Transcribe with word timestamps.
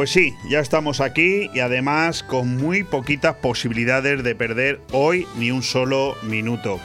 pues 0.00 0.12
sí, 0.12 0.34
ya 0.48 0.60
estamos 0.60 1.02
aquí 1.02 1.50
y 1.52 1.60
además 1.60 2.22
con 2.22 2.56
muy 2.56 2.84
poquitas 2.84 3.34
posibilidades 3.34 4.24
de 4.24 4.34
perder 4.34 4.80
hoy 4.92 5.26
ni 5.36 5.50
un 5.50 5.62
solo 5.62 6.16
minuto. 6.22 6.80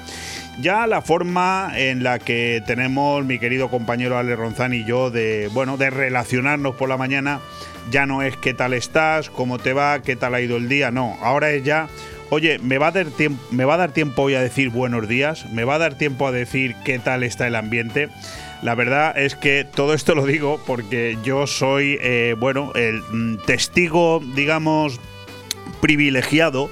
Ya 0.60 0.86
la 0.86 1.02
forma 1.02 1.72
en 1.78 2.04
la 2.04 2.20
que 2.20 2.62
tenemos 2.68 3.24
mi 3.24 3.40
querido 3.40 3.70
compañero 3.70 4.18
Ale 4.18 4.36
Ronzán 4.36 4.74
y 4.74 4.84
yo 4.84 5.12
de, 5.12 5.50
bueno, 5.54 5.78
de 5.78 5.92
relacionarnos 5.92 6.76
por 6.76 6.90
la 6.90 6.98
mañana 6.98 7.40
ya 7.90 8.06
no 8.06 8.22
es 8.22 8.36
qué 8.36 8.54
tal 8.54 8.74
estás, 8.74 9.30
cómo 9.30 9.60
te 9.60 9.72
va, 9.72 10.02
qué 10.02 10.18
tal 10.18 10.36
ha 10.36 10.42
ido 10.42 10.58
el 10.58 10.68
día, 10.68 10.92
no, 10.92 11.18
ahora 11.22 11.52
es 11.52 11.64
ya 11.64 11.88
Oye, 12.32 12.58
¿me 12.58 12.80
va, 12.80 12.88
a 12.88 12.92
dar 12.92 13.06
tiempo, 13.06 13.42
¿me 13.52 13.66
va 13.66 13.76
a 13.76 13.78
dar 13.78 13.92
tiempo 13.92 14.24
hoy 14.24 14.34
a 14.34 14.42
decir 14.42 14.70
buenos 14.70 15.08
días? 15.08 15.46
¿Me 15.52 15.64
va 15.64 15.76
a 15.76 15.78
dar 15.78 15.96
tiempo 15.96 16.28
a 16.28 16.32
decir 16.32 16.76
qué 16.84 16.98
tal 16.98 17.22
está 17.24 17.46
el 17.46 17.56
ambiente? 17.56 18.10
La 18.62 18.76
verdad 18.76 19.18
es 19.18 19.36
que 19.36 19.66
todo 19.66 19.94
esto 19.94 20.16
lo 20.16 20.26
digo 20.26 20.60
porque 20.66 21.18
yo 21.24 21.48
soy, 21.48 21.98
eh, 22.02 22.36
bueno, 22.38 22.72
el 22.76 23.02
mm, 23.02 23.38
testigo, 23.46 24.22
digamos, 24.36 25.00
privilegiado 25.82 26.70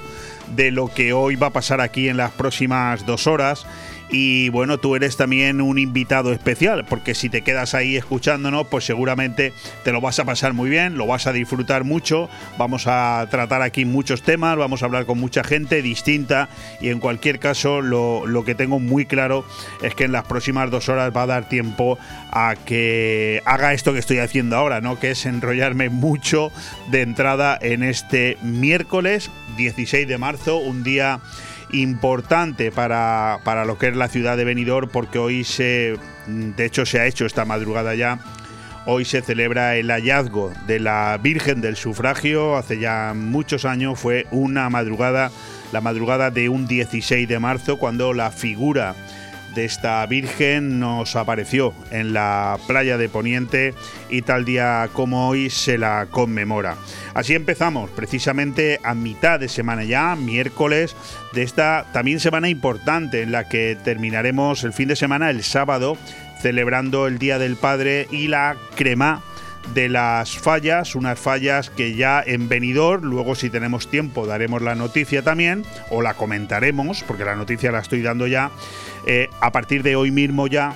de 0.56 0.70
lo 0.70 0.88
que 0.88 1.12
hoy 1.12 1.36
va 1.36 1.48
a 1.48 1.52
pasar 1.52 1.80
aquí 1.80 2.08
en 2.08 2.16
las 2.16 2.32
próximas 2.32 3.06
dos 3.06 3.26
horas 3.26 3.66
y 4.10 4.48
bueno, 4.50 4.78
tú 4.78 4.96
eres 4.96 5.16
también 5.16 5.60
un 5.60 5.78
invitado 5.78 6.32
especial, 6.32 6.84
porque 6.84 7.14
si 7.14 7.28
te 7.28 7.42
quedas 7.42 7.74
ahí 7.74 7.96
escuchándonos, 7.96 8.66
pues 8.68 8.84
seguramente 8.84 9.52
te 9.82 9.92
lo 9.92 10.00
vas 10.00 10.18
a 10.18 10.24
pasar 10.24 10.52
muy 10.52 10.70
bien, 10.70 10.96
lo 10.96 11.06
vas 11.06 11.26
a 11.26 11.32
disfrutar 11.32 11.84
mucho. 11.84 12.28
Vamos 12.58 12.86
a 12.86 13.26
tratar 13.30 13.62
aquí 13.62 13.84
muchos 13.84 14.22
temas, 14.22 14.56
vamos 14.56 14.82
a 14.82 14.86
hablar 14.86 15.06
con 15.06 15.18
mucha 15.18 15.42
gente 15.42 15.82
distinta 15.82 16.48
y 16.80 16.90
en 16.90 17.00
cualquier 17.00 17.38
caso 17.38 17.80
lo, 17.80 18.26
lo 18.26 18.44
que 18.44 18.54
tengo 18.54 18.78
muy 18.78 19.06
claro 19.06 19.44
es 19.82 19.94
que 19.94 20.04
en 20.04 20.12
las 20.12 20.24
próximas 20.24 20.70
dos 20.70 20.88
horas 20.88 21.12
va 21.16 21.22
a 21.22 21.26
dar 21.26 21.48
tiempo 21.48 21.98
a 22.30 22.54
que 22.56 23.40
haga 23.44 23.72
esto 23.72 23.92
que 23.92 23.98
estoy 23.98 24.18
haciendo 24.18 24.56
ahora, 24.56 24.80
¿no? 24.80 24.98
Que 24.98 25.12
es 25.12 25.26
enrollarme 25.26 25.88
mucho 25.88 26.52
de 26.90 27.02
entrada 27.02 27.58
en 27.60 27.82
este 27.82 28.36
miércoles 28.42 29.30
16 29.56 30.06
de 30.06 30.18
marzo, 30.18 30.58
un 30.58 30.82
día 30.84 31.20
importante 31.74 32.70
para, 32.70 33.40
para 33.44 33.64
lo 33.64 33.78
que 33.78 33.88
es 33.88 33.96
la 33.96 34.08
ciudad 34.08 34.36
de 34.36 34.44
Benidorm 34.44 34.88
porque 34.88 35.18
hoy 35.18 35.44
se, 35.44 35.96
de 36.26 36.64
hecho 36.64 36.86
se 36.86 37.00
ha 37.00 37.06
hecho 37.06 37.26
esta 37.26 37.44
madrugada 37.44 37.94
ya, 37.94 38.18
hoy 38.86 39.04
se 39.04 39.22
celebra 39.22 39.76
el 39.76 39.90
hallazgo 39.90 40.52
de 40.66 40.80
la 40.80 41.18
Virgen 41.22 41.60
del 41.60 41.76
Sufragio, 41.76 42.56
hace 42.56 42.78
ya 42.78 43.12
muchos 43.14 43.64
años 43.64 43.98
fue 43.98 44.26
una 44.30 44.70
madrugada, 44.70 45.30
la 45.72 45.80
madrugada 45.80 46.30
de 46.30 46.48
un 46.48 46.66
16 46.66 47.28
de 47.28 47.38
marzo 47.38 47.78
cuando 47.78 48.12
la 48.12 48.30
figura 48.30 48.94
de 49.54 49.64
esta 49.64 50.04
Virgen 50.06 50.80
nos 50.80 51.16
apareció 51.16 51.74
en 51.90 52.12
la 52.12 52.58
playa 52.66 52.98
de 52.98 53.08
Poniente 53.08 53.74
y 54.10 54.22
tal 54.22 54.44
día 54.44 54.88
como 54.92 55.28
hoy 55.28 55.50
se 55.50 55.78
la 55.78 56.08
conmemora. 56.10 56.76
Así 57.14 57.34
empezamos, 57.34 57.90
precisamente 57.90 58.80
a 58.82 58.94
mitad 58.94 59.38
de 59.38 59.48
semana 59.48 59.84
ya, 59.84 60.16
miércoles, 60.16 60.96
de 61.32 61.42
esta 61.42 61.86
también 61.92 62.20
semana 62.20 62.48
importante 62.48 63.22
en 63.22 63.32
la 63.32 63.48
que 63.48 63.76
terminaremos 63.82 64.64
el 64.64 64.72
fin 64.72 64.88
de 64.88 64.96
semana 64.96 65.30
el 65.30 65.42
sábado 65.42 65.96
celebrando 66.40 67.06
el 67.06 67.18
Día 67.18 67.38
del 67.38 67.56
Padre 67.56 68.06
y 68.10 68.28
la 68.28 68.56
crema 68.76 69.22
de 69.72 69.88
las 69.88 70.36
fallas, 70.36 70.94
unas 70.94 71.18
fallas 71.18 71.70
que 71.70 71.94
ya 71.94 72.22
en 72.24 72.48
venidor, 72.48 73.02
luego 73.02 73.34
si 73.34 73.50
tenemos 73.50 73.88
tiempo 73.88 74.26
daremos 74.26 74.62
la 74.62 74.74
noticia 74.74 75.22
también, 75.22 75.64
o 75.90 76.02
la 76.02 76.14
comentaremos, 76.14 77.02
porque 77.04 77.24
la 77.24 77.36
noticia 77.36 77.72
la 77.72 77.80
estoy 77.80 78.02
dando 78.02 78.26
ya, 78.26 78.50
eh, 79.06 79.28
a 79.40 79.52
partir 79.52 79.82
de 79.82 79.96
hoy 79.96 80.10
mismo 80.10 80.46
ya 80.46 80.74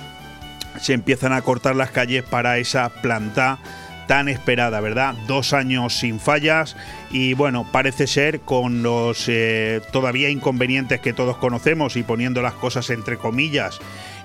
se 0.79 0.93
empiezan 0.93 1.33
a 1.33 1.41
cortar 1.41 1.75
las 1.75 1.91
calles 1.91 2.23
para 2.23 2.57
esa 2.57 2.89
planta 2.89 3.59
tan 4.07 4.27
esperada, 4.27 4.79
¿verdad? 4.81 5.13
Dos 5.27 5.53
años 5.53 5.99
sin 5.99 6.19
fallas 6.19 6.75
y 7.11 7.35
bueno, 7.35 7.67
parece 7.71 8.07
ser 8.07 8.39
con 8.39 8.81
los 8.81 9.25
eh, 9.27 9.81
todavía 9.91 10.31
inconvenientes 10.31 10.99
que 10.99 11.13
todos 11.13 11.37
conocemos 11.37 11.95
y 11.95 12.01
poniendo 12.01 12.41
las 12.41 12.53
cosas 12.53 12.89
entre 12.89 13.17
comillas 13.17 13.79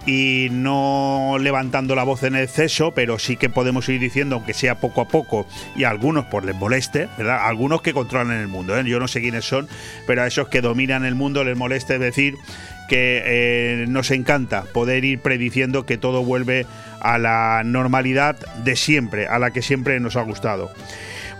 y 0.06 0.48
no 0.50 1.36
levantando 1.40 1.94
la 1.94 2.04
voz 2.04 2.22
en 2.24 2.36
exceso, 2.36 2.92
pero 2.92 3.18
sí 3.18 3.36
que 3.36 3.48
podemos 3.48 3.88
ir 3.88 4.00
diciendo, 4.00 4.36
aunque 4.36 4.54
sea 4.54 4.76
poco 4.76 5.00
a 5.00 5.08
poco, 5.08 5.46
y 5.76 5.84
a 5.84 5.90
algunos 5.90 6.26
por 6.26 6.44
les 6.44 6.54
moleste, 6.54 7.08
¿verdad? 7.16 7.38
algunos 7.42 7.82
que 7.82 7.92
controlan 7.92 8.38
el 8.38 8.48
mundo, 8.48 8.78
¿eh? 8.78 8.84
yo 8.86 9.00
no 9.00 9.08
sé 9.08 9.20
quiénes 9.20 9.44
son, 9.44 9.68
pero 10.06 10.22
a 10.22 10.26
esos 10.26 10.48
que 10.48 10.60
dominan 10.60 11.04
el 11.04 11.14
mundo 11.14 11.44
les 11.44 11.56
moleste 11.56 11.98
decir 11.98 12.34
que 12.88 13.22
eh, 13.24 13.86
nos 13.88 14.10
encanta 14.10 14.64
poder 14.64 15.04
ir 15.04 15.20
prediciendo 15.20 15.86
que 15.86 15.96
todo 15.96 16.22
vuelve 16.22 16.66
a 17.00 17.18
la 17.18 17.62
normalidad 17.64 18.36
de 18.62 18.76
siempre, 18.76 19.26
a 19.26 19.38
la 19.38 19.52
que 19.52 19.62
siempre 19.62 19.98
nos 20.00 20.16
ha 20.16 20.22
gustado. 20.22 20.70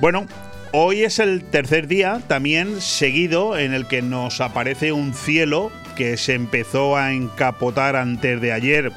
Bueno, 0.01 0.27
hoy 0.73 1.03
es 1.03 1.19
el 1.19 1.45
tercer 1.45 1.87
día 1.87 2.21
también 2.27 2.81
seguido 2.81 3.59
en 3.59 3.75
el 3.75 3.87
que 3.87 4.03
nos 4.03 4.41
aparece 4.41 4.93
un 4.93 5.15
cielo 5.15 5.71
que 5.94 6.16
se 6.16 6.34
empezó 6.34 6.97
a 6.97 7.12
encapotar 7.12 7.97
antes 7.97 8.41
de 8.41 8.53
ayer 8.53 8.93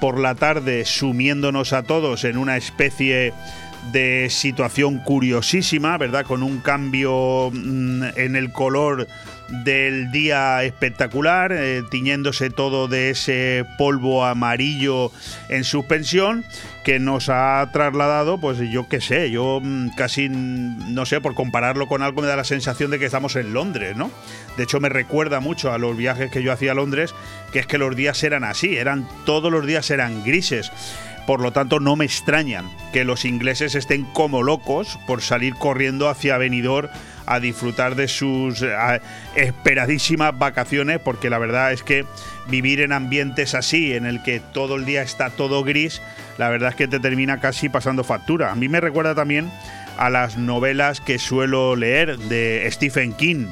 por 0.00 0.18
la 0.18 0.34
tarde, 0.34 0.84
sumiéndonos 0.84 1.72
a 1.72 1.82
todos 1.82 2.24
en 2.24 2.36
una 2.36 2.56
especie 2.56 3.32
de 3.92 4.28
situación 4.30 4.98
curiosísima, 4.98 5.98
¿verdad? 5.98 6.24
Con 6.24 6.42
un 6.42 6.60
cambio 6.60 7.50
mm, 7.52 8.02
en 8.16 8.36
el 8.36 8.52
color 8.52 9.06
del 9.64 10.10
día 10.10 10.62
espectacular, 10.64 11.52
eh, 11.52 11.82
tiñéndose 11.90 12.50
todo 12.50 12.88
de 12.88 13.10
ese 13.10 13.64
polvo 13.78 14.24
amarillo 14.24 15.12
en 15.48 15.64
suspensión 15.64 16.44
que 16.84 16.98
nos 16.98 17.30
ha 17.30 17.66
trasladado, 17.72 18.38
pues 18.38 18.58
yo 18.58 18.88
qué 18.88 19.00
sé, 19.00 19.30
yo 19.30 19.60
mm, 19.62 19.88
casi, 19.96 20.28
mm, 20.28 20.94
no 20.94 21.06
sé, 21.06 21.20
por 21.20 21.34
compararlo 21.34 21.88
con 21.88 22.02
algo 22.02 22.20
me 22.20 22.28
da 22.28 22.36
la 22.36 22.44
sensación 22.44 22.90
de 22.90 22.98
que 22.98 23.06
estamos 23.06 23.34
en 23.36 23.54
Londres, 23.54 23.96
¿no? 23.96 24.10
De 24.56 24.64
hecho 24.64 24.80
me 24.80 24.90
recuerda 24.90 25.40
mucho 25.40 25.72
a 25.72 25.78
los 25.78 25.96
viajes 25.96 26.30
que 26.30 26.42
yo 26.42 26.52
hacía 26.52 26.72
a 26.72 26.74
Londres, 26.74 27.14
que 27.52 27.58
es 27.58 27.66
que 27.66 27.78
los 27.78 27.96
días 27.96 28.22
eran 28.22 28.44
así, 28.44 28.76
eran 28.76 29.08
todos 29.24 29.50
los 29.50 29.66
días 29.66 29.90
eran 29.90 30.22
grises. 30.22 30.70
Por 31.26 31.40
lo 31.40 31.52
tanto, 31.52 31.80
no 31.80 31.96
me 31.96 32.04
extrañan 32.04 32.70
que 32.92 33.04
los 33.04 33.24
ingleses 33.24 33.74
estén 33.74 34.04
como 34.04 34.42
locos 34.42 34.98
por 35.06 35.22
salir 35.22 35.54
corriendo 35.54 36.10
hacia 36.10 36.36
Benidorm 36.36 36.90
a 37.26 37.40
disfrutar 37.40 37.94
de 37.94 38.08
sus 38.08 38.62
eh, 38.62 39.00
esperadísimas 39.34 40.38
vacaciones, 40.38 40.98
porque 40.98 41.30
la 41.30 41.38
verdad 41.38 41.72
es 41.72 41.82
que 41.82 42.04
vivir 42.48 42.80
en 42.80 42.92
ambientes 42.92 43.54
así, 43.54 43.94
en 43.94 44.06
el 44.06 44.22
que 44.22 44.40
todo 44.40 44.76
el 44.76 44.84
día 44.84 45.02
está 45.02 45.30
todo 45.30 45.64
gris, 45.64 46.02
la 46.38 46.48
verdad 46.48 46.70
es 46.70 46.76
que 46.76 46.88
te 46.88 47.00
termina 47.00 47.40
casi 47.40 47.68
pasando 47.68 48.04
factura. 48.04 48.52
A 48.52 48.54
mí 48.54 48.68
me 48.68 48.80
recuerda 48.80 49.14
también 49.14 49.50
a 49.96 50.10
las 50.10 50.36
novelas 50.36 51.00
que 51.00 51.18
suelo 51.18 51.76
leer 51.76 52.18
de 52.18 52.68
Stephen 52.70 53.12
King, 53.12 53.46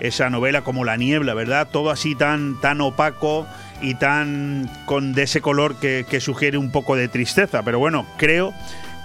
esa 0.00 0.30
novela 0.30 0.62
como 0.62 0.84
La 0.84 0.96
niebla, 0.96 1.34
¿verdad? 1.34 1.68
Todo 1.70 1.90
así 1.90 2.14
tan, 2.14 2.60
tan 2.60 2.80
opaco 2.80 3.46
y 3.80 3.94
tan 3.94 4.70
con 4.86 5.12
de 5.12 5.24
ese 5.24 5.40
color 5.40 5.76
que, 5.76 6.06
que 6.08 6.20
sugiere 6.20 6.56
un 6.56 6.70
poco 6.70 6.96
de 6.96 7.08
tristeza. 7.08 7.62
Pero 7.62 7.78
bueno, 7.80 8.06
creo, 8.16 8.54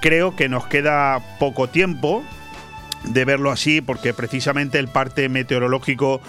creo 0.01 0.35
que 0.35 0.50
nos 0.50 0.67
queda 0.67 1.19
poco 1.39 1.67
tiempo 1.67 2.23
de 3.05 3.25
verlo 3.25 3.51
así, 3.51 3.81
porque 3.81 4.13
precisamente 4.13 4.79
el 4.79 4.87
parte 4.87 5.29
meteorológico 5.29 6.21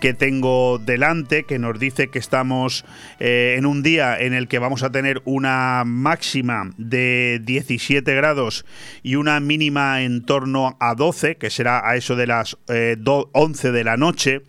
que 0.00 0.14
tengo 0.14 0.78
delante, 0.78 1.44
que 1.44 1.58
nos 1.58 1.78
dice 1.78 2.08
que 2.08 2.18
estamos 2.18 2.84
eh, 3.18 3.56
en 3.58 3.66
un 3.66 3.82
día 3.82 4.18
en 4.18 4.32
el 4.32 4.48
que 4.48 4.58
vamos 4.58 4.82
a 4.82 4.90
tener 4.90 5.22
una 5.24 5.82
máxima 5.84 6.70
de 6.76 7.40
17 7.44 8.14
grados 8.14 8.64
y 9.02 9.16
una 9.16 9.40
mínima 9.40 10.02
en 10.02 10.24
torno 10.24 10.76
a 10.80 10.94
12, 10.94 11.36
que 11.36 11.50
será 11.50 11.88
a 11.88 11.96
eso 11.96 12.16
de 12.16 12.26
las 12.26 12.56
11 12.68 13.68
eh, 13.68 13.72
de 13.72 13.84
la 13.84 13.96
noche. 13.96 14.42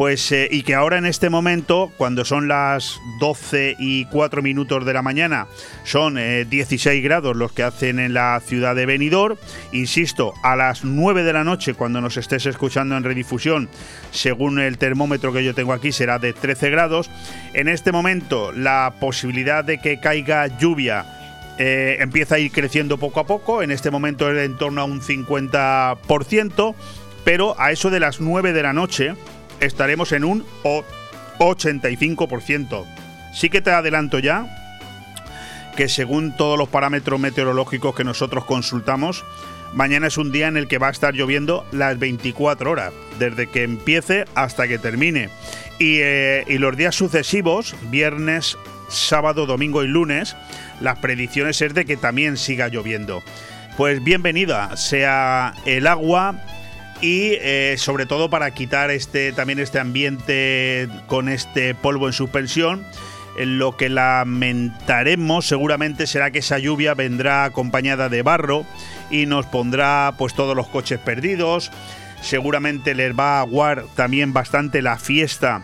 Pues, 0.00 0.32
eh, 0.32 0.48
y 0.50 0.62
que 0.62 0.74
ahora 0.74 0.96
en 0.96 1.04
este 1.04 1.28
momento, 1.28 1.92
cuando 1.98 2.24
son 2.24 2.48
las 2.48 2.98
12 3.18 3.76
y 3.78 4.06
4 4.06 4.40
minutos 4.40 4.86
de 4.86 4.94
la 4.94 5.02
mañana, 5.02 5.46
son 5.84 6.14
16 6.14 6.86
eh, 6.86 7.00
grados 7.02 7.36
los 7.36 7.52
que 7.52 7.64
hacen 7.64 7.98
en 7.98 8.14
la 8.14 8.40
ciudad 8.42 8.74
de 8.74 8.86
Benidorm. 8.86 9.36
Insisto, 9.72 10.32
a 10.42 10.56
las 10.56 10.84
9 10.86 11.22
de 11.22 11.34
la 11.34 11.44
noche, 11.44 11.74
cuando 11.74 12.00
nos 12.00 12.16
estés 12.16 12.46
escuchando 12.46 12.96
en 12.96 13.04
redifusión, 13.04 13.68
según 14.10 14.58
el 14.58 14.78
termómetro 14.78 15.34
que 15.34 15.44
yo 15.44 15.54
tengo 15.54 15.74
aquí, 15.74 15.92
será 15.92 16.18
de 16.18 16.32
13 16.32 16.70
grados. 16.70 17.10
En 17.52 17.68
este 17.68 17.92
momento, 17.92 18.52
la 18.52 18.94
posibilidad 19.00 19.64
de 19.64 19.82
que 19.82 20.00
caiga 20.00 20.46
lluvia 20.46 21.04
eh, 21.58 21.98
empieza 22.00 22.36
a 22.36 22.38
ir 22.38 22.52
creciendo 22.52 22.96
poco 22.96 23.20
a 23.20 23.26
poco. 23.26 23.62
En 23.62 23.70
este 23.70 23.90
momento 23.90 24.32
es 24.32 24.46
en 24.46 24.56
torno 24.56 24.80
a 24.80 24.84
un 24.84 25.02
50%, 25.02 26.74
pero 27.22 27.54
a 27.60 27.70
eso 27.70 27.90
de 27.90 28.00
las 28.00 28.18
9 28.18 28.54
de 28.54 28.62
la 28.62 28.72
noche 28.72 29.14
estaremos 29.60 30.12
en 30.12 30.24
un 30.24 30.44
85%. 31.38 32.84
Sí 33.32 33.48
que 33.48 33.60
te 33.60 33.70
adelanto 33.70 34.18
ya 34.18 34.56
que 35.76 35.88
según 35.88 36.36
todos 36.36 36.58
los 36.58 36.68
parámetros 36.68 37.20
meteorológicos 37.20 37.94
que 37.94 38.04
nosotros 38.04 38.44
consultamos, 38.44 39.24
mañana 39.72 40.08
es 40.08 40.18
un 40.18 40.32
día 40.32 40.48
en 40.48 40.56
el 40.56 40.68
que 40.68 40.78
va 40.78 40.88
a 40.88 40.90
estar 40.90 41.14
lloviendo 41.14 41.64
las 41.72 41.98
24 41.98 42.70
horas, 42.70 42.92
desde 43.18 43.46
que 43.46 43.62
empiece 43.62 44.24
hasta 44.34 44.68
que 44.68 44.78
termine. 44.78 45.30
Y, 45.78 46.00
eh, 46.00 46.44
y 46.48 46.58
los 46.58 46.76
días 46.76 46.94
sucesivos, 46.94 47.74
viernes, 47.90 48.58
sábado, 48.88 49.46
domingo 49.46 49.82
y 49.82 49.88
lunes, 49.88 50.36
las 50.80 50.98
predicciones 50.98 51.62
es 51.62 51.72
de 51.72 51.84
que 51.84 51.96
también 51.96 52.36
siga 52.36 52.68
lloviendo. 52.68 53.22
pues 53.76 54.02
bienvenida 54.04 54.76
sea 54.76 55.54
el 55.64 55.86
agua 55.86 56.34
y 57.00 57.32
eh, 57.40 57.76
sobre 57.78 58.06
todo 58.06 58.30
para 58.30 58.50
quitar 58.52 58.90
este 58.90 59.32
también 59.32 59.58
este 59.58 59.78
ambiente 59.78 60.88
con 61.06 61.28
este 61.28 61.74
polvo 61.74 62.06
en 62.06 62.12
suspensión. 62.12 62.84
Lo 63.38 63.76
que 63.76 63.88
lamentaremos 63.88 65.46
seguramente 65.46 66.06
será 66.06 66.30
que 66.30 66.40
esa 66.40 66.58
lluvia 66.58 66.94
vendrá 66.94 67.44
acompañada 67.44 68.08
de 68.08 68.22
barro 68.22 68.66
y 69.10 69.26
nos 69.26 69.46
pondrá 69.46 70.14
pues 70.18 70.34
todos 70.34 70.56
los 70.56 70.66
coches 70.68 70.98
perdidos. 70.98 71.70
Seguramente 72.20 72.94
les 72.94 73.18
va 73.18 73.38
a 73.38 73.40
aguar 73.40 73.84
también 73.94 74.32
bastante 74.32 74.82
la 74.82 74.98
fiesta 74.98 75.62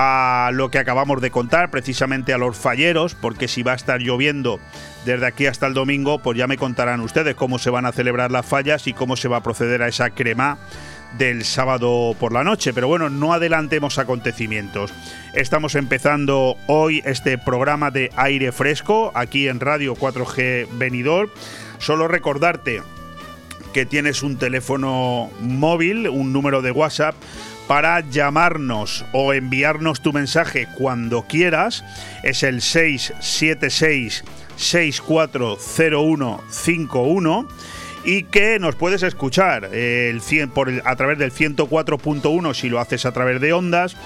a 0.00 0.52
lo 0.52 0.70
que 0.70 0.78
acabamos 0.78 1.20
de 1.20 1.32
contar, 1.32 1.72
precisamente 1.72 2.32
a 2.32 2.38
los 2.38 2.56
falleros, 2.56 3.16
porque 3.16 3.48
si 3.48 3.64
va 3.64 3.72
a 3.72 3.74
estar 3.74 3.98
lloviendo 3.98 4.60
desde 5.04 5.26
aquí 5.26 5.46
hasta 5.46 5.66
el 5.66 5.74
domingo, 5.74 6.20
pues 6.20 6.38
ya 6.38 6.46
me 6.46 6.56
contarán 6.56 7.00
ustedes 7.00 7.34
cómo 7.34 7.58
se 7.58 7.70
van 7.70 7.84
a 7.84 7.90
celebrar 7.90 8.30
las 8.30 8.46
fallas 8.46 8.86
y 8.86 8.92
cómo 8.92 9.16
se 9.16 9.26
va 9.26 9.38
a 9.38 9.42
proceder 9.42 9.82
a 9.82 9.88
esa 9.88 10.10
crema 10.10 10.58
del 11.18 11.44
sábado 11.44 12.14
por 12.20 12.32
la 12.32 12.44
noche. 12.44 12.72
Pero 12.72 12.86
bueno, 12.86 13.10
no 13.10 13.32
adelantemos 13.32 13.98
acontecimientos. 13.98 14.94
Estamos 15.34 15.74
empezando 15.74 16.56
hoy 16.68 17.02
este 17.04 17.36
programa 17.36 17.90
de 17.90 18.12
aire 18.14 18.52
fresco 18.52 19.10
aquí 19.16 19.48
en 19.48 19.58
Radio 19.58 19.96
4G 19.96 20.68
Venidor. 20.78 21.28
Solo 21.78 22.06
recordarte 22.06 22.82
que 23.72 23.84
tienes 23.84 24.22
un 24.22 24.38
teléfono 24.38 25.28
móvil, 25.40 26.08
un 26.08 26.32
número 26.32 26.62
de 26.62 26.70
WhatsApp 26.70 27.16
para 27.68 28.00
llamarnos 28.00 29.04
o 29.12 29.32
enviarnos 29.32 30.00
tu 30.00 30.12
mensaje 30.12 30.66
cuando 30.74 31.22
quieras. 31.22 31.84
Es 32.24 32.42
el 32.42 32.62
676 32.62 34.24
640151 34.56 37.48
y 38.04 38.24
que 38.24 38.58
nos 38.58 38.74
puedes 38.74 39.04
escuchar 39.04 39.66
el 39.66 40.20
100 40.20 40.50
por 40.50 40.68
a 40.84 40.96
través 40.96 41.16
del 41.18 41.32
104.1 41.32 42.54
si 42.54 42.68
lo 42.68 42.80
haces 42.80 43.06
a 43.06 43.12
través 43.12 43.40
de 43.40 43.52
ondas 43.52 43.96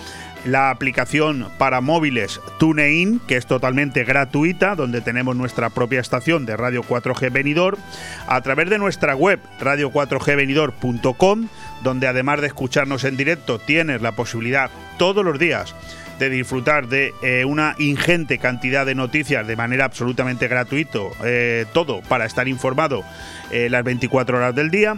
la 0.44 0.70
aplicación 0.70 1.48
para 1.58 1.80
móviles 1.80 2.40
TuneIn, 2.58 3.20
que 3.26 3.36
es 3.36 3.46
totalmente 3.46 4.04
gratuita, 4.04 4.74
donde 4.74 5.00
tenemos 5.00 5.36
nuestra 5.36 5.70
propia 5.70 6.00
estación 6.00 6.46
de 6.46 6.56
Radio 6.56 6.82
4G 6.82 7.30
Venidor, 7.30 7.78
a 8.26 8.40
través 8.40 8.68
de 8.68 8.78
nuestra 8.78 9.14
web 9.14 9.40
radio4gvenidor.com, 9.60 11.48
donde 11.82 12.06
además 12.06 12.40
de 12.40 12.48
escucharnos 12.48 13.04
en 13.04 13.16
directo, 13.16 13.58
tienes 13.58 14.02
la 14.02 14.12
posibilidad 14.12 14.70
todos 14.98 15.24
los 15.24 15.38
días 15.38 15.74
de 16.18 16.30
disfrutar 16.30 16.88
de 16.88 17.12
eh, 17.22 17.44
una 17.44 17.74
ingente 17.78 18.38
cantidad 18.38 18.86
de 18.86 18.94
noticias 18.94 19.46
de 19.46 19.56
manera 19.56 19.84
absolutamente 19.84 20.46
gratuito, 20.46 21.10
eh, 21.24 21.66
todo 21.72 22.00
para 22.02 22.26
estar 22.26 22.46
informado 22.48 23.02
eh, 23.50 23.68
las 23.68 23.82
24 23.82 24.36
horas 24.36 24.54
del 24.54 24.70
día. 24.70 24.96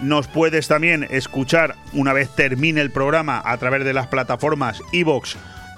Nos 0.00 0.26
puedes 0.26 0.66
también 0.66 1.06
escuchar 1.10 1.76
una 1.92 2.12
vez 2.12 2.28
termine 2.34 2.80
el 2.80 2.90
programa 2.90 3.40
a 3.44 3.56
través 3.58 3.84
de 3.84 3.92
las 3.92 4.08
plataformas 4.08 4.82
iVoox 4.92 5.36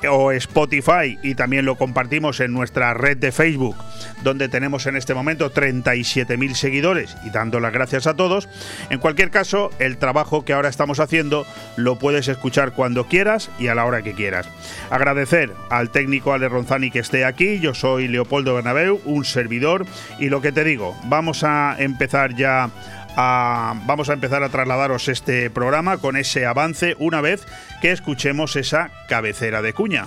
o 0.08 0.32
Spotify 0.32 1.18
y 1.22 1.34
también 1.34 1.64
lo 1.64 1.76
compartimos 1.76 2.40
en 2.40 2.52
nuestra 2.52 2.94
red 2.94 3.16
de 3.16 3.32
Facebook, 3.32 3.76
donde 4.22 4.48
tenemos 4.48 4.86
en 4.86 4.96
este 4.96 5.14
momento 5.14 5.52
37.000 5.52 6.54
seguidores 6.54 7.16
y 7.24 7.30
dando 7.30 7.60
las 7.60 7.72
gracias 7.72 8.06
a 8.06 8.14
todos. 8.14 8.48
En 8.90 8.98
cualquier 8.98 9.30
caso, 9.30 9.70
el 9.78 9.98
trabajo 9.98 10.44
que 10.44 10.52
ahora 10.52 10.68
estamos 10.68 11.00
haciendo 11.00 11.46
lo 11.76 11.98
puedes 11.98 12.28
escuchar 12.28 12.72
cuando 12.72 13.06
quieras 13.06 13.50
y 13.58 13.68
a 13.68 13.74
la 13.74 13.84
hora 13.84 14.02
que 14.02 14.14
quieras. 14.14 14.48
Agradecer 14.90 15.52
al 15.70 15.90
técnico 15.90 16.32
Ale 16.32 16.48
Ronzani 16.48 16.90
que 16.90 17.00
esté 17.00 17.24
aquí, 17.24 17.60
yo 17.60 17.74
soy 17.74 18.08
Leopoldo 18.08 18.54
Bernabeu, 18.54 19.00
un 19.04 19.24
servidor 19.24 19.86
y 20.18 20.28
lo 20.28 20.40
que 20.40 20.52
te 20.52 20.64
digo, 20.64 20.96
vamos 21.04 21.44
a 21.44 21.76
empezar 21.78 22.34
ya 22.34 22.70
vamos 23.16 24.10
a 24.10 24.12
empezar 24.12 24.42
a 24.42 24.48
trasladaros 24.48 25.08
este 25.08 25.50
programa 25.50 25.98
con 25.98 26.16
ese 26.16 26.46
avance 26.46 26.96
una 26.98 27.20
vez 27.20 27.46
que 27.80 27.90
escuchemos 27.90 28.56
esa 28.56 28.90
cabecera 29.08 29.62
de 29.62 29.72
cuña 29.72 30.06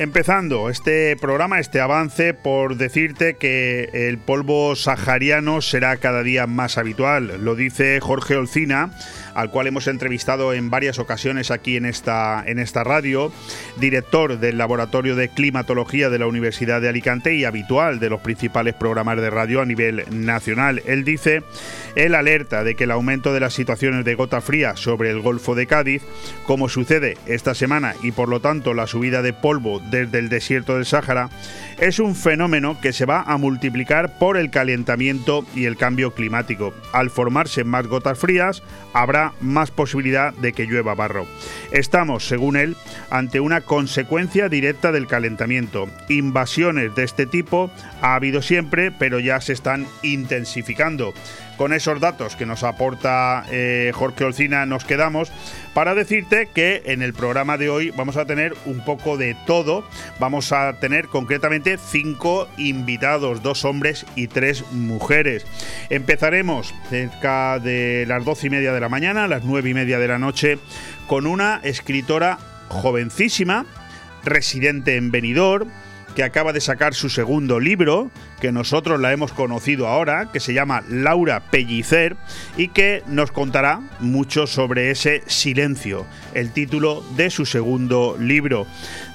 Empezando 0.00 0.70
este 0.70 1.14
programa, 1.16 1.58
este 1.58 1.78
avance, 1.78 2.32
por 2.32 2.78
decirte 2.78 3.34
que 3.34 3.90
el 3.92 4.16
polvo 4.16 4.74
sahariano 4.74 5.60
será 5.60 5.98
cada 5.98 6.22
día 6.22 6.46
más 6.46 6.78
habitual. 6.78 7.44
Lo 7.44 7.54
dice 7.54 8.00
Jorge 8.00 8.34
Olcina, 8.36 8.92
al 9.34 9.50
cual 9.50 9.66
hemos 9.66 9.88
entrevistado 9.88 10.54
en 10.54 10.70
varias 10.70 10.98
ocasiones 10.98 11.50
aquí 11.50 11.76
en 11.76 11.84
esta, 11.84 12.42
en 12.46 12.58
esta 12.58 12.82
radio, 12.82 13.30
director 13.78 14.38
del 14.38 14.56
Laboratorio 14.56 15.16
de 15.16 15.28
Climatología 15.28 16.08
de 16.08 16.18
la 16.18 16.26
Universidad 16.26 16.80
de 16.80 16.88
Alicante 16.88 17.34
y 17.34 17.44
habitual 17.44 18.00
de 18.00 18.08
los 18.08 18.22
principales 18.22 18.72
programas 18.72 19.18
de 19.18 19.28
radio 19.28 19.60
a 19.60 19.66
nivel 19.66 20.04
nacional. 20.10 20.82
Él 20.86 21.04
dice, 21.04 21.42
él 21.94 22.14
alerta 22.14 22.64
de 22.64 22.74
que 22.74 22.84
el 22.84 22.90
aumento 22.90 23.34
de 23.34 23.40
las 23.40 23.52
situaciones 23.52 24.06
de 24.06 24.14
gota 24.14 24.40
fría 24.40 24.76
sobre 24.76 25.10
el 25.10 25.20
Golfo 25.20 25.54
de 25.54 25.66
Cádiz, 25.66 26.02
como 26.46 26.70
sucede 26.70 27.18
esta 27.26 27.54
semana 27.54 27.94
y 28.02 28.12
por 28.12 28.30
lo 28.30 28.40
tanto 28.40 28.72
la 28.72 28.86
subida 28.86 29.20
de 29.20 29.34
polvo 29.34 29.82
desde 29.90 30.18
el 30.18 30.28
desierto 30.28 30.76
del 30.76 30.86
Sáhara, 30.86 31.30
es 31.78 31.98
un 31.98 32.14
fenómeno 32.14 32.80
que 32.80 32.92
se 32.92 33.06
va 33.06 33.22
a 33.22 33.36
multiplicar 33.38 34.18
por 34.18 34.36
el 34.36 34.50
calentamiento 34.50 35.44
y 35.54 35.64
el 35.64 35.76
cambio 35.76 36.14
climático. 36.14 36.74
Al 36.92 37.10
formarse 37.10 37.64
más 37.64 37.86
gotas 37.86 38.18
frías, 38.18 38.62
habrá 38.92 39.32
más 39.40 39.70
posibilidad 39.70 40.32
de 40.34 40.52
que 40.52 40.66
llueva 40.66 40.94
barro. 40.94 41.26
Estamos, 41.72 42.26
según 42.26 42.56
él, 42.56 42.76
ante 43.10 43.40
una 43.40 43.62
consecuencia 43.62 44.48
directa 44.48 44.92
del 44.92 45.06
calentamiento. 45.06 45.88
Invasiones 46.08 46.94
de 46.94 47.04
este 47.04 47.26
tipo 47.26 47.70
ha 48.02 48.14
habido 48.14 48.42
siempre, 48.42 48.90
pero 48.92 49.18
ya 49.18 49.40
se 49.40 49.52
están 49.52 49.86
intensificando 50.02 51.14
con 51.60 51.74
esos 51.74 52.00
datos 52.00 52.36
que 52.36 52.46
nos 52.46 52.62
aporta 52.62 53.44
eh, 53.50 53.92
Jorge 53.94 54.24
Olcina 54.24 54.64
nos 54.64 54.86
quedamos 54.86 55.30
para 55.74 55.94
decirte 55.94 56.48
que 56.54 56.80
en 56.86 57.02
el 57.02 57.12
programa 57.12 57.58
de 57.58 57.68
hoy 57.68 57.90
vamos 57.90 58.16
a 58.16 58.24
tener 58.24 58.54
un 58.64 58.82
poco 58.82 59.18
de 59.18 59.36
todo. 59.46 59.86
Vamos 60.18 60.52
a 60.52 60.80
tener 60.80 61.08
concretamente 61.08 61.76
cinco 61.76 62.48
invitados, 62.56 63.42
dos 63.42 63.66
hombres 63.66 64.06
y 64.16 64.28
tres 64.28 64.64
mujeres. 64.72 65.44
Empezaremos 65.90 66.74
cerca 66.88 67.58
de 67.58 68.06
las 68.08 68.24
doce 68.24 68.46
y 68.46 68.50
media 68.50 68.72
de 68.72 68.80
la 68.80 68.88
mañana, 68.88 69.24
a 69.24 69.28
las 69.28 69.44
nueve 69.44 69.68
y 69.68 69.74
media 69.74 69.98
de 69.98 70.08
la 70.08 70.18
noche, 70.18 70.58
con 71.06 71.26
una 71.26 71.60
escritora 71.62 72.38
jovencísima, 72.68 73.66
residente 74.24 74.96
en 74.96 75.10
Benidorm 75.10 75.68
que 76.14 76.24
acaba 76.24 76.52
de 76.52 76.60
sacar 76.60 76.94
su 76.94 77.08
segundo 77.08 77.60
libro, 77.60 78.10
que 78.40 78.52
nosotros 78.52 79.00
la 79.00 79.12
hemos 79.12 79.32
conocido 79.32 79.86
ahora, 79.86 80.30
que 80.32 80.40
se 80.40 80.54
llama 80.54 80.82
Laura 80.88 81.40
Pellicer, 81.50 82.16
y 82.56 82.68
que 82.68 83.02
nos 83.06 83.30
contará 83.32 83.80
mucho 84.00 84.46
sobre 84.46 84.90
ese 84.90 85.22
silencio, 85.26 86.06
el 86.34 86.52
título 86.52 87.04
de 87.16 87.30
su 87.30 87.46
segundo 87.46 88.16
libro. 88.18 88.66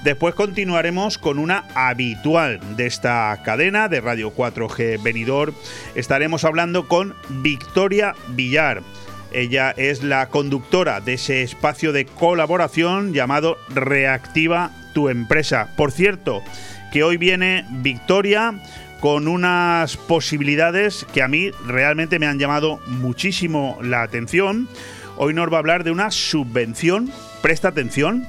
Después 0.03 0.35
continuaremos 0.35 1.17
con 1.17 1.39
una 1.39 1.65
habitual 1.73 2.59
de 2.75 2.85
esta 2.85 3.41
cadena 3.43 3.89
de 3.89 4.01
Radio 4.01 4.33
4G 4.33 5.01
Venidor. 5.01 5.53
Estaremos 5.95 6.43
hablando 6.45 6.87
con 6.87 7.15
Victoria 7.41 8.13
Villar. 8.29 8.83
Ella 9.31 9.73
es 9.75 10.01
la 10.01 10.29
conductora 10.29 11.01
de 11.01 11.15
ese 11.15 11.41
espacio 11.41 11.91
de 11.91 12.05
colaboración 12.05 13.13
llamado 13.13 13.57
Reactiva 13.67 14.71
tu 14.93 15.09
empresa. 15.09 15.67
Por 15.75 15.91
cierto, 15.91 16.41
que 16.95 17.03
hoy 17.03 17.17
viene 17.17 17.65
Victoria 17.69 18.53
con 19.01 19.27
unas 19.27 19.97
posibilidades 19.97 21.05
que 21.13 21.21
a 21.21 21.27
mí 21.27 21.51
realmente 21.67 22.19
me 22.19 22.25
han 22.25 22.39
llamado 22.39 22.79
muchísimo 22.87 23.77
la 23.81 24.01
atención. 24.01 24.69
Hoy 25.17 25.33
nos 25.33 25.51
va 25.51 25.57
a 25.57 25.59
hablar 25.59 25.83
de 25.83 25.91
una 25.91 26.09
subvención, 26.09 27.11
presta 27.41 27.67
atención, 27.67 28.25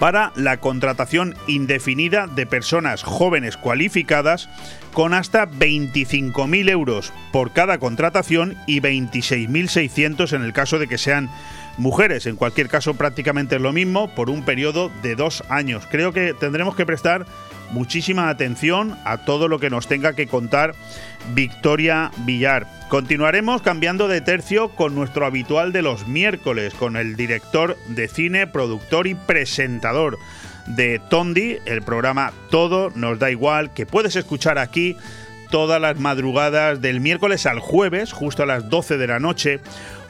para 0.00 0.32
la 0.34 0.56
contratación 0.56 1.36
indefinida 1.46 2.26
de 2.26 2.44
personas 2.44 3.04
jóvenes 3.04 3.56
cualificadas 3.56 4.48
con 4.92 5.14
hasta 5.14 5.48
25.000 5.48 6.68
euros 6.68 7.12
por 7.32 7.52
cada 7.52 7.78
contratación 7.78 8.56
y 8.66 8.80
26.600 8.80 10.32
en 10.32 10.42
el 10.42 10.52
caso 10.52 10.80
de 10.80 10.88
que 10.88 10.98
sean 10.98 11.30
mujeres. 11.76 12.26
En 12.26 12.36
cualquier 12.36 12.68
caso, 12.68 12.94
prácticamente 12.94 13.56
es 13.56 13.62
lo 13.62 13.72
mismo 13.72 14.14
por 14.14 14.30
un 14.30 14.44
periodo 14.44 14.90
de 15.02 15.14
dos 15.16 15.42
años. 15.48 15.84
Creo 15.90 16.12
que 16.12 16.34
tendremos 16.34 16.76
que 16.76 16.86
prestar 16.86 17.26
muchísima 17.70 18.28
atención 18.28 18.96
a 19.04 19.18
todo 19.18 19.48
lo 19.48 19.58
que 19.58 19.70
nos 19.70 19.86
tenga 19.88 20.12
que 20.12 20.26
contar 20.26 20.74
Victoria 21.34 22.10
Villar. 22.18 22.66
Continuaremos 22.88 23.62
cambiando 23.62 24.08
de 24.08 24.20
tercio 24.20 24.68
con 24.68 24.94
nuestro 24.94 25.26
habitual 25.26 25.72
de 25.72 25.82
los 25.82 26.06
miércoles, 26.06 26.74
con 26.74 26.96
el 26.96 27.16
director 27.16 27.76
de 27.88 28.08
cine, 28.08 28.46
productor 28.46 29.06
y 29.06 29.14
presentador 29.14 30.18
de 30.66 31.00
Tondi, 31.10 31.58
el 31.66 31.82
programa 31.82 32.32
Todo 32.50 32.90
nos 32.94 33.18
da 33.18 33.30
igual, 33.30 33.72
que 33.72 33.86
puedes 33.86 34.16
escuchar 34.16 34.58
aquí 34.58 34.96
todas 35.50 35.80
las 35.80 35.98
madrugadas 35.98 36.80
del 36.80 37.00
miércoles 37.00 37.46
al 37.46 37.60
jueves, 37.60 38.12
justo 38.12 38.42
a 38.42 38.46
las 38.46 38.68
12 38.68 38.96
de 38.96 39.06
la 39.06 39.20
noche, 39.20 39.60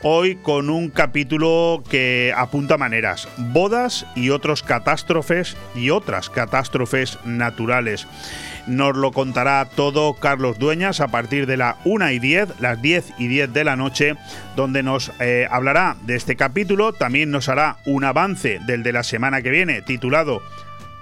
hoy 0.07 0.37
con 0.37 0.69
un 0.69 0.91
capítulo 0.91 1.83
que 1.89 2.35
apunta 2.37 2.77
maneras, 2.77 3.27
bodas 3.39 4.07
y 4.15 4.29
otros 4.29 4.63
catástrofes 4.63 5.57
y 5.75 5.89
otras 5.89 6.29
catástrofes 6.29 7.19
naturales. 7.25 8.07
Nos 8.67 8.97
lo 8.97 9.13
contará 9.13 9.65
todo 9.65 10.13
Carlos 10.15 10.59
Dueñas 10.59 11.01
a 11.01 11.09
partir 11.09 11.47
de 11.47 11.57
la 11.57 11.79
1 11.87 12.11
y 12.11 12.19
10, 12.19 12.61
las 12.61 12.83
10 12.83 13.15
y 13.19 13.29
10 13.29 13.55
de 13.55 13.65
la 13.65 13.77
noche, 13.77 14.15
donde 14.57 14.83
nos 14.83 15.11
eh, 15.21 15.49
hablará 15.51 15.97
de 16.03 16.17
este 16.17 16.37
capítulo, 16.37 16.93
también 16.93 17.31
nos 17.31 17.49
hará 17.49 17.79
un 17.87 18.05
avance 18.05 18.61
del 18.67 18.83
de 18.83 18.93
la 18.93 19.05
semana 19.05 19.41
que 19.41 19.51
viene 19.51 19.81
titulado 19.81 20.43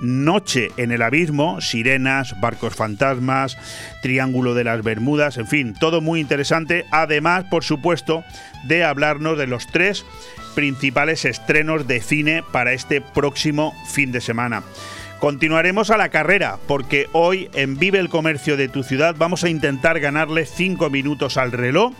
Noche 0.02 0.71
en 0.76 0.92
el 0.92 1.00
Abismo, 1.00 1.61
Sirenas, 1.61 2.38
Barcos 2.40 2.75
Fantasmas, 2.75 3.56
Triángulo 4.02 4.52
de 4.52 4.64
las 4.64 4.82
Bermudas, 4.82 5.38
en 5.38 5.47
fin, 5.47 5.75
todo 5.75 6.00
muy 6.00 6.21
interesante. 6.21 6.85
Además, 6.90 7.44
por 7.44 7.64
supuesto, 7.64 8.25
de 8.64 8.85
hablarnos 8.85 9.38
de 9.38 9.47
los 9.47 9.66
tres 9.68 10.04
principales 10.54 11.25
estrenos 11.25 11.87
de 11.87 12.00
cine 12.00 12.42
para 12.52 12.73
este 12.73 13.00
próximo 13.00 13.73
fin 13.88 14.12
de 14.12 14.21
semana. 14.21 14.62
Continuaremos 15.21 15.90
a 15.90 15.97
la 15.97 16.09
carrera, 16.09 16.59
porque 16.66 17.06
hoy 17.12 17.49
en 17.54 17.78
Vive 17.78 18.00
el 18.00 18.09
Comercio 18.09 18.56
de 18.56 18.68
tu 18.68 18.82
ciudad 18.82 19.14
vamos 19.16 19.44
a 19.44 19.49
intentar 19.49 20.00
ganarle 20.00 20.47
cinco 20.47 20.90
minutos 20.90 21.37
al 21.37 21.52
reloj 21.52 21.92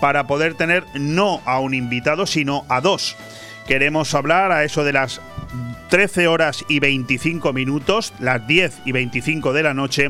para 0.00 0.26
poder 0.26 0.54
tener 0.54 0.84
no 0.94 1.42
a 1.44 1.60
un 1.60 1.74
invitado, 1.74 2.24
sino 2.24 2.64
a 2.70 2.80
dos. 2.80 3.18
Queremos 3.66 4.14
hablar 4.14 4.50
a 4.50 4.64
eso 4.64 4.82
de 4.82 4.94
las 4.94 5.20
13 5.90 6.28
horas 6.28 6.64
y 6.68 6.78
25 6.78 7.52
minutos, 7.52 8.14
las 8.20 8.46
10 8.46 8.82
y 8.84 8.92
25 8.92 9.52
de 9.52 9.62
la 9.64 9.74
noche, 9.74 10.08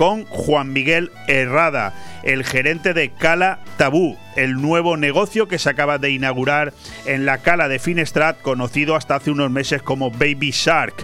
con 0.00 0.24
Juan 0.24 0.72
Miguel 0.72 1.10
Herrada, 1.28 1.92
el 2.22 2.42
gerente 2.42 2.94
de 2.94 3.10
Cala 3.10 3.58
Tabú, 3.76 4.16
el 4.34 4.54
nuevo 4.54 4.96
negocio 4.96 5.46
que 5.46 5.58
se 5.58 5.68
acaba 5.68 5.98
de 5.98 6.10
inaugurar 6.10 6.72
en 7.04 7.26
la 7.26 7.36
Cala 7.36 7.68
de 7.68 7.78
Finestrat, 7.78 8.40
conocido 8.40 8.96
hasta 8.96 9.16
hace 9.16 9.30
unos 9.30 9.50
meses 9.50 9.82
como 9.82 10.10
Baby 10.10 10.52
Shark. 10.52 10.94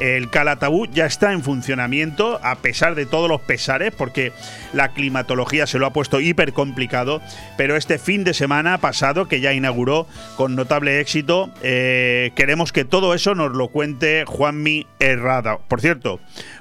El 0.00 0.30
Calatabú 0.30 0.86
ya 0.86 1.06
está 1.06 1.30
en 1.32 1.44
funcionamiento 1.44 2.40
a 2.42 2.56
pesar 2.56 2.94
de 2.94 3.06
todos 3.06 3.28
los 3.28 3.42
pesares 3.42 3.92
porque 3.94 4.32
la 4.72 4.88
climatología 4.94 5.66
se 5.66 5.78
lo 5.78 5.86
ha 5.86 5.92
puesto 5.92 6.20
hiper 6.20 6.52
complicado, 6.52 7.20
pero 7.56 7.76
este 7.76 7.98
fin 7.98 8.24
de 8.24 8.34
semana 8.34 8.78
pasado 8.78 9.28
que 9.28 9.40
ya 9.40 9.52
inauguró 9.52 10.08
con 10.36 10.56
notable 10.56 11.00
éxito, 11.00 11.50
eh, 11.62 12.32
queremos 12.34 12.72
que 12.72 12.86
todo 12.86 13.14
eso 13.14 13.34
nos 13.34 13.52
lo 13.52 13.68
cuente 13.68 14.24
Juanmi 14.26 14.86
Herrada. 14.98 15.58
Por 15.58 15.82
cierto, 15.82 16.18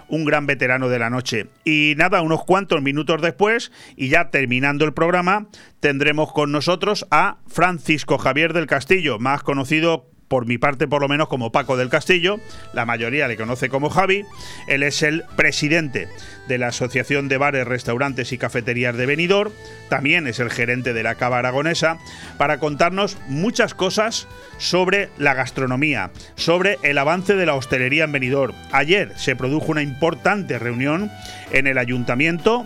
un 0.09 0.25
gran 0.25 0.45
veterano 0.45 0.89
de 0.89 0.99
la 0.99 1.09
noche. 1.09 1.47
Y 1.63 1.93
nada, 1.97 2.21
unos 2.21 2.43
cuantos 2.43 2.81
minutos 2.81 3.21
después, 3.21 3.71
y 3.95 4.09
ya 4.09 4.29
terminando 4.29 4.85
el 4.85 4.93
programa, 4.93 5.47
tendremos 5.79 6.33
con 6.33 6.51
nosotros 6.51 7.07
a 7.11 7.37
Francisco 7.47 8.17
Javier 8.17 8.53
del 8.53 8.67
Castillo, 8.67 9.19
más 9.19 9.43
conocido 9.43 10.09
por 10.29 10.45
mi 10.45 10.57
parte 10.57 10.87
por 10.87 11.01
lo 11.01 11.09
menos 11.09 11.27
como 11.27 11.51
Paco 11.51 11.75
del 11.75 11.89
Castillo, 11.89 12.39
la 12.73 12.85
mayoría 12.85 13.27
le 13.27 13.35
conoce 13.35 13.67
como 13.67 13.89
Javi, 13.89 14.25
él 14.67 14.83
es 14.83 15.03
el 15.03 15.25
presidente 15.35 16.07
de 16.47 16.57
la 16.57 16.67
Asociación 16.67 17.27
de 17.27 17.37
Bares, 17.37 17.67
Restaurantes 17.67 18.31
y 18.31 18.37
Cafeterías 18.37 18.95
de 18.95 19.05
Benidorm, 19.05 19.51
también 19.89 20.27
es 20.27 20.39
el 20.39 20.51
gerente 20.51 20.93
de 20.93 21.03
la 21.03 21.15
Cava 21.15 21.39
Aragonesa, 21.39 21.97
para 22.37 22.59
contarnos 22.59 23.17
muchas 23.27 23.73
cosas 23.73 24.27
sobre 24.57 25.09
la 25.17 25.33
gastronomía, 25.33 26.11
sobre 26.35 26.77
el 26.83 26.97
avance 26.97 27.35
de 27.35 27.45
la 27.45 27.55
hostelería 27.55 28.05
en 28.05 28.11
Benidorm. 28.11 28.55
Ayer 28.71 29.11
se 29.17 29.35
produjo 29.35 29.71
una 29.71 29.81
importante 29.81 30.59
reunión 30.59 31.11
en 31.51 31.67
el 31.67 31.77
ayuntamiento 31.77 32.65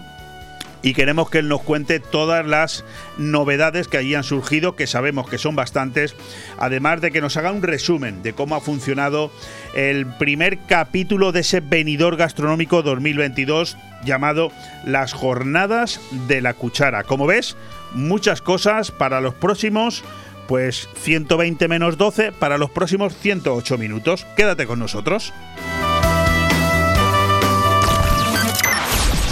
y 0.83 0.93
queremos 0.93 1.29
que 1.29 1.39
él 1.39 1.47
nos 1.47 1.61
cuente 1.61 1.99
todas 1.99 2.45
las 2.45 2.85
novedades 3.17 3.87
que 3.87 3.97
allí 3.97 4.13
han 4.13 4.23
surgido, 4.23 4.75
que 4.75 4.85
sabemos 4.85 5.27
que 5.27 5.37
son 5.37 5.55
bastantes, 5.55 6.15
además 6.59 7.01
de 7.01 7.11
que 7.11 7.21
nos 7.21 7.37
haga 7.37 7.51
un 7.51 7.63
resumen 7.63 8.21
de 8.21 8.33
cómo 8.33 8.55
ha 8.55 8.61
funcionado 8.61 9.31
el 9.73 10.05
primer 10.17 10.59
capítulo 10.67 11.31
de 11.31 11.39
ese 11.39 11.61
venidor 11.61 12.17
gastronómico 12.17 12.83
2022 12.83 13.77
llamado 14.03 14.51
Las 14.85 15.13
Jornadas 15.13 16.01
de 16.27 16.41
la 16.41 16.53
Cuchara. 16.53 17.03
Como 17.03 17.25
ves, 17.25 17.55
muchas 17.93 18.41
cosas 18.41 18.91
para 18.91 19.21
los 19.21 19.33
próximos 19.33 20.03
pues 20.47 20.89
120 20.95 21.69
menos 21.69 21.97
12 21.97 22.33
para 22.33 22.57
los 22.57 22.69
próximos 22.69 23.15
108 23.15 23.77
minutos. 23.77 24.27
Quédate 24.35 24.67
con 24.67 24.79
nosotros. 24.79 25.33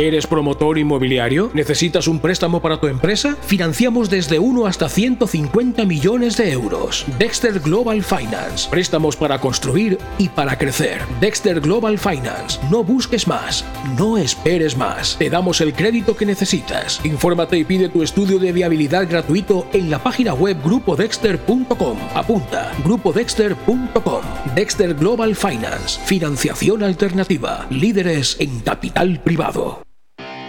¿Eres 0.00 0.26
promotor 0.26 0.78
inmobiliario? 0.78 1.50
¿Necesitas 1.52 2.08
un 2.08 2.20
préstamo 2.20 2.62
para 2.62 2.80
tu 2.80 2.86
empresa? 2.86 3.36
Financiamos 3.42 4.08
desde 4.08 4.38
1 4.38 4.64
hasta 4.64 4.88
150 4.88 5.84
millones 5.84 6.38
de 6.38 6.52
euros. 6.52 7.04
Dexter 7.18 7.60
Global 7.60 8.02
Finance. 8.02 8.70
Préstamos 8.70 9.14
para 9.14 9.38
construir 9.42 9.98
y 10.16 10.30
para 10.30 10.56
crecer. 10.56 11.02
Dexter 11.20 11.60
Global 11.60 11.98
Finance. 11.98 12.58
No 12.70 12.82
busques 12.82 13.28
más. 13.28 13.62
No 13.98 14.16
esperes 14.16 14.74
más. 14.74 15.18
Te 15.18 15.28
damos 15.28 15.60
el 15.60 15.74
crédito 15.74 16.16
que 16.16 16.24
necesitas. 16.24 17.04
Infórmate 17.04 17.58
y 17.58 17.64
pide 17.64 17.90
tu 17.90 18.02
estudio 18.02 18.38
de 18.38 18.52
viabilidad 18.52 19.06
gratuito 19.06 19.66
en 19.74 19.90
la 19.90 20.02
página 20.02 20.32
web 20.32 20.56
grupodexter.com. 20.64 21.98
Apunta. 22.14 22.72
grupodexter.com. 22.86 24.22
Dexter 24.54 24.94
Global 24.94 25.36
Finance. 25.36 26.00
Financiación 26.06 26.84
alternativa. 26.84 27.66
Líderes 27.68 28.38
en 28.40 28.60
capital 28.60 29.20
privado. 29.22 29.89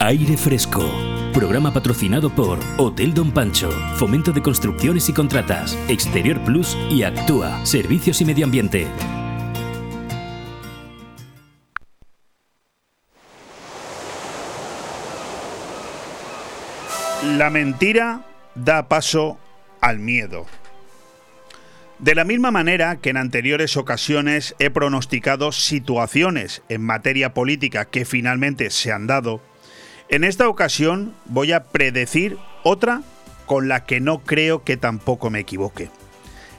Aire 0.00 0.36
Fresco. 0.36 0.88
Programa 1.34 1.72
patrocinado 1.72 2.30
por 2.30 2.60
Hotel 2.76 3.12
Don 3.12 3.32
Pancho, 3.32 3.68
Fomento 3.96 4.30
de 4.30 4.40
Construcciones 4.40 5.08
y 5.08 5.12
Contratas, 5.12 5.76
Exterior 5.88 6.40
Plus 6.44 6.78
y 6.88 7.02
Actúa, 7.02 7.66
Servicios 7.66 8.20
y 8.20 8.24
Medio 8.24 8.44
Ambiente. 8.44 8.86
La 17.36 17.50
mentira 17.50 18.24
da 18.54 18.88
paso 18.88 19.36
al 19.80 19.98
miedo. 19.98 20.46
De 21.98 22.14
la 22.14 22.22
misma 22.22 22.52
manera 22.52 23.00
que 23.00 23.10
en 23.10 23.16
anteriores 23.16 23.76
ocasiones 23.76 24.54
he 24.60 24.70
pronosticado 24.70 25.50
situaciones 25.50 26.62
en 26.68 26.84
materia 26.84 27.34
política 27.34 27.86
que 27.86 28.04
finalmente 28.04 28.70
se 28.70 28.92
han 28.92 29.08
dado, 29.08 29.42
en 30.08 30.24
esta 30.24 30.48
ocasión 30.48 31.14
voy 31.26 31.52
a 31.52 31.64
predecir 31.64 32.38
otra 32.64 33.02
con 33.46 33.68
la 33.68 33.84
que 33.84 34.00
no 34.00 34.20
creo 34.20 34.64
que 34.64 34.76
tampoco 34.76 35.30
me 35.30 35.40
equivoque. 35.40 35.90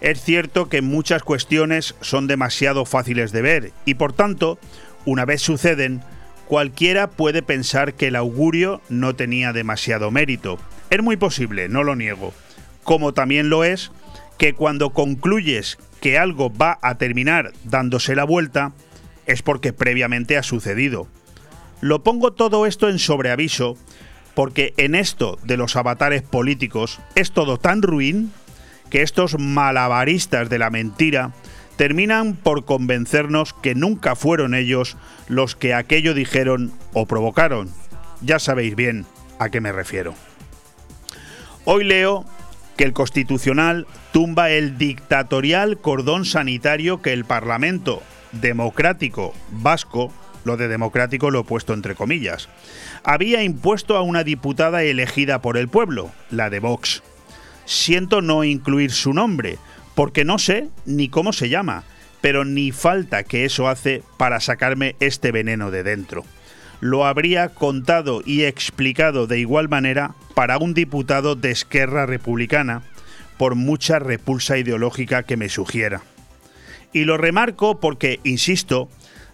Es 0.01 0.22
cierto 0.22 0.70
que 0.70 0.82
muchas 0.82 1.24
cuestiones 1.24 1.96
son 2.01 2.27
demasiado 2.27 2.86
fáciles 2.86 3.32
de 3.32 3.41
ver 3.41 3.72
y 3.86 3.96
por 3.96 4.13
tanto, 4.13 4.60
una 5.06 5.25
vez 5.25 5.41
suceden, 5.41 6.01
cualquiera 6.48 7.10
puede 7.10 7.44
pensar 7.44 7.94
que 7.94 8.08
el 8.08 8.15
augurio 8.15 8.82
no 8.89 9.15
tenía 9.15 9.51
demasiado 9.53 10.10
mérito. 10.10 10.58
Es 10.89 11.03
muy 11.03 11.18
posible, 11.18 11.70
no 11.70 11.84
lo 11.84 11.96
niego. 11.96 12.34
Como 12.84 13.13
también 13.13 13.50
lo 13.50 13.63
es 13.63 13.91
que 14.38 14.53
cuando 14.53 14.91
concluyes 14.91 15.77
que 16.01 16.18
algo 16.18 16.51
va 16.51 16.79
a 16.82 16.98
terminar 16.98 17.51
dándose 17.65 18.15
la 18.15 18.24
vuelta, 18.24 18.72
es 19.25 19.41
porque 19.41 19.74
previamente 19.74 20.38
ha 20.38 20.44
sucedido. 20.44 21.08
Lo 21.82 22.04
pongo 22.04 22.34
todo 22.34 22.66
esto 22.66 22.90
en 22.90 23.00
sobreaviso 23.00 23.78
porque 24.34 24.74
en 24.78 24.96
esto 24.96 25.38
de 25.44 25.58
los 25.58 25.76
avatares 25.76 26.22
políticos 26.22 27.00
es 27.16 27.32
todo 27.32 27.58
tan 27.58 27.82
ruin 27.82 28.32
que 28.90 29.02
estos 29.02 29.38
malabaristas 29.40 30.50
de 30.50 30.60
la 30.60 30.70
mentira 30.70 31.34
terminan 31.76 32.36
por 32.36 32.66
convencernos 32.66 33.54
que 33.54 33.76
nunca 33.76 34.16
fueron 34.16 34.54
ellos 34.54 34.98
los 35.28 35.56
que 35.56 35.74
aquello 35.74 36.14
dijeron 36.14 36.74
o 36.94 37.06
provocaron. 37.06 37.70
Ya 38.22 38.40
sabéis 38.40 38.76
bien 38.76 39.06
a 39.40 39.50
qué 39.50 39.62
me 39.62 39.72
refiero. 39.72 40.14
Hoy 41.64 41.86
leo 41.86 42.26
que 42.76 42.84
el 42.84 42.94
Constitucional 42.94 43.88
tumba 44.12 44.50
el 44.50 44.78
dictatorial 44.78 45.78
cordón 45.78 46.26
sanitario 46.26 47.02
que 47.02 47.14
el 47.14 47.26
Parlamento 47.26 48.02
democrático 48.32 49.34
vasco, 49.52 50.12
lo 50.43 50.58
de 50.58 50.67
democrático 50.67 51.31
lo 51.31 51.41
he 51.41 51.43
puesto 51.43 51.74
entre 51.74 51.96
comillas, 51.96 52.50
había 53.03 53.43
impuesto 53.43 53.96
a 53.96 54.01
una 54.01 54.24
diputada 54.24 54.84
elegida 54.84 55.41
por 55.41 55.58
el 55.58 55.67
pueblo, 55.67 56.12
la 56.29 56.50
de 56.50 56.60
Vox. 56.60 57.03
Siento 57.65 58.22
no 58.22 58.43
incluir 58.43 58.91
su 58.91 59.13
nombre, 59.13 59.58
porque 59.96 60.25
no 60.25 60.39
sé 60.39 60.69
ni 60.86 61.10
cómo 61.10 61.34
se 61.34 61.50
llama, 61.50 61.84
pero 62.22 62.46
ni 62.46 62.72
falta 62.72 63.24
que 63.24 63.46
eso 63.46 63.67
hace 63.67 64.03
para 64.17 64.39
sacarme 64.39 64.96
este 65.00 65.31
veneno 65.31 65.72
de 65.72 65.84
dentro. 65.84 66.25
Lo 66.81 67.05
habría 67.05 67.50
contado 67.50 68.22
y 68.25 68.43
explicado 68.43 69.27
de 69.27 69.39
igual 69.39 69.67
manera 69.69 70.15
para 70.34 70.58
un 70.58 70.74
diputado 70.74 71.36
de 71.36 71.51
Esquerra 71.51 72.05
Republicana, 72.05 72.84
por 73.38 73.55
mucha 73.55 74.00
repulsa 74.00 74.58
ideológica 74.58 75.24
que 75.24 75.38
me 75.38 75.50
sugiera. 75.50 76.01
Y 76.91 77.05
lo 77.05 77.17
remarco 77.17 77.79
porque, 77.79 78.19
insisto, 78.24 78.89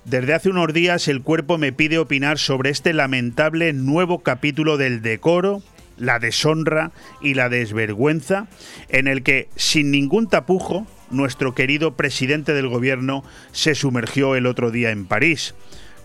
desde 0.06 0.36
hace 0.36 0.50
unos 0.50 0.72
días 0.72 1.08
el 1.08 1.22
cuerpo 1.22 1.58
me 1.58 1.74
pide 1.74 1.98
opinar 1.98 2.38
sobre 2.38 2.70
este 2.70 2.94
lamentable 2.94 3.74
nuevo 3.74 4.20
capítulo 4.20 4.78
del 4.78 5.02
decoro, 5.02 5.64
la 5.98 6.20
deshonra 6.20 6.92
y 7.22 7.34
la 7.34 7.50
desvergüenza, 7.50 8.48
en 8.90 9.08
el 9.08 9.24
que, 9.24 9.50
sin 9.56 9.92
ningún 9.92 10.30
tapujo, 10.30 10.86
nuestro 11.10 11.56
querido 11.56 11.96
presidente 11.96 12.54
del 12.54 12.68
gobierno 12.68 13.24
se 13.52 13.74
sumergió 13.74 14.36
el 14.36 14.46
otro 14.46 14.70
día 14.70 14.92
en 14.92 15.06
París, 15.06 15.56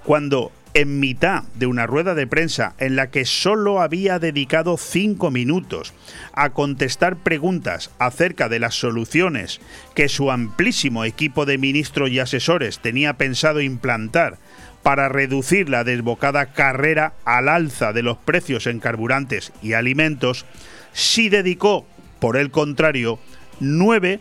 cuando 0.04 0.50
en 0.74 1.00
mitad 1.00 1.44
de 1.54 1.66
una 1.66 1.86
rueda 1.86 2.14
de 2.14 2.26
prensa 2.26 2.74
en 2.78 2.96
la 2.96 3.10
que 3.10 3.24
solo 3.24 3.80
había 3.80 4.18
dedicado 4.18 4.76
cinco 4.76 5.30
minutos 5.30 5.92
a 6.32 6.50
contestar 6.50 7.16
preguntas 7.16 7.90
acerca 7.98 8.48
de 8.48 8.60
las 8.60 8.74
soluciones 8.74 9.60
que 9.94 10.08
su 10.08 10.30
amplísimo 10.30 11.04
equipo 11.04 11.46
de 11.46 11.58
ministros 11.58 12.10
y 12.10 12.20
asesores 12.20 12.78
tenía 12.78 13.14
pensado 13.14 13.60
implantar 13.60 14.38
para 14.82 15.08
reducir 15.08 15.68
la 15.68 15.84
desbocada 15.84 16.46
carrera 16.46 17.12
al 17.24 17.48
alza 17.48 17.92
de 17.92 18.02
los 18.02 18.16
precios 18.16 18.66
en 18.66 18.80
carburantes 18.80 19.52
y 19.62 19.74
alimentos, 19.74 20.46
sí 20.92 21.28
dedicó, 21.28 21.86
por 22.18 22.36
el 22.36 22.50
contrario, 22.50 23.18
nueve 23.58 24.20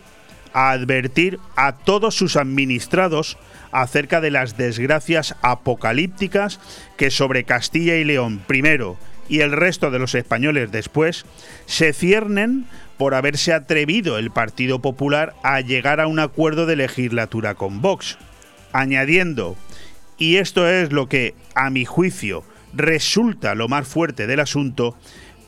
a 0.54 0.72
advertir 0.72 1.40
a 1.56 1.74
todos 1.78 2.16
sus 2.16 2.36
administrados 2.36 3.38
acerca 3.72 4.22
de 4.22 4.32
las 4.32 4.58
desgracias 4.58 5.36
apocalípticas 5.42 6.60
que 6.98 7.12
sobre 7.12 7.44
Castilla 7.44 7.96
y 7.96 8.04
León 8.04 8.42
primero 8.46 8.98
y 9.30 9.42
el 9.42 9.52
resto 9.52 9.92
de 9.92 10.00
los 10.00 10.16
españoles 10.16 10.72
después 10.72 11.26
se 11.68 11.94
ciernen 11.94 12.66
por 12.98 13.14
haberse 13.14 13.54
atrevido 13.54 14.18
el 14.18 14.32
Partido 14.32 14.80
Popular 14.80 15.36
a 15.44 15.62
llegar 15.62 16.02
a 16.02 16.08
un 16.08 16.20
acuerdo 16.20 16.66
de 16.66 16.76
legislatura 16.76 17.56
con 17.56 17.82
Vox, 17.82 18.18
añadiendo, 18.74 19.56
y 20.18 20.36
esto 20.38 20.68
es 20.68 20.92
lo 20.92 21.08
que, 21.08 21.36
a 21.56 21.70
mi 21.70 21.86
juicio, 21.86 22.44
resulta 22.74 23.56
lo 23.56 23.70
más 23.70 23.88
fuerte 23.88 24.28
del 24.28 24.42
asunto, 24.42 24.98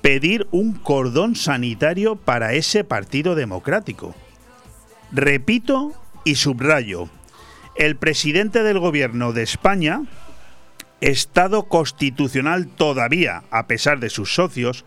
pedir 0.01 0.47
un 0.51 0.73
cordón 0.73 1.35
sanitario 1.35 2.15
para 2.15 2.53
ese 2.53 2.83
Partido 2.83 3.35
Democrático. 3.35 4.15
Repito 5.11 5.91
y 6.23 6.35
subrayo, 6.35 7.09
el 7.75 7.95
presidente 7.95 8.63
del 8.63 8.79
gobierno 8.79 9.33
de 9.33 9.43
España, 9.43 10.03
Estado 10.99 11.63
constitucional 11.63 12.67
todavía, 12.67 13.43
a 13.49 13.65
pesar 13.67 13.99
de 13.99 14.09
sus 14.09 14.35
socios, 14.35 14.85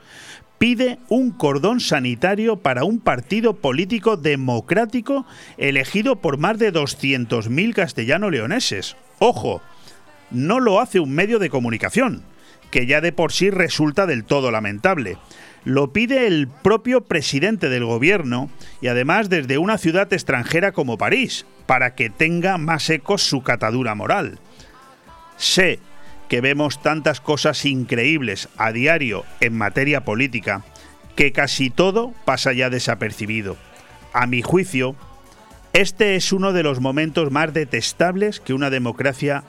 pide 0.58 0.98
un 1.08 1.30
cordón 1.30 1.80
sanitario 1.80 2.56
para 2.56 2.84
un 2.84 3.00
partido 3.00 3.54
político 3.54 4.16
democrático 4.16 5.26
elegido 5.58 6.16
por 6.16 6.38
más 6.38 6.58
de 6.58 6.72
200.000 6.72 7.74
castellano-leoneses. 7.74 8.96
Ojo, 9.18 9.60
no 10.30 10.60
lo 10.60 10.80
hace 10.80 11.00
un 11.00 11.12
medio 11.12 11.38
de 11.38 11.50
comunicación, 11.50 12.22
que 12.70 12.86
ya 12.86 13.00
de 13.00 13.12
por 13.12 13.32
sí 13.32 13.50
resulta 13.50 14.06
del 14.06 14.24
todo 14.24 14.50
lamentable. 14.50 15.18
Lo 15.64 15.92
pide 15.92 16.26
el 16.26 16.48
propio 16.48 17.02
presidente 17.02 17.68
del 17.68 17.84
gobierno 17.84 18.50
y 18.80 18.88
además 18.88 19.30
desde 19.30 19.58
una 19.58 19.78
ciudad 19.78 20.12
extranjera 20.12 20.72
como 20.72 20.98
París, 20.98 21.46
para 21.66 21.94
que 21.94 22.10
tenga 22.10 22.58
más 22.58 22.90
eco 22.90 23.16
su 23.16 23.42
catadura 23.42 23.94
moral. 23.94 24.38
Sé 25.36 25.78
que 26.28 26.40
vemos 26.40 26.82
tantas 26.82 27.20
cosas 27.20 27.64
increíbles 27.64 28.48
a 28.56 28.72
diario 28.72 29.24
en 29.40 29.56
materia 29.56 30.04
política 30.04 30.64
que 31.16 31.32
casi 31.32 31.70
todo 31.70 32.12
pasa 32.24 32.52
ya 32.52 32.70
desapercibido. 32.70 33.56
A 34.12 34.26
mi 34.26 34.42
juicio, 34.42 34.96
este 35.72 36.16
es 36.16 36.32
uno 36.32 36.52
de 36.52 36.62
los 36.62 36.80
momentos 36.80 37.30
más 37.30 37.52
detestables 37.52 38.40
que 38.40 38.54
una 38.54 38.70
democracia 38.70 39.44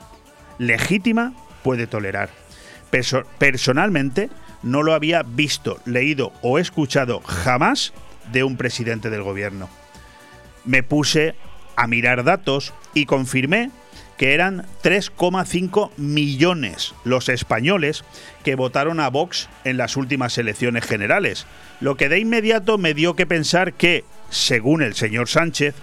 legítima 0.58 1.34
puede 1.62 1.86
tolerar. 1.86 2.30
personalmente, 3.38 4.30
no 4.66 4.82
lo 4.82 4.94
había 4.94 5.22
visto, 5.22 5.78
leído 5.84 6.32
o 6.42 6.58
escuchado 6.58 7.20
jamás 7.20 7.92
de 8.32 8.42
un 8.42 8.56
presidente 8.56 9.10
del 9.10 9.22
gobierno. 9.22 9.70
Me 10.64 10.82
puse 10.82 11.36
a 11.76 11.86
mirar 11.86 12.24
datos 12.24 12.74
y 12.92 13.06
confirmé 13.06 13.70
que 14.18 14.34
eran 14.34 14.66
3,5 14.82 15.92
millones 15.96 16.94
los 17.04 17.28
españoles 17.28 18.04
que 18.42 18.56
votaron 18.56 18.98
a 18.98 19.08
Vox 19.08 19.48
en 19.62 19.76
las 19.76 19.96
últimas 19.96 20.36
elecciones 20.36 20.84
generales, 20.84 21.46
lo 21.80 21.96
que 21.96 22.08
de 22.08 22.18
inmediato 22.18 22.76
me 22.76 22.92
dio 22.92 23.14
que 23.14 23.26
pensar 23.26 23.72
que, 23.72 24.04
según 24.30 24.82
el 24.82 24.96
señor 24.96 25.28
Sánchez, 25.28 25.76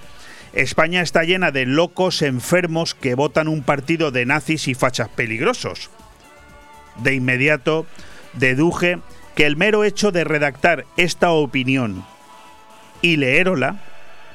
España 0.51 1.01
está 1.01 1.23
llena 1.23 1.51
de 1.51 1.65
locos 1.65 2.21
enfermos 2.21 2.95
que 2.95 3.15
votan 3.15 3.47
un 3.47 3.63
partido 3.63 4.11
de 4.11 4.25
nazis 4.25 4.67
y 4.67 4.73
fachas 4.73 5.07
peligrosos. 5.07 5.89
De 6.97 7.13
inmediato 7.13 7.87
deduje 8.33 8.99
que 9.35 9.45
el 9.45 9.55
mero 9.55 9.83
hecho 9.83 10.11
de 10.11 10.23
redactar 10.23 10.85
esta 10.97 11.31
opinión 11.31 12.05
y 13.01 13.17
leérola 13.17 13.81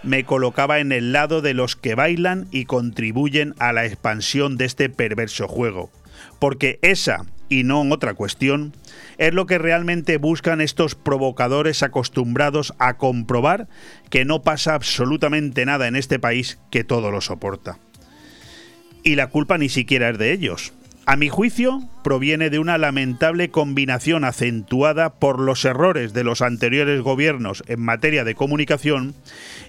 me 0.02 0.24
colocaba 0.24 0.78
en 0.78 0.92
el 0.92 1.12
lado 1.12 1.42
de 1.42 1.54
los 1.54 1.76
que 1.76 1.94
bailan 1.94 2.46
y 2.50 2.64
contribuyen 2.64 3.54
a 3.58 3.72
la 3.72 3.84
expansión 3.84 4.56
de 4.56 4.64
este 4.64 4.88
perverso 4.88 5.48
juego. 5.48 5.90
Porque 6.38 6.78
esa, 6.82 7.26
y 7.48 7.64
no 7.64 7.82
otra 7.90 8.14
cuestión, 8.14 8.72
es 9.18 9.34
lo 9.34 9.46
que 9.46 9.58
realmente 9.58 10.18
buscan 10.18 10.60
estos 10.60 10.94
provocadores 10.94 11.82
acostumbrados 11.82 12.74
a 12.78 12.96
comprobar 12.96 13.68
que 14.10 14.24
no 14.24 14.42
pasa 14.42 14.74
absolutamente 14.74 15.66
nada 15.66 15.88
en 15.88 15.96
este 15.96 16.18
país 16.18 16.58
que 16.70 16.84
todo 16.84 17.10
lo 17.10 17.20
soporta. 17.20 17.78
Y 19.02 19.16
la 19.16 19.28
culpa 19.28 19.58
ni 19.58 19.68
siquiera 19.68 20.10
es 20.10 20.18
de 20.18 20.32
ellos. 20.32 20.72
A 21.10 21.16
mi 21.16 21.30
juicio, 21.30 21.80
proviene 22.04 22.50
de 22.50 22.58
una 22.58 22.76
lamentable 22.76 23.48
combinación 23.50 24.24
acentuada 24.24 25.14
por 25.14 25.40
los 25.40 25.64
errores 25.64 26.12
de 26.12 26.22
los 26.22 26.42
anteriores 26.42 27.00
gobiernos 27.00 27.64
en 27.66 27.80
materia 27.80 28.24
de 28.24 28.34
comunicación 28.34 29.14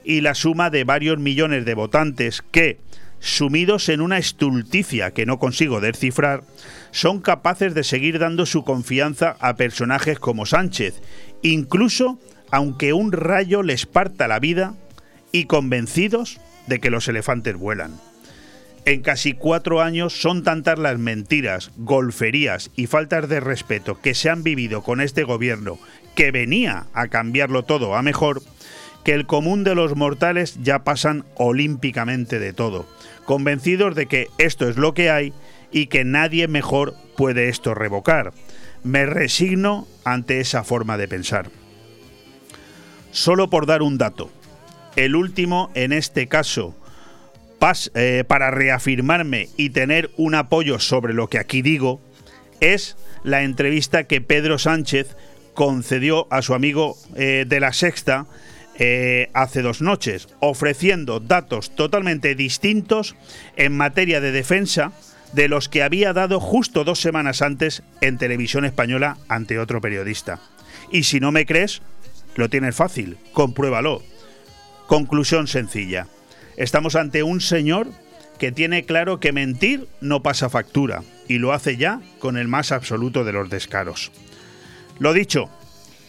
y 0.03 0.19
la 0.19 0.35
suma 0.35 0.69
de 0.69 0.83
varios 0.83 1.17
millones 1.17 1.63
de 1.63 1.75
votantes 1.75 2.43
que, 2.51 2.77
sumidos 3.21 3.87
en 3.87 4.01
una 4.01 4.17
estulticia 4.17 5.11
que 5.11 5.25
no 5.25 5.39
consigo 5.39 5.79
descifrar, 5.79 6.43
son 6.91 7.21
capaces 7.21 7.73
de 7.73 7.85
seguir 7.85 8.19
dando 8.19 8.45
su 8.45 8.65
confianza 8.65 9.37
a 9.39 9.55
personajes 9.55 10.19
como 10.19 10.45
Sánchez, 10.45 11.01
incluso 11.41 12.19
aunque 12.51 12.91
un 12.91 13.13
rayo 13.13 13.63
les 13.63 13.85
parta 13.85 14.27
la 14.27 14.39
vida 14.39 14.73
y 15.31 15.45
convencidos 15.45 16.41
de 16.67 16.81
que 16.81 16.89
los 16.89 17.07
elefantes 17.07 17.55
vuelan. 17.55 18.08
En 18.89 19.01
casi 19.01 19.33
cuatro 19.33 19.83
años 19.83 20.19
son 20.19 20.41
tantas 20.41 20.79
las 20.79 20.97
mentiras, 20.97 21.69
golferías 21.77 22.71
y 22.75 22.87
faltas 22.87 23.29
de 23.29 23.39
respeto 23.39 24.01
que 24.01 24.15
se 24.15 24.31
han 24.31 24.41
vivido 24.41 24.81
con 24.81 24.99
este 24.99 25.23
gobierno, 25.23 25.77
que 26.15 26.31
venía 26.31 26.87
a 26.95 27.07
cambiarlo 27.07 27.61
todo 27.61 27.95
a 27.95 28.01
mejor, 28.01 28.41
que 29.03 29.13
el 29.13 29.27
común 29.27 29.63
de 29.63 29.75
los 29.75 29.95
mortales 29.95 30.57
ya 30.63 30.83
pasan 30.83 31.23
olímpicamente 31.35 32.39
de 32.39 32.51
todo, 32.51 32.87
convencidos 33.25 33.93
de 33.93 34.07
que 34.07 34.27
esto 34.39 34.67
es 34.67 34.75
lo 34.75 34.95
que 34.95 35.11
hay 35.11 35.33
y 35.71 35.85
que 35.85 36.03
nadie 36.03 36.47
mejor 36.47 36.95
puede 37.15 37.47
esto 37.47 37.75
revocar. 37.75 38.33
Me 38.81 39.05
resigno 39.05 39.87
ante 40.03 40.39
esa 40.39 40.63
forma 40.63 40.97
de 40.97 41.07
pensar. 41.07 41.51
Solo 43.11 43.51
por 43.51 43.67
dar 43.67 43.83
un 43.83 43.99
dato, 43.99 44.31
el 44.95 45.15
último 45.15 45.69
en 45.75 45.93
este 45.93 46.25
caso, 46.25 46.75
eh, 47.93 48.23
para 48.27 48.51
reafirmarme 48.51 49.49
y 49.57 49.71
tener 49.71 50.11
un 50.17 50.33
apoyo 50.33 50.79
sobre 50.79 51.13
lo 51.13 51.27
que 51.27 51.37
aquí 51.37 51.61
digo, 51.61 52.01
es 52.61 52.97
la 53.23 53.43
entrevista 53.43 54.05
que 54.05 54.21
Pedro 54.21 54.57
Sánchez 54.57 55.15
concedió 55.53 56.27
a 56.31 56.41
su 56.41 56.53
amigo 56.53 56.95
eh, 57.15 57.45
de 57.47 57.59
la 57.59 57.73
Sexta 57.73 58.27
eh, 58.75 59.29
hace 59.33 59.61
dos 59.61 59.81
noches, 59.81 60.29
ofreciendo 60.39 61.19
datos 61.19 61.75
totalmente 61.75 62.33
distintos 62.33 63.15
en 63.57 63.75
materia 63.75 64.21
de 64.21 64.31
defensa 64.31 64.93
de 65.33 65.49
los 65.49 65.67
que 65.67 65.83
había 65.83 66.13
dado 66.13 66.39
justo 66.39 66.85
dos 66.85 67.01
semanas 67.01 67.41
antes 67.41 67.83
en 67.99 68.17
televisión 68.17 68.63
española 68.63 69.17
ante 69.27 69.59
otro 69.59 69.81
periodista. 69.81 70.39
Y 70.91 71.03
si 71.03 71.19
no 71.19 71.31
me 71.33 71.45
crees, 71.45 71.81
lo 72.35 72.49
tienes 72.49 72.75
fácil, 72.75 73.17
compruébalo. 73.33 74.01
Conclusión 74.87 75.47
sencilla. 75.47 76.07
Estamos 76.59 76.97
ante 76.97 77.23
un 77.23 77.39
señor 77.39 77.87
que 78.37 78.51
tiene 78.51 78.83
claro 78.83 79.21
que 79.21 79.31
mentir 79.31 79.87
no 80.01 80.21
pasa 80.21 80.49
factura 80.49 81.03
y 81.29 81.37
lo 81.37 81.53
hace 81.53 81.77
ya 81.77 82.01
con 82.19 82.37
el 82.37 82.49
más 82.49 82.73
absoluto 82.73 83.23
de 83.23 83.31
los 83.31 83.49
descaros. 83.49 84.11
Lo 84.99 85.13
dicho, 85.13 85.49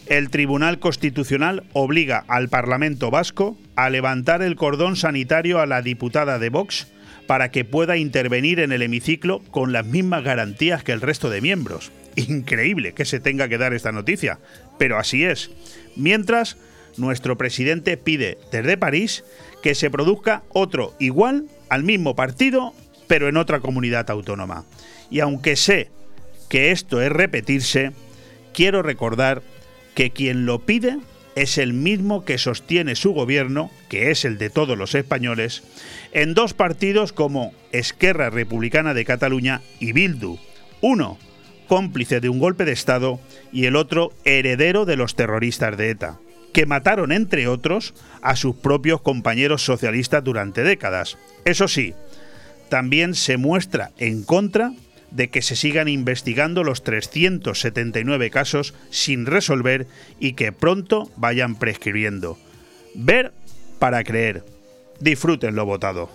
el 0.07 0.29
Tribunal 0.29 0.81
Constitucional 0.81 1.63
obliga 1.73 2.25
al 2.27 2.49
Parlamento 2.49 3.13
Vasco 3.13 3.57
a 3.77 3.91
levantar 3.91 4.43
el 4.43 4.57
cordón 4.57 4.97
sanitario 4.97 5.61
a 5.61 5.67
la 5.67 5.83
diputada 5.83 6.41
de 6.41 6.49
Vox 6.49 6.89
para 7.29 7.53
que 7.53 7.65
pueda 7.65 7.97
intervenir 7.97 8.59
en 8.59 8.73
el 8.73 8.83
hemiciclo 8.83 9.45
con 9.53 9.73
las 9.73 9.87
mismas 9.87 10.25
garantías 10.25 10.83
que 10.83 10.91
el 10.91 11.01
resto 11.01 11.31
de 11.31 11.41
miembros. 11.41 11.93
Increíble 12.17 12.93
que 12.93 13.05
se 13.05 13.21
tenga 13.21 13.49
que 13.49 13.59
dar 13.59 13.73
esta 13.73 13.93
noticia, 13.93 14.41
pero 14.81 14.99
así 14.99 15.25
es. 15.25 15.53
Mientras, 15.95 16.57
nuestro 16.97 17.39
presidente 17.39 17.97
pide 17.97 18.39
desde 18.51 18.77
París 18.77 19.23
que 19.63 19.75
se 19.75 19.91
produzca 19.91 20.43
otro 20.51 20.95
igual 20.99 21.47
al 21.69 21.85
mismo 21.85 22.15
partido, 22.17 22.73
pero 23.07 23.29
en 23.29 23.37
otra 23.37 23.61
comunidad 23.61 24.11
autónoma. 24.11 24.65
Y 25.11 25.21
aunque 25.21 25.57
sé 25.57 25.91
que 26.49 26.71
esto 26.71 27.01
es 27.03 27.11
repetirse, 27.11 27.93
quiero 28.53 28.83
recordar 28.83 29.43
que 29.95 30.11
quien 30.11 30.47
lo 30.47 30.61
pide 30.61 30.99
es 31.37 31.59
el 31.59 31.73
mismo 31.73 32.25
que 32.25 32.39
sostiene 32.39 32.97
su 32.97 33.13
gobierno, 33.13 33.71
que 33.89 34.11
es 34.11 34.25
el 34.25 34.39
de 34.39 34.51
todos 34.51 34.77
los 34.77 34.95
españoles, 34.95 35.63
en 36.13 36.35
dos 36.35 36.55
partidos 36.55 37.13
como 37.13 37.53
Esquerra 37.73 38.31
Republicana 38.31 38.95
de 38.95 39.05
Cataluña 39.05 39.63
y 39.79 39.93
Bildu. 39.93 40.39
Uno, 40.81 41.19
cómplice 41.69 42.21
de 42.21 42.29
un 42.29 42.41
golpe 42.41 42.65
de 42.65 42.73
Estado, 42.73 43.21
y 43.53 43.67
el 43.67 43.77
otro, 43.77 44.13
heredero 44.25 44.85
de 44.85 44.97
los 44.97 45.15
terroristas 45.15 45.77
de 45.77 45.91
ETA, 45.91 46.19
que 46.53 46.67
mataron, 46.67 47.13
entre 47.13 47.49
otros, 47.49 47.95
a 48.23 48.37
sus 48.37 48.57
propios 48.57 49.01
compañeros 49.01 49.65
socialistas 49.65 50.25
durante 50.25 50.63
décadas. 50.63 51.19
Eso 51.45 51.69
sí, 51.69 51.95
también 52.69 53.15
se 53.15 53.37
muestra 53.37 53.91
en 53.99 54.23
contra 54.23 54.73
de 55.11 55.29
que 55.29 55.43
se 55.43 55.57
sigan 55.57 55.89
investigando 55.89 56.63
los 56.63 56.85
379 56.85 58.31
casos 58.31 58.75
sin 58.91 59.27
resolver 59.27 59.87
y 60.21 60.35
que 60.35 60.53
pronto 60.53 61.11
vayan 61.17 61.57
prescribiendo. 61.57 62.39
Ver 62.95 63.33
para 63.79 64.05
creer. 64.05 64.45
Disfruten 65.01 65.57
lo 65.57 65.67
votado. 65.67 66.11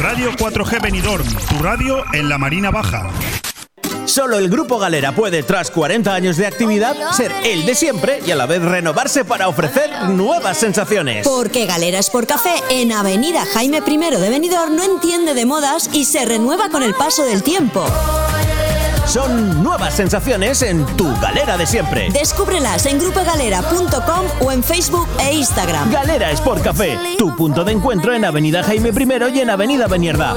Radio 0.00 0.32
4G 0.32 0.80
Benidorm, 0.80 1.26
tu 1.26 1.62
radio 1.62 2.02
en 2.14 2.30
la 2.30 2.38
Marina 2.38 2.70
Baja. 2.70 3.10
Solo 4.06 4.38
el 4.38 4.48
Grupo 4.48 4.78
Galera 4.78 5.14
puede, 5.14 5.42
tras 5.42 5.70
40 5.70 6.14
años 6.14 6.38
de 6.38 6.46
actividad, 6.46 6.96
ser 7.12 7.30
el 7.44 7.66
de 7.66 7.74
siempre 7.74 8.20
y 8.26 8.30
a 8.30 8.36
la 8.36 8.46
vez 8.46 8.62
renovarse 8.62 9.26
para 9.26 9.48
ofrecer 9.48 9.90
nuevas 10.08 10.56
sensaciones. 10.56 11.28
Porque 11.28 11.66
Galeras 11.66 12.08
por 12.08 12.26
Café 12.26 12.54
en 12.70 12.92
Avenida 12.92 13.44
Jaime 13.52 13.82
I 13.86 13.98
de 13.98 14.30
Benidorm 14.30 14.74
no 14.74 14.82
entiende 14.84 15.34
de 15.34 15.44
modas 15.44 15.90
y 15.92 16.06
se 16.06 16.24
renueva 16.24 16.70
con 16.70 16.82
el 16.82 16.94
paso 16.94 17.26
del 17.26 17.42
tiempo. 17.42 17.84
Son 19.10 19.60
nuevas 19.60 19.94
sensaciones 19.94 20.62
en 20.62 20.86
tu 20.96 21.12
galera 21.20 21.56
de 21.56 21.66
siempre. 21.66 22.10
Descúbrelas 22.12 22.86
en 22.86 23.00
grupogalera.com 23.00 24.46
o 24.46 24.52
en 24.52 24.62
Facebook 24.62 25.08
e 25.18 25.34
Instagram. 25.34 25.90
Galera 25.90 26.30
Sport 26.30 26.62
Café, 26.62 26.96
tu 27.18 27.34
punto 27.34 27.64
de 27.64 27.72
encuentro 27.72 28.14
en 28.14 28.24
Avenida 28.24 28.62
Jaime 28.62 28.90
I 28.90 29.36
y 29.36 29.40
en 29.40 29.50
Avenida 29.50 29.88
Benierda. 29.88 30.36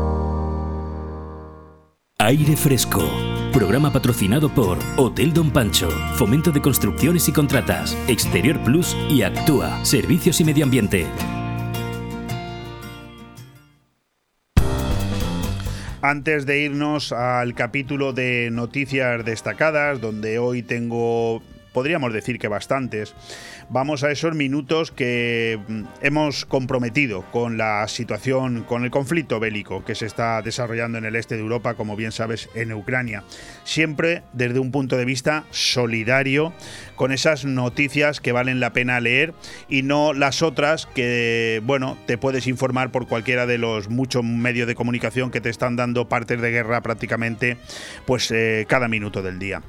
Aire 2.23 2.55
Fresco. 2.55 3.01
Programa 3.51 3.91
patrocinado 3.91 4.53
por 4.53 4.77
Hotel 4.95 5.33
Don 5.33 5.49
Pancho, 5.49 5.89
Fomento 6.17 6.51
de 6.51 6.61
Construcciones 6.61 7.27
y 7.27 7.31
Contratas, 7.31 7.97
Exterior 8.07 8.59
Plus 8.63 8.95
y 9.09 9.23
Actúa, 9.23 9.83
Servicios 9.83 10.39
y 10.39 10.43
Medio 10.43 10.65
Ambiente. 10.65 11.07
Antes 16.03 16.45
de 16.45 16.61
irnos 16.61 17.11
al 17.11 17.55
capítulo 17.55 18.13
de 18.13 18.49
noticias 18.51 19.25
destacadas, 19.25 19.99
donde 19.99 20.37
hoy 20.37 20.61
tengo, 20.61 21.41
podríamos 21.73 22.13
decir 22.13 22.39
que 22.39 22.47
bastantes, 22.47 23.13
vamos 23.69 24.03
a 24.03 24.11
esos 24.11 24.35
minutos 24.35 24.91
que 24.91 25.59
mm, 25.67 25.83
hemos 26.01 26.45
comprometido 26.45 27.23
con 27.31 27.57
la 27.57 27.87
situación, 27.87 28.63
con 28.63 28.83
el 28.83 28.91
conflicto 28.91 29.39
bélico 29.39 29.83
que 29.83 29.95
se 29.95 30.05
está 30.05 30.41
desarrollando 30.41 30.97
en 30.97 31.05
el 31.05 31.15
este 31.15 31.35
de 31.35 31.41
Europa, 31.41 31.75
como 31.75 31.95
bien 31.95 32.11
sabes, 32.11 32.49
en 32.55 32.73
Ucrania. 32.73 33.23
Siempre 33.63 34.23
desde 34.33 34.59
un 34.59 34.71
punto 34.71 34.97
de 34.97 35.05
vista 35.05 35.45
solidario 35.51 36.53
con 36.95 37.11
esas 37.11 37.45
noticias 37.45 38.21
que 38.21 38.31
valen 38.31 38.59
la 38.59 38.73
pena 38.73 38.99
leer 38.99 39.33
y 39.69 39.83
no 39.83 40.13
las 40.13 40.41
otras 40.41 40.85
que, 40.85 41.61
bueno, 41.63 41.97
te 42.05 42.17
puedes 42.17 42.47
informar 42.47 42.91
por 42.91 43.07
cualquiera 43.07 43.45
de 43.45 43.57
los 43.57 43.89
muchos 43.89 44.23
medios 44.23 44.67
de 44.67 44.75
comunicación 44.75 45.31
que 45.31 45.41
te 45.41 45.49
están 45.49 45.75
dando 45.75 46.07
partes 46.07 46.41
de 46.41 46.51
guerra 46.51 46.81
prácticamente 46.81 47.57
pues 48.05 48.31
eh, 48.31 48.65
cada 48.67 48.87
minuto 48.87 49.21
del 49.21 49.39
día. 49.39 49.61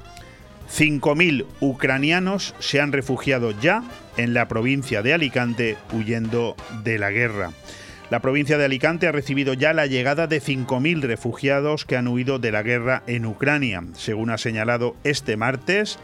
5.000 0.75 1.45
ucranianos 1.59 2.55
se 2.57 2.81
han 2.81 2.91
refugiado 2.91 3.51
ya 3.59 3.83
en 4.17 4.33
la 4.33 4.47
provincia 4.47 5.03
de 5.03 5.13
Alicante 5.13 5.77
huyendo 5.91 6.55
de 6.83 6.97
la 6.97 7.11
guerra. 7.11 7.51
La 8.09 8.21
provincia 8.21 8.57
de 8.57 8.65
Alicante 8.65 9.07
ha 9.07 9.11
recibido 9.11 9.53
ya 9.53 9.73
la 9.73 9.85
llegada 9.85 10.27
de 10.27 10.41
5.000 10.41 11.01
refugiados 11.01 11.85
que 11.85 11.95
han 11.95 12.07
huido 12.07 12.39
de 12.39 12.51
la 12.51 12.63
guerra 12.63 13.03
en 13.07 13.25
Ucrania, 13.25 13.83
según 13.93 14.29
ha 14.29 14.37
señalado 14.37 14.95
este 15.03 15.37
martes 15.37 15.99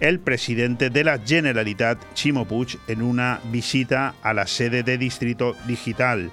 el 0.00 0.20
presidente 0.20 0.90
de 0.90 1.04
la 1.04 1.18
Generalitat, 1.18 1.98
Chimo 2.14 2.46
Puig, 2.46 2.78
en 2.88 3.02
una 3.02 3.40
visita 3.50 4.14
a 4.22 4.32
la 4.32 4.46
sede 4.46 4.82
de 4.82 4.98
Distrito 4.98 5.56
Digital. 5.66 6.30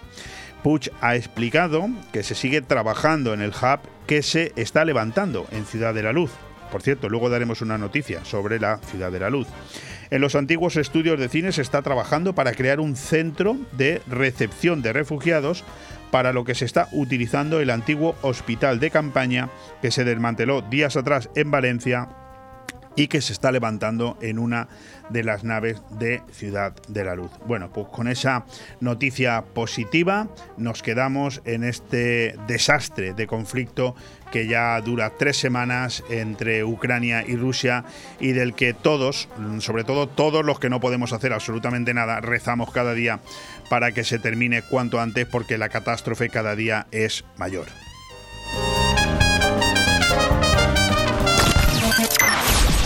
Puig 0.63 0.91
ha 1.01 1.15
explicado 1.15 1.89
que 2.11 2.23
se 2.23 2.35
sigue 2.35 2.61
trabajando 2.61 3.33
en 3.33 3.41
el 3.41 3.51
hub 3.51 3.79
que 4.07 4.23
se 4.23 4.51
está 4.55 4.85
levantando 4.85 5.47
en 5.51 5.65
Ciudad 5.65 5.93
de 5.93 6.03
la 6.03 6.13
Luz. 6.13 6.31
Por 6.71 6.81
cierto, 6.81 7.09
luego 7.09 7.29
daremos 7.29 7.61
una 7.61 7.77
noticia 7.77 8.23
sobre 8.25 8.59
la 8.59 8.77
Ciudad 8.77 9.11
de 9.11 9.19
la 9.19 9.29
Luz. 9.29 9.47
En 10.09 10.21
los 10.21 10.35
antiguos 10.35 10.77
estudios 10.77 11.19
de 11.19 11.29
cine 11.29 11.51
se 11.51 11.61
está 11.61 11.81
trabajando 11.81 12.33
para 12.33 12.53
crear 12.53 12.79
un 12.79 12.95
centro 12.95 13.57
de 13.73 14.01
recepción 14.07 14.81
de 14.81 14.93
refugiados 14.93 15.63
para 16.11 16.33
lo 16.33 16.45
que 16.45 16.55
se 16.55 16.65
está 16.65 16.87
utilizando 16.91 17.59
el 17.59 17.69
antiguo 17.69 18.15
hospital 18.21 18.79
de 18.79 18.91
campaña 18.91 19.49
que 19.81 19.91
se 19.91 20.05
desmanteló 20.05 20.61
días 20.61 20.95
atrás 20.95 21.29
en 21.35 21.51
Valencia 21.51 22.07
y 22.97 23.07
que 23.07 23.21
se 23.21 23.31
está 23.31 23.53
levantando 23.53 24.17
en 24.21 24.39
una 24.39 24.67
de 25.09 25.23
las 25.23 25.45
naves 25.45 25.81
de 25.91 26.21
Ciudad 26.31 26.73
de 26.89 27.05
la 27.05 27.15
Luz. 27.15 27.31
Bueno, 27.45 27.71
pues 27.71 27.87
con 27.87 28.09
esa 28.09 28.45
noticia 28.81 29.45
positiva 29.53 30.27
nos 30.57 30.83
quedamos 30.83 31.41
en 31.45 31.63
este 31.63 32.35
desastre 32.47 33.13
de 33.13 33.27
conflicto 33.27 33.95
que 34.31 34.47
ya 34.47 34.81
dura 34.81 35.13
tres 35.17 35.37
semanas 35.37 36.03
entre 36.09 36.65
Ucrania 36.65 37.23
y 37.25 37.37
Rusia 37.37 37.85
y 38.19 38.33
del 38.33 38.53
que 38.53 38.73
todos, 38.73 39.29
sobre 39.59 39.85
todo 39.85 40.07
todos 40.07 40.43
los 40.43 40.59
que 40.59 40.69
no 40.69 40.81
podemos 40.81 41.13
hacer 41.13 41.31
absolutamente 41.31 41.93
nada, 41.93 42.19
rezamos 42.19 42.71
cada 42.71 42.93
día 42.93 43.21
para 43.69 43.91
que 43.91 44.03
se 44.03 44.19
termine 44.19 44.63
cuanto 44.63 44.99
antes 44.99 45.25
porque 45.27 45.57
la 45.57 45.69
catástrofe 45.69 46.29
cada 46.29 46.55
día 46.55 46.87
es 46.91 47.23
mayor. 47.37 47.86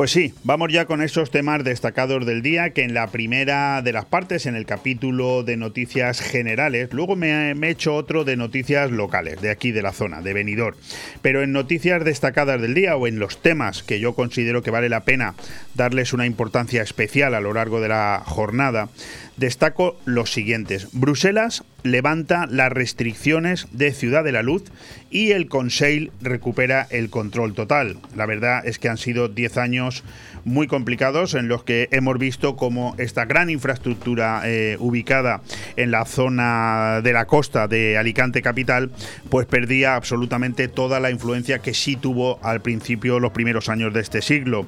Pues 0.00 0.12
sí, 0.12 0.32
vamos 0.44 0.72
ya 0.72 0.86
con 0.86 1.02
esos 1.02 1.30
temas 1.30 1.62
destacados 1.62 2.24
del 2.24 2.40
día 2.40 2.70
que 2.70 2.84
en 2.84 2.94
la 2.94 3.08
primera 3.08 3.82
de 3.82 3.92
las 3.92 4.06
partes, 4.06 4.46
en 4.46 4.56
el 4.56 4.64
capítulo 4.64 5.42
de 5.42 5.58
noticias 5.58 6.22
generales, 6.22 6.88
luego 6.94 7.16
me, 7.16 7.50
he 7.50 7.68
hecho 7.68 7.94
otro 7.94 8.24
de 8.24 8.34
noticias 8.34 8.90
locales, 8.90 9.42
de 9.42 9.50
aquí 9.50 9.72
de 9.72 9.82
la 9.82 9.92
zona, 9.92 10.22
de 10.22 10.32
Benidorm. 10.32 10.74
Pero 11.20 11.42
en 11.42 11.52
noticias 11.52 12.02
destacadas 12.02 12.62
del 12.62 12.72
día 12.72 12.96
o 12.96 13.06
en 13.06 13.18
los 13.18 13.42
temas 13.42 13.82
que 13.82 14.00
yo 14.00 14.14
considero 14.14 14.62
que 14.62 14.70
vale 14.70 14.88
la 14.88 15.04
pena 15.04 15.34
darles 15.74 16.14
una 16.14 16.24
importancia 16.24 16.80
especial 16.80 17.34
a 17.34 17.42
lo 17.42 17.52
largo 17.52 17.82
de 17.82 17.88
la 17.88 18.22
jornada, 18.24 18.88
destaco 19.36 19.98
los 20.04 20.32
siguientes. 20.32 20.88
Bruselas 20.92 21.64
levanta 21.82 22.46
las 22.46 22.70
restricciones 22.72 23.66
de 23.72 23.92
Ciudad 23.92 24.24
de 24.24 24.32
la 24.32 24.42
Luz 24.42 24.64
y 25.10 25.32
el 25.32 25.48
Conseil 25.48 26.12
recupera 26.20 26.86
el 26.90 27.10
control 27.10 27.54
total. 27.54 27.98
La 28.14 28.26
verdad 28.26 28.66
es 28.66 28.78
que 28.78 28.88
han 28.88 28.98
sido 28.98 29.28
10 29.28 29.56
años 29.56 30.04
muy 30.44 30.66
complicados 30.66 31.34
en 31.34 31.48
los 31.48 31.64
que 31.64 31.88
hemos 31.90 32.18
visto 32.18 32.56
como 32.56 32.94
esta 32.98 33.24
gran 33.24 33.50
infraestructura 33.50 34.42
eh, 34.44 34.76
ubicada 34.78 35.42
en 35.76 35.90
la 35.90 36.04
zona 36.04 37.00
de 37.02 37.12
la 37.12 37.26
costa 37.26 37.68
de 37.68 37.98
Alicante 37.98 38.42
capital, 38.42 38.90
pues 39.28 39.46
perdía 39.46 39.96
absolutamente 39.96 40.68
toda 40.68 41.00
la 41.00 41.10
influencia 41.10 41.58
que 41.58 41.74
sí 41.74 41.96
tuvo 41.96 42.38
al 42.42 42.60
principio 42.60 43.20
los 43.20 43.32
primeros 43.32 43.68
años 43.68 43.92
de 43.92 44.00
este 44.00 44.22
siglo. 44.22 44.66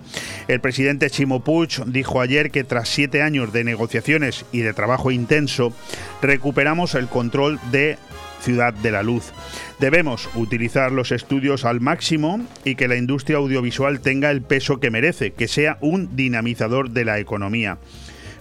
El 0.48 0.60
presidente 0.60 1.10
Chimo 1.10 1.44
Puig 1.44 1.84
dijo 1.86 2.20
ayer 2.20 2.50
que 2.50 2.64
tras 2.64 2.88
siete 2.88 3.22
años 3.22 3.52
de 3.52 3.64
negociaciones 3.64 4.44
y 4.52 4.60
de 4.60 4.74
trabajo 4.74 5.10
intenso, 5.10 5.72
recuperamos 6.20 6.94
el 6.94 7.08
control 7.08 7.58
de 7.70 7.98
Ciudad 8.40 8.74
de 8.74 8.90
la 8.90 9.02
Luz. 9.02 9.32
Debemos 9.78 10.28
utilizar 10.34 10.92
los 10.92 11.12
estudios 11.12 11.64
al 11.64 11.80
máximo 11.80 12.44
y 12.64 12.74
que 12.74 12.88
la 12.88 12.96
industria 12.96 13.38
audiovisual 13.38 14.00
tenga 14.00 14.30
el 14.30 14.42
peso 14.42 14.80
que 14.80 14.90
merece, 14.90 15.32
que 15.32 15.48
sea 15.48 15.78
un 15.80 16.14
dinamizador 16.16 16.90
de 16.90 17.04
la 17.04 17.18
economía. 17.18 17.78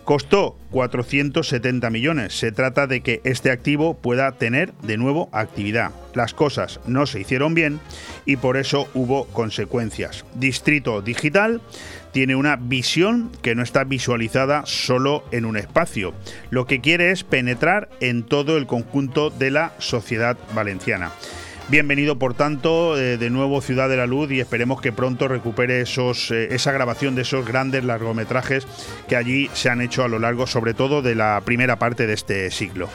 Costó 0.04 0.58
470 0.72 1.90
millones. 1.92 2.34
Se 2.34 2.52
trata 2.52 2.88
de 2.88 3.02
que 3.02 3.22
este 3.24 3.52
activo 3.52 3.94
pueda 3.94 4.32
tener 4.32 4.74
de 4.82 4.98
nuevo 4.98 5.30
actividad. 5.32 5.92
Las 6.16 6.34
cosas 6.34 6.80
no 6.88 7.06
se 7.06 7.20
hicieron 7.20 7.54
bien 7.54 7.80
y 8.26 8.38
por 8.38 8.58
eso 8.58 8.90
hubo 8.96 9.26
consecuencias. 9.28 10.26
Distrito 10.34 11.02
Digital 11.02 11.62
tiene 12.12 12.36
una 12.36 12.56
visión 12.56 13.32
que 13.42 13.56
no 13.56 13.64
está 13.64 13.84
visualizada 13.84 14.64
solo 14.66 15.24
en 15.32 15.46
un 15.46 15.58
espacio. 15.58 16.14
Lo 16.50 16.66
que 16.66 16.82
quiere 16.82 17.12
es 17.12 17.24
penetrar 17.24 17.90
en 18.00 18.24
todo 18.24 18.58
el 18.58 18.68
conjunto 18.68 19.30
de 19.30 19.52
la 19.52 19.74
sociedad 19.80 20.38
valenciana. 20.54 21.12
Bienvenido, 21.70 22.20
por 22.20 22.34
tanto, 22.34 22.98
eh, 22.98 23.18
de 23.18 23.30
nuevo 23.30 23.62
Ciudad 23.62 23.88
de 23.88 23.96
la 23.96 24.06
Luz 24.06 24.30
y 24.32 24.42
esperemos 24.42 24.82
que 24.82 24.92
pronto 24.92 25.30
recupere 25.30 25.80
esos, 25.80 26.30
eh, 26.32 26.50
esa 26.52 26.74
grabación 26.74 27.16
de 27.16 27.22
esos 27.22 27.48
grandes 27.48 27.86
largometrajes 27.86 28.68
que 29.08 29.16
allí 29.16 29.50
se 29.54 29.70
han 29.70 29.80
hecho 29.80 30.04
a 30.04 30.10
lo 30.10 30.20
largo, 30.20 30.48
sobre 30.48 30.74
todo, 30.74 31.02
de 31.02 31.16
la 31.16 31.42
primera 31.46 31.78
parte 31.78 32.08
de 32.08 32.14
este 32.14 32.52
siglo. 32.52 32.90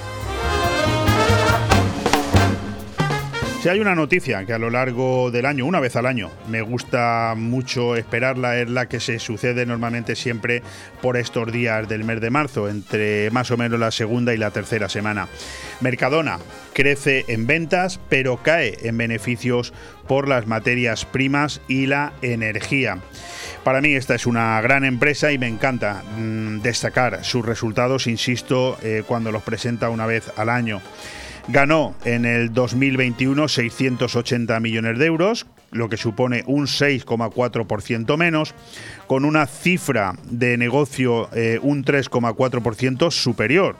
Si 3.66 3.70
hay 3.70 3.80
una 3.80 3.96
noticia 3.96 4.46
que 4.46 4.52
a 4.52 4.60
lo 4.60 4.70
largo 4.70 5.32
del 5.32 5.44
año, 5.44 5.66
una 5.66 5.80
vez 5.80 5.96
al 5.96 6.06
año, 6.06 6.30
me 6.48 6.62
gusta 6.62 7.34
mucho 7.36 7.96
esperarla, 7.96 8.60
es 8.60 8.70
la 8.70 8.88
que 8.88 9.00
se 9.00 9.18
sucede 9.18 9.66
normalmente 9.66 10.14
siempre 10.14 10.62
por 11.02 11.16
estos 11.16 11.50
días 11.50 11.88
del 11.88 12.04
mes 12.04 12.20
de 12.20 12.30
marzo, 12.30 12.68
entre 12.68 13.28
más 13.32 13.50
o 13.50 13.56
menos 13.56 13.80
la 13.80 13.90
segunda 13.90 14.32
y 14.32 14.36
la 14.36 14.52
tercera 14.52 14.88
semana. 14.88 15.26
Mercadona 15.80 16.38
crece 16.74 17.24
en 17.26 17.48
ventas, 17.48 17.98
pero 18.08 18.40
cae 18.40 18.78
en 18.82 18.98
beneficios 18.98 19.72
por 20.06 20.28
las 20.28 20.46
materias 20.46 21.04
primas 21.04 21.60
y 21.66 21.86
la 21.86 22.12
energía. 22.22 23.00
Para 23.64 23.80
mí 23.80 23.94
esta 23.94 24.14
es 24.14 24.26
una 24.26 24.60
gran 24.60 24.84
empresa 24.84 25.32
y 25.32 25.38
me 25.38 25.48
encanta 25.48 26.04
mm, 26.16 26.60
destacar 26.60 27.24
sus 27.24 27.44
resultados, 27.44 28.06
insisto, 28.06 28.78
eh, 28.84 29.02
cuando 29.04 29.32
los 29.32 29.42
presenta 29.42 29.90
una 29.90 30.06
vez 30.06 30.30
al 30.36 30.50
año. 30.50 30.80
Ganó 31.48 31.94
en 32.04 32.24
el 32.24 32.52
2021 32.52 33.46
680 33.46 34.58
millones 34.58 34.98
de 34.98 35.06
euros, 35.06 35.46
lo 35.70 35.88
que 35.88 35.96
supone 35.96 36.42
un 36.46 36.66
6,4% 36.66 38.16
menos, 38.16 38.52
con 39.06 39.24
una 39.24 39.46
cifra 39.46 40.14
de 40.28 40.56
negocio 40.58 41.28
eh, 41.32 41.60
un 41.62 41.84
3,4% 41.84 43.12
superior, 43.12 43.76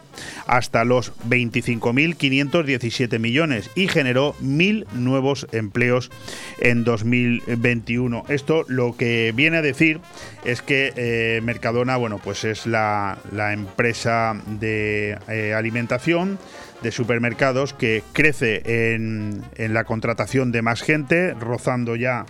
hasta 0.46 0.84
los 0.84 1.12
25.517 1.28 3.18
millones 3.18 3.68
y 3.74 3.88
generó 3.88 4.36
mil 4.38 4.86
nuevos 4.92 5.48
empleos 5.50 6.12
en 6.60 6.84
2021. 6.84 8.26
Esto 8.28 8.64
lo 8.68 8.96
que 8.96 9.32
viene 9.34 9.56
a 9.56 9.62
decir 9.62 10.00
es 10.44 10.62
que 10.62 10.92
eh, 10.94 11.40
Mercadona, 11.42 11.96
bueno, 11.96 12.20
pues 12.22 12.44
es 12.44 12.66
la, 12.66 13.18
empresa 13.52 14.40
de 14.46 15.18
eh, 15.28 15.54
alimentación 15.54 16.38
de 16.82 16.92
supermercados 16.92 17.72
que 17.72 18.02
crece 18.12 18.94
en, 18.94 19.42
en 19.56 19.74
la 19.74 19.84
contratación 19.84 20.52
de 20.52 20.62
más 20.62 20.82
gente, 20.82 21.34
rozando 21.34 21.96
ya 21.96 22.26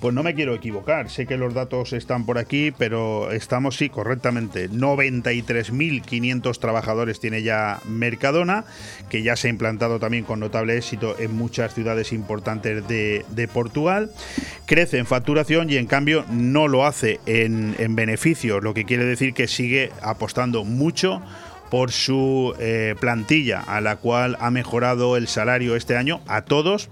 pues 0.00 0.14
no 0.14 0.22
me 0.22 0.34
quiero 0.34 0.54
equivocar, 0.54 1.10
sé 1.10 1.26
que 1.26 1.36
los 1.36 1.54
datos 1.54 1.92
están 1.92 2.24
por 2.24 2.38
aquí, 2.38 2.72
pero 2.76 3.32
estamos 3.32 3.76
sí 3.76 3.88
correctamente. 3.88 4.70
93.500 4.70 6.58
trabajadores 6.60 7.18
tiene 7.18 7.42
ya 7.42 7.80
Mercadona, 7.84 8.64
que 9.08 9.24
ya 9.24 9.34
se 9.34 9.48
ha 9.48 9.50
implantado 9.50 9.98
también 9.98 10.24
con 10.24 10.38
notable 10.38 10.76
éxito 10.76 11.16
en 11.18 11.34
muchas 11.34 11.74
ciudades 11.74 12.12
importantes 12.12 12.86
de, 12.86 13.48
Portugal. 13.52 14.12
Crece 14.66 14.98
en 14.98 15.06
facturación 15.06 15.70
y 15.70 15.76
en 15.76 15.86
cambio 15.86 16.24
no 16.30 16.68
lo 16.68 16.84
hace 16.84 17.18
en, 17.26 17.74
en 17.78 17.96
beneficios, 17.96 18.62
lo 18.62 18.74
que 18.74 18.84
quiere 18.84 19.04
decir 19.04 19.32
que 19.32 19.48
sigue 19.48 19.90
apostando 20.02 20.64
mucho 20.64 21.22
por 21.70 21.92
su 21.92 22.54
eh, 22.58 22.94
plantilla, 23.00 23.60
a 23.60 23.80
la 23.80 23.96
cual 23.96 24.36
ha 24.40 24.50
mejorado 24.50 25.16
el 25.16 25.28
salario 25.28 25.76
este 25.76 25.96
año 25.96 26.20
a 26.26 26.42
todos 26.42 26.88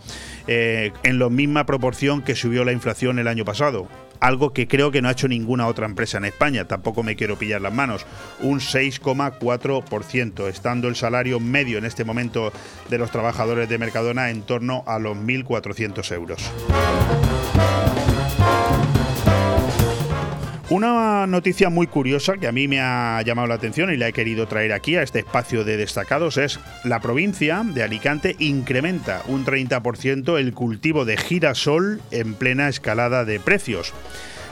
eh, 0.46 0.92
en 1.02 1.18
la 1.18 1.28
misma 1.28 1.66
proporción 1.66 2.22
que 2.22 2.34
subió 2.34 2.64
la 2.64 2.72
inflación 2.72 3.18
el 3.18 3.28
año 3.28 3.44
pasado. 3.44 3.88
Algo 4.20 4.52
que 4.52 4.66
creo 4.66 4.90
que 4.90 5.02
no 5.02 5.08
ha 5.08 5.12
hecho 5.12 5.28
ninguna 5.28 5.66
otra 5.66 5.86
empresa 5.86 6.18
en 6.18 6.24
España, 6.24 6.66
tampoco 6.66 7.02
me 7.02 7.16
quiero 7.16 7.36
pillar 7.36 7.60
las 7.60 7.72
manos. 7.72 8.06
Un 8.40 8.60
6,4%, 8.60 10.48
estando 10.48 10.88
el 10.88 10.96
salario 10.96 11.38
medio 11.38 11.78
en 11.78 11.84
este 11.84 12.04
momento 12.04 12.52
de 12.88 12.98
los 12.98 13.10
trabajadores 13.10 13.68
de 13.68 13.78
Mercadona 13.78 14.30
en 14.30 14.42
torno 14.42 14.84
a 14.86 14.98
los 14.98 15.16
1.400 15.16 16.12
euros. 16.14 16.50
Una 20.68 21.28
noticia 21.28 21.70
muy 21.70 21.86
curiosa 21.86 22.38
que 22.38 22.48
a 22.48 22.52
mí 22.52 22.66
me 22.66 22.80
ha 22.80 23.22
llamado 23.22 23.46
la 23.46 23.54
atención 23.54 23.92
y 23.92 23.96
la 23.96 24.08
he 24.08 24.12
querido 24.12 24.48
traer 24.48 24.72
aquí 24.72 24.96
a 24.96 25.02
este 25.02 25.20
espacio 25.20 25.62
de 25.62 25.76
destacados 25.76 26.38
es 26.38 26.58
la 26.82 26.98
provincia 26.98 27.62
de 27.64 27.84
Alicante 27.84 28.34
incrementa 28.40 29.22
un 29.28 29.44
30% 29.46 30.40
el 30.40 30.54
cultivo 30.54 31.04
de 31.04 31.18
girasol 31.18 32.00
en 32.10 32.34
plena 32.34 32.68
escalada 32.68 33.24
de 33.24 33.38
precios. 33.38 33.94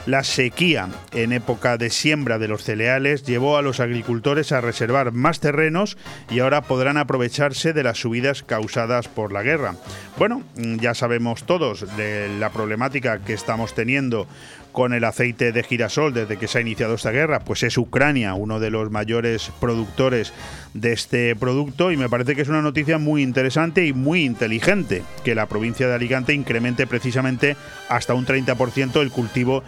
La 0.05 0.23
sequía 0.23 0.87
en 1.13 1.33
época 1.33 1.77
de 1.77 1.89
siembra 1.89 2.37
de 2.37 2.47
los 2.47 2.63
cereales 2.63 3.23
llevó 3.23 3.57
a 3.57 3.63
los 3.63 3.79
agricultores 3.79 4.51
a 4.51 4.61
reservar 4.61 5.11
más 5.11 5.39
terrenos 5.39 5.97
y 6.29 6.39
ahora 6.39 6.61
podrán 6.61 6.97
aprovecharse 6.97 7.73
de 7.73 7.81
las 7.81 7.97
subidas 7.97 8.43
causadas 8.43 9.07
por 9.07 9.33
la 9.33 9.41
guerra. 9.41 9.75
Bueno, 10.19 10.43
ya 10.55 10.93
sabemos 10.93 11.45
todos 11.45 11.97
de 11.97 12.29
la 12.39 12.51
problemática 12.51 13.17
que 13.19 13.33
estamos 13.33 13.73
teniendo 13.73 14.27
con 14.75 14.93
el 14.93 15.05
aceite 15.05 15.53
de 15.53 15.63
girasol 15.63 16.13
desde 16.13 16.37
que 16.37 16.47
se 16.47 16.57
ha 16.57 16.61
iniciado 16.61 16.95
esta 16.95 17.11
guerra, 17.11 17.39
pues 17.39 17.63
es 17.63 17.77
Ucrania 17.77 18.33
uno 18.33 18.59
de 18.59 18.69
los 18.69 18.91
mayores 18.91 19.49
productores 19.61 20.33
de 20.73 20.91
este 20.91 21.35
producto 21.35 21.91
y 21.91 21.97
me 21.97 22.09
parece 22.09 22.35
que 22.35 22.41
es 22.41 22.49
una 22.49 22.61
noticia 22.61 22.97
muy 22.97 23.23
interesante 23.23 23.85
y 23.85 23.93
muy 23.93 24.25
inteligente 24.25 25.01
que 25.23 25.33
la 25.33 25.45
provincia 25.45 25.87
de 25.87 25.95
Alicante 25.95 26.33
incremente 26.33 26.85
precisamente 26.87 27.55
hasta 27.87 28.13
un 28.13 28.25
30% 28.25 29.01
el 29.01 29.11
cultivo 29.11 29.63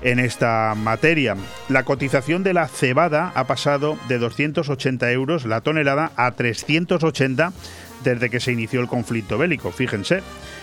en 0.00 0.20
esta 0.20 0.74
materia. 0.76 1.36
La 1.68 1.82
cotización 1.82 2.44
de 2.44 2.54
la 2.54 2.68
cebada 2.68 3.32
ha 3.34 3.46
pasado 3.48 3.98
de 4.08 4.18
280 4.18 5.10
euros 5.10 5.44
la 5.44 5.60
tonelada 5.60 6.12
a 6.14 6.30
380 6.30 7.52
desde 8.04 8.30
que 8.30 8.40
se 8.40 8.52
inició 8.52 8.80
el 8.80 8.86
conflicto 8.86 9.38
bélico, 9.38 9.72
fíjense. 9.72 10.22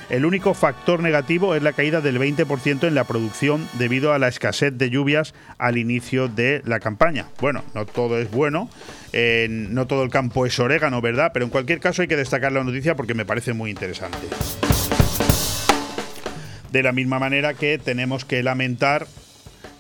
El 0.10 0.26
único 0.26 0.56
factor 0.56 1.04
negativo 1.04 1.54
es 1.54 1.62
la 1.62 1.74
caída 1.74 2.02
del 2.02 2.20
20% 2.20 2.88
en 2.88 2.96
la 2.96 3.04
producción 3.04 3.70
debido 3.74 4.12
a 4.12 4.18
la 4.18 4.28
escasez 4.28 4.76
de 4.76 4.90
lluvias 4.90 5.36
al 5.60 5.78
inicio 5.78 6.28
de 6.28 6.64
la 6.66 6.80
campaña. 6.80 7.28
Bueno, 7.40 7.64
no 7.76 7.86
todo 7.86 8.18
es 8.18 8.32
bueno, 8.32 8.70
no 9.14 9.86
todo 9.86 10.04
el 10.04 10.10
campo 10.10 10.48
es 10.48 10.60
orégano, 10.60 11.00
¿verdad? 11.00 11.30
Pero 11.32 11.46
en 11.46 11.52
cualquier 11.52 11.80
caso 11.80 12.02
hay 12.02 12.08
que 12.08 12.18
destacar 12.18 12.52
la 12.52 12.64
noticia 12.64 12.96
porque 12.96 13.14
me 13.14 13.24
parece 13.24 13.54
muy 13.54 13.70
interesante. 13.70 14.18
De 16.72 16.82
la 16.82 16.92
misma 16.92 17.20
manera 17.20 17.54
que 17.54 17.78
tenemos 17.78 18.26
que 18.26 18.42
lamentar 18.42 19.06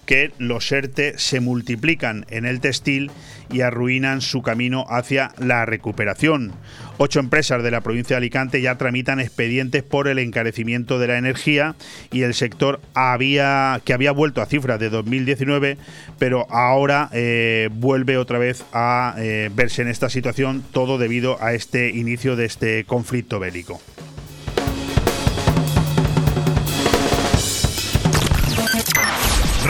que 0.10 0.32
los 0.40 0.72
ERTE 0.72 1.20
se 1.20 1.40
multiplican 1.40 2.26
en 2.32 2.48
el 2.48 2.62
textil 2.62 3.12
y 3.52 3.62
arruinan 3.62 4.22
su 4.22 4.42
camino 4.42 4.88
hacia 4.90 5.34
la 5.38 5.68
recuperación. 5.68 6.52
Ocho 6.98 7.20
empresas 7.20 7.62
de 7.62 7.70
la 7.70 7.82
provincia 7.82 8.16
de 8.16 8.18
Alicante 8.18 8.60
ya 8.60 8.76
tramitan 8.76 9.20
expedientes 9.20 9.84
por 9.84 10.08
el 10.08 10.18
encarecimiento 10.18 10.98
de 10.98 11.06
la 11.10 11.20
energía 11.20 11.76
y 12.12 12.24
el 12.24 12.34
sector 12.34 12.82
había, 12.96 13.82
que 13.86 13.94
había 13.94 14.12
vuelto 14.12 14.42
a 14.42 14.48
cifras 14.48 14.80
de 14.80 14.90
2019, 14.90 15.78
pero 16.18 16.48
ahora 16.50 17.10
eh, 17.14 17.70
vuelve 17.72 18.18
otra 18.18 18.40
vez 18.40 18.66
a 18.74 19.14
eh, 19.20 19.52
verse 19.54 19.84
en 19.84 19.90
esta 19.90 20.10
situación, 20.10 20.64
todo 20.72 20.98
debido 20.98 21.38
a 21.40 21.54
este 21.54 21.90
inicio 21.90 22.36
de 22.36 22.46
este 22.46 22.84
conflicto 22.84 23.40
bélico. 23.40 23.80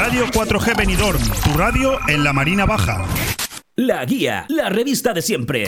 Radio 0.01 0.27
4G 0.27 0.77
Benidorm, 0.77 1.21
tu 1.43 1.57
radio 1.57 1.99
en 2.07 2.23
la 2.23 2.31
Marina 2.31 2.65
Baja. 2.65 3.03
La 3.75 4.05
Guía, 4.05 4.45
la 4.47 4.69
revista 4.69 5.11
de 5.11 5.21
siempre. 5.21 5.67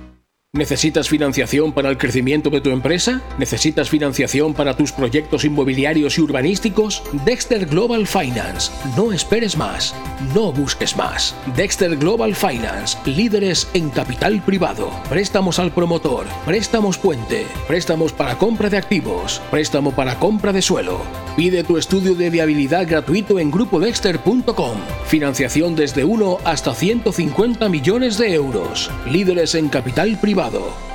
¿Necesitas 0.53 1.07
financiación 1.07 1.71
para 1.71 1.89
el 1.89 1.97
crecimiento 1.97 2.49
de 2.49 2.59
tu 2.59 2.71
empresa? 2.71 3.21
¿Necesitas 3.37 3.89
financiación 3.89 4.53
para 4.53 4.75
tus 4.75 4.91
proyectos 4.91 5.45
inmobiliarios 5.45 6.17
y 6.17 6.21
urbanísticos? 6.21 7.03
Dexter 7.23 7.65
Global 7.67 8.05
Finance. 8.05 8.69
No 8.97 9.13
esperes 9.13 9.55
más. 9.55 9.95
No 10.35 10.51
busques 10.51 10.97
más. 10.97 11.33
Dexter 11.55 11.95
Global 11.95 12.35
Finance. 12.35 12.97
Líderes 13.05 13.69
en 13.73 13.91
capital 13.91 14.43
privado. 14.43 14.91
Préstamos 15.07 15.57
al 15.57 15.71
promotor. 15.71 16.25
Préstamos 16.45 16.97
puente. 16.97 17.45
Préstamos 17.65 18.11
para 18.11 18.37
compra 18.37 18.69
de 18.69 18.75
activos. 18.75 19.41
Préstamo 19.51 19.93
para 19.93 20.19
compra 20.19 20.51
de 20.51 20.61
suelo. 20.61 20.99
Pide 21.37 21.63
tu 21.63 21.77
estudio 21.77 22.13
de 22.13 22.29
viabilidad 22.29 22.85
gratuito 22.89 23.39
en 23.39 23.51
grupodexter.com. 23.51 24.77
Financiación 25.07 25.77
desde 25.77 26.03
1 26.03 26.39
hasta 26.43 26.73
150 26.73 27.69
millones 27.69 28.17
de 28.17 28.33
euros. 28.33 28.91
Líderes 29.09 29.55
en 29.55 29.69
capital 29.69 30.19
privado 30.19 30.40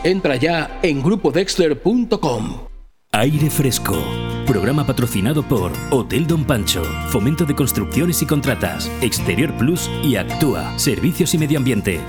Entra 0.05 0.37
ya 0.37 0.81
en 0.83 1.03
grupodexter.com. 1.03 2.67
Aire 3.13 3.51
Fresco. 3.51 3.97
Programa 4.47 4.87
patrocinado 4.87 5.43
por 5.43 5.73
Hotel 5.91 6.27
Don 6.27 6.45
Pancho, 6.45 6.83
Fomento 7.09 7.45
de 7.45 7.55
Construcciones 7.55 8.23
y 8.23 8.27
Contratas, 8.27 8.91
Exterior 9.01 9.53
Plus 9.57 9.91
y 10.03 10.17
Actúa, 10.17 10.79
Servicios 10.79 11.35
y 11.35 11.39
Medio 11.39 11.59
Ambiente. 11.59 12.01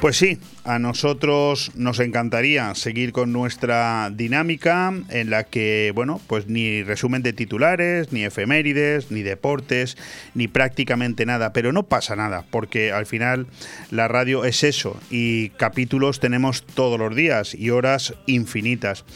Pues 0.00 0.18
sí, 0.18 0.38
a 0.64 0.78
nosotros 0.78 1.72
nos 1.74 2.00
encantaría 2.00 2.74
seguir 2.74 3.12
con 3.12 3.32
nuestra 3.32 4.10
dinámica 4.12 4.92
en 5.08 5.30
la 5.30 5.44
que, 5.44 5.90
bueno, 5.94 6.20
pues 6.26 6.48
ni 6.48 6.82
resumen 6.82 7.22
de 7.22 7.32
titulares, 7.32 8.12
ni 8.12 8.22
efemérides, 8.22 9.10
ni 9.10 9.22
deportes, 9.22 9.96
ni 10.34 10.48
prácticamente 10.48 11.24
nada, 11.24 11.54
pero 11.54 11.72
no 11.72 11.84
pasa 11.84 12.14
nada, 12.14 12.44
porque 12.50 12.92
al 12.92 13.06
final 13.06 13.46
la 13.90 14.06
radio 14.06 14.44
es 14.44 14.64
eso 14.64 15.00
y 15.10 15.48
capítulos 15.50 16.20
tenemos 16.20 16.62
todos 16.66 16.98
los 16.98 17.16
días 17.16 17.54
y 17.54 17.70
horas 17.70 18.14
infinitas. 18.26 19.06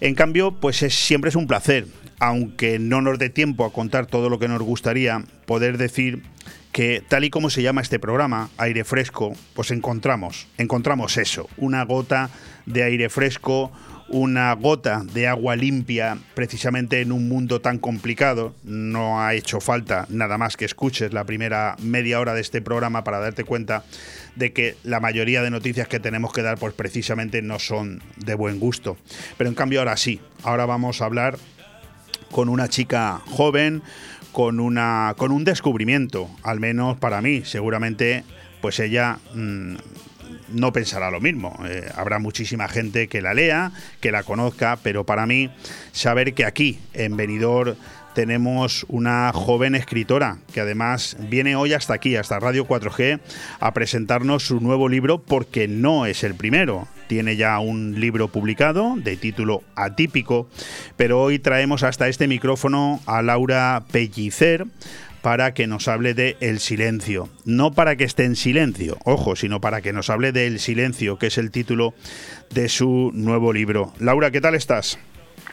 En 0.00 0.16
cambio, 0.16 0.50
pues 0.50 0.82
es, 0.82 0.94
siempre 0.94 1.28
es 1.28 1.36
un 1.36 1.46
placer, 1.46 1.86
aunque 2.18 2.80
no 2.80 3.02
nos 3.02 3.20
dé 3.20 3.30
tiempo 3.30 3.64
a 3.64 3.72
contar 3.72 4.06
todo 4.06 4.28
lo 4.28 4.40
que 4.40 4.48
nos 4.48 4.62
gustaría, 4.62 5.22
poder 5.46 5.78
decir 5.78 6.22
que 6.78 7.02
tal 7.08 7.24
y 7.24 7.30
como 7.30 7.50
se 7.50 7.60
llama 7.60 7.80
este 7.80 7.98
programa, 7.98 8.50
aire 8.56 8.84
fresco, 8.84 9.32
pues 9.52 9.72
encontramos, 9.72 10.46
encontramos 10.58 11.16
eso, 11.16 11.48
una 11.56 11.84
gota 11.84 12.30
de 12.66 12.84
aire 12.84 13.08
fresco, 13.08 13.72
una 14.08 14.52
gota 14.52 15.02
de 15.12 15.26
agua 15.26 15.56
limpia 15.56 16.18
precisamente 16.34 17.00
en 17.00 17.10
un 17.10 17.28
mundo 17.28 17.60
tan 17.60 17.78
complicado. 17.78 18.54
No 18.62 19.20
ha 19.20 19.34
hecho 19.34 19.60
falta 19.60 20.06
nada 20.08 20.38
más 20.38 20.56
que 20.56 20.66
escuches 20.66 21.12
la 21.12 21.24
primera 21.24 21.74
media 21.82 22.20
hora 22.20 22.32
de 22.32 22.42
este 22.42 22.62
programa 22.62 23.02
para 23.02 23.18
darte 23.18 23.42
cuenta 23.42 23.82
de 24.36 24.52
que 24.52 24.76
la 24.84 25.00
mayoría 25.00 25.42
de 25.42 25.50
noticias 25.50 25.88
que 25.88 25.98
tenemos 25.98 26.32
que 26.32 26.42
dar 26.42 26.58
pues 26.58 26.74
precisamente 26.74 27.42
no 27.42 27.58
son 27.58 28.04
de 28.18 28.36
buen 28.36 28.60
gusto. 28.60 28.96
Pero 29.36 29.50
en 29.50 29.56
cambio 29.56 29.80
ahora 29.80 29.96
sí, 29.96 30.20
ahora 30.44 30.64
vamos 30.64 31.02
a 31.02 31.06
hablar 31.06 31.38
con 32.30 32.48
una 32.48 32.68
chica 32.68 33.20
joven, 33.26 33.82
con, 34.32 34.60
una, 34.60 35.14
con 35.16 35.32
un 35.32 35.44
descubrimiento, 35.44 36.28
al 36.42 36.60
menos 36.60 36.96
para 36.98 37.20
mí. 37.20 37.42
Seguramente, 37.44 38.24
pues 38.60 38.78
ella 38.80 39.18
mm, 39.34 39.76
no 40.50 40.72
pensará 40.72 41.10
lo 41.10 41.20
mismo. 41.20 41.58
Eh, 41.66 41.88
habrá 41.94 42.18
muchísima 42.18 42.68
gente 42.68 43.08
que 43.08 43.20
la 43.20 43.34
lea, 43.34 43.72
que 44.00 44.12
la 44.12 44.22
conozca, 44.22 44.78
pero 44.82 45.04
para 45.04 45.26
mí, 45.26 45.50
saber 45.92 46.34
que 46.34 46.44
aquí, 46.44 46.78
en 46.94 47.16
Benidorm, 47.16 47.76
tenemos 48.18 48.84
una 48.88 49.30
joven 49.32 49.76
escritora 49.76 50.38
que 50.52 50.60
además 50.60 51.16
viene 51.30 51.54
hoy 51.54 51.72
hasta 51.72 51.94
aquí, 51.94 52.16
hasta 52.16 52.40
Radio 52.40 52.66
4G, 52.66 53.20
a 53.60 53.72
presentarnos 53.72 54.44
su 54.44 54.58
nuevo 54.58 54.88
libro 54.88 55.22
porque 55.22 55.68
no 55.68 56.04
es 56.04 56.24
el 56.24 56.34
primero. 56.34 56.88
Tiene 57.06 57.36
ya 57.36 57.60
un 57.60 58.00
libro 58.00 58.26
publicado 58.26 58.96
de 58.96 59.16
título 59.16 59.62
atípico, 59.76 60.48
pero 60.96 61.22
hoy 61.22 61.38
traemos 61.38 61.84
hasta 61.84 62.08
este 62.08 62.26
micrófono 62.26 63.00
a 63.06 63.22
Laura 63.22 63.84
Pellicer 63.92 64.66
para 65.22 65.54
que 65.54 65.68
nos 65.68 65.86
hable 65.86 66.12
de 66.12 66.36
El 66.40 66.58
silencio. 66.58 67.28
No 67.44 67.72
para 67.72 67.94
que 67.94 68.02
esté 68.02 68.24
en 68.24 68.34
silencio, 68.34 68.98
ojo, 69.04 69.36
sino 69.36 69.60
para 69.60 69.80
que 69.80 69.92
nos 69.92 70.10
hable 70.10 70.32
de 70.32 70.48
El 70.48 70.58
silencio, 70.58 71.20
que 71.20 71.28
es 71.28 71.38
el 71.38 71.52
título 71.52 71.94
de 72.50 72.68
su 72.68 73.12
nuevo 73.14 73.52
libro. 73.52 73.92
Laura, 74.00 74.32
¿qué 74.32 74.40
tal 74.40 74.56
estás? 74.56 74.98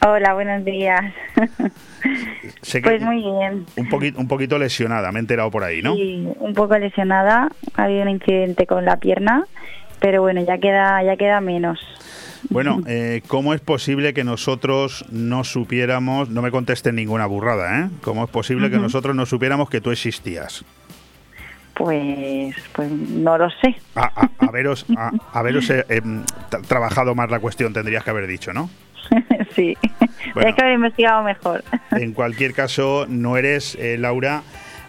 Hola, 0.01 0.33
buenos 0.33 0.65
días. 0.65 1.01
pues 2.83 3.01
muy 3.01 3.21
bien. 3.21 3.65
Un 3.77 3.89
poquito, 3.89 4.19
un 4.19 4.27
poquito 4.27 4.57
lesionada, 4.57 5.11
me 5.11 5.19
he 5.19 5.21
enterado 5.21 5.49
por 5.51 5.63
ahí, 5.63 5.81
¿no? 5.81 5.95
Sí, 5.95 6.27
un 6.39 6.53
poco 6.53 6.77
lesionada. 6.77 7.49
Ha 7.75 7.83
habido 7.83 8.03
un 8.03 8.09
incidente 8.09 8.67
con 8.67 8.85
la 8.85 8.97
pierna, 8.97 9.45
pero 9.99 10.21
bueno, 10.21 10.43
ya 10.45 10.57
queda, 10.57 11.01
ya 11.03 11.15
queda 11.17 11.41
menos. 11.41 11.79
Bueno, 12.49 12.81
eh, 12.87 13.21
¿cómo 13.27 13.53
es 13.53 13.61
posible 13.61 14.13
que 14.13 14.23
nosotros 14.23 15.05
no 15.09 15.43
supiéramos, 15.43 16.29
no 16.29 16.41
me 16.41 16.51
contestes 16.51 16.93
ninguna 16.93 17.25
burrada, 17.25 17.81
¿eh? 17.81 17.89
¿Cómo 18.01 18.23
es 18.25 18.29
posible 18.29 18.69
que 18.69 18.77
nosotros 18.77 19.15
no 19.15 19.25
supiéramos 19.25 19.69
que 19.69 19.81
tú 19.81 19.91
existías? 19.91 20.63
Pues, 21.73 22.55
pues 22.73 22.89
no 22.89 23.37
lo 23.37 23.49
sé. 23.49 23.75
A, 23.95 24.29
haberos, 24.39 24.85
a, 24.95 25.11
haberos 25.33 25.69
eh, 25.69 25.85
em, 25.89 26.23
trabajado 26.67 27.15
más 27.15 27.29
la 27.29 27.39
cuestión, 27.39 27.73
tendrías 27.73 28.03
que 28.03 28.09
haber 28.11 28.27
dicho, 28.27 28.53
¿no? 28.53 28.69
sí, 29.55 29.77
hay 30.35 30.53
que 30.53 30.61
haber 30.61 30.73
investigado 30.73 31.23
mejor. 31.23 31.63
en 31.91 32.13
cualquier 32.13 32.53
caso, 32.53 33.05
no 33.07 33.37
eres, 33.37 33.75
eh, 33.75 33.97
Laura, 33.97 34.43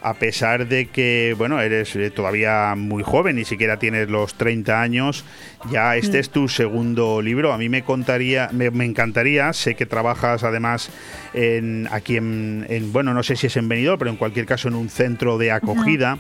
a 0.07 0.15
pesar 0.15 0.69
de 0.69 0.87
que, 0.87 1.35
bueno, 1.37 1.61
eres 1.61 1.97
eh, 1.97 2.13
todavía 2.13 2.77
muy 2.77 3.03
joven, 3.03 3.35
ni 3.35 3.45
siquiera 3.45 3.81
tienes 3.81 4.09
los 4.09 4.35
30 4.35 4.81
años, 4.81 5.25
ya 5.69 5.97
este 5.97 6.21
es 6.21 6.31
tu 6.31 6.47
segundo 6.47 7.21
libro. 7.21 7.53
A 7.53 7.59
mí 7.59 7.69
me 7.69 7.83
contaría, 7.83 8.49
me, 8.53 8.85
encantaría, 8.85 9.53
sé 9.53 9.75
que 9.75 9.85
trabajas 9.85 10.45
además 10.45 10.91
en, 11.35 11.89
aquí 11.91 12.19
en, 12.19 12.69
bueno, 12.93 13.15
no 13.15 13.25
sé 13.25 13.35
si 13.35 13.49
es 13.49 13.57
en 13.57 13.69
pero 13.69 14.09
en 14.09 14.15
cualquier 14.15 14.47
caso 14.47 14.69
en 14.69 14.77
un 14.77 14.91
centro 14.91 15.39
de 15.39 15.51
acogida, 15.51 16.19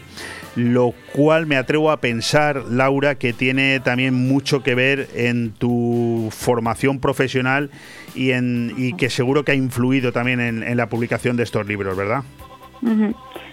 lo 0.57 0.93
cual 1.13 1.47
me 1.47 1.57
atrevo 1.57 1.93
a 1.93 2.01
pensar, 2.01 2.65
Laura, 2.69 3.15
que 3.15 3.33
tiene 3.33 3.79
también 3.79 4.15
mucho 4.15 4.65
que 4.65 4.75
ver 4.75 5.09
en 5.15 5.53
tu 5.53 6.29
formación 6.33 6.99
profesional 6.99 7.71
y, 8.17 8.33
en, 8.33 8.75
y 8.77 8.95
que 8.95 9.11
seguro 9.11 9.45
que 9.45 9.53
ha 9.53 9.55
influido 9.55 10.11
también 10.11 10.41
en, 10.41 10.77
la 10.77 10.89
publicación 10.89 11.37
de 11.37 11.45
estos 11.45 11.69
libros, 11.69 11.97
¿verdad? 11.97 12.25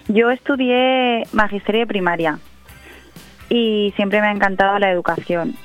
Yo 0.08 0.32
estudié 0.32 1.24
magisterio 1.32 1.88
primaria 1.88 2.39
y 3.49 3.93
siempre 3.95 4.22
me 4.22 4.28
ha 4.28 4.32
encantado 4.32 4.78
la 4.80 4.91
educación. 4.91 5.56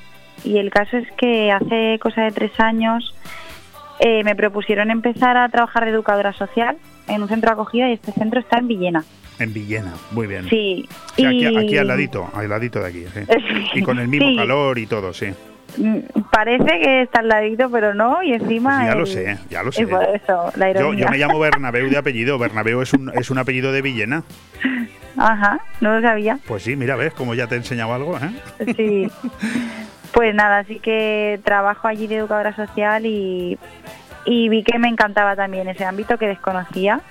Y 0.44 0.58
el 0.58 0.70
caso 0.70 0.96
es 0.96 1.10
que 1.12 1.50
hace 1.50 1.98
cosa 2.00 2.22
de 2.22 2.30
tres 2.30 2.52
años 2.60 3.14
eh, 4.00 4.22
me 4.24 4.36
propusieron 4.36 4.90
empezar 4.90 5.36
a 5.36 5.48
trabajar 5.48 5.84
de 5.84 5.90
educadora 5.90 6.32
social 6.32 6.76
en 7.08 7.22
un 7.22 7.28
centro 7.28 7.50
de 7.50 7.54
acogida 7.54 7.88
y 7.88 7.94
este 7.94 8.12
centro 8.12 8.40
está 8.40 8.58
en 8.58 8.68
Villena. 8.68 9.04
En 9.38 9.52
Villena, 9.52 9.92
muy 10.12 10.26
bien. 10.26 10.48
Sí. 10.48 10.88
aquí, 11.14 11.76
al 11.76 11.86
ladito, 11.86 12.28
al 12.34 12.48
ladito 12.48 12.80
de 12.80 12.86
aquí. 12.86 13.04
Y 13.74 13.82
con 13.82 13.98
el 13.98 14.08
mismo 14.08 14.34
calor 14.36 14.78
y 14.78 14.86
todo, 14.86 15.12
sí. 15.12 15.26
Mm, 15.76 15.98
parece 16.32 16.80
que 16.80 17.02
está 17.02 17.20
al 17.20 17.28
ladito, 17.28 17.70
pero 17.70 17.94
no, 17.94 18.22
y 18.22 18.32
encima... 18.32 18.86
Ya 18.86 18.94
lo 18.94 19.06
sé, 19.06 19.38
ya 19.50 19.62
lo 19.62 19.70
sé. 19.70 19.86
yo, 19.86 20.92
me 21.10 21.18
llamo 21.18 21.38
Bernabeu 21.40 21.88
de 21.88 21.98
apellido, 21.98 22.38
Bernabeu 22.38 22.80
es 22.82 22.92
un, 22.94 23.10
es 23.14 23.30
un 23.30 23.38
apellido 23.38 23.72
de 23.72 23.82
Villena. 23.82 24.22
Ajá, 25.16 25.60
no 25.80 25.96
lo 25.96 26.00
sabía. 26.00 26.38
Pues 26.46 26.62
sí, 26.62 26.76
mira, 26.76 26.96
ves, 26.96 27.12
como 27.12 27.34
ya 27.34 27.46
te 27.46 27.54
he 27.54 27.58
enseñado 27.58 27.92
algo, 27.92 28.18
¿eh? 28.18 28.74
Sí. 28.76 29.10
Pues 30.10 30.34
nada, 30.34 30.60
así 30.60 30.78
que 30.80 31.38
trabajo 31.44 31.86
allí 31.86 32.06
de 32.06 32.16
educadora 32.16 32.56
social 32.56 33.04
y, 33.04 33.58
y 34.24 34.48
vi 34.48 34.64
que 34.64 34.78
me 34.78 34.88
encantaba 34.88 35.36
también 35.36 35.68
ese 35.68 35.84
ámbito 35.84 36.16
que 36.16 36.26
desconocía, 36.26 37.02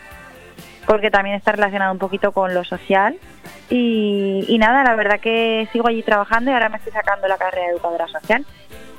porque 0.88 1.12
también 1.12 1.36
está 1.36 1.52
relacionado 1.52 1.92
un 1.92 2.00
poquito 2.00 2.32
con 2.32 2.54
lo 2.54 2.64
social 2.64 3.20
y, 3.70 4.56
nada, 4.58 4.84
la 4.84 4.96
verdad 4.96 5.20
que 5.20 5.68
sigo 5.74 5.90
allí 5.90 6.02
trabajando 6.02 6.50
y 6.50 6.54
ahora 6.54 6.70
me 6.70 6.78
estoy 6.78 6.94
sacando 6.94 7.28
la 7.28 7.38
carrera 7.38 7.68
de 7.68 7.74
educadora 7.74 8.08
social. 8.08 8.46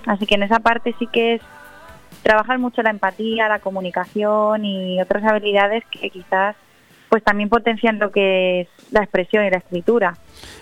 Así 0.07 0.27
que 0.27 0.35
en 0.35 0.43
esa 0.43 0.61
parte 0.61 0.95
sí 0.99 1.09
que 1.11 1.35
es 1.35 1.43
trabajar 2.23 2.59
mucho 2.59 2.83
la 2.83 2.91
empatía, 2.91 3.49
la 3.49 3.61
comunicación 3.61 4.65
y 4.67 5.01
otras 5.01 5.25
habilidades 5.25 5.83
que 5.91 6.11
quizás 6.11 6.55
pues 7.09 7.25
también 7.25 7.49
potencian 7.49 7.99
lo 7.99 8.13
que 8.13 8.61
es 8.61 8.69
la 8.91 9.01
expresión 9.01 9.47
y 9.47 9.51
la 9.51 9.57
escritura. 9.57 10.19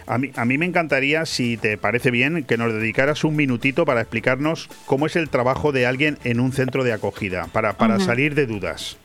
A 0.07 0.19
mí, 0.19 0.31
a 0.37 0.45
mí 0.45 0.59
me 0.59 0.67
encantaría, 0.67 1.27
si 1.27 1.57
te 1.57 1.77
parece 1.77 2.13
bien, 2.13 2.45
que 2.45 2.57
nos 2.57 2.73
dedicaras 2.73 3.25
un 3.25 3.35
minutito 3.35 3.85
para 3.85 4.01
explicarnos 4.01 4.69
cómo 4.87 5.07
es 5.07 5.17
el 5.17 5.29
trabajo 5.29 5.73
de 5.73 5.87
alguien 5.87 6.19
en 6.23 6.39
un 6.39 6.53
centro 6.53 6.85
de 6.85 6.93
acogida, 6.93 7.49
para, 7.53 7.73
para 7.73 7.99
salir 7.99 8.37
de 8.37 8.47
dudas. 8.47 8.97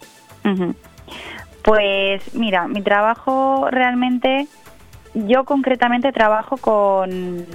Pues 1.64 2.34
mira, 2.34 2.68
mi 2.68 2.82
trabajo 2.82 3.68
realmente 3.70 4.48
yo 5.14 5.44
concretamente 5.44 6.12
trabajo 6.12 6.58
con, 6.58 7.46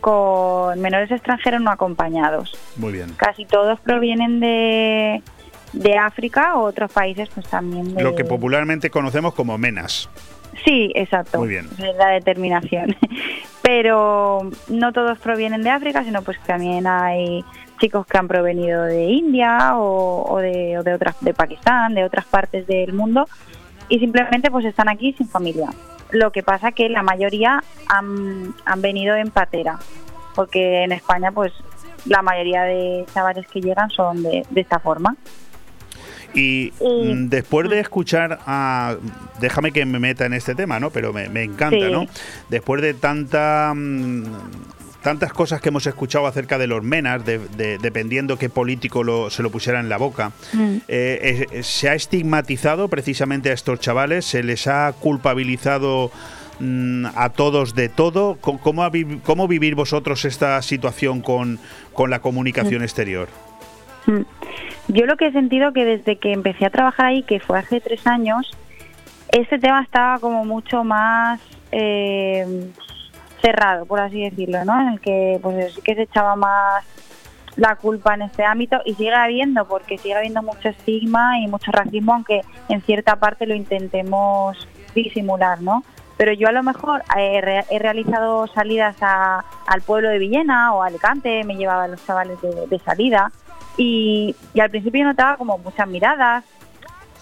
con 0.00 0.80
menores 0.80 1.10
extranjeros 1.10 1.60
no 1.60 1.70
acompañados. 1.70 2.52
Muy 2.76 2.92
bien. 2.92 3.14
Casi 3.16 3.44
todos 3.44 3.78
provienen 3.80 4.40
de, 4.40 5.22
de 5.72 5.98
África 5.98 6.56
o 6.56 6.62
otros 6.62 6.92
países 6.92 7.28
pues 7.34 7.46
también 7.48 7.94
de... 7.94 8.02
Lo 8.02 8.14
que 8.14 8.24
popularmente 8.24 8.90
conocemos 8.90 9.34
como 9.34 9.58
menas. 9.58 10.08
Sí, 10.64 10.92
exacto. 10.94 11.38
Muy 11.38 11.48
bien. 11.48 11.68
Es 11.78 11.96
la 11.96 12.08
determinación. 12.08 12.96
Pero 13.62 14.50
no 14.68 14.92
todos 14.92 15.18
provienen 15.18 15.62
de 15.62 15.70
África, 15.70 16.04
sino 16.04 16.22
pues 16.22 16.38
también 16.40 16.86
hay 16.86 17.44
chicos 17.82 18.06
que 18.06 18.16
han 18.16 18.28
provenido 18.28 18.84
de 18.84 19.06
India 19.06 19.76
o, 19.76 20.22
o, 20.22 20.38
de, 20.38 20.78
o 20.78 20.84
de 20.84 20.94
otras 20.94 21.16
de 21.20 21.34
Pakistán, 21.34 21.94
de 21.94 22.04
otras 22.04 22.24
partes 22.24 22.64
del 22.68 22.92
mundo 22.92 23.26
y 23.88 23.98
simplemente 23.98 24.52
pues 24.52 24.64
están 24.64 24.88
aquí 24.88 25.12
sin 25.14 25.28
familia. 25.28 25.68
Lo 26.12 26.30
que 26.30 26.44
pasa 26.44 26.70
que 26.70 26.88
la 26.88 27.02
mayoría 27.02 27.64
han, 27.88 28.54
han 28.64 28.82
venido 28.82 29.16
en 29.16 29.30
patera, 29.30 29.80
porque 30.36 30.84
en 30.84 30.92
España 30.92 31.32
pues 31.32 31.52
la 32.04 32.22
mayoría 32.22 32.62
de 32.62 33.04
chavales 33.12 33.48
que 33.48 33.60
llegan 33.60 33.90
son 33.90 34.22
de, 34.22 34.46
de 34.48 34.60
esta 34.60 34.78
forma. 34.78 35.16
Y 36.34 36.72
mm, 36.80 37.28
después 37.28 37.68
de 37.68 37.80
escuchar 37.80 38.38
a. 38.46 38.94
Déjame 39.40 39.72
que 39.72 39.84
me 39.84 39.98
meta 39.98 40.24
en 40.24 40.34
este 40.34 40.54
tema, 40.54 40.78
¿no? 40.78 40.90
Pero 40.90 41.12
me, 41.12 41.24
encanta, 41.42 41.88
¿no? 41.90 42.06
Después 42.48 42.80
de 42.80 42.94
tanta 42.94 43.72
mm, 43.74 44.24
tantas 45.02 45.32
cosas 45.32 45.60
que 45.60 45.68
hemos 45.68 45.86
escuchado 45.86 46.26
acerca 46.26 46.58
de 46.58 46.66
los 46.66 46.82
menas, 46.82 47.24
de, 47.24 47.38
dependiendo 47.78 48.38
qué 48.38 48.48
político 48.48 49.02
lo, 49.04 49.30
se 49.30 49.42
lo 49.42 49.50
pusiera 49.50 49.80
en 49.80 49.88
la 49.88 49.98
boca, 49.98 50.32
mm. 50.52 50.76
eh, 50.88 51.46
eh, 51.52 51.62
se 51.62 51.88
ha 51.88 51.94
estigmatizado 51.94 52.88
precisamente 52.88 53.50
a 53.50 53.52
estos 53.52 53.80
chavales, 53.80 54.24
se 54.24 54.42
les 54.42 54.66
ha 54.68 54.92
culpabilizado 54.92 56.10
mm, 56.60 57.06
a 57.14 57.30
todos 57.30 57.74
de 57.74 57.88
todo. 57.88 58.38
¿Cómo, 58.40 58.88
¿Cómo, 59.24 59.48
vivir 59.48 59.74
vosotros 59.74 60.24
esta 60.24 60.62
situación 60.62 61.20
con, 61.20 61.58
con 61.92 62.10
la 62.10 62.20
comunicación 62.20 62.80
mm. 62.80 62.84
exterior? 62.84 63.28
Yo 64.88 65.06
lo 65.06 65.16
que 65.16 65.26
he 65.26 65.32
sentido 65.32 65.72
que 65.72 65.84
desde 65.84 66.16
que 66.16 66.32
empecé 66.32 66.66
a 66.66 66.70
trabajar 66.70 67.06
ahí, 67.06 67.22
que 67.22 67.40
fue 67.40 67.58
hace 67.58 67.80
tres 67.80 68.06
años, 68.06 68.50
este 69.32 69.58
tema 69.58 69.82
estaba 69.82 70.18
como 70.18 70.44
mucho 70.44 70.84
más... 70.84 71.40
Eh, 71.72 72.70
cerrado, 73.42 73.84
por 73.84 74.00
así 74.00 74.22
decirlo, 74.22 74.64
¿no? 74.64 74.80
En 74.80 74.88
el 74.88 75.00
que 75.00 75.38
pues 75.42 75.74
sí 75.74 75.82
que 75.82 75.94
se 75.94 76.02
echaba 76.02 76.36
más 76.36 76.84
la 77.56 77.76
culpa 77.76 78.14
en 78.14 78.22
este 78.22 78.44
ámbito 78.44 78.80
y 78.84 78.94
sigue 78.94 79.14
habiendo, 79.14 79.66
porque 79.66 79.98
sigue 79.98 80.14
habiendo 80.14 80.42
mucho 80.42 80.68
estigma 80.68 81.38
y 81.38 81.48
mucho 81.48 81.70
racismo, 81.70 82.14
aunque 82.14 82.42
en 82.68 82.80
cierta 82.82 83.16
parte 83.16 83.46
lo 83.46 83.54
intentemos 83.54 84.66
disimular, 84.94 85.60
¿no? 85.60 85.84
Pero 86.16 86.32
yo 86.32 86.48
a 86.48 86.52
lo 86.52 86.62
mejor 86.62 87.02
he, 87.16 87.78
realizado 87.78 88.46
salidas 88.46 88.96
al 89.02 89.82
pueblo 89.82 90.08
de 90.08 90.18
Villena 90.18 90.72
o 90.72 90.82
a 90.82 90.86
Alicante, 90.86 91.42
me 91.44 91.56
llevaba 91.56 91.84
a 91.84 91.88
los 91.88 92.04
chavales 92.06 92.38
de, 92.40 92.78
salida 92.78 93.32
y, 93.76 94.36
al 94.58 94.70
principio 94.70 95.04
notaba 95.04 95.36
como 95.36 95.58
muchas 95.58 95.88
miradas, 95.88 96.44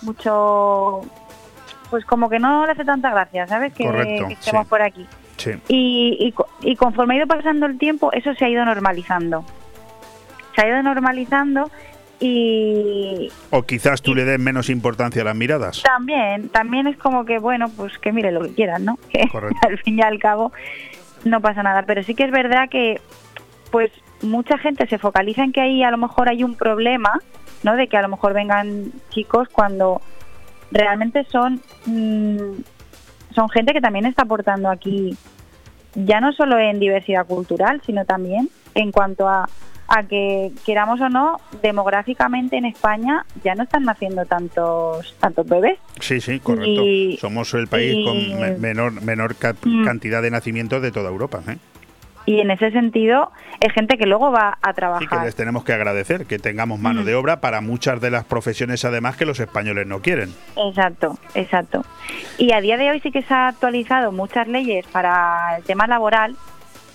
mucho, 0.03 1.01
pues 1.89 2.05
como 2.05 2.29
que 2.29 2.39
no 2.39 2.67
le 2.67 2.73
hace 2.73 2.85
tanta 2.85 3.11
gracia, 3.11 3.47
¿sabes? 3.47 3.73
Que, 3.73 4.27
estemos 4.31 4.67
por 4.67 4.83
aquí. 4.83 5.07
Y, 5.69 6.35
y, 6.63 6.77
conforme 6.77 7.15
ha 7.15 7.17
ido 7.19 7.27
pasando 7.27 7.67
el 7.67 7.79
tiempo, 7.79 8.13
eso 8.13 8.35
se 8.35 8.45
ha 8.45 8.49
ido 8.49 8.65
normalizando. 8.65 9.45
Se 10.55 10.63
ha 10.63 10.69
ido 10.69 10.83
normalizando 10.83 11.71
y... 12.21 13.33
O 13.51 13.63
quizás 13.63 14.03
tú 14.03 14.15
le 14.15 14.25
des 14.25 14.39
menos 14.39 14.69
importancia 14.69 15.23
a 15.23 15.25
las 15.25 15.37
miradas. 15.37 15.83
También, 15.83 16.51
también 16.51 16.87
es 16.87 16.99
como 16.99 17.25
que, 17.25 17.39
bueno, 17.39 17.71
pues 17.71 17.99
que 17.99 18.13
mire 18.13 18.31
lo 18.31 18.43
que 18.43 18.55
quieran, 18.55 18.85
¿no? 18.85 18.99
Que 19.09 19.29
al 19.67 19.79
fin 19.79 19.99
y 19.99 20.03
al 20.03 20.19
cabo 20.19 20.53
no 21.25 21.41
pasa 21.41 21.63
nada. 21.63 21.85
Pero 21.85 22.03
sí 22.03 22.15
que 22.15 22.25
es 22.25 22.31
verdad 22.31 22.69
que, 22.69 23.01
pues, 23.71 23.91
mucha 24.23 24.59
gente 24.59 24.87
se 24.87 24.99
focaliza 24.99 25.43
en 25.43 25.53
que 25.53 25.63
ahí 25.63 25.83
a 25.83 25.91
lo 25.91 25.97
mejor 25.97 26.29
hay 26.29 26.45
un 26.45 26.57
problema, 26.57 27.21
¿no? 27.63 27.77
De 27.77 27.89
que 27.89 27.97
a 27.97 28.03
lo 28.03 28.09
mejor 28.09 28.35
vengan 28.35 28.93
chicos 29.11 29.49
cuando 29.51 30.03
realmente 30.71 31.25
son... 31.25 31.63
Mm, 31.87 32.61
son 33.35 33.49
gente 33.49 33.73
que 33.73 33.81
también 33.81 34.07
está 34.07 34.23
aportando 34.23 34.71
aquí, 34.71 35.17
ya 35.95 36.21
no 36.21 36.33
solo 36.33 36.59
en 36.59 36.81
diversidad 36.81 37.27
cultural, 37.27 37.81
sino 37.85 38.05
también 38.05 38.49
en 38.75 38.93
cuanto 38.93 39.29
a, 39.29 39.49
a 39.89 40.05
que 40.05 40.53
queramos 40.65 41.01
o 41.01 41.09
no, 41.09 41.41
demográficamente 41.63 42.57
en 42.57 42.65
España 42.65 43.27
ya 43.43 43.55
no 43.55 43.65
están 43.65 43.83
naciendo 43.83 44.25
tantos 44.25 45.17
tantos 45.19 45.47
bebés. 45.47 45.79
Sí, 46.01 46.21
sí, 46.21 46.39
correcto. 46.39 46.83
Somos 47.21 47.53
el 47.55 47.67
país 47.67 47.97
con 48.07 48.61
menor 48.61 49.03
menor 49.03 49.35
mm. 49.35 49.85
cantidad 49.85 50.23
de 50.23 50.31
nacimientos 50.31 50.81
de 50.81 50.93
toda 50.93 51.11
Europa. 51.11 51.43
¿eh? 51.49 51.59
Y 52.27 52.41
en 52.41 52.51
ese 52.51 52.71
sentido 52.71 53.33
es 53.61 53.73
gente 53.73 53.97
que 53.99 54.07
luego 54.07 54.31
va 54.31 54.59
a 54.63 54.73
trabajar. 54.73 55.09
Sí, 55.09 55.09
que 55.09 55.25
les 55.25 55.35
tenemos 55.35 55.65
que 55.65 55.73
agradecer 55.73 56.27
que 56.27 56.39
tengamos 56.39 56.79
mano 56.79 57.05
de 57.05 57.15
obra 57.15 57.41
para 57.41 57.61
muchas 57.61 58.01
de 58.01 58.11
las 58.11 58.25
profesiones 58.25 58.85
además 58.85 59.17
que 59.17 59.27
los 59.27 59.41
españoles 59.41 59.87
no 59.87 60.01
quieren. 60.01 60.35
Exacto, 60.57 61.19
exacto. 61.35 61.85
Y 62.39 62.53
a 62.53 62.61
día 62.61 62.77
de 62.77 62.91
hoy 62.91 63.01
sí 63.01 63.11
que 63.11 63.23
se 63.23 63.35
ha 63.35 63.49
actualizado 63.49 64.13
muchas 64.13 64.49
leyes 64.49 64.87
para 64.87 65.57
el 65.59 65.65
tema 65.65 65.87
laboral 65.87 66.37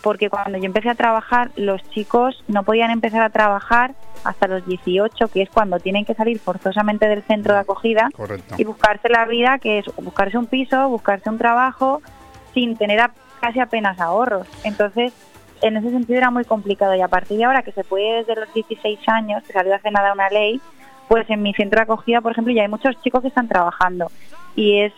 porque 0.01 0.29
cuando 0.29 0.59
yo 0.59 0.65
empecé 0.65 0.89
a 0.89 0.95
trabajar, 0.95 1.49
los 1.55 1.81
chicos 1.89 2.43
no 2.47 2.61
podían 2.61 2.91
empezar 2.91 3.23
a 3.23 3.31
trabajar 3.31 3.95
hasta 4.23 4.47
los 4.47 4.63
18, 4.67 5.27
que 5.29 5.41
es 5.41 5.49
cuando 5.49 5.79
tienen 5.79 6.05
que 6.05 6.13
salir 6.13 6.37
forzosamente 6.39 7.07
del 7.07 7.23
centro 7.23 7.55
de 7.55 7.61
acogida 7.61 8.09
Correcto. 8.15 8.53
y 8.57 8.63
buscarse 8.65 9.09
la 9.09 9.25
vida, 9.25 9.57
que 9.57 9.79
es 9.79 9.85
buscarse 9.97 10.37
un 10.37 10.45
piso, 10.45 10.87
buscarse 10.89 11.27
un 11.29 11.39
trabajo, 11.39 12.03
sin 12.53 12.77
tener 12.77 12.99
a- 13.01 13.11
casi 13.39 13.59
apenas 13.59 13.99
ahorros. 13.99 14.47
Entonces, 14.63 15.13
en 15.61 15.77
ese 15.77 15.89
sentido 15.91 16.17
era 16.17 16.31
muy 16.31 16.43
complicado. 16.45 16.95
Y 16.95 17.01
a 17.01 17.07
partir 17.07 17.37
de 17.37 17.45
ahora, 17.45 17.63
que 17.63 17.71
se 17.71 17.83
puede 17.83 18.19
desde 18.23 18.35
los 18.35 18.53
16 18.53 18.99
años, 19.07 19.43
que 19.43 19.53
salió 19.53 19.73
hace 19.75 19.91
nada 19.91 20.13
una 20.13 20.29
ley, 20.29 20.59
pues 21.07 21.29
en 21.29 21.41
mi 21.41 21.53
centro 21.53 21.77
de 21.79 21.83
acogida, 21.83 22.21
por 22.21 22.31
ejemplo, 22.31 22.53
ya 22.53 22.63
hay 22.63 22.67
muchos 22.67 22.99
chicos 23.01 23.21
que 23.21 23.27
están 23.29 23.47
trabajando. 23.47 24.11
Y 24.55 24.79
es 24.81 24.93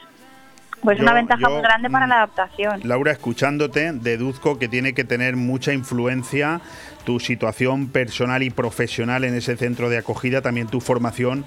pues 0.81 0.97
Yo- 0.99 1.03
una 1.03 1.13
ventaja 1.13 1.41
yo, 1.41 1.49
muy 1.49 1.61
grande 1.61 1.89
para 1.89 2.05
mm, 2.05 2.09
la 2.09 2.15
adaptación. 2.17 2.81
Laura, 2.83 3.11
escuchándote, 3.11 3.91
deduzco 3.93 4.59
que 4.59 4.67
tiene 4.67 4.93
que 4.93 5.03
tener 5.03 5.35
mucha 5.35 5.73
influencia 5.73 6.61
tu 7.03 7.19
situación 7.19 7.87
personal 7.89 8.43
y 8.43 8.51
profesional 8.51 9.23
en 9.23 9.33
ese 9.35 9.57
centro 9.57 9.89
de 9.89 9.97
acogida, 9.97 10.41
también 10.41 10.67
tu 10.67 10.79
formación 10.79 11.45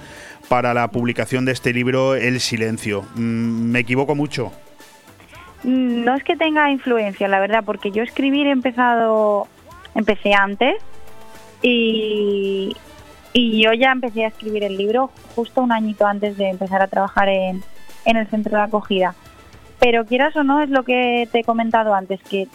para 0.48 0.74
la 0.74 0.88
publicación 0.88 1.44
de 1.44 1.52
este 1.52 1.72
libro 1.72 2.16
El 2.16 2.40
Silencio. 2.40 3.02
Mm, 3.14 3.70
¿Me 3.70 3.78
equivoco 3.78 4.14
mucho? 4.16 4.52
Mm, 5.64 6.04
No 6.04 6.14
es 6.14 6.24
que 6.24 6.36
tenga 6.36 6.70
influencia, 6.70 7.28
la 7.28 7.40
verdad, 7.40 7.64
porque 7.64 7.90
yo 7.90 8.02
escribir 8.02 8.46
he 8.46 8.50
empezado, 8.50 9.46
empecé 9.94 10.34
antes 10.34 10.76
y, 11.62 12.76
y 13.32 13.62
yo 13.62 13.72
ya 13.72 13.92
empecé 13.92 14.24
a 14.24 14.28
escribir 14.28 14.64
el 14.64 14.76
libro 14.76 15.10
justo 15.34 15.62
un 15.62 15.72
añito 15.72 16.06
antes 16.06 16.36
de 16.36 16.48
empezar 16.48 16.82
a 16.82 16.88
trabajar 16.88 17.28
en, 17.28 17.62
en 18.04 18.16
el 18.16 18.26
centro 18.28 18.56
de 18.56 18.64
acogida. 18.64 19.14
Pero 19.78 20.04
quieras 20.04 20.36
o 20.36 20.44
no, 20.44 20.60
es 20.60 20.70
lo 20.70 20.82
que 20.82 21.28
te 21.32 21.40
he 21.40 21.44
comentado 21.44 21.94
antes, 21.94 22.22
que 22.22 22.48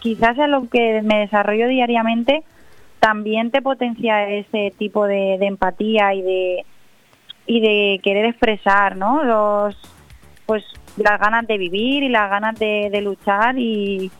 quizás 0.00 0.38
a 0.38 0.46
lo 0.46 0.68
que 0.68 1.00
me 1.02 1.20
desarrollo 1.20 1.68
diariamente 1.68 2.42
también 2.98 3.50
te 3.50 3.62
potencia 3.62 4.28
ese 4.28 4.72
tipo 4.76 5.06
de, 5.06 5.36
de 5.38 5.46
empatía 5.46 6.12
y 6.14 6.22
de 6.22 6.64
y 7.46 7.60
de 7.60 8.00
querer 8.02 8.26
expresar, 8.26 8.96
¿no? 8.96 9.24
Los 9.24 9.76
pues 10.46 10.64
las 10.96 11.20
ganas 11.20 11.46
de 11.46 11.58
vivir 11.58 12.02
y 12.02 12.08
las 12.08 12.30
ganas 12.30 12.58
de, 12.58 12.88
de 12.90 13.00
luchar 13.00 13.58
y 13.58 14.10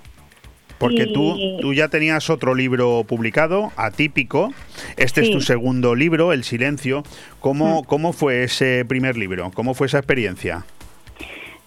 Porque 0.78 1.06
tú, 1.06 1.36
tú 1.60 1.74
ya 1.74 1.88
tenías 1.88 2.30
otro 2.30 2.54
libro 2.54 3.04
publicado, 3.06 3.70
atípico. 3.76 4.52
Este 4.96 5.20
es 5.20 5.30
tu 5.30 5.40
segundo 5.40 5.94
libro, 5.94 6.32
El 6.32 6.42
Silencio. 6.44 7.02
¿Cómo, 7.40 7.82
Mm. 7.82 7.84
¿Cómo 7.84 8.12
fue 8.12 8.44
ese 8.44 8.84
primer 8.86 9.16
libro? 9.18 9.50
¿Cómo 9.54 9.74
fue 9.74 9.88
esa 9.88 9.98
experiencia? 9.98 10.64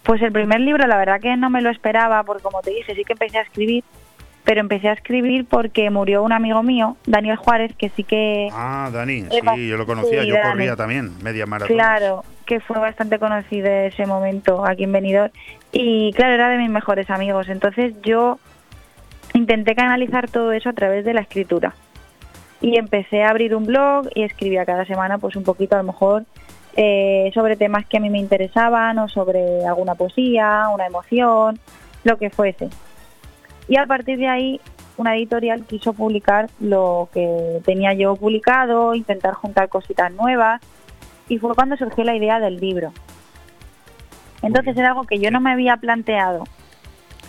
Pues 0.03 0.21
el 0.21 0.31
primer 0.31 0.59
libro, 0.59 0.85
la 0.87 0.97
verdad 0.97 1.21
que 1.21 1.37
no 1.37 1.49
me 1.49 1.61
lo 1.61 1.69
esperaba, 1.69 2.23
porque 2.23 2.43
como 2.43 2.61
te 2.61 2.71
dije, 2.71 2.93
sí 2.95 3.03
que 3.05 3.13
empecé 3.13 3.37
a 3.37 3.41
escribir, 3.43 3.83
pero 4.43 4.59
empecé 4.59 4.89
a 4.89 4.93
escribir 4.93 5.45
porque 5.45 5.89
murió 5.89 6.23
un 6.23 6.33
amigo 6.33 6.63
mío, 6.63 6.97
Daniel 7.05 7.37
Juárez, 7.37 7.73
que 7.77 7.89
sí 7.89 8.03
que, 8.03 8.49
Ah, 8.51 8.89
Dani, 8.91 9.25
sí, 9.55 9.67
yo 9.67 9.77
lo 9.77 9.85
conocía, 9.85 10.21
sí, 10.23 10.27
yo 10.27 10.35
Dani. 10.35 10.49
corría 10.49 10.75
también, 10.75 11.11
media 11.23 11.45
maratón. 11.45 11.75
claro, 11.75 12.23
que 12.45 12.59
fue 12.59 12.77
bastante 12.77 13.19
conocido 13.19 13.67
ese 13.69 14.05
momento 14.05 14.65
aquí 14.65 14.83
en 14.83 14.91
Benidorm. 14.91 15.31
Y 15.71 16.11
claro, 16.13 16.33
era 16.33 16.49
de 16.49 16.57
mis 16.57 16.69
mejores 16.69 17.09
amigos. 17.09 17.47
Entonces 17.49 17.93
yo 18.03 18.37
intenté 19.33 19.75
canalizar 19.75 20.29
todo 20.29 20.51
eso 20.51 20.69
a 20.69 20.73
través 20.73 21.05
de 21.05 21.13
la 21.13 21.21
escritura. 21.21 21.73
Y 22.61 22.77
empecé 22.77 23.23
a 23.23 23.29
abrir 23.29 23.55
un 23.55 23.65
blog 23.65 24.07
y 24.13 24.23
escribía 24.23 24.65
cada 24.65 24.85
semana 24.85 25.17
pues 25.17 25.35
un 25.35 25.43
poquito 25.43 25.75
a 25.75 25.79
lo 25.79 25.85
mejor 25.85 26.25
eh, 26.75 27.31
sobre 27.33 27.55
temas 27.55 27.85
que 27.85 27.97
a 27.97 27.99
mí 27.99 28.09
me 28.09 28.19
interesaban 28.19 28.99
o 28.99 29.07
sobre 29.07 29.65
alguna 29.65 29.95
poesía, 29.95 30.65
una 30.73 30.85
emoción, 30.87 31.59
lo 32.03 32.17
que 32.17 32.29
fuese. 32.29 32.69
Y 33.67 33.77
a 33.77 33.85
partir 33.85 34.17
de 34.17 34.27
ahí 34.27 34.61
una 34.97 35.15
editorial 35.15 35.65
quiso 35.65 35.93
publicar 35.93 36.49
lo 36.59 37.09
que 37.13 37.61
tenía 37.65 37.93
yo 37.93 38.15
publicado, 38.15 38.93
intentar 38.95 39.33
juntar 39.33 39.69
cositas 39.69 40.11
nuevas 40.13 40.61
y 41.27 41.37
fue 41.37 41.55
cuando 41.55 41.77
surgió 41.77 42.03
la 42.03 42.15
idea 42.15 42.39
del 42.39 42.59
libro. 42.59 42.91
Entonces 44.41 44.75
era 44.77 44.89
algo 44.89 45.03
que 45.03 45.19
yo 45.19 45.31
no 45.31 45.39
me 45.39 45.51
había 45.51 45.77
planteado 45.77 46.43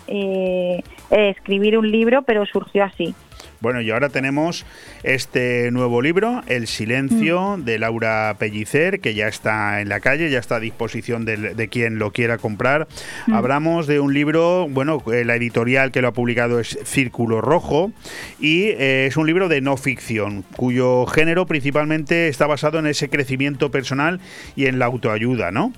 eh, 0.06 0.82
escribir 1.10 1.78
un 1.78 1.90
libro, 1.90 2.22
pero 2.22 2.44
surgió 2.44 2.84
así. 2.84 3.14
Bueno, 3.60 3.80
y 3.80 3.90
ahora 3.90 4.08
tenemos 4.08 4.66
este 5.02 5.70
nuevo 5.70 6.02
libro, 6.02 6.42
El 6.46 6.66
Silencio, 6.66 7.56
Mm. 7.56 7.64
de 7.64 7.78
Laura 7.78 8.36
Pellicer, 8.38 9.00
que 9.00 9.14
ya 9.14 9.28
está 9.28 9.80
en 9.80 9.88
la 9.88 10.00
calle, 10.00 10.30
ya 10.30 10.38
está 10.38 10.56
a 10.56 10.60
disposición 10.60 11.24
de, 11.24 11.68
quien 11.68 11.98
lo 11.98 12.12
quiera 12.12 12.38
comprar. 12.38 12.86
Mm. 13.26 13.34
Hablamos 13.34 13.86
de 13.86 14.00
un 14.00 14.14
libro, 14.14 14.66
bueno, 14.68 15.02
eh, 15.12 15.24
la 15.24 15.36
editorial 15.36 15.90
que 15.92 16.02
lo 16.02 16.08
ha 16.08 16.12
publicado 16.12 16.60
es 16.60 16.78
Círculo 16.84 17.40
Rojo, 17.40 17.92
y 18.38 18.64
eh, 18.68 19.06
es 19.06 19.16
un 19.16 19.26
libro 19.26 19.48
de 19.48 19.60
no 19.60 19.76
ficción, 19.76 20.44
cuyo 20.56 21.06
género 21.06 21.46
principalmente 21.46 22.28
está 22.28 22.46
basado 22.46 22.78
en 22.78 22.86
ese 22.86 23.08
crecimiento 23.08 23.70
personal 23.70 24.20
y 24.56 24.66
en 24.66 24.78
la 24.78 24.86
autoayuda, 24.86 25.50
¿no? 25.50 25.72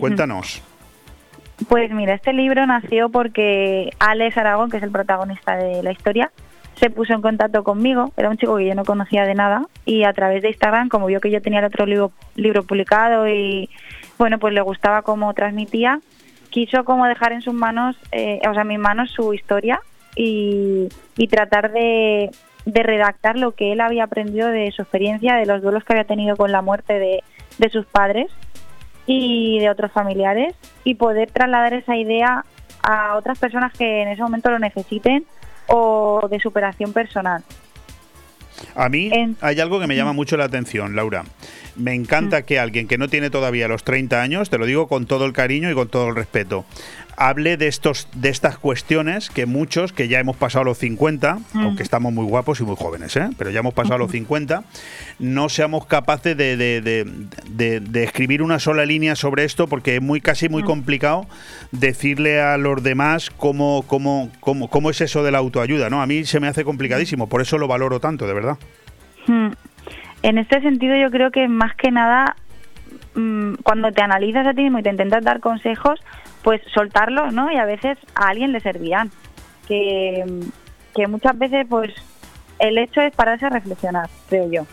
Cuéntanos. 0.00 0.62
Pues 1.68 1.90
mira, 1.90 2.14
este 2.14 2.32
libro 2.32 2.66
nació 2.66 3.08
porque 3.08 3.90
Alex 3.98 4.36
Aragón, 4.36 4.70
que 4.70 4.76
es 4.76 4.82
el 4.82 4.90
protagonista 4.90 5.56
de 5.56 5.82
la 5.82 5.90
historia, 5.90 6.30
se 6.78 6.90
puso 6.90 7.12
en 7.12 7.22
contacto 7.22 7.64
conmigo. 7.64 8.12
Era 8.16 8.30
un 8.30 8.36
chico 8.36 8.56
que 8.56 8.66
yo 8.66 8.74
no 8.74 8.84
conocía 8.84 9.24
de 9.24 9.34
nada 9.34 9.62
y 9.84 10.04
a 10.04 10.12
través 10.12 10.42
de 10.42 10.48
Instagram, 10.48 10.88
como 10.88 11.06
vio 11.06 11.20
que 11.20 11.30
yo 11.30 11.42
tenía 11.42 11.60
el 11.60 11.66
otro 11.66 11.86
libro, 11.86 12.12
libro 12.36 12.62
publicado 12.62 13.28
y 13.28 13.68
bueno, 14.18 14.38
pues 14.38 14.54
le 14.54 14.60
gustaba 14.60 15.02
cómo 15.02 15.32
transmitía, 15.34 16.00
quiso 16.50 16.84
como 16.84 17.06
dejar 17.06 17.32
en 17.32 17.42
sus 17.42 17.54
manos, 17.54 17.96
eh, 18.12 18.40
o 18.48 18.52
sea, 18.52 18.62
en 18.62 18.68
mis 18.68 18.78
manos 18.78 19.10
su 19.10 19.34
historia 19.34 19.80
y, 20.16 20.88
y 21.16 21.28
tratar 21.28 21.72
de, 21.72 22.30
de 22.64 22.82
redactar 22.82 23.36
lo 23.36 23.52
que 23.52 23.72
él 23.72 23.80
había 23.80 24.04
aprendido 24.04 24.48
de 24.48 24.70
su 24.72 24.82
experiencia, 24.82 25.36
de 25.36 25.46
los 25.46 25.62
duelos 25.62 25.84
que 25.84 25.92
había 25.92 26.04
tenido 26.04 26.36
con 26.36 26.52
la 26.52 26.62
muerte 26.62 26.98
de, 26.98 27.22
de 27.58 27.70
sus 27.70 27.86
padres 27.86 28.26
y 29.06 29.58
de 29.58 29.70
otros 29.70 29.90
familiares 29.90 30.54
y 30.84 30.94
poder 30.94 31.30
trasladar 31.30 31.74
esa 31.74 31.96
idea 31.96 32.44
a 32.82 33.16
otras 33.16 33.38
personas 33.38 33.72
que 33.72 34.02
en 34.02 34.08
ese 34.08 34.22
momento 34.22 34.50
lo 34.50 34.58
necesiten 34.58 35.24
o 35.68 36.26
de 36.28 36.40
superación 36.40 36.92
personal. 36.92 37.44
A 38.74 38.88
mí 38.88 39.10
hay 39.40 39.60
algo 39.60 39.78
que 39.80 39.86
me 39.86 39.96
llama 39.96 40.12
mucho 40.12 40.36
la 40.36 40.44
atención, 40.44 40.96
Laura. 40.96 41.24
Me 41.76 41.94
encanta 41.94 42.42
que 42.42 42.58
alguien 42.58 42.88
que 42.88 42.98
no 42.98 43.08
tiene 43.08 43.30
todavía 43.30 43.68
los 43.68 43.84
30 43.84 44.20
años, 44.20 44.50
te 44.50 44.58
lo 44.58 44.66
digo 44.66 44.88
con 44.88 45.06
todo 45.06 45.26
el 45.26 45.32
cariño 45.32 45.70
y 45.70 45.74
con 45.74 45.88
todo 45.88 46.08
el 46.08 46.16
respeto, 46.16 46.64
hable 47.20 47.56
de 47.56 47.66
estos 47.66 48.06
de 48.14 48.28
estas 48.28 48.58
cuestiones 48.58 49.28
que 49.28 49.44
muchos 49.44 49.92
que 49.92 50.06
ya 50.08 50.20
hemos 50.20 50.36
pasado 50.36 50.64
los 50.64 50.78
50, 50.78 51.38
aunque 51.54 51.82
estamos 51.82 52.12
muy 52.12 52.24
guapos 52.24 52.60
y 52.60 52.62
muy 52.64 52.76
jóvenes, 52.76 53.16
¿eh? 53.16 53.28
pero 53.36 53.50
ya 53.50 53.58
hemos 53.60 53.74
pasado 53.74 53.98
los 53.98 54.10
50, 54.12 54.62
no 55.18 55.48
seamos 55.48 55.86
capaces 55.86 56.36
de, 56.36 56.56
de- 56.56 56.80
de- 56.80 57.04
de- 57.50 57.80
de 57.80 58.04
escribir 58.04 58.40
una 58.42 58.58
sola 58.60 58.84
línea 58.86 59.16
sobre 59.16 59.44
esto 59.44 59.66
porque 59.66 59.96
es 59.96 60.02
muy 60.02 60.20
casi 60.20 60.48
muy 60.48 60.62
complicado 60.62 61.26
decirle 61.72 62.40
a 62.40 62.56
los 62.56 62.82
demás 62.82 63.30
cómo, 63.36 63.82
cómo, 63.86 64.30
cómo, 64.40 64.68
cómo 64.68 64.90
es 64.90 65.00
eso 65.00 65.22
de 65.24 65.32
la 65.32 65.38
autoayuda. 65.38 65.90
¿no? 65.90 66.00
A 66.00 66.06
mí 66.06 66.24
se 66.24 66.38
me 66.40 66.46
hace 66.48 66.64
complicadísimo, 66.64 67.28
por 67.28 67.40
eso 67.42 67.58
lo 67.58 67.66
valoro 67.68 67.98
tanto, 68.00 68.26
de 68.26 68.34
verdad. 68.34 68.56
Hmm. 69.26 69.48
En 70.22 70.38
este 70.38 70.60
sentido 70.60 70.96
yo 70.96 71.10
creo 71.10 71.30
que 71.30 71.48
más 71.48 71.74
que 71.76 71.90
nada 71.90 72.36
mm, 73.14 73.54
cuando 73.64 73.92
te 73.92 74.02
analizas 74.02 74.46
a 74.46 74.54
ti 74.54 74.62
mismo 74.62 74.78
y 74.78 74.82
te 74.82 74.90
intentas 74.90 75.24
dar 75.24 75.40
consejos, 75.40 76.00
pues 76.42 76.60
soltarlos, 76.72 77.32
¿no? 77.32 77.50
Y 77.52 77.56
a 77.56 77.64
veces 77.64 77.98
a 78.14 78.28
alguien 78.28 78.52
le 78.52 78.60
servirán. 78.60 79.10
Que, 79.66 80.24
que 80.94 81.06
muchas 81.06 81.38
veces 81.38 81.66
pues 81.68 81.92
el 82.58 82.78
hecho 82.78 83.00
es 83.02 83.14
pararse 83.14 83.46
a 83.46 83.50
reflexionar, 83.50 84.08
creo 84.28 84.50
yo. 84.50 84.66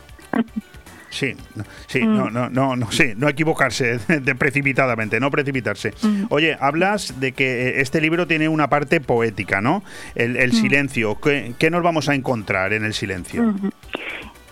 Sí, 1.10 1.34
no, 1.56 1.64
sí, 1.88 2.02
Mm. 2.04 2.18
no, 2.18 2.30
no, 2.30 2.50
no, 2.50 2.76
no, 2.76 2.92
sí, 2.92 3.14
no 3.16 3.30
equivocarse 3.30 3.98
de 4.08 4.36
precipitadamente, 4.36 5.20
no 5.20 5.32
precipitarse. 5.32 5.94
Mm. 6.02 6.26
Oye, 6.30 6.58
hablas 6.60 7.20
de 7.22 7.32
que 7.32 7.68
eh, 7.70 7.82
este 7.82 8.02
libro 8.02 8.28
tiene 8.28 8.50
una 8.50 8.70
parte 8.70 9.00
poética, 9.00 9.62
¿no? 9.62 9.84
El, 10.16 10.34
Mm. 10.34 10.38
el 10.42 10.52
silencio. 10.54 11.16
¿Qué, 11.22 11.54
qué 11.58 11.70
nos 11.70 11.84
vamos 11.84 12.10
a 12.10 12.16
encontrar 12.16 12.74
en 12.74 12.84
el 12.84 12.94
silencio? 12.94 13.54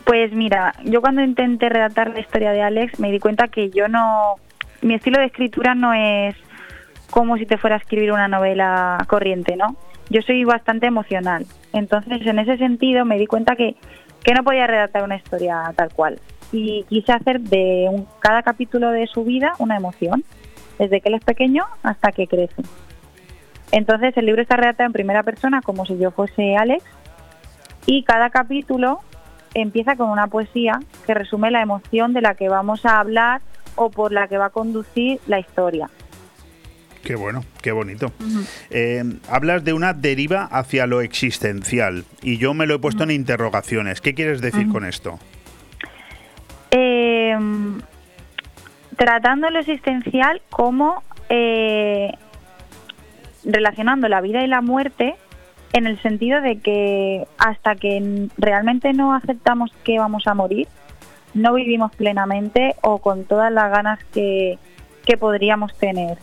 Pues 0.06 0.32
mira, 0.34 0.74
yo 0.86 1.02
cuando 1.02 1.22
intenté 1.22 1.68
redactar 1.70 2.12
la 2.12 2.20
historia 2.20 2.52
de 2.52 2.62
Alex 2.62 3.00
me 3.00 3.12
di 3.12 3.20
cuenta 3.20 3.48
que 3.50 3.70
yo 3.70 3.88
no, 3.90 4.36
mi 4.82 4.94
estilo 4.94 5.20
de 5.20 5.26
escritura 5.26 5.76
no 5.76 5.94
es 5.94 6.36
como 7.14 7.38
si 7.38 7.46
te 7.46 7.60
fuera 7.60 7.76
a 7.76 7.78
escribir 7.78 8.12
una 8.12 8.28
novela 8.28 9.06
corriente, 9.08 9.56
¿no? 9.56 9.76
Yo 10.10 10.24
soy 10.24 10.46
bastante 10.46 10.88
emocional. 10.88 11.46
Entonces, 11.72 12.26
en 12.26 12.40
ese 12.40 12.58
sentido, 12.58 13.06
me 13.06 13.20
di 13.20 13.28
cuenta 13.28 13.56
que, 13.56 13.76
que 14.24 14.34
no 14.34 14.44
podía 14.44 14.66
redactar 14.66 15.04
una 15.04 15.18
historia 15.18 15.72
tal 15.76 15.94
cual. 15.94 16.20
Y 16.52 16.86
quise 16.90 17.12
hacer 17.12 17.40
de 17.40 18.04
cada 18.20 18.42
capítulo 18.42 18.90
de 18.90 19.06
su 19.06 19.24
vida 19.24 19.54
una 19.60 19.78
emoción, 19.78 20.24
desde 20.80 21.02
que 21.02 21.10
él 21.10 21.14
es 21.14 21.24
pequeño 21.24 21.66
hasta 21.84 22.12
que 22.12 22.26
crece. 22.26 22.64
Entonces, 23.72 24.18
el 24.18 24.26
libro 24.26 24.42
está 24.42 24.58
redactado 24.58 24.88
en 24.88 24.94
primera 24.94 25.22
persona, 25.22 25.62
como 25.62 25.86
si 25.86 26.00
yo 26.00 26.10
fuese 26.10 26.58
Alex, 26.58 26.84
y 27.86 28.02
cada 28.02 28.32
capítulo 28.32 29.02
empieza 29.54 29.96
con 29.96 30.10
una 30.10 30.26
poesía 30.26 30.80
que 31.06 31.14
resume 31.14 31.52
la 31.52 31.62
emoción 31.62 32.14
de 32.14 32.22
la 32.22 32.34
que 32.34 32.50
vamos 32.50 32.88
a 32.88 33.00
hablar 33.00 33.42
o 33.76 33.92
por 33.92 34.12
la 34.12 34.28
que 34.28 34.40
va 34.40 34.46
a 34.46 34.50
conducir 34.50 35.20
la 35.28 35.38
historia. 35.38 35.92
Qué 37.04 37.16
bueno, 37.16 37.44
qué 37.62 37.74
bonito. 37.74 38.14
Eh, 38.70 39.04
hablas 39.30 39.66
de 39.66 39.74
una 39.74 39.94
deriva 39.94 40.46
hacia 40.46 40.88
lo 40.88 41.02
existencial 41.02 42.06
y 42.22 42.38
yo 42.38 42.54
me 42.54 42.66
lo 42.66 42.76
he 42.76 42.80
puesto 42.80 43.04
en 43.04 43.12
interrogaciones. 43.12 44.00
¿Qué 44.00 44.14
quieres 44.14 44.40
decir 44.42 44.70
con 44.70 44.86
esto? 44.86 45.20
Eh, 46.72 47.38
tratando 48.96 49.50
lo 49.50 49.60
existencial 49.60 50.42
como 50.50 51.04
eh, 51.30 52.14
relacionando 53.44 54.08
la 54.08 54.22
vida 54.22 54.44
y 54.44 54.48
la 54.48 54.62
muerte 54.62 55.16
en 55.74 55.88
el 55.88 56.02
sentido 56.02 56.40
de 56.40 56.60
que 56.60 57.28
hasta 57.38 57.76
que 57.76 58.30
realmente 58.38 58.94
no 58.94 59.14
aceptamos 59.14 59.72
que 59.84 60.00
vamos 60.00 60.26
a 60.28 60.36
morir, 60.36 60.68
no 61.34 61.54
vivimos 61.54 61.94
plenamente 61.96 62.76
o 62.82 63.00
con 63.00 63.26
todas 63.26 63.52
las 63.52 63.72
ganas 63.72 64.00
que, 64.14 64.58
que 65.06 65.18
podríamos 65.18 65.76
tener. 65.78 66.18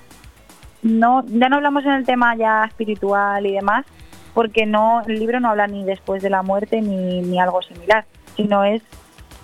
No, 0.83 1.25
ya 1.27 1.49
no 1.49 1.57
hablamos 1.57 1.85
en 1.85 1.93
el 1.93 2.07
tema 2.07 2.35
ya 2.37 2.65
espiritual 2.65 3.45
y 3.47 3.53
demás, 3.53 3.85
porque 4.35 4.67
no 4.67 5.03
el 5.07 5.19
libro 5.19 5.41
no 5.41 5.51
habla 5.51 5.67
ni 5.67 5.85
después 5.85 6.23
de 6.23 6.31
la 6.31 6.43
muerte 6.43 6.81
ni, 6.81 7.21
ni 7.23 7.41
algo 7.41 7.63
similar, 7.63 8.05
sino 8.37 8.65
es 8.65 8.83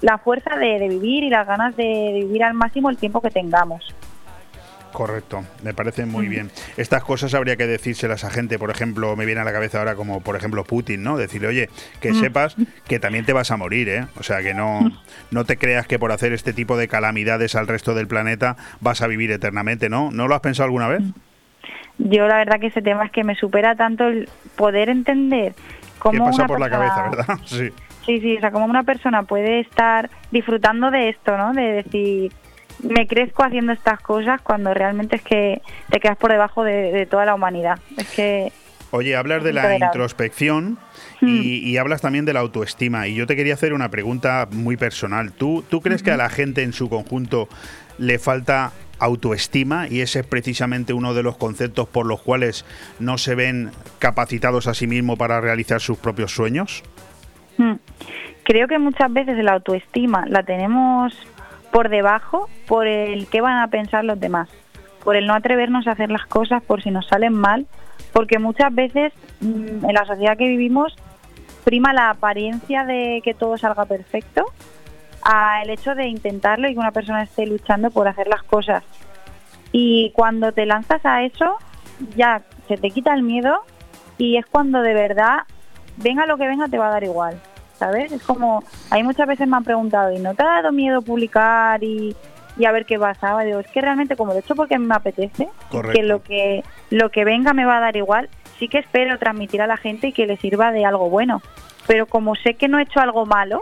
la 0.00 0.18
fuerza 0.18 0.56
de, 0.56 0.78
de 0.78 0.88
vivir 0.88 1.24
y 1.24 1.30
las 1.30 1.46
ganas 1.46 1.76
de 1.76 2.12
vivir 2.14 2.44
al 2.44 2.54
máximo 2.54 2.90
el 2.90 2.96
tiempo 2.96 3.20
que 3.20 3.30
tengamos. 3.30 3.94
Correcto, 4.96 5.44
me 5.62 5.74
parece 5.74 6.06
muy 6.06 6.26
bien. 6.26 6.50
Estas 6.78 7.04
cosas 7.04 7.34
habría 7.34 7.56
que 7.56 7.66
decírselas 7.66 8.24
a 8.24 8.30
gente, 8.30 8.58
por 8.58 8.70
ejemplo, 8.70 9.14
me 9.14 9.26
viene 9.26 9.42
a 9.42 9.44
la 9.44 9.52
cabeza 9.52 9.78
ahora 9.78 9.94
como, 9.94 10.22
por 10.22 10.36
ejemplo, 10.36 10.64
Putin, 10.64 11.02
¿no? 11.02 11.18
Decirle, 11.18 11.48
oye, 11.48 11.68
que 12.00 12.14
sepas 12.14 12.56
que 12.88 12.98
también 12.98 13.26
te 13.26 13.34
vas 13.34 13.50
a 13.50 13.58
morir, 13.58 13.90
¿eh? 13.90 14.06
O 14.18 14.22
sea, 14.22 14.40
que 14.40 14.54
no, 14.54 14.90
no 15.30 15.44
te 15.44 15.58
creas 15.58 15.86
que 15.86 15.98
por 15.98 16.12
hacer 16.12 16.32
este 16.32 16.54
tipo 16.54 16.78
de 16.78 16.88
calamidades 16.88 17.56
al 17.56 17.66
resto 17.66 17.92
del 17.92 18.06
planeta 18.06 18.56
vas 18.80 19.02
a 19.02 19.06
vivir 19.06 19.30
eternamente, 19.32 19.90
¿no? 19.90 20.10
¿No 20.10 20.28
lo 20.28 20.34
has 20.34 20.40
pensado 20.40 20.64
alguna 20.64 20.88
vez? 20.88 21.02
Yo 21.98 22.26
la 22.26 22.38
verdad 22.38 22.58
que 22.58 22.68
ese 22.68 22.80
tema 22.80 23.04
es 23.04 23.12
que 23.12 23.22
me 23.22 23.34
supera 23.34 23.76
tanto 23.76 24.06
el 24.06 24.30
poder 24.56 24.88
entender 24.88 25.52
cómo 25.98 26.24
¿Qué 26.24 26.30
pasa 26.30 26.36
una 26.36 26.46
por 26.46 26.58
la 26.58 26.70
cabeza, 26.70 27.10
verdad? 27.10 27.38
Sí. 27.44 27.70
Sí, 28.06 28.20
sí, 28.20 28.36
o 28.36 28.40
sea, 28.40 28.52
como 28.52 28.64
una 28.64 28.84
persona 28.84 29.24
puede 29.24 29.60
estar 29.60 30.08
disfrutando 30.30 30.90
de 30.90 31.10
esto, 31.10 31.36
¿no? 31.36 31.52
De 31.52 31.82
decir, 31.82 32.32
me 32.82 33.06
crezco 33.06 33.44
haciendo 33.44 33.72
estas 33.72 34.00
cosas 34.00 34.40
cuando 34.42 34.74
realmente 34.74 35.16
es 35.16 35.22
que 35.22 35.62
te 35.90 36.00
quedas 36.00 36.16
por 36.16 36.30
debajo 36.30 36.64
de, 36.64 36.92
de 36.92 37.06
toda 37.06 37.24
la 37.24 37.34
humanidad. 37.34 37.78
Es 37.96 38.08
que 38.10 38.52
Oye, 38.92 39.16
hablas 39.16 39.42
de 39.42 39.52
la 39.52 39.76
introspección 39.76 40.78
y, 41.20 41.58
y 41.58 41.76
hablas 41.76 42.00
también 42.00 42.24
de 42.24 42.32
la 42.32 42.40
autoestima. 42.40 43.08
Y 43.08 43.14
yo 43.14 43.26
te 43.26 43.34
quería 43.36 43.54
hacer 43.54 43.72
una 43.72 43.90
pregunta 43.90 44.48
muy 44.50 44.76
personal. 44.76 45.32
¿Tú, 45.32 45.64
tú 45.68 45.80
crees 45.80 46.02
que 46.02 46.12
a 46.12 46.16
la 46.16 46.30
gente 46.30 46.62
en 46.62 46.72
su 46.72 46.88
conjunto 46.88 47.48
le 47.98 48.18
falta 48.18 48.72
autoestima 48.98 49.88
y 49.88 50.00
ese 50.00 50.20
es 50.20 50.26
precisamente 50.26 50.92
uno 50.92 51.14
de 51.14 51.22
los 51.22 51.36
conceptos 51.36 51.88
por 51.88 52.06
los 52.06 52.22
cuales 52.22 52.64
no 52.98 53.18
se 53.18 53.34
ven 53.34 53.70
capacitados 53.98 54.66
a 54.68 54.74
sí 54.74 54.86
mismos 54.86 55.18
para 55.18 55.40
realizar 55.40 55.80
sus 55.80 55.98
propios 55.98 56.32
sueños? 56.32 56.82
mm, 57.58 57.74
creo 58.44 58.68
que 58.68 58.78
muchas 58.78 59.12
veces 59.12 59.36
la 59.44 59.52
autoestima 59.52 60.24
la 60.26 60.42
tenemos 60.42 61.14
por 61.76 61.90
debajo 61.90 62.48
por 62.66 62.86
el 62.86 63.26
qué 63.26 63.42
van 63.42 63.58
a 63.58 63.68
pensar 63.68 64.02
los 64.02 64.18
demás, 64.18 64.48
por 65.04 65.14
el 65.14 65.26
no 65.26 65.34
atrevernos 65.34 65.86
a 65.86 65.90
hacer 65.90 66.10
las 66.10 66.24
cosas 66.24 66.62
por 66.62 66.82
si 66.82 66.90
nos 66.90 67.06
salen 67.06 67.34
mal, 67.34 67.66
porque 68.14 68.38
muchas 68.38 68.74
veces 68.74 69.12
mm, 69.42 69.84
en 69.84 69.92
la 69.92 70.06
sociedad 70.06 70.38
que 70.38 70.48
vivimos 70.48 70.96
prima 71.64 71.92
la 71.92 72.08
apariencia 72.08 72.86
de 72.86 73.20
que 73.22 73.34
todo 73.34 73.58
salga 73.58 73.84
perfecto 73.84 74.46
a 75.20 75.60
el 75.64 75.68
hecho 75.68 75.94
de 75.94 76.06
intentarlo 76.06 76.66
y 76.66 76.72
que 76.72 76.80
una 76.80 76.92
persona 76.92 77.24
esté 77.24 77.44
luchando 77.44 77.90
por 77.90 78.08
hacer 78.08 78.26
las 78.26 78.42
cosas. 78.42 78.82
Y 79.70 80.12
cuando 80.14 80.52
te 80.52 80.64
lanzas 80.64 81.04
a 81.04 81.24
eso, 81.24 81.58
ya 82.16 82.40
se 82.68 82.78
te 82.78 82.88
quita 82.88 83.12
el 83.12 83.22
miedo 83.22 83.64
y 84.16 84.38
es 84.38 84.46
cuando 84.46 84.80
de 84.80 84.94
verdad, 84.94 85.40
venga 85.98 86.24
lo 86.24 86.38
que 86.38 86.46
venga, 86.46 86.68
te 86.68 86.78
va 86.78 86.86
a 86.86 86.92
dar 86.92 87.04
igual. 87.04 87.38
¿Sabes? 87.78 88.10
Es 88.12 88.22
como, 88.22 88.64
hay 88.90 89.02
muchas 89.02 89.26
veces 89.26 89.46
me 89.46 89.56
han 89.56 89.64
preguntado, 89.64 90.10
¿y 90.12 90.18
no 90.18 90.34
te 90.34 90.42
ha 90.42 90.46
dado 90.46 90.72
miedo 90.72 91.02
publicar 91.02 91.82
y, 91.84 92.16
y 92.56 92.64
a 92.64 92.72
ver 92.72 92.86
qué 92.86 92.98
pasaba? 92.98 93.44
Digo, 93.44 93.60
es 93.60 93.66
que 93.68 93.82
realmente 93.82 94.16
como 94.16 94.32
lo 94.32 94.38
he 94.38 94.40
hecho 94.40 94.54
porque 94.54 94.78
me 94.78 94.94
apetece, 94.94 95.48
Correcto. 95.70 95.92
que 95.98 96.02
lo 96.02 96.22
que 96.22 96.64
lo 96.88 97.10
que 97.10 97.24
venga 97.24 97.52
me 97.52 97.66
va 97.66 97.76
a 97.76 97.80
dar 97.80 97.96
igual, 97.96 98.30
sí 98.58 98.68
que 98.68 98.78
espero 98.78 99.18
transmitir 99.18 99.60
a 99.60 99.66
la 99.66 99.76
gente 99.76 100.08
y 100.08 100.12
que 100.12 100.26
le 100.26 100.38
sirva 100.38 100.72
de 100.72 100.86
algo 100.86 101.10
bueno. 101.10 101.42
Pero 101.86 102.06
como 102.06 102.34
sé 102.34 102.54
que 102.54 102.68
no 102.68 102.78
he 102.78 102.82
hecho 102.82 103.00
algo 103.00 103.26
malo, 103.26 103.60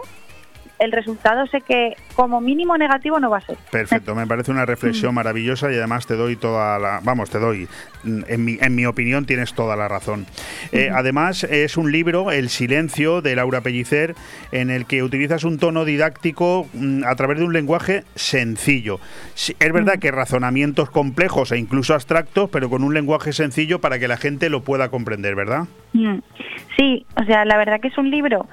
el 0.79 0.91
resultado 0.91 1.45
sé 1.47 1.61
que 1.61 1.95
como 2.15 2.41
mínimo 2.41 2.77
negativo 2.77 3.19
no 3.19 3.29
va 3.29 3.37
a 3.37 3.41
ser. 3.41 3.57
Perfecto, 3.71 4.15
me 4.15 4.27
parece 4.27 4.51
una 4.51 4.65
reflexión 4.65 5.13
maravillosa 5.13 5.71
y 5.71 5.75
además 5.75 6.05
te 6.07 6.15
doy 6.15 6.35
toda 6.35 6.79
la, 6.79 6.99
vamos, 7.03 7.29
te 7.29 7.39
doy, 7.39 7.67
mm, 8.03 8.21
en 8.27 8.45
mi, 8.45 8.57
en 8.59 8.75
mi 8.75 8.85
opinión 8.85 9.25
tienes 9.25 9.53
toda 9.53 9.75
la 9.75 9.87
razón. 9.87 10.25
Eh, 10.71 10.89
además 10.93 11.43
es 11.43 11.77
un 11.77 11.91
libro, 11.91 12.31
El 12.31 12.49
silencio, 12.49 13.21
de 13.21 13.35
Laura 13.35 13.61
Pellicer, 13.61 14.15
en 14.51 14.69
el 14.69 14.85
que 14.85 15.03
utilizas 15.03 15.43
un 15.43 15.57
tono 15.59 15.85
didáctico 15.85 16.67
mm, 16.73 17.03
a 17.05 17.15
través 17.15 17.39
de 17.39 17.45
un 17.45 17.53
lenguaje 17.53 18.03
sencillo. 18.15 18.99
Es 19.35 19.73
verdad 19.73 19.99
que 19.99 20.11
razonamientos 20.11 20.89
complejos 20.89 21.51
e 21.51 21.57
incluso 21.57 21.93
abstractos, 21.93 22.49
pero 22.49 22.69
con 22.69 22.83
un 22.83 22.93
lenguaje 22.93 23.33
sencillo 23.33 23.79
para 23.79 23.99
que 23.99 24.07
la 24.07 24.17
gente 24.17 24.49
lo 24.49 24.63
pueda 24.63 24.89
comprender, 24.89 25.35
¿verdad? 25.35 25.65
Mm, 25.93 26.19
Sí, 26.77 27.05
o 27.15 27.23
sea, 27.23 27.45
la 27.45 27.57
verdad 27.57 27.79
que 27.79 27.87
es 27.87 27.97
un 27.97 28.09
libro 28.09 28.47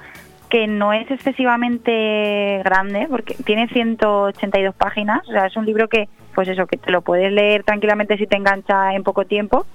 que 0.53 0.67
no 0.67 0.93
es 0.93 1.09
excesivamente 1.09 2.61
grande, 2.63 3.07
porque 3.09 3.33
tiene 3.43 3.67
182 3.69 4.75
páginas, 4.75 5.27
o 5.27 5.31
sea, 5.31 5.47
es 5.47 5.57
un 5.57 5.65
libro 5.65 5.89
que, 5.89 6.09
pues 6.35 6.47
eso, 6.47 6.67
que 6.67 6.77
te 6.77 6.91
lo 6.91 7.01
puedes 7.01 7.31
leer 7.31 7.63
tranquilamente 7.63 8.19
si 8.19 8.27
te 8.27 8.37
engancha 8.37 8.93
en 8.93 9.01
poco 9.01 9.25
tiempo, 9.25 9.65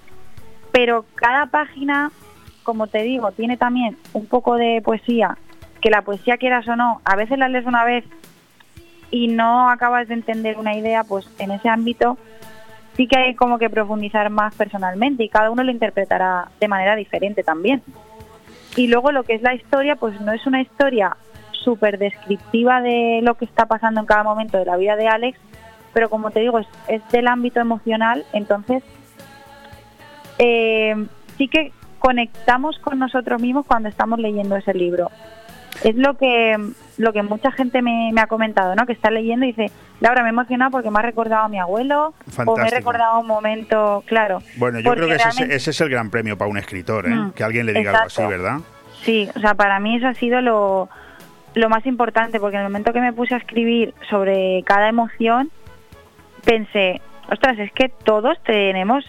pero 0.70 1.04
cada 1.16 1.46
página, 1.46 2.12
como 2.62 2.86
te 2.86 3.02
digo, 3.02 3.32
tiene 3.32 3.56
también 3.56 3.96
un 4.12 4.26
poco 4.26 4.54
de 4.54 4.80
poesía, 4.80 5.36
que 5.80 5.90
la 5.90 6.02
poesía 6.02 6.36
quieras 6.36 6.68
o 6.68 6.76
no, 6.76 7.00
a 7.04 7.16
veces 7.16 7.38
la 7.38 7.48
lees 7.48 7.66
una 7.66 7.82
vez 7.84 8.04
y 9.10 9.26
no 9.26 9.70
acabas 9.70 10.06
de 10.06 10.14
entender 10.14 10.58
una 10.58 10.76
idea, 10.76 11.02
pues 11.02 11.28
en 11.40 11.50
ese 11.50 11.68
ámbito 11.68 12.18
sí 12.96 13.08
que 13.08 13.18
hay 13.18 13.34
como 13.34 13.58
que 13.58 13.68
profundizar 13.68 14.30
más 14.30 14.54
personalmente 14.54 15.24
y 15.24 15.28
cada 15.28 15.50
uno 15.50 15.64
lo 15.64 15.72
interpretará 15.72 16.50
de 16.60 16.68
manera 16.68 16.94
diferente 16.94 17.42
también. 17.42 17.82
Y 18.78 18.86
luego 18.86 19.10
lo 19.10 19.24
que 19.24 19.34
es 19.34 19.42
la 19.42 19.56
historia, 19.56 19.96
pues 19.96 20.20
no 20.20 20.32
es 20.32 20.46
una 20.46 20.62
historia 20.62 21.16
súper 21.50 21.98
descriptiva 21.98 22.80
de 22.80 23.18
lo 23.24 23.34
que 23.34 23.44
está 23.44 23.66
pasando 23.66 23.98
en 23.98 24.06
cada 24.06 24.22
momento 24.22 24.56
de 24.56 24.66
la 24.66 24.76
vida 24.76 24.94
de 24.94 25.08
Alex, 25.08 25.36
pero 25.92 26.08
como 26.08 26.30
te 26.30 26.38
digo, 26.38 26.60
es, 26.60 27.02
del 27.10 27.26
ámbito 27.26 27.58
emocional, 27.58 28.24
entonces 28.32 28.84
eh, 30.38 30.94
sí 31.36 31.48
que 31.48 31.72
conectamos 31.98 32.78
con 32.78 33.00
nosotros 33.00 33.42
mismos 33.42 33.66
cuando 33.66 33.88
estamos 33.88 34.20
leyendo 34.20 34.54
ese 34.54 34.74
libro. 34.74 35.10
Es 35.84 35.94
lo 35.96 36.14
que 36.16 36.56
lo 36.96 37.12
que 37.12 37.22
mucha 37.22 37.52
gente 37.52 37.80
me, 37.80 38.10
me 38.12 38.20
ha 38.20 38.26
comentado, 38.26 38.74
¿no? 38.74 38.84
Que 38.84 38.92
está 38.92 39.10
leyendo 39.10 39.44
y 39.46 39.52
dice, 39.52 39.70
Laura, 40.00 40.22
me 40.22 40.28
he 40.28 40.32
emocionado 40.32 40.72
porque 40.72 40.90
me 40.90 40.98
ha 40.98 41.02
recordado 41.02 41.44
a 41.44 41.48
mi 41.48 41.58
abuelo 41.60 42.12
o 42.44 42.56
me 42.56 42.66
he 42.66 42.70
recordado 42.70 43.20
un 43.20 43.26
momento, 43.28 44.02
claro. 44.06 44.42
Bueno, 44.56 44.80
yo 44.80 44.90
creo 44.92 45.06
que 45.06 45.14
ese, 45.14 45.28
es- 45.28 45.34
realmente- 45.36 45.56
ese 45.56 45.70
es 45.70 45.80
el 45.80 45.88
gran 45.90 46.10
premio 46.10 46.36
para 46.36 46.50
un 46.50 46.58
escritor, 46.58 47.06
¿eh? 47.06 47.10
Mm, 47.14 47.30
que 47.32 47.44
alguien 47.44 47.66
le 47.66 47.74
diga 47.74 47.92
algo 47.92 48.06
así. 48.06 48.22
¿verdad? 48.26 48.58
Sí, 49.04 49.28
o 49.36 49.38
sea, 49.40 49.54
para 49.54 49.78
mí 49.78 49.96
eso 49.96 50.08
ha 50.08 50.14
sido 50.14 50.40
lo, 50.40 50.88
lo 51.54 51.68
más 51.68 51.86
importante, 51.86 52.40
porque 52.40 52.56
en 52.56 52.62
el 52.62 52.68
momento 52.68 52.92
que 52.92 53.00
me 53.00 53.12
puse 53.12 53.34
a 53.34 53.38
escribir 53.38 53.94
sobre 54.10 54.64
cada 54.64 54.88
emoción, 54.88 55.50
pensé, 56.44 57.00
ostras, 57.30 57.58
es 57.60 57.70
que 57.72 57.88
todos 57.88 58.36
tenemos 58.44 59.04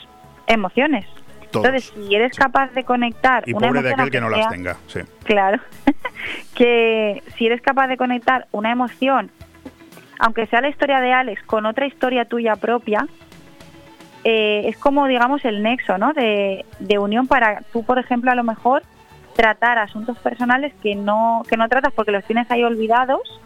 emociones. 0.45 1.05
Todos. 1.51 1.65
Entonces, 1.65 1.93
si 1.95 2.15
eres 2.15 2.37
capaz 2.37 2.71
de 2.73 2.83
conectar 2.83 3.43
Y 3.47 3.53
una 3.53 3.67
pobre 3.67 3.81
de 3.81 3.93
aquel 3.93 4.11
que 4.11 4.21
no 4.21 4.29
las 4.29 4.49
tenga, 4.49 4.77
sí. 4.87 4.99
Claro, 5.23 5.59
que 6.55 7.23
si 7.37 7.47
eres 7.47 7.61
capaz 7.61 7.87
de 7.87 7.97
conectar 7.97 8.47
una 8.51 8.71
emoción, 8.71 9.31
aunque 10.19 10.45
sea 10.47 10.61
la 10.61 10.69
historia 10.69 10.99
de 10.99 11.11
Alex, 11.11 11.41
con 11.43 11.65
otra 11.65 11.87
historia 11.87 12.25
tuya 12.25 12.55
propia, 12.55 13.07
eh, 14.23 14.63
es 14.65 14.77
como, 14.77 15.07
digamos, 15.07 15.45
el 15.45 15.63
nexo 15.63 15.97
¿no? 15.97 16.13
de, 16.13 16.65
de 16.79 16.99
unión 16.99 17.27
para 17.27 17.61
tú, 17.71 17.83
por 17.83 17.97
ejemplo, 17.99 18.31
a 18.31 18.35
lo 18.35 18.43
mejor 18.43 18.83
tratar 19.35 19.77
asuntos 19.77 20.17
personales 20.19 20.73
que 20.83 20.95
no, 20.95 21.43
que 21.47 21.55
no 21.55 21.69
tratas 21.69 21.93
porque 21.93 22.11
los 22.11 22.25
tienes 22.25 22.51
ahí 22.51 22.63
olvidados 22.63 23.39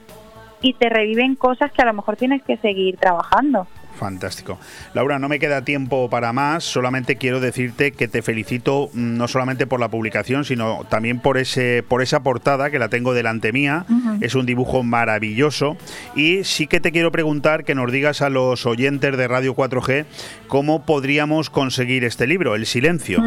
y 0.62 0.74
te 0.74 0.90
reviven 0.90 1.36
cosas 1.36 1.72
que 1.72 1.84
a 1.84 1.86
lo 1.86 1.94
mejor 1.94 2.16
tienes 2.16 2.42
que 2.42 2.58
seguir 2.58 2.98
trabajando. 2.98 3.68
Fantástico. 3.98 4.60
Laura, 4.94 5.20
no 5.20 5.30
me 5.30 5.40
queda 5.40 5.64
tiempo 5.64 6.10
para 6.10 6.34
más, 6.34 6.64
solamente 6.64 7.16
quiero 7.16 7.40
decirte 7.40 7.92
que 7.92 8.08
te 8.08 8.22
felicito 8.22 8.90
mm, 8.94 9.18
no 9.18 9.28
solamente 9.28 9.68
por 9.68 9.80
la 9.80 9.90
publicación, 9.90 10.46
sino 10.46 10.84
también 10.90 11.20
por 11.20 11.38
ese 11.38 11.84
por 11.88 12.02
esa 12.02 12.22
portada 12.24 12.70
que 12.72 12.80
la 12.80 12.90
tengo 12.90 13.14
delante 13.14 13.52
mía. 13.54 13.86
Es 14.20 14.36
un 14.36 14.46
dibujo 14.46 14.84
maravilloso 14.84 15.78
y 16.16 16.44
sí 16.44 16.68
que 16.68 16.80
te 16.80 16.92
quiero 16.92 17.12
preguntar 17.12 17.64
que 17.64 17.76
nos 17.76 17.92
digas 17.92 18.22
a 18.22 18.30
los 18.30 18.66
oyentes 18.66 19.16
de 19.16 19.28
Radio 19.28 19.56
4G 19.56 20.06
cómo 20.48 20.86
podríamos 20.86 21.50
conseguir 21.50 22.04
este 22.04 22.26
libro, 22.28 22.56
El 22.56 22.66
silencio. 22.66 23.22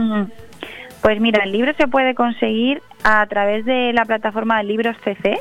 Pues 1.01 1.21
mira, 1.21 1.45
el 1.45 1.53
libro 1.53 1.73
se 1.79 1.87
puede 1.87 2.15
conseguir 2.15 2.83
a 3.05 3.25
través 3.27 3.65
de 3.65 3.93
la 3.93 4.05
plataforma 4.05 4.59
de 4.59 4.65
Libros 4.65 4.97
CC, 5.05 5.39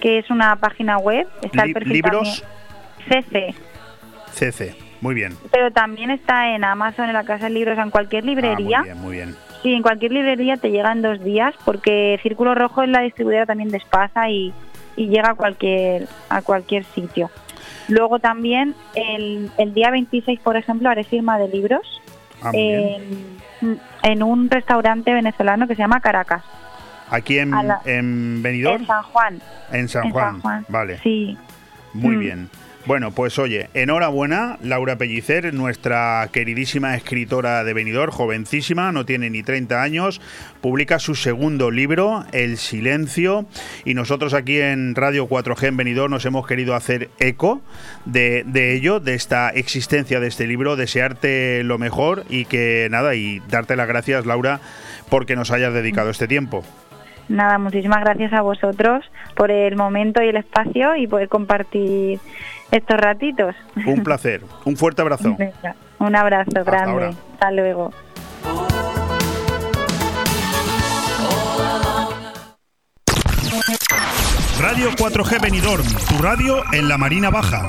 que 0.00 0.18
es 0.18 0.28
una 0.30 0.56
página 0.56 0.98
web. 0.98 1.26
Está 1.42 1.62
el 1.64 1.72
perfil 1.72 1.92
¿Libros? 1.92 2.42
también- 3.08 3.24
CC. 3.54 3.54
CC. 4.32 4.74
Muy 5.00 5.14
bien. 5.14 5.36
Pero 5.52 5.70
también 5.70 6.10
está 6.10 6.54
en 6.54 6.64
Amazon, 6.64 7.06
en 7.06 7.12
la 7.12 7.24
Casa 7.24 7.44
de 7.44 7.50
Libros, 7.50 7.78
en 7.78 7.90
cualquier 7.90 8.24
librería. 8.24 8.78
Ah, 8.78 8.82
muy 8.82 8.88
bien, 8.88 8.98
muy 9.02 9.16
bien. 9.16 9.36
Sí, 9.62 9.72
en 9.74 9.82
cualquier 9.82 10.12
librería 10.12 10.56
te 10.56 10.70
llega 10.70 10.92
en 10.92 11.02
dos 11.02 11.22
días 11.22 11.54
porque 11.64 12.18
Círculo 12.22 12.54
Rojo 12.54 12.82
es 12.82 12.88
la 12.88 13.00
distribuidora 13.00 13.46
también 13.46 13.70
de 13.70 13.78
Espasa 13.78 14.28
y, 14.30 14.52
y 14.96 15.08
llega 15.08 15.30
a 15.30 15.34
cualquier, 15.34 16.06
a 16.28 16.42
cualquier 16.42 16.84
sitio. 16.84 17.30
Luego 17.88 18.18
también 18.18 18.74
el, 18.94 19.50
el 19.58 19.74
día 19.74 19.90
26, 19.90 20.40
por 20.40 20.56
ejemplo, 20.56 20.88
haré 20.90 21.04
firma 21.04 21.38
de 21.38 21.48
libros 21.48 22.00
Ah, 22.40 22.50
en, 22.54 23.38
en 24.04 24.22
un 24.22 24.48
restaurante 24.48 25.12
venezolano 25.12 25.66
que 25.66 25.74
se 25.74 25.82
llama 25.82 25.98
Caracas, 26.00 26.44
Aquí 27.10 27.38
en, 27.38 27.50
la- 27.50 27.80
en 27.84 28.40
Benidorm, 28.42 28.82
en 28.82 28.86
San 28.86 29.02
Juan. 29.02 29.40
en 29.72 29.88
San 29.88 30.04
en 30.06 30.10
Juan. 30.12 30.24
San 30.34 30.40
Juan. 30.42 30.66
Vale, 30.68 30.98
Sí. 30.98 31.36
muy 31.94 32.16
Mm. 32.16 32.20
bien. 32.20 32.50
Bueno, 32.88 33.10
pues 33.10 33.38
oye, 33.38 33.68
enhorabuena, 33.74 34.56
Laura 34.62 34.96
Pellicer, 34.96 35.52
nuestra 35.52 36.26
queridísima 36.32 36.94
escritora 36.94 37.62
de 37.62 37.74
Benidorm, 37.74 38.10
jovencísima, 38.10 38.92
no 38.92 39.04
tiene 39.04 39.28
ni 39.28 39.42
30 39.42 39.82
años, 39.82 40.22
publica 40.62 40.98
su 40.98 41.14
segundo 41.14 41.70
libro, 41.70 42.24
El 42.32 42.56
Silencio, 42.56 43.44
y 43.84 43.92
nosotros 43.92 44.32
aquí 44.32 44.58
en 44.58 44.94
Radio 44.94 45.28
4G 45.28 45.66
en 45.66 45.76
Benidorm 45.76 46.10
nos 46.10 46.24
hemos 46.24 46.46
querido 46.46 46.74
hacer 46.74 47.10
eco 47.18 47.60
de, 48.06 48.42
de 48.46 48.74
ello, 48.74 49.00
de 49.00 49.12
esta 49.12 49.50
existencia 49.50 50.18
de 50.18 50.28
este 50.28 50.46
libro, 50.46 50.74
desearte 50.74 51.62
lo 51.64 51.76
mejor 51.76 52.24
y 52.30 52.46
que 52.46 52.88
nada, 52.90 53.14
y 53.14 53.42
darte 53.50 53.76
las 53.76 53.86
gracias, 53.86 54.24
Laura, 54.24 54.60
porque 55.10 55.36
nos 55.36 55.50
hayas 55.50 55.74
dedicado 55.74 56.08
este 56.08 56.26
tiempo. 56.26 56.64
Nada, 57.28 57.58
muchísimas 57.58 58.00
gracias 58.00 58.32
a 58.32 58.40
vosotros 58.40 59.04
por 59.36 59.50
el 59.50 59.76
momento 59.76 60.22
y 60.22 60.28
el 60.28 60.36
espacio 60.36 60.96
y 60.96 61.06
poder 61.06 61.28
compartir 61.28 62.18
estos 62.70 62.96
ratitos. 62.96 63.54
Un 63.86 64.02
placer, 64.02 64.42
un 64.64 64.76
fuerte 64.76 65.02
abrazo. 65.02 65.34
Venga, 65.38 65.74
un 65.98 66.14
abrazo 66.16 66.64
grande. 66.64 66.90
ahora. 66.90 67.10
Hasta 67.34 67.50
luego. 67.50 67.92
Radio 74.60 74.90
4G 74.90 75.40
Benidorm, 75.40 75.84
tu 76.08 76.22
radio 76.22 76.62
en 76.72 76.88
la 76.88 76.98
Marina 76.98 77.30
Baja. 77.30 77.68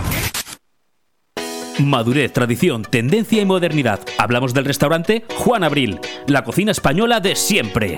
Madurez, 1.79 2.33
tradición, 2.33 2.83
tendencia 2.83 3.41
y 3.41 3.45
modernidad. 3.45 3.99
Hablamos 4.17 4.53
del 4.53 4.65
restaurante 4.65 5.23
Juan 5.37 5.63
Abril, 5.63 5.99
la 6.27 6.43
cocina 6.43 6.71
española 6.71 7.19
de 7.19 7.35
siempre. 7.35 7.97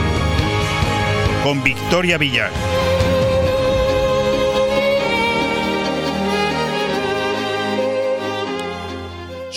con 1.43 1.63
Victoria 1.63 2.17
Villar. 2.17 2.90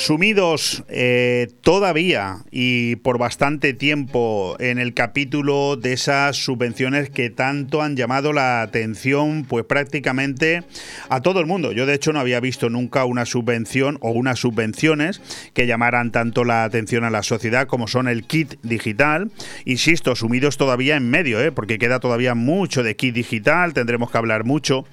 Sumidos 0.05 0.85
eh, 0.91 1.49
todavía 1.63 2.45
y 2.51 2.97
por 2.97 3.17
bastante 3.17 3.73
tiempo 3.73 4.55
en 4.59 4.79
el 4.79 4.93
capítulo 4.93 5.77
de 5.77 5.95
esas 5.95 6.37
subvenciones 6.37 7.09
que 7.09 7.31
tanto 7.31 7.81
han 7.81 7.97
llamado 7.97 8.35
la 8.35 8.61
atención, 8.61 9.47
pues 9.49 9.65
prácticamente 9.65 10.63
a 11.09 11.23
todo 11.23 11.41
el 11.41 11.47
mundo. 11.47 11.73
Yo 11.73 11.87
de 11.87 11.95
hecho 11.95 12.13
no 12.13 12.21
había 12.21 12.39
visto 12.41 12.69
nunca 12.69 13.07
una 13.07 13.25
subvención 13.25 13.97
o 14.03 14.11
unas 14.11 14.41
subvenciones 14.41 15.23
que 15.55 15.67
llamaran 15.67 16.13
tanto 16.13 16.45
la 16.45 16.65
atención 16.65 17.05
a 17.05 17.11
la 17.11 17.23
sociedad 17.23 17.67
como 17.67 17.89
son 17.89 18.07
el 18.07 18.25
kit 18.27 18.57
digital. 18.63 19.31
Insisto, 19.65 20.15
sumidos 20.17 20.59
todavía 20.59 20.97
en 20.97 21.09
medio, 21.09 21.41
¿eh? 21.41 21.51
porque 21.51 21.79
queda 21.79 21.99
todavía 21.99 22.35
mucho 22.35 22.83
de 22.83 22.95
kit 22.95 23.15
digital, 23.15 23.73
tendremos 23.73 24.11
que 24.11 24.19
hablar 24.19 24.45
mucho. 24.45 24.85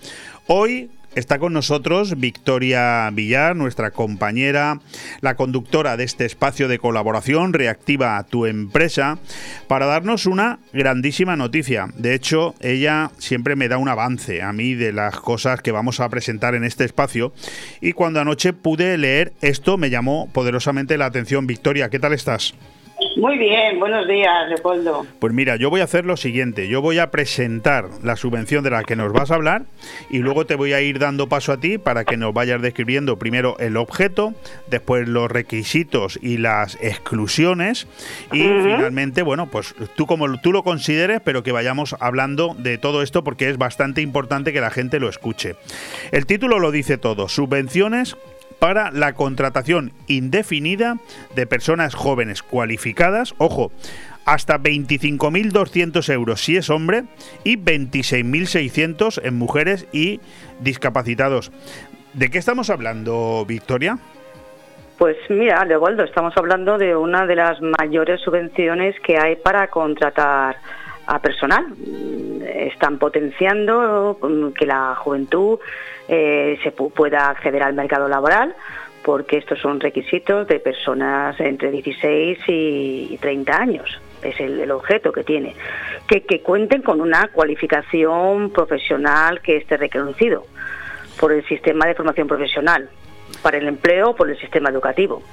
Hoy 0.48 0.90
Está 1.14 1.40
con 1.40 1.52
nosotros 1.52 2.18
Victoria 2.22 3.10
Villar, 3.12 3.58
nuestra 3.58 3.92
compañera, 3.92 4.80
la 5.20 5.36
conductora 5.36 5.98
de 5.98 6.06
este 6.06 6.24
espacio 6.26 6.70
de 6.70 6.80
colaboración 6.80 7.52
Reactiva 7.52 8.18
a 8.18 8.24
tu 8.24 8.46
empresa, 8.46 9.20
para 9.68 9.88
darnos 9.88 10.26
una 10.26 10.60
grandísima 10.72 11.36
noticia. 11.36 11.90
De 11.98 12.14
hecho, 12.14 12.56
ella 12.62 13.12
siempre 13.18 13.58
me 13.58 13.68
da 13.68 13.78
un 13.78 13.90
avance 13.90 14.42
a 14.42 14.54
mí 14.54 14.74
de 14.74 14.94
las 14.94 15.18
cosas 15.18 15.62
que 15.62 15.74
vamos 15.74 16.00
a 16.00 16.08
presentar 16.08 16.56
en 16.56 16.64
este 16.64 16.86
espacio. 16.86 17.34
Y 17.82 17.92
cuando 17.92 18.22
anoche 18.22 18.54
pude 18.54 18.98
leer 18.98 19.34
esto, 19.42 19.78
me 19.78 19.90
llamó 19.90 20.30
poderosamente 20.32 20.98
la 20.98 21.08
atención. 21.08 21.46
Victoria, 21.46 21.90
¿qué 21.90 22.00
tal 22.00 22.14
estás? 22.14 22.54
Muy 23.18 23.38
bien, 23.38 23.80
buenos 23.80 24.08
días, 24.08 24.48
Leopoldo. 24.48 25.06
Pues 25.20 25.34
mira, 25.34 25.56
yo 25.56 25.70
voy 25.70 25.82
a 25.82 25.86
hacer 25.86 26.06
lo 26.06 26.18
siguiente, 26.18 26.68
yo 26.68 26.82
voy 26.82 27.00
a 27.00 27.12
presentar 27.12 27.90
la 28.04 28.16
subvención 28.16 28.64
de 28.64 28.70
la 28.70 28.84
que 28.84 28.96
nos 28.96 29.12
vas 29.12 29.32
a 29.32 29.36
hablar 29.36 29.64
y 30.10 30.20
luego 30.20 30.46
te 30.46 30.56
voy 30.56 30.74
a 30.74 30.82
ir 30.82 30.98
dando 30.98 31.28
paso 31.28 31.52
a 31.52 31.60
ti 31.60 31.78
para 31.78 32.06
que 32.06 32.16
nos 32.16 32.34
vayas 32.34 32.62
describiendo 32.62 33.18
primero 33.18 33.58
el 33.60 33.76
objeto, 33.76 34.34
después 34.70 35.08
los 35.08 35.30
requisitos 35.30 36.20
y 36.22 36.38
las 36.38 36.78
exclusiones 36.82 37.88
y 38.32 38.44
finalmente, 38.44 39.24
bueno, 39.24 39.48
pues 39.48 39.76
tú 39.96 40.06
como 40.06 40.40
tú 40.40 40.52
lo 40.52 40.64
consideres, 40.64 41.22
pero 41.22 41.44
que 41.44 41.52
vayamos 41.52 41.96
hablando 42.00 42.56
de 42.58 42.78
todo 42.78 43.02
esto 43.02 43.24
porque 43.24 43.50
es 43.50 43.58
bastante 43.58 44.02
importante 44.02 44.54
que 44.54 44.62
la 44.62 44.70
gente 44.70 45.00
lo 45.00 45.10
escuche. 45.10 45.56
El 46.12 46.26
título 46.26 46.60
lo 46.60 46.72
dice 46.72 46.98
todo, 46.98 47.28
subvenciones 47.28 48.16
para 48.62 48.92
la 48.92 49.14
contratación 49.14 49.92
indefinida 50.06 50.98
de 51.36 51.48
personas 51.48 51.96
jóvenes 51.96 52.44
cualificadas, 52.44 53.34
ojo, 53.40 53.72
hasta 54.24 54.60
25.200 54.60 56.14
euros 56.14 56.42
si 56.42 56.58
es 56.58 56.70
hombre 56.70 57.06
y 57.44 57.58
26.600 57.58 59.20
en 59.24 59.34
mujeres 59.34 59.88
y 59.92 60.20
discapacitados. 60.60 61.52
¿De 62.14 62.30
qué 62.30 62.38
estamos 62.38 62.70
hablando, 62.70 63.44
Victoria? 63.48 63.98
Pues 65.00 65.18
mira, 65.30 65.66
Leopoldo, 65.66 66.04
estamos 66.04 66.38
hablando 66.38 66.78
de 66.78 66.96
una 66.96 67.26
de 67.26 67.38
las 67.38 67.58
mayores 67.80 68.22
subvenciones 68.22 68.96
que 69.00 69.18
hay 69.18 69.38
para 69.38 69.70
contratar 69.70 70.58
a 71.08 71.18
personal. 71.18 71.66
Están 72.46 73.00
potenciando 73.00 74.20
mm, 74.22 74.50
que 74.50 74.68
la 74.68 74.94
juventud 74.94 75.58
eh, 76.08 76.60
se 76.64 76.76
pu- 76.76 76.92
pueda 76.92 77.30
acceder 77.30 77.64
al 77.64 77.74
mercado 77.74 78.08
laboral 78.08 78.56
porque 79.04 79.38
estos 79.38 79.60
son 79.60 79.80
requisitos 79.80 80.48
de 80.48 80.60
personas 80.60 81.40
entre 81.40 81.72
16 81.72 82.40
y 82.48 83.18
30 83.20 83.56
años. 83.56 84.02
Es 84.22 84.40
el, 84.40 84.70
objeto 84.72 85.12
que 85.12 85.24
tiene. 85.24 85.56
Que, 86.08 86.42
cuenten 86.42 86.84
con 86.84 87.02
una 87.02 87.28
cualificación 87.30 88.52
profesional 88.52 89.42
que 89.42 89.58
esté 89.58 89.78
reconocido 89.78 90.46
por 91.20 91.32
el 91.32 91.44
sistema 91.48 91.88
de 91.88 91.96
formación 91.96 92.28
profesional 92.28 92.90
para 93.42 93.58
el 93.58 93.68
empleo 93.68 94.16
por 94.16 94.30
el 94.30 94.38
sistema 94.38 94.70
educativo. 94.70 95.24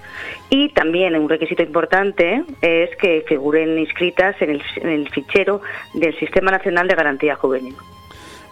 Y 0.48 0.70
también 0.70 1.14
un 1.16 1.28
requisito 1.28 1.62
importante 1.62 2.42
es 2.62 2.94
que 2.96 3.24
figuren 3.28 3.78
inscritas 3.78 4.36
en 4.40 4.62
el 4.88 5.10
fichero 5.10 5.60
del 5.92 6.16
Sistema 6.18 6.50
Nacional 6.50 6.88
de 6.88 6.94
Garantía 6.94 7.34
Juvenil. 7.36 7.74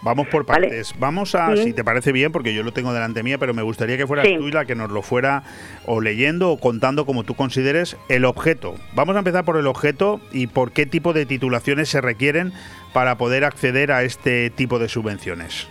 Vamos 0.07 0.27
por 0.27 0.45
Vale. 0.45 0.67
partes. 0.67 0.93
Vamos 0.99 1.35
a, 1.35 1.53
si 1.57 1.73
te 1.73 1.83
parece 1.83 2.13
bien, 2.13 2.31
porque 2.31 2.53
yo 2.53 2.63
lo 2.63 2.71
tengo 2.71 2.93
delante 2.93 3.23
mía, 3.23 3.37
pero 3.37 3.53
me 3.53 3.61
gustaría 3.61 3.97
que 3.97 4.07
fueras 4.07 4.25
Sí. 4.25 4.37
tú 4.37 4.47
la 4.47 4.63
que 4.63 4.73
nos 4.73 4.89
lo 4.89 5.01
fuera 5.01 5.43
o 5.85 5.99
leyendo 5.99 6.49
o 6.49 6.57
contando 6.59 7.05
como 7.05 7.25
tú 7.25 7.35
consideres 7.35 7.97
el 8.07 8.23
objeto. 8.23 8.75
Vamos 8.93 9.17
a 9.17 9.19
empezar 9.19 9.43
por 9.43 9.57
el 9.57 9.67
objeto 9.67 10.21
y 10.31 10.47
por 10.47 10.71
qué 10.71 10.85
tipo 10.85 11.11
de 11.11 11.25
titulaciones 11.25 11.89
se 11.89 11.99
requieren 11.99 12.53
para 12.93 13.17
poder 13.17 13.43
acceder 13.43 13.91
a 13.91 14.03
este 14.03 14.49
tipo 14.49 14.79
de 14.79 14.87
subvenciones. 14.87 15.67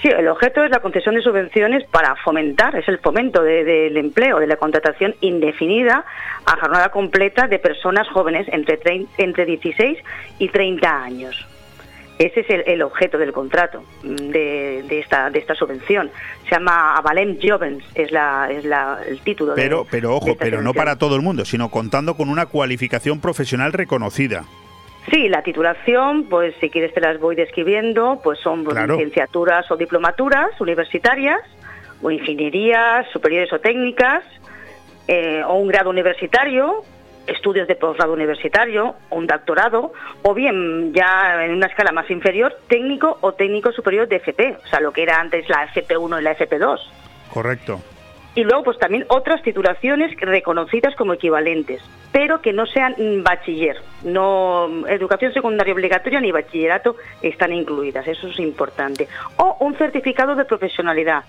Sí, 0.00 0.06
el 0.06 0.28
objeto 0.28 0.62
es 0.62 0.70
la 0.70 0.78
concesión 0.78 1.16
de 1.16 1.22
subvenciones 1.22 1.82
para 1.90 2.14
fomentar, 2.22 2.76
es 2.76 2.86
el 2.86 2.98
fomento 3.00 3.42
de- 3.42 3.64
del 3.64 3.96
empleo, 3.96 4.38
de 4.38 4.46
la 4.46 4.54
contratación 4.54 5.16
indefinida 5.20 6.04
a 6.46 6.56
jornada 6.60 6.90
completa 6.90 7.48
de 7.48 7.58
personas 7.58 8.06
jóvenes 8.08 8.46
entre, 8.52 8.78
entre 9.16 9.44
16 9.44 9.98
y 10.38 10.48
30 10.50 11.02
años. 11.02 11.44
Ese 12.18 12.40
es 12.40 12.50
el, 12.50 12.64
el 12.66 12.82
objeto 12.82 13.16
del 13.16 13.32
contrato 13.32 13.82
mm, 14.02 14.14
de, 14.16 14.84
de 14.88 14.98
esta, 14.98 15.30
de 15.30 15.38
esta 15.38 15.54
subvención. 15.54 16.10
Se 16.48 16.50
llama 16.56 16.96
Avalem 16.96 17.38
Jovens, 17.40 17.84
es, 17.94 18.10
la, 18.10 18.48
es 18.50 18.64
la, 18.64 18.98
el 19.06 19.20
título. 19.20 19.54
de- 19.54 19.62
Pero, 19.62 19.86
pero 19.90 20.08
de 20.10 20.14
ojo, 20.16 20.28
esta 20.30 20.44
pero 20.44 20.60
no 20.62 20.74
para 20.74 20.96
todo 20.96 21.14
el 21.16 21.22
mundo, 21.22 21.44
sino 21.44 21.70
contando 21.70 22.14
con 22.16 22.28
una 22.28 22.46
cualificación 22.46 23.20
profesional 23.20 23.72
reconocida. 23.72 24.44
Sí, 25.12 25.28
la 25.28 25.42
titulación, 25.42 26.24
pues 26.24 26.54
si 26.60 26.68
quieres 26.70 26.92
te 26.92 27.00
las 27.00 27.18
voy 27.20 27.34
describiendo, 27.36 28.20
pues 28.22 28.38
son 28.40 28.64
Claro. 28.64 28.96
licenciaturas 28.96 29.70
o 29.70 29.76
diplomaturas 29.76 30.60
universitarias, 30.60 31.40
o 32.02 32.10
ingenierías 32.10 33.06
superiores 33.12 33.52
o 33.52 33.58
técnicas, 33.60 34.22
eh, 35.06 35.42
o 35.46 35.54
un 35.54 35.68
grado 35.68 35.88
universitario, 35.88 36.82
estudios 37.28 37.68
de 37.68 37.76
posgrado 37.76 38.12
universitario, 38.12 38.94
un 39.10 39.26
doctorado, 39.26 39.92
o 40.22 40.34
bien 40.34 40.92
ya 40.92 41.44
en 41.44 41.52
una 41.52 41.66
escala 41.66 41.92
más 41.92 42.10
inferior, 42.10 42.56
técnico 42.68 43.18
o 43.20 43.32
técnico 43.34 43.70
superior 43.72 44.08
de 44.08 44.16
FP, 44.16 44.56
o 44.64 44.66
sea, 44.68 44.80
lo 44.80 44.92
que 44.92 45.02
era 45.02 45.20
antes 45.20 45.48
la 45.48 45.66
FP1 45.72 46.20
y 46.20 46.22
la 46.22 46.36
FP2. 46.36 46.78
Correcto. 47.32 47.80
Y 48.34 48.44
luego, 48.44 48.62
pues 48.64 48.78
también 48.78 49.04
otras 49.08 49.42
titulaciones 49.42 50.14
reconocidas 50.20 50.94
como 50.94 51.12
equivalentes, 51.14 51.82
pero 52.12 52.40
que 52.40 52.52
no 52.52 52.66
sean 52.66 52.94
bachiller. 53.24 53.76
No, 54.04 54.86
educación 54.86 55.32
secundaria 55.32 55.74
obligatoria 55.74 56.20
ni 56.20 56.30
bachillerato 56.30 56.96
están 57.20 57.52
incluidas, 57.52 58.06
eso 58.06 58.28
es 58.28 58.38
importante. 58.38 59.08
O 59.38 59.56
un 59.60 59.76
certificado 59.76 60.36
de 60.36 60.44
profesionalidad. 60.44 61.24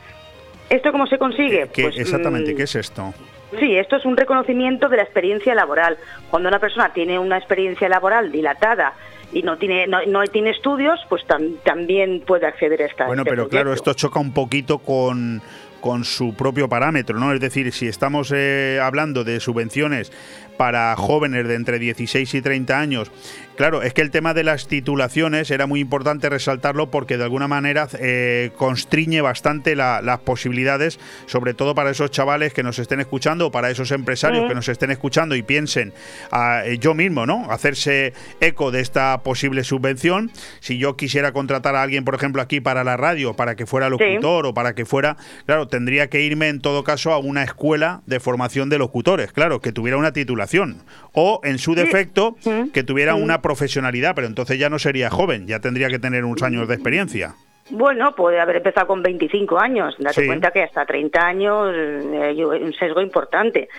¿Esto 0.70 0.92
cómo 0.92 1.08
se 1.08 1.18
consigue? 1.18 1.68
¿Qué- 1.74 1.84
Pues, 1.84 1.98
exactamente, 1.98 2.54
mm, 2.54 2.58
¿qué 2.58 2.64
es 2.64 2.76
esto? 2.76 3.12
Sí, 3.58 3.76
esto 3.78 3.96
es 3.96 4.06
un 4.06 4.16
reconocimiento 4.18 4.90
de 4.90 4.98
la 4.98 5.04
experiencia 5.04 5.56
laboral. 5.56 5.98
Cuando 6.30 6.50
una 6.50 6.60
persona 6.60 6.94
tiene 6.94 7.18
una 7.18 7.38
experiencia 7.38 7.90
laboral 7.90 8.32
dilatada 8.32 8.94
y 9.34 9.42
no 9.42 9.58
tiene 9.58 9.88
no, 9.88 10.00
no 10.08 10.24
tiene 10.28 10.52
estudios, 10.52 11.00
pues 11.10 11.24
tam- 11.28 11.58
también 11.64 12.22
puede 12.26 12.46
acceder 12.46 12.82
a 12.84 12.86
esta. 12.86 13.06
Bueno, 13.08 13.22
este 13.24 13.30
pero 13.32 13.48
claro, 13.50 13.74
esto 13.74 13.94
choca 13.94 14.20
un 14.20 14.34
poquito 14.34 14.78
con, 14.80 15.42
con 15.82 16.04
su 16.04 16.36
propio 16.36 16.70
parámetro, 16.70 17.18
¿no? 17.20 17.34
Es 17.34 17.40
decir, 17.40 17.72
si 17.72 17.88
estamos 17.88 18.32
eh, 18.36 18.80
hablando 18.82 19.24
de 19.24 19.40
subvenciones 19.40 20.12
para 20.60 20.94
jóvenes 20.98 21.48
de 21.48 21.56
entre 21.56 21.80
16 21.80 22.34
y 22.34 22.42
30 22.42 22.78
años, 22.78 23.10
claro, 23.56 23.82
es 23.82 23.94
que 23.94 24.02
el 24.02 24.12
tema 24.12 24.34
de 24.34 24.44
las 24.44 24.68
titulaciones 24.68 25.52
era 25.52 25.68
muy 25.68 25.80
importante 25.80 26.28
resaltarlo 26.28 26.92
porque 26.92 27.18
de 27.18 27.24
alguna 27.24 27.48
manera 27.48 27.88
eh, 27.98 28.52
constriñe 28.58 29.22
bastante 29.22 29.78
la- 29.78 30.02
las 30.02 30.20
posibilidades, 30.20 31.00
sobre 31.28 31.54
todo 31.54 31.76
para 31.76 31.92
esos 31.92 32.12
chavales 32.12 32.54
que 32.54 32.62
nos 32.64 32.78
estén 32.78 33.00
escuchando 33.00 33.48
o 33.48 33.52
para 33.52 33.70
esos 33.72 33.92
empresarios 33.92 34.42
que 34.50 34.56
nos 34.56 34.68
estén 34.68 34.92
escuchando 34.92 35.34
y 35.36 35.44
piensen, 35.44 35.94
ah, 36.34 36.64
eh, 36.66 36.78
yo 36.78 36.94
mismo, 36.94 37.26
¿no? 37.26 37.50
Hacerse 37.50 38.12
eco 38.42 38.72
de 38.72 38.82
esta 38.82 39.24
posible 39.24 39.64
subvención. 39.64 40.30
Si 40.60 40.78
yo 40.78 40.98
quisiera 40.98 41.32
contratar 41.32 41.78
a 41.78 41.84
alguien, 41.84 42.04
por 42.04 42.16
ejemplo, 42.16 42.42
aquí 42.42 42.60
para 42.60 42.84
la 42.84 42.98
radio, 42.98 43.34
para 43.34 43.56
que 43.56 43.66
fuera 43.66 43.88
locutor 43.90 44.46
o 44.46 44.54
para 44.54 44.76
que 44.76 44.84
fuera, 44.86 45.16
claro, 45.46 45.70
tendría 45.70 46.10
que 46.10 46.20
irme 46.20 46.50
en 46.50 46.60
todo 46.60 46.84
caso 46.84 47.14
a 47.14 47.18
una 47.20 47.44
escuela 47.44 48.02
de 48.08 48.20
formación 48.20 48.68
de 48.68 48.78
locutores, 48.78 49.32
claro, 49.32 49.62
que 49.62 49.72
tuviera 49.72 49.96
una 49.98 50.12
titulación. 50.12 50.49
O, 51.14 51.42
en 51.44 51.58
su 51.58 51.76
defecto, 51.76 52.36
que 52.74 52.84
tuviera 52.84 53.16
una 53.16 53.42
profesionalidad, 53.42 54.16
pero 54.16 54.28
entonces 54.28 54.58
ya 54.60 54.70
no 54.70 54.80
sería 54.80 55.10
joven, 55.10 55.48
ya 55.48 55.60
tendría 55.60 55.90
que 55.90 56.00
tener 56.00 56.26
unos 56.26 56.42
años 56.44 56.68
de 56.68 56.76
experiencia. 56.76 57.36
Bueno, 57.72 58.16
puede 58.16 58.40
haber 58.40 58.58
empezado 58.58 58.88
con 58.88 59.04
25 59.04 59.60
años. 59.60 59.96
Date 60.00 60.22
Sí. 60.22 60.28
cuenta 60.28 60.50
que 60.50 60.64
hasta 60.64 60.86
30 60.86 61.20
años 61.24 61.72
eh, 61.76 62.20
hay 62.30 62.44
un 62.44 62.74
sesgo 62.74 63.00
importante. 63.02 63.70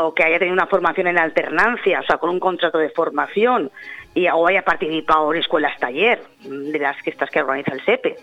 O 0.00 0.14
que 0.14 0.22
haya 0.22 0.38
tenido 0.38 0.54
una 0.54 0.66
formación 0.68 1.08
en 1.08 1.18
alternancia, 1.18 2.00
o 2.00 2.02
sea, 2.04 2.18
con 2.18 2.30
un 2.30 2.38
contrato 2.40 2.78
de 2.78 2.88
formación. 2.90 3.70
Y, 4.14 4.28
o 4.28 4.46
haya 4.46 4.62
participado 4.62 5.32
en 5.34 5.40
escuelas 5.40 5.78
taller, 5.80 6.22
de 6.44 6.78
las 6.78 7.02
que 7.02 7.10
estas 7.10 7.30
que 7.30 7.40
organiza 7.40 7.72
el 7.72 7.84
SEPE. 7.84 8.16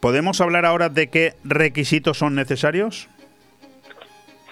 ¿Podemos 0.00 0.40
hablar 0.40 0.64
ahora 0.64 0.88
de 0.90 1.08
qué 1.08 1.34
requisitos 1.44 2.18
son 2.18 2.34
necesarios? 2.34 3.08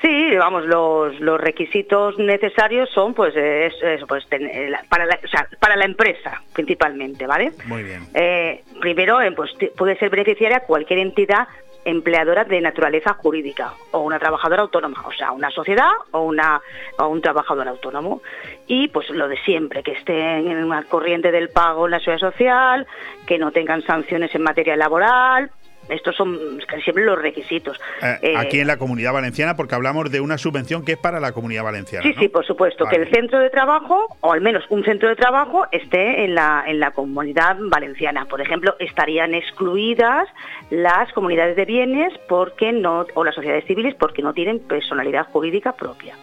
Sí, 0.07 0.36
vamos, 0.36 0.64
los, 0.66 1.18
los 1.18 1.40
requisitos 1.40 2.16
necesarios 2.16 2.88
son, 2.90 3.12
pues, 3.12 3.34
es, 3.34 3.74
es, 3.82 4.28
ten- 4.28 4.70
la- 4.70 4.84
para, 4.88 5.04
la, 5.04 5.18
o 5.24 5.26
sea, 5.26 5.48
para 5.59 5.74
la 5.74 5.84
empresa, 5.84 6.40
principalmente, 6.52 7.26
¿vale? 7.26 7.50
Muy 7.66 7.82
bien. 7.82 8.07
Eh, 8.14 8.62
primero, 8.80 9.20
eh, 9.20 9.32
pues 9.32 9.50
puede 9.76 9.96
ser 9.98 10.11
beneficiaria 10.11 10.61
cualquier 10.61 11.00
entidad 11.00 11.48
empleadora 11.84 12.44
de 12.44 12.61
naturaleza 12.61 13.14
jurídica 13.14 13.72
o 13.90 13.98
una 14.00 14.18
trabajadora 14.20 14.62
autónoma, 14.62 15.02
o 15.07 15.12
sea, 15.12 15.32
una 15.32 15.50
sociedad 15.50 15.90
o, 16.12 16.20
una, 16.22 16.61
o 16.98 17.09
un 17.09 17.20
trabajador 17.20 17.66
autónomo. 17.66 18.22
Y 18.68 18.86
pues 18.88 19.11
lo 19.11 19.26
de 19.26 19.36
siempre, 19.38 19.82
que 19.82 19.92
estén 19.92 20.48
en 20.48 20.62
una 20.64 20.84
corriente 20.84 21.32
del 21.32 21.48
pago 21.48 21.86
en 21.86 21.90
la 21.92 21.98
seguridad 22.00 22.30
social, 22.30 22.86
que 23.26 23.38
no 23.38 23.50
tengan 23.50 23.82
sanciones 23.82 24.32
en 24.36 24.42
materia 24.42 24.76
laboral. 24.76 25.50
Estos 25.89 26.16
son 26.16 26.39
casi 26.66 26.82
siempre 26.82 27.05
los 27.05 27.20
requisitos. 27.20 27.78
Eh, 28.03 28.18
Eh, 28.22 28.34
aquí 28.37 28.61
en 28.61 28.66
la 28.66 28.76
Comunidad 28.76 29.12
Valenciana, 29.12 29.57
porque 29.57 29.74
hablamos 29.74 30.11
de 30.11 30.20
una 30.20 30.37
subvención 30.39 30.84
que 30.84 30.93
es 30.93 30.99
para 30.99 31.20
la 31.20 31.32
Comunidad 31.32 31.64
Valenciana. 31.64 32.03
Sí, 32.03 32.12
¿no? 32.14 32.20
sí, 32.20 32.28
por 32.28 32.45
supuesto, 32.47 32.87
que 32.87 32.97
el 32.97 33.11
centro 33.11 33.39
de 33.39 33.51
trabajo, 33.51 34.16
o 34.20 34.32
al 34.32 34.41
menos 34.41 34.64
un 34.70 34.84
centro 34.84 35.09
de 35.09 35.16
trabajo, 35.16 35.66
esté 35.72 36.24
en 36.24 36.34
la, 36.34 36.64
en 36.66 36.80
la 36.80 36.91
comunidad 36.91 37.57
valenciana. 37.61 38.24
Por 38.26 38.41
ejemplo, 38.41 38.74
estarían 38.80 39.34
excluidas 39.34 40.28
las 40.70 41.12
comunidades 41.12 41.57
de 41.57 41.64
bienes 41.64 42.12
porque 42.28 42.72
no, 42.72 43.07
o 43.14 43.24
las 43.24 43.34
sociedades 43.34 43.64
civiles 43.66 43.95
porque 43.95 44.22
no 44.22 44.32
tienen 44.32 44.59
personalidad 44.61 45.26
jurídica 45.26 45.72
propia. 45.76 46.14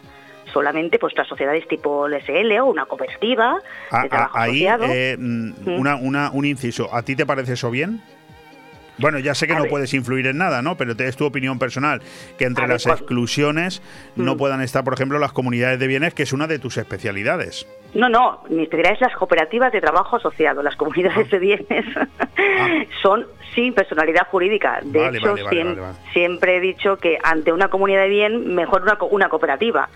Solamente 0.52 1.00
pues 1.00 1.16
las 1.18 1.28
sociedades 1.28 1.68
tipo 1.68 2.06
el 2.06 2.14
SL 2.22 2.60
o 2.60 2.66
una 2.66 2.86
cooperativa 2.86 3.58
A- 3.90 4.04
de 4.04 4.10
trabajo 4.10 4.38
ahí, 4.38 4.68
asociado. 4.68 4.94
eh, 4.94 5.16
mm, 5.18 5.50
Mm. 5.66 5.80
una, 5.80 5.96
una- 5.96 6.32
un 6.32 6.46
inciso. 6.46 6.94
¿A 6.94 7.02
ti 7.02 7.16
te 7.16 7.26
parece 7.26 7.54
eso 7.54 7.72
bien? 7.72 8.02
Bueno, 8.98 9.20
ya 9.20 9.34
sé 9.36 9.48
que 9.48 9.54
A 9.54 9.58
no 9.58 9.64
ver. 9.64 9.72
puedes 9.72 9.94
influir 9.94 10.28
en 10.28 10.38
nada, 10.38 10.62
¿no? 10.62 10.78
Pero 10.78 10.96
te- 10.96 11.08
es 11.08 11.16
tu 11.18 11.26
opinión 11.26 11.58
personal. 11.60 12.02
Que 12.38 12.46
entre 12.46 12.66
A 12.66 12.68
las 12.68 12.86
exclusiones 12.86 13.82
no 14.16 14.36
Mm. 14.36 14.38
puedan 14.38 14.62
estar, 14.62 14.84
por 14.84 14.94
ejemplo, 14.94 15.18
las 15.20 15.32
comunidades 15.34 15.80
de 15.80 15.88
bienes, 15.88 16.14
que 16.14 16.24
es 16.24 16.34
una 16.34 16.48
de 16.48 16.60
tus 16.60 16.78
especialidades. 16.78 17.68
No, 17.96 18.10
no, 18.10 18.44
mi 18.50 18.64
especialidad 18.64 18.94
es 18.94 19.02
las 19.02 19.16
cooperativas 19.16 19.72
de 19.72 19.80
trabajo 19.82 20.16
asociado. 20.18 20.64
Las 20.64 20.76
comunidades 20.76 21.30
de 21.30 21.40
bienes 21.40 21.86
son 23.02 23.26
sin 23.54 23.74
personalidad 23.74 24.28
jurídica. 24.30 24.80
De 24.84 25.00
Ah. 25.00 25.04
Vale, 25.06 25.18
hecho, 25.20 25.36
vale, 25.44 25.64
vale, 25.64 25.94
siempre 26.12 26.58
he 26.58 26.60
dicho 26.60 26.98
que 26.98 27.18
ante 27.24 27.52
una 27.52 27.68
comunidad 27.68 28.02
de 28.02 28.10
bien, 28.10 28.56
mejor 28.56 28.82
una, 28.82 28.96
co- 28.96 29.06
una 29.08 29.30
cooperativa. 29.30 29.90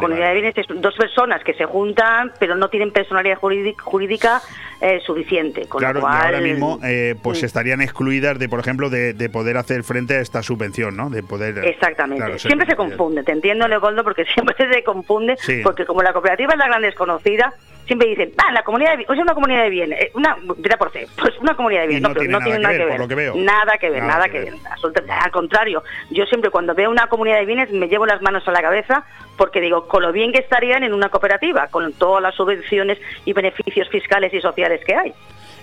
Comunidad 0.00 0.28
de 0.28 0.34
bienes 0.34 0.58
es 0.58 0.66
dos 0.80 0.94
personas 0.96 1.44
que 1.44 1.54
se 1.54 1.64
juntan, 1.64 2.32
pero 2.40 2.56
no 2.56 2.68
tienen 2.70 2.90
personalidad 2.90 3.38
jurídica 3.38 4.40
eh, 4.84 5.00
suficiente. 5.00 5.66
Con 5.66 5.78
claro, 5.78 5.94
lo 5.94 6.00
cual, 6.02 6.20
y 6.20 6.24
ahora 6.26 6.40
mismo, 6.40 6.78
eh, 6.84 7.14
pues 7.22 7.42
mm. 7.42 7.46
estarían 7.46 7.80
excluidas 7.80 8.38
de, 8.38 8.50
por 8.50 8.60
ejemplo, 8.60 8.90
de, 8.90 9.14
de 9.14 9.28
poder 9.30 9.56
hacer 9.56 9.82
frente 9.82 10.14
a 10.14 10.20
esta 10.20 10.42
subvención, 10.42 10.94
¿no? 10.94 11.08
De 11.08 11.22
poder. 11.22 11.64
Exactamente. 11.64 12.22
Claro, 12.22 12.38
siempre 12.38 12.66
se 12.66 12.76
confunde, 12.76 13.22
te 13.22 13.32
entiendo, 13.32 13.66
Leopoldo, 13.66 14.04
porque 14.04 14.24
siempre 14.34 14.54
se 14.56 14.84
confunde, 14.84 15.36
Sí. 15.38 15.60
porque 15.64 15.86
como 15.86 16.02
la 16.02 16.12
cooperativa 16.12 16.52
es 16.52 16.58
la 16.58 16.66
gran 16.66 16.82
desconocida, 16.82 17.54
siempre 17.86 18.08
dicen, 18.08 18.32
ah, 18.38 18.52
la 18.52 18.62
comunidad 18.62 18.90
de 18.92 18.96
bienes, 18.98 19.10
o 19.10 19.14
sea, 19.14 19.22
una 19.22 19.34
comunidad 19.34 19.62
de 19.62 19.70
bienes, 19.70 20.00
eh, 20.00 20.10
una, 20.14 20.36
mira 20.56 20.76
por 20.76 20.90
C, 20.92 21.06
pues 21.18 21.38
una 21.40 21.54
comunidad 21.54 21.82
de 21.82 21.88
bienes, 21.88 22.08
no 22.08 22.14
tiene 22.14 22.32
no 22.32 22.38
nada 22.40 22.50
tiene 22.50 22.60
que 22.60 22.66
ver, 22.68 22.76
que 22.76 22.82
por 22.82 22.90
ver, 22.90 23.00
lo 23.00 23.08
que 23.08 23.14
veo. 23.14 23.34
nada 23.36 23.78
que 23.78 23.90
ver, 23.90 24.02
Nada 24.02 24.14
nada, 24.14 24.28
que 24.28 24.40
ver. 24.40 24.52
ver, 24.52 25.10
al 25.10 25.30
contrario, 25.30 25.82
yo 26.10 26.24
siempre 26.26 26.50
cuando 26.50 26.74
veo 26.74 26.90
una 26.90 27.06
comunidad 27.08 27.38
de 27.38 27.46
bienes 27.46 27.70
me 27.70 27.88
llevo 27.88 28.06
las 28.06 28.22
manos 28.22 28.46
a 28.48 28.52
la 28.52 28.62
cabeza 28.62 29.04
porque 29.36 29.60
digo, 29.60 29.88
con 29.88 30.02
lo 30.02 30.12
bien 30.12 30.32
que 30.32 30.38
estarían 30.38 30.84
en 30.84 30.94
una 30.94 31.08
cooperativa, 31.08 31.66
con 31.68 31.92
todas 31.94 32.22
las 32.22 32.34
subvenciones 32.34 32.98
y 33.24 33.32
beneficios 33.32 33.88
fiscales 33.88 34.32
y 34.32 34.40
sociales 34.40 34.80
que 34.86 34.94
hay. 34.94 35.12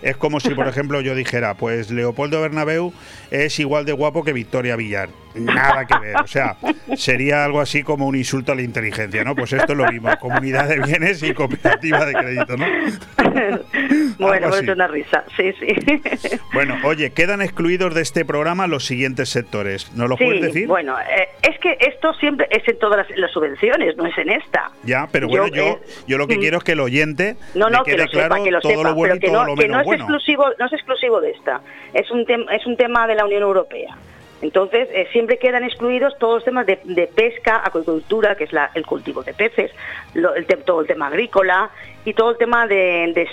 Es 0.01 0.17
como 0.17 0.39
si, 0.39 0.53
por 0.53 0.67
ejemplo, 0.67 1.01
yo 1.01 1.15
dijera, 1.15 1.53
pues 1.53 1.91
Leopoldo 1.91 2.41
Bernabeu 2.41 2.93
es 3.29 3.59
igual 3.59 3.85
de 3.85 3.93
guapo 3.93 4.23
que 4.23 4.33
Victoria 4.33 4.75
Villar. 4.75 5.09
Nada 5.35 5.85
que 5.85 5.97
ver. 5.99 6.15
O 6.17 6.27
sea, 6.27 6.55
sería 6.95 7.45
algo 7.45 7.61
así 7.61 7.83
como 7.83 8.07
un 8.07 8.15
insulto 8.15 8.51
a 8.51 8.55
la 8.55 8.61
inteligencia, 8.61 9.23
¿no? 9.23 9.35
Pues 9.35 9.53
esto 9.53 9.73
es 9.73 9.77
lo 9.77 9.87
mismo, 9.91 10.09
comunidad 10.19 10.67
de 10.67 10.79
bienes 10.79 11.23
y 11.23 11.33
cooperativa 11.33 12.05
de 12.05 12.13
crédito, 12.13 12.57
¿no? 12.57 12.65
bueno, 14.19 14.49
pues 14.49 14.63
es 14.63 14.69
una 14.69 14.87
risa, 14.87 15.23
sí, 15.35 15.53
sí. 15.59 16.39
Bueno, 16.53 16.77
oye, 16.83 17.11
quedan 17.11 17.41
excluidos 17.41 17.93
de 17.93 18.01
este 18.01 18.25
programa 18.25 18.67
los 18.67 18.85
siguientes 18.85 19.29
sectores. 19.29 19.91
¿No 19.93 20.07
lo 20.07 20.17
puedes 20.17 20.41
decir? 20.41 20.67
Bueno, 20.67 20.97
eh, 20.99 21.29
es 21.41 21.57
que 21.59 21.77
esto 21.79 22.13
siempre 22.15 22.47
es 22.49 22.67
en 22.67 22.77
todas 22.79 23.07
las, 23.15 23.31
subvenciones, 23.31 23.95
no 23.97 24.05
es 24.05 24.17
en 24.17 24.29
esta. 24.29 24.71
Ya, 24.83 25.07
pero 25.11 25.27
bueno, 25.27 25.47
yo, 25.47 25.63
eh, 25.63 25.77
yo, 26.07 26.17
lo 26.17 26.27
que 26.27 26.37
mm. 26.37 26.39
quiero 26.39 26.57
es 26.57 26.63
que 26.63 26.73
el 26.73 26.79
oyente 26.79 27.37
no, 27.55 27.69
no, 27.69 27.83
quede 27.83 27.95
que 27.95 28.03
lo 28.03 28.09
claro 28.09 28.43
que 28.43 28.51
lo 28.51 28.59
todo 28.59 28.83
lo 28.83 28.95
bueno 28.95 29.15
y 29.15 29.19
todo 29.19 29.33
no, 29.33 29.45
lo 29.45 29.55
que 29.55 29.67
menos 29.67 29.85
no 29.85 29.93
es 29.93 29.99
exclusivo, 29.99 30.45
no 30.59 30.65
es 30.65 30.73
exclusivo 30.73 31.21
de 31.21 31.31
esta. 31.31 31.61
Es 31.93 32.09
un 32.11 32.25
es 32.51 32.65
un 32.65 32.77
tema 32.77 33.07
de 33.07 33.15
la 33.15 33.25
Unión 33.25 33.43
Europea. 33.43 33.95
Entonces, 34.41 34.89
eh, 34.91 35.07
siempre 35.11 35.37
quedan 35.37 35.63
excluidos 35.63 36.17
todos 36.17 36.35
los 36.35 36.43
temas 36.43 36.65
de, 36.65 37.11
pesca, 37.15 37.61
acuicultura, 37.63 38.35
que 38.35 38.45
es 38.45 38.51
el 38.73 38.85
cultivo 38.85 39.23
de 39.23 39.33
peces, 39.33 39.71
el, 40.15 40.47
todo 40.65 40.81
el 40.81 40.87
tema 40.87 41.07
agrícola 41.07 41.69
y 42.05 42.13
todo 42.13 42.31
el 42.31 42.37
tema 42.37 42.67
de, 42.67 43.27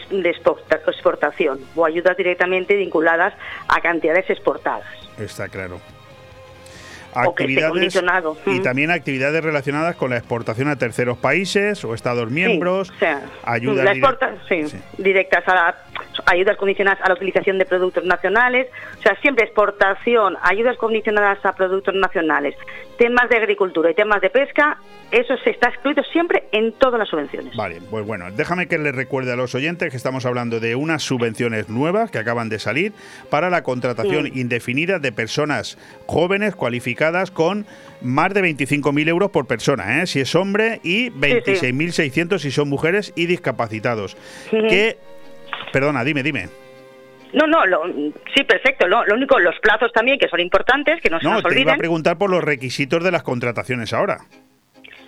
exportación 0.86 1.60
o 1.74 1.84
ayudas 1.84 2.16
directamente 2.16 2.76
vinculadas 2.76 3.34
a 3.68 3.80
cantidades 3.80 4.28
exportadas. 4.28 4.86
Está 5.18 5.48
claro 5.48 5.80
actividades 7.14 8.00
y 8.46 8.60
también 8.60 8.90
actividades 8.90 9.42
relacionadas 9.42 9.96
con 9.96 10.10
la 10.10 10.18
exportación 10.18 10.68
a 10.68 10.76
terceros 10.76 11.18
países 11.18 11.84
o 11.84 11.94
estados 11.94 12.30
miembros, 12.30 12.92
ayudas 13.44 13.96
directas 14.98 15.48
a 15.48 15.54
la 15.54 15.76
ayudas 16.26 16.56
condicionadas 16.56 17.00
a 17.02 17.08
la 17.08 17.14
utilización 17.14 17.58
de 17.58 17.64
productos 17.64 18.04
nacionales, 18.04 18.68
o 18.98 19.02
sea, 19.02 19.16
siempre 19.20 19.44
exportación, 19.44 20.36
ayudas 20.42 20.76
condicionadas 20.76 21.44
a 21.44 21.52
productos 21.52 21.94
nacionales, 21.94 22.54
temas 22.98 23.28
de 23.28 23.36
agricultura 23.36 23.90
y 23.90 23.94
temas 23.94 24.20
de 24.20 24.30
pesca, 24.30 24.78
eso 25.10 25.36
se 25.38 25.50
está 25.50 25.70
excluido 25.70 26.02
siempre 26.04 26.44
en 26.52 26.72
todas 26.72 26.98
las 26.98 27.08
subvenciones. 27.08 27.56
Vale, 27.56 27.80
pues 27.90 28.06
bueno, 28.06 28.30
déjame 28.30 28.68
que 28.68 28.76
les 28.76 28.94
recuerde 28.94 29.32
a 29.32 29.36
los 29.36 29.54
oyentes 29.54 29.90
que 29.90 29.96
estamos 29.96 30.26
hablando 30.26 30.60
de 30.60 30.74
unas 30.74 31.02
subvenciones 31.02 31.68
nuevas 31.68 32.10
que 32.10 32.18
acaban 32.18 32.48
de 32.48 32.58
salir 32.58 32.92
para 33.30 33.48
la 33.48 33.62
contratación 33.62 34.26
indefinida 34.26 34.98
de 34.98 35.12
personas 35.12 35.78
jóvenes 36.06 36.54
cualificadas 36.54 36.97
con 37.32 37.66
más 38.00 38.32
de 38.34 38.42
25.000 38.42 39.08
euros 39.08 39.30
por 39.30 39.46
persona, 39.46 40.02
¿eh? 40.02 40.06
si 40.06 40.20
es 40.20 40.34
hombre, 40.34 40.80
y 40.82 41.10
26.600 41.10 42.38
si 42.38 42.50
son 42.50 42.68
mujeres 42.68 43.12
y 43.16 43.26
discapacitados. 43.26 44.16
Que 44.50 44.96
Perdona, 45.72 46.04
dime, 46.04 46.22
dime. 46.22 46.48
No, 47.32 47.46
no, 47.46 47.60
sí, 48.34 48.42
perfecto. 48.44 48.86
Lo, 48.86 49.04
lo, 49.04 49.14
único, 49.14 49.38
los 49.38 49.58
plazos 49.60 49.92
también, 49.92 50.18
que 50.18 50.28
son 50.28 50.40
importantes, 50.40 51.00
que 51.02 51.10
no, 51.10 51.18
se 51.18 51.26
nos 51.26 51.44
olviden. 51.44 51.50
No, 51.50 51.54
te 51.54 51.60
iba 51.60 51.72
a 51.74 51.76
preguntar 51.76 52.18
por 52.18 52.30
los 52.30 52.42
requisitos 52.42 53.04
de 53.04 53.10
las 53.10 53.22
contrataciones 53.22 53.92
ahora. 53.92 54.20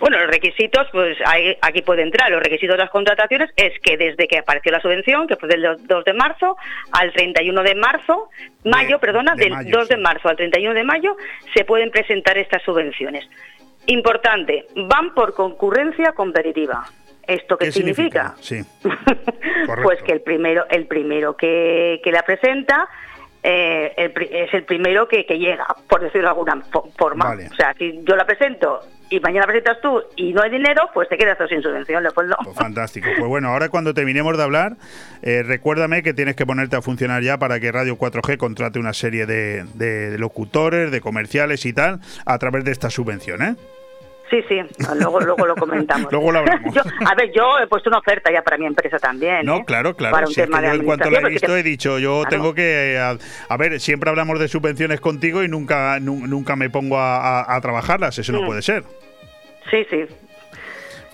Bueno, 0.01 0.17
los 0.17 0.31
requisitos, 0.31 0.87
pues 0.91 1.15
aquí 1.61 1.83
puede 1.83 2.01
entrar. 2.01 2.31
Los 2.31 2.41
requisitos 2.41 2.75
de 2.75 2.83
las 2.83 2.89
contrataciones 2.89 3.51
es 3.55 3.79
que 3.81 3.97
desde 3.97 4.27
que 4.27 4.39
apareció 4.39 4.71
la 4.71 4.81
subvención, 4.81 5.27
que 5.27 5.35
fue 5.35 5.47
del 5.47 5.77
2 5.79 6.05
de 6.05 6.13
marzo 6.13 6.57
al 6.91 7.13
31 7.13 7.61
de 7.61 7.75
marzo, 7.75 8.29
mayo, 8.65 8.97
perdona, 8.97 9.35
del 9.35 9.53
2 9.69 9.89
de 9.89 9.97
marzo 9.97 10.27
al 10.27 10.37
31 10.37 10.73
de 10.73 10.83
mayo, 10.83 11.15
se 11.53 11.65
pueden 11.65 11.91
presentar 11.91 12.35
estas 12.39 12.63
subvenciones. 12.63 13.29
Importante, 13.85 14.65
van 14.75 15.13
por 15.13 15.35
concurrencia 15.35 16.13
competitiva. 16.13 16.83
¿Esto 17.27 17.55
qué, 17.55 17.71
significa? 17.71 18.33
Sí. 18.39 18.59
pues 19.83 20.01
que 20.01 20.13
el 20.13 20.21
primero, 20.21 20.65
el 20.71 20.87
primero 20.87 21.37
que, 21.37 22.01
la 22.05 22.23
presenta 22.23 22.89
eh, 23.43 23.93
es 24.31 24.51
el 24.51 24.63
primero 24.63 25.07
que, 25.07 25.25
llega, 25.25 25.67
por 25.87 26.01
decirlo 26.01 26.23
de 26.23 26.29
alguna 26.29 26.63
forma. 26.97 27.35
O 27.51 27.55
sea, 27.55 27.75
si 27.77 27.99
yo 28.03 28.15
la 28.15 28.25
presento 28.25 28.81
y 29.11 29.19
mañana 29.19 29.45
presentas 29.45 29.79
tú 29.81 30.01
y 30.15 30.31
no 30.33 30.41
hay 30.41 30.49
dinero, 30.49 30.89
pues 30.93 31.09
te 31.09 31.17
quedas 31.17 31.37
sin 31.49 31.61
subvención, 31.61 32.01
Leopoldo. 32.01 32.37
Pues 32.43 32.55
fantástico. 32.55 33.09
Pues 33.17 33.27
bueno, 33.27 33.49
ahora 33.49 33.67
cuando 33.67 33.93
terminemos 33.93 34.37
de 34.37 34.43
hablar, 34.43 34.77
eh, 35.21 35.43
recuérdame 35.43 36.01
que 36.01 36.13
tienes 36.13 36.35
que 36.37 36.45
ponerte 36.45 36.77
a 36.77 36.81
funcionar 36.81 37.21
ya 37.21 37.37
para 37.37 37.59
que 37.59 37.71
Radio 37.71 37.97
4G 37.97 38.37
contrate 38.37 38.79
una 38.79 38.93
serie 38.93 39.25
de, 39.25 39.65
de 39.73 40.17
locutores, 40.17 40.91
de 40.91 41.01
comerciales 41.01 41.65
y 41.65 41.73
tal, 41.73 41.99
a 42.25 42.39
través 42.39 42.63
de 42.63 42.71
esta 42.71 42.89
subvención, 42.89 43.41
¿eh? 43.41 43.55
Sí, 44.31 44.41
sí, 44.47 44.61
luego, 44.95 45.19
luego 45.19 45.45
lo 45.45 45.55
comentamos. 45.55 46.09
luego 46.11 46.31
lo 46.31 46.39
hablamos. 46.39 46.73
a 47.05 47.15
ver, 47.15 47.31
yo 47.35 47.59
he 47.59 47.67
puesto 47.67 47.89
una 47.89 47.99
oferta 47.99 48.31
ya 48.31 48.41
para 48.41 48.57
mi 48.57 48.65
empresa 48.65 48.97
también. 48.97 49.45
No, 49.45 49.57
¿eh? 49.57 49.63
claro, 49.67 49.93
claro. 49.93 50.13
Para 50.13 50.27
un 50.27 50.33
tema 50.33 50.61
yo 50.61 50.71
en 50.71 50.85
cuanto 50.85 51.09
lo 51.09 51.17
he 51.17 51.29
visto 51.29 51.57
he 51.57 51.63
dicho, 51.63 51.99
yo 51.99 52.23
tengo 52.29 52.55
que... 52.55 52.97
A, 52.97 53.57
ver, 53.57 53.81
siempre 53.81 54.09
hablamos 54.09 54.39
de 54.39 54.47
subvenciones 54.47 55.01
contigo 55.01 55.43
y 55.43 55.49
nunca 55.49 55.99
nunca 55.99 56.55
me 56.55 56.69
pongo 56.69 56.97
a, 56.97 57.59
trabajarlas, 57.61 58.17
eso 58.17 58.31
no 58.31 58.43
mm. 58.43 58.45
puede 58.45 58.61
ser. 58.61 58.83
Sí, 59.69 59.85
sí, 59.89 60.05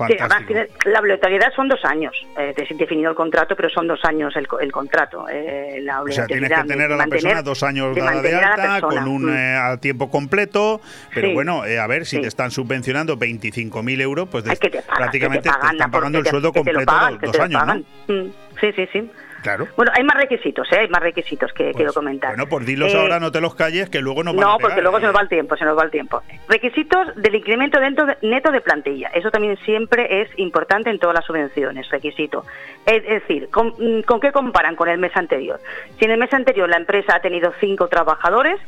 Sí, 0.06 0.16
además 0.20 0.43
la 0.86 1.00
obligatoriedad 1.00 1.52
son 1.56 1.68
dos 1.68 1.84
años. 1.84 2.14
Eh, 2.38 2.54
definido 2.76 3.10
el 3.10 3.16
contrato, 3.16 3.56
pero 3.56 3.70
son 3.70 3.88
dos 3.88 4.04
años 4.04 4.36
el, 4.36 4.48
el 4.62 4.72
contrato. 4.72 5.28
Eh, 5.30 5.80
la 5.82 6.02
o 6.02 6.08
sea, 6.12 6.28
tienes 6.28 6.52
que 6.52 6.64
tener 6.64 6.91
a 6.91 6.98
la 6.98 7.08
persona 7.08 7.41
dos 7.41 7.64
años 7.64 7.95
de, 7.95 8.02
de 8.02 8.36
alta, 8.36 8.82
con 8.82 9.08
un 9.08 9.26
mm. 9.26 9.36
eh, 9.36 9.56
a 9.56 9.78
tiempo 9.78 10.10
completo. 10.12 10.82
Pero 11.14 11.34
bueno, 11.34 11.66
eh, 11.66 11.80
a 11.80 11.88
ver, 11.88 12.06
si 12.06 12.22
te 12.22 12.28
están 12.28 12.52
subvencionando 12.52 13.18
25.000 13.18 14.02
euros, 14.02 14.30
pues 14.30 14.43
prácticamente 14.43 15.50
te, 15.50 15.68
están 15.72 15.91
pagando 15.91 16.20
el 16.20 16.28
sueldo 16.28 16.54
completo 16.54 16.93
dos 17.22 17.39
años. 17.39 17.66
¿no? 17.66 17.76
Mm. 18.14 18.32
Sí, 18.60 18.72
sí, 18.76 18.88
sí. 18.91 19.12
Claro. 19.41 19.67
Bueno, 19.75 19.91
hay 19.95 20.03
más 20.03 20.17
requisitos, 20.17 20.67
¿eh? 20.71 20.79
hay 20.79 20.88
más 20.89 21.01
requisitos 21.01 21.51
que 21.53 21.71
quiero 21.71 21.93
pues, 21.93 21.95
comentar. 21.95 22.31
Bueno, 22.31 22.47
pues 22.49 22.65
dilos 22.65 22.93
eh, 22.93 22.97
ahora, 22.97 23.19
no 23.19 23.31
te 23.31 23.41
los 23.41 23.55
calles, 23.55 23.89
que 23.89 24.01
luego 24.01 24.23
no 24.23 24.33
van 24.33 24.41
No, 24.41 24.57
porque 24.59 24.81
luego 24.81 24.99
se 24.99 25.05
nos 25.05 25.15
va 25.15 25.21
el 25.21 25.29
tiempo, 25.29 25.55
se 25.55 25.65
nos 25.65 25.77
va 25.77 25.83
el 25.83 25.91
tiempo. 25.91 26.21
Requisitos 26.47 27.15
del 27.15 27.35
incremento 27.35 27.79
neto 28.21 28.51
de 28.51 28.61
plantilla. 28.61 29.09
Eso 29.09 29.31
también 29.31 29.57
siempre 29.65 30.21
es 30.21 30.29
importante 30.38 30.89
en 30.89 30.99
todas 30.99 31.15
las 31.15 31.25
subvenciones, 31.25 31.89
requisito. 31.89 32.45
Es 32.85 33.03
decir, 33.03 33.49
¿con, 33.49 33.73
¿con 34.03 34.19
qué 34.19 34.31
comparan 34.31 34.75
con 34.75 34.89
el 34.89 34.97
mes 34.97 35.15
anterior? 35.15 35.59
Si 35.97 36.05
en 36.05 36.11
el 36.11 36.19
mes 36.19 36.33
anterior 36.33 36.67
la 36.69 36.77
empresa 36.77 37.15
ha 37.15 37.21
tenido 37.21 37.53
cinco 37.59 37.88
trabajadores, 37.88 38.59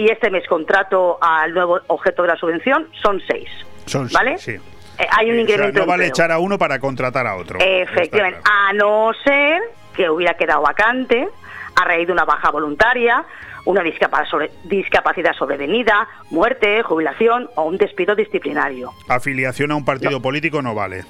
y 0.00 0.10
este 0.10 0.30
mes 0.30 0.46
contrato 0.48 1.18
al 1.20 1.52
nuevo 1.52 1.78
objeto 1.88 2.22
de 2.22 2.28
la 2.28 2.36
subvención 2.36 2.88
son 3.02 3.20
seis. 3.28 3.48
Son 3.84 4.08
¿Vale? 4.12 4.38
Sí. 4.38 4.56
Eh, 5.00 5.06
hay 5.10 5.30
un 5.30 5.40
incremento. 5.40 5.80
no 5.80 5.86
vale 5.86 6.06
echar 6.06 6.30
a 6.30 6.38
uno 6.38 6.58
para 6.58 6.78
contratar 6.78 7.26
a 7.26 7.36
otro. 7.36 7.58
Efectivamente, 7.60 8.40
a 8.44 8.72
no 8.74 9.12
ser 9.24 9.62
que 9.94 10.10
hubiera 10.10 10.34
quedado 10.34 10.60
vacante 10.62 11.26
a 11.74 11.84
raíz 11.84 12.06
de 12.06 12.12
una 12.12 12.24
baja 12.24 12.50
voluntaria, 12.50 13.24
una 13.64 13.82
discapacidad 13.82 15.32
sobrevenida, 15.38 16.06
muerte, 16.30 16.82
jubilación 16.82 17.48
o 17.54 17.64
un 17.64 17.78
despido 17.78 18.14
disciplinario. 18.14 18.92
Afiliación 19.08 19.70
a 19.72 19.76
un 19.76 19.84
partido 19.84 20.20
político 20.20 20.60
no 20.60 20.74
vale. 20.74 21.04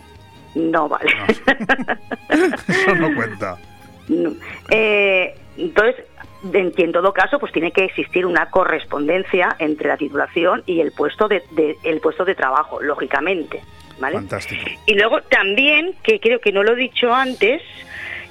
No 0.54 0.88
vale. 0.88 1.12
Eso 2.68 2.94
no 2.94 3.14
cuenta. 3.14 3.56
Eh, 4.70 5.34
entonces, 5.56 6.04
en, 6.52 6.92
todo 6.92 7.12
caso, 7.12 7.38
pues 7.38 7.52
tiene 7.52 7.72
que 7.72 7.84
existir 7.84 8.26
una 8.26 8.50
correspondencia 8.50 9.56
entre 9.58 9.88
la 9.88 9.96
titulación 9.96 10.62
y 10.66 10.80
el 10.80 10.92
puesto 10.92 11.28
de 11.28 11.42
el 11.82 12.00
puesto 12.00 12.24
de 12.24 12.34
trabajo, 12.34 12.80
lógicamente. 12.82 13.62
Fantástico. 14.00 14.64
Y 14.86 14.94
luego 14.94 15.22
también, 15.22 15.94
que 16.02 16.20
creo 16.20 16.40
que 16.40 16.52
no 16.52 16.62
lo 16.62 16.72
he 16.72 16.76
dicho 16.76 17.12
antes, 17.14 17.62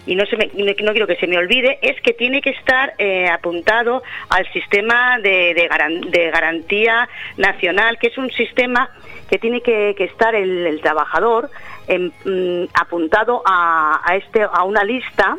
y 0.06 0.16
no, 0.16 0.26
se 0.26 0.38
me, 0.38 0.50
no 0.56 0.92
quiero 0.92 1.08
que 1.08 1.18
se 1.18 1.28
me 1.28 1.38
olvide, 1.38 1.78
es 1.82 2.02
que 2.02 2.14
tiene 2.14 2.42
que 2.42 2.52
estar 2.52 2.94
eh, 2.98 3.28
apuntado 3.28 4.02
al 4.30 4.52
sistema 4.52 5.20
de, 5.20 5.54
de, 5.54 6.32
garantía 6.32 7.08
nacional, 7.38 8.00
que 8.00 8.08
es 8.08 8.18
un 8.18 8.32
sistema 8.32 8.90
que 9.30 9.38
tiene 9.38 9.62
que, 9.62 9.96
estar 10.00 10.34
el, 10.34 10.80
trabajador 10.82 11.52
mm, 11.88 12.64
apuntado 12.74 13.44
a, 13.46 14.02
a, 14.04 14.16
este, 14.16 14.42
a 14.42 14.64
una 14.64 14.84
lista 14.84 15.38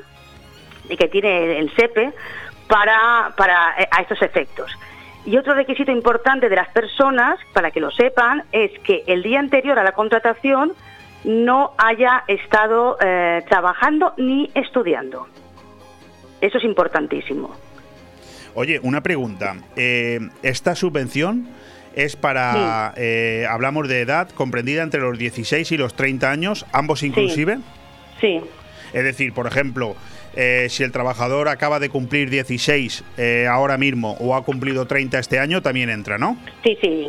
que 0.89 1.09
tiene 1.09 1.59
el 1.59 1.74
SEPE 1.74 2.12
para, 2.68 3.33
para 3.37 3.74
eh, 3.78 3.89
a 3.91 4.03
estos 4.03 4.22
efectos. 4.22 4.70
Y 5.26 5.36
otro 5.36 5.54
requisito 5.54 5.92
importante 5.92 6.48
de 6.48 6.56
las 6.56 6.68
personas, 6.70 7.38
para 7.52 7.70
que 7.70 7.80
lo 7.80 7.90
sepan, 7.90 8.44
es 8.52 8.70
que 8.80 9.04
el 9.06 9.22
día 9.22 9.38
anterior 9.38 9.78
a 9.78 9.84
la 9.84 9.92
contratación 9.92 10.72
no 11.24 11.72
haya 11.76 12.24
estado 12.26 12.96
eh, 13.00 13.42
trabajando 13.48 14.14
ni 14.16 14.50
estudiando. 14.54 15.28
Eso 16.40 16.58
es 16.58 16.64
importantísimo. 16.64 17.54
Oye, 18.54 18.80
una 18.82 19.02
pregunta. 19.02 19.56
Eh, 19.76 20.20
¿Esta 20.42 20.74
subvención 20.74 21.48
es 21.94 22.16
para, 22.16 22.94
eh, 22.96 23.46
hablamos 23.48 23.88
de 23.88 24.00
edad, 24.00 24.30
comprendida 24.30 24.82
entre 24.82 25.00
los 25.00 25.18
16 25.18 25.70
y 25.72 25.76
los 25.76 25.94
30 25.94 26.30
años, 26.30 26.66
ambos 26.72 27.02
inclusive? 27.02 27.58
sí. 28.20 28.40
Es 28.92 29.04
decir, 29.04 29.32
por 29.32 29.46
ejemplo, 29.46 29.94
eh, 30.37 30.66
si 30.70 30.83
el 30.83 30.93
trabajador 30.93 31.49
acaba 31.49 31.78
de 31.81 31.89
cumplir 31.89 32.31
16 32.31 33.05
eh, 33.18 33.47
ahora 33.51 33.76
mismo 33.78 34.16
o 34.20 34.35
ha 34.37 34.45
cumplido 34.45 34.87
30 34.87 35.18
este 35.18 35.39
año, 35.39 35.62
también 35.62 35.91
entra, 35.91 36.18
¿no? 36.18 36.37
Sí, 36.62 36.76
sí, 36.81 37.07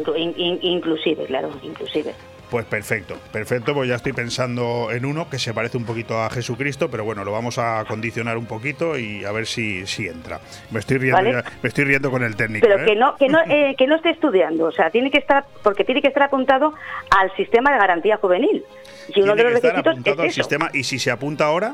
inclusive, 0.62 1.26
claro, 1.26 1.52
inclusive. 1.64 2.14
Pues 2.50 2.66
perfecto, 2.66 3.16
perfecto, 3.32 3.74
pues 3.74 3.88
ya 3.88 3.96
estoy 3.96 4.12
pensando 4.12 4.90
en 4.92 5.06
uno 5.06 5.30
que 5.30 5.40
se 5.40 5.54
parece 5.54 5.78
un 5.78 5.86
poquito 5.86 6.22
a 6.22 6.30
Jesucristo, 6.30 6.92
pero 6.92 7.06
bueno, 7.06 7.24
lo 7.24 7.32
vamos 7.32 7.58
a 7.58 7.86
condicionar 7.88 8.38
un 8.38 8.46
poquito 8.46 9.00
y 9.00 9.24
a 9.24 9.32
ver 9.32 9.48
si, 9.48 9.88
si 9.88 10.08
entra. 10.08 10.42
Me 10.70 10.80
estoy 10.82 10.98
riendo, 10.98 11.16
Vale. 11.18 11.32
ya- 11.32 11.44
me 11.64 11.70
estoy 11.70 11.86
riendo 11.86 12.12
con 12.12 12.24
el 12.24 12.36
técnico. 12.36 12.68
Pero 12.68 12.84
¿eh? 12.84 12.86
que 12.86 12.96
no, 12.98 13.16
que 13.16 13.30
no, 13.30 13.40
eh, 13.48 13.74
que 13.78 13.88
no 13.88 13.96
esté 13.96 14.10
estudiando, 14.10 14.66
o 14.66 14.72
sea, 14.74 14.90
tiene 14.90 15.10
que 15.10 15.20
estar, 15.20 15.46
porque 15.64 15.86
tiene 15.86 16.02
que 16.02 16.10
estar 16.10 16.24
apuntado 16.24 16.74
al 17.18 17.34
sistema 17.38 17.72
de 17.72 17.78
garantía 17.78 18.18
juvenil. 18.18 18.66
Y 19.16 19.22
uno 19.22 19.34
Tiene 19.34 19.44
de 19.50 19.52
los 19.54 19.62
que 19.62 19.68
estar 19.68 19.86
requisitos 19.86 19.92
apuntado 19.94 20.16
es 20.16 20.20
al 20.20 20.26
eso. 20.28 20.36
sistema 20.44 20.70
y 20.74 20.84
si 20.84 21.00
se 21.00 21.10
apunta 21.10 21.46
ahora, 21.46 21.74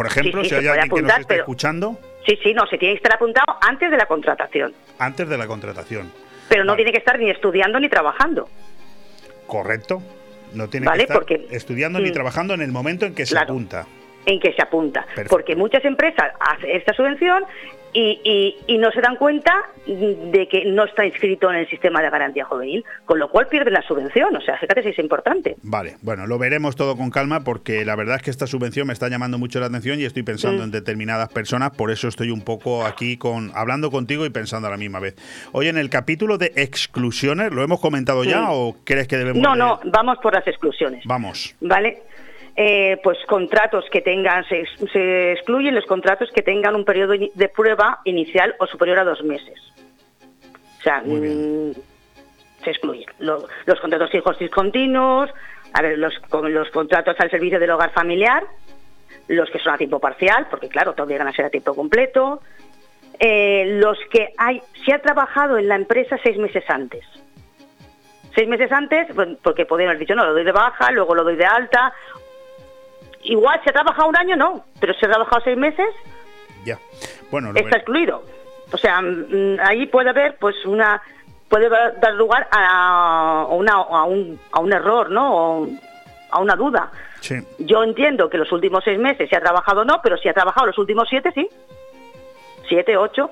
por 0.00 0.06
ejemplo, 0.06 0.42
sí, 0.42 0.48
si 0.48 0.54
se 0.54 0.60
hay 0.60 0.66
alguien 0.68 0.84
que 0.84 0.88
nos 0.88 0.98
apuntar, 0.98 1.20
esté 1.20 1.28
pero- 1.34 1.42
escuchando, 1.42 1.98
Sí, 2.26 2.38
sí, 2.42 2.52
no, 2.54 2.66
se 2.66 2.76
tiene 2.78 2.94
que 2.94 2.98
estar 2.98 3.14
apuntado 3.14 3.56
antes 3.60 3.90
de 3.90 3.96
la 3.96 4.06
contratación, 4.06 4.74
antes 4.98 5.28
de 5.28 5.36
la 5.38 5.46
contratación. 5.46 6.10
pero 6.48 6.64
no 6.64 6.72
Vale. 6.72 6.76
tiene 6.78 6.92
que 6.92 6.98
estar 6.98 7.18
ni 7.18 7.28
estudiando 7.30 7.78
ni 7.80 7.88
trabajando. 7.88 8.48
Correcto. 9.46 10.02
No 10.54 10.68
tiene 10.68 10.86
Vale, 10.86 10.98
que 10.98 11.02
estar 11.04 11.16
porque- 11.18 11.46
estudiando 11.50 11.98
ni 12.00 12.10
Mm. 12.10 12.12
trabajando 12.14 12.54
en 12.54 12.60
el 12.62 12.72
momento 12.72 13.06
en 13.06 13.14
que 13.14 13.24
se 13.26 13.34
Claro. 13.34 13.52
apunta. 13.52 13.86
en 14.26 14.38
que 14.38 14.52
se 14.52 14.60
apunta. 14.62 15.00
Perfecto. 15.06 15.30
Porque 15.30 15.56
muchas 15.56 15.82
empresas 15.82 16.32
hacen 16.40 16.70
esta 16.72 16.92
subvención 16.92 17.42
y, 17.92 18.20
y- 18.24 18.56
y 18.74 18.78
no 18.78 18.90
se 18.92 19.00
dan 19.00 19.16
cuenta 19.16 19.52
de 19.86 20.48
que 20.48 20.64
no 20.66 20.84
está 20.84 21.04
inscrito 21.04 21.50
en 21.50 21.56
el 21.58 21.68
sistema 21.68 22.00
de 22.02 22.10
garantía 22.10 22.44
juvenil, 22.44 22.84
con 23.04 23.18
lo 23.18 23.28
cual 23.30 23.48
pierden 23.48 23.74
la 23.74 23.82
subvención. 23.82 24.34
O 24.36 24.40
sea, 24.40 24.56
fíjate 24.58 24.82
si 24.82 24.90
es 24.90 24.98
importante. 24.98 25.56
Vale, 25.62 25.96
bueno, 26.02 26.26
lo 26.26 26.38
veremos 26.38 26.76
todo 26.76 26.96
con 26.96 27.10
calma 27.10 27.40
porque 27.40 27.84
la 27.84 27.96
verdad 27.96 28.16
es 28.16 28.22
que 28.22 28.30
esta 28.30 28.46
subvención 28.46 28.86
me 28.86 28.92
está 28.92 29.08
llamando 29.08 29.38
mucho 29.38 29.58
la 29.60 29.66
atención 29.66 30.00
y 30.00 30.04
estoy 30.04 30.22
pensando 30.22 30.62
Mm. 30.62 30.66
en 30.66 30.70
determinadas 30.70 31.28
personas, 31.30 31.70
por 31.70 31.90
eso 31.90 32.08
estoy 32.08 32.30
un 32.30 32.42
poco 32.42 32.84
aquí 32.84 33.16
con 33.16 33.50
hablando 33.54 33.90
contigo 33.90 34.24
y 34.26 34.30
pensando 34.30 34.68
a 34.68 34.70
la 34.70 34.76
misma 34.76 35.00
vez. 35.00 35.16
Oye, 35.52 35.68
en 35.70 35.78
el 35.78 35.90
capítulo 35.90 36.38
de 36.38 36.52
exclusiones, 36.56 37.52
¿lo 37.52 37.62
hemos 37.62 37.80
comentado 37.80 38.24
ya 38.24 38.42
Mm. 38.42 38.48
o 38.50 38.76
crees 38.84 39.08
que 39.08 39.16
debemos 39.16 39.42
No, 39.42 39.54
no, 39.56 39.80
vamos 39.84 40.18
por 40.22 40.34
las 40.34 40.46
exclusiones. 40.46 41.02
Vamos. 41.06 41.54
¿Vale? 41.60 42.02
Eh, 42.62 42.98
pues 43.02 43.16
contratos 43.26 43.86
que 43.90 44.02
tengan, 44.02 44.44
se, 44.44 44.60
ex- 44.60 44.92
se 44.92 45.32
excluyen 45.32 45.74
los 45.74 45.86
contratos 45.86 46.28
que 46.30 46.42
tengan 46.42 46.74
un 46.74 46.84
periodo 46.84 47.14
de 47.16 47.48
prueba 47.48 48.00
inicial 48.04 48.54
o 48.58 48.66
superior 48.66 48.98
a 48.98 49.04
dos 49.04 49.22
meses. 49.22 49.58
O 50.78 50.82
sea, 50.82 51.00
mm, 51.02 51.72
se 52.62 52.70
excluyen. 52.70 53.06
Lo- 53.20 53.46
los 53.64 53.80
contratos 53.80 54.10
fijos 54.10 54.38
discontinuos, 54.38 55.30
a 55.72 55.80
ver, 55.80 55.96
los, 55.96 56.18
con 56.28 56.52
los 56.52 56.68
contratos 56.70 57.16
al 57.18 57.30
servicio 57.30 57.58
del 57.58 57.70
hogar 57.70 57.92
familiar, 57.92 58.44
los 59.28 59.48
que 59.48 59.58
son 59.58 59.72
a 59.72 59.78
tiempo 59.78 59.98
parcial, 59.98 60.46
porque 60.50 60.68
claro, 60.68 60.92
te 60.92 61.00
obligan 61.00 61.28
a 61.28 61.32
ser 61.32 61.46
a 61.46 61.50
tiempo 61.50 61.74
completo, 61.74 62.42
eh, 63.18 63.78
los 63.80 63.96
que 64.10 64.34
hay, 64.36 64.60
se 64.84 64.92
ha 64.92 64.98
trabajado 65.00 65.56
en 65.56 65.66
la 65.66 65.76
empresa 65.76 66.18
seis 66.22 66.36
meses 66.36 66.64
antes. 66.68 67.06
Seis 68.34 68.46
meses 68.48 68.70
antes, 68.70 69.08
porque 69.42 69.64
podrían 69.66 69.90
haber 69.90 70.00
dicho, 70.00 70.14
no, 70.14 70.24
lo 70.26 70.34
doy 70.34 70.44
de 70.44 70.52
baja, 70.52 70.90
luego 70.92 71.14
lo 71.14 71.24
doy 71.24 71.36
de 71.36 71.46
alta. 71.46 71.92
Igual, 73.22 73.60
se 73.62 73.70
ha 73.70 73.72
trabajado 73.72 74.08
un 74.08 74.16
año, 74.16 74.36
no, 74.36 74.64
pero 74.80 74.94
si 74.94 75.04
ha 75.04 75.10
trabajado 75.10 75.42
seis 75.44 75.56
meses, 75.56 75.88
Ya. 76.64 76.78
Bueno, 77.30 77.52
está 77.54 77.76
excluido. 77.76 78.22
O 78.72 78.76
sea, 78.76 79.00
mm, 79.00 79.58
ahí 79.62 79.86
puede 79.86 80.10
haber, 80.10 80.36
pues, 80.36 80.64
una 80.64 81.00
puede 81.48 81.68
dar 81.68 82.14
lugar 82.14 82.48
a, 82.52 83.46
una, 83.50 83.72
a, 83.72 84.04
un, 84.04 84.38
a 84.52 84.60
un 84.60 84.72
error, 84.72 85.10
¿no? 85.10 85.34
O 85.34 85.68
a 86.30 86.40
una 86.40 86.54
duda. 86.54 86.90
Sí. 87.20 87.34
Yo 87.58 87.82
entiendo 87.82 88.30
que 88.30 88.38
los 88.38 88.50
últimos 88.52 88.84
seis 88.84 88.98
meses 88.98 89.28
se 89.28 89.36
ha 89.36 89.40
trabajado 89.40 89.84
no, 89.84 90.00
pero 90.00 90.16
si 90.16 90.28
ha 90.28 90.32
trabajado 90.32 90.68
los 90.68 90.78
últimos 90.78 91.08
siete, 91.08 91.32
sí. 91.32 91.48
Siete, 92.68 92.96
ocho. 92.96 93.30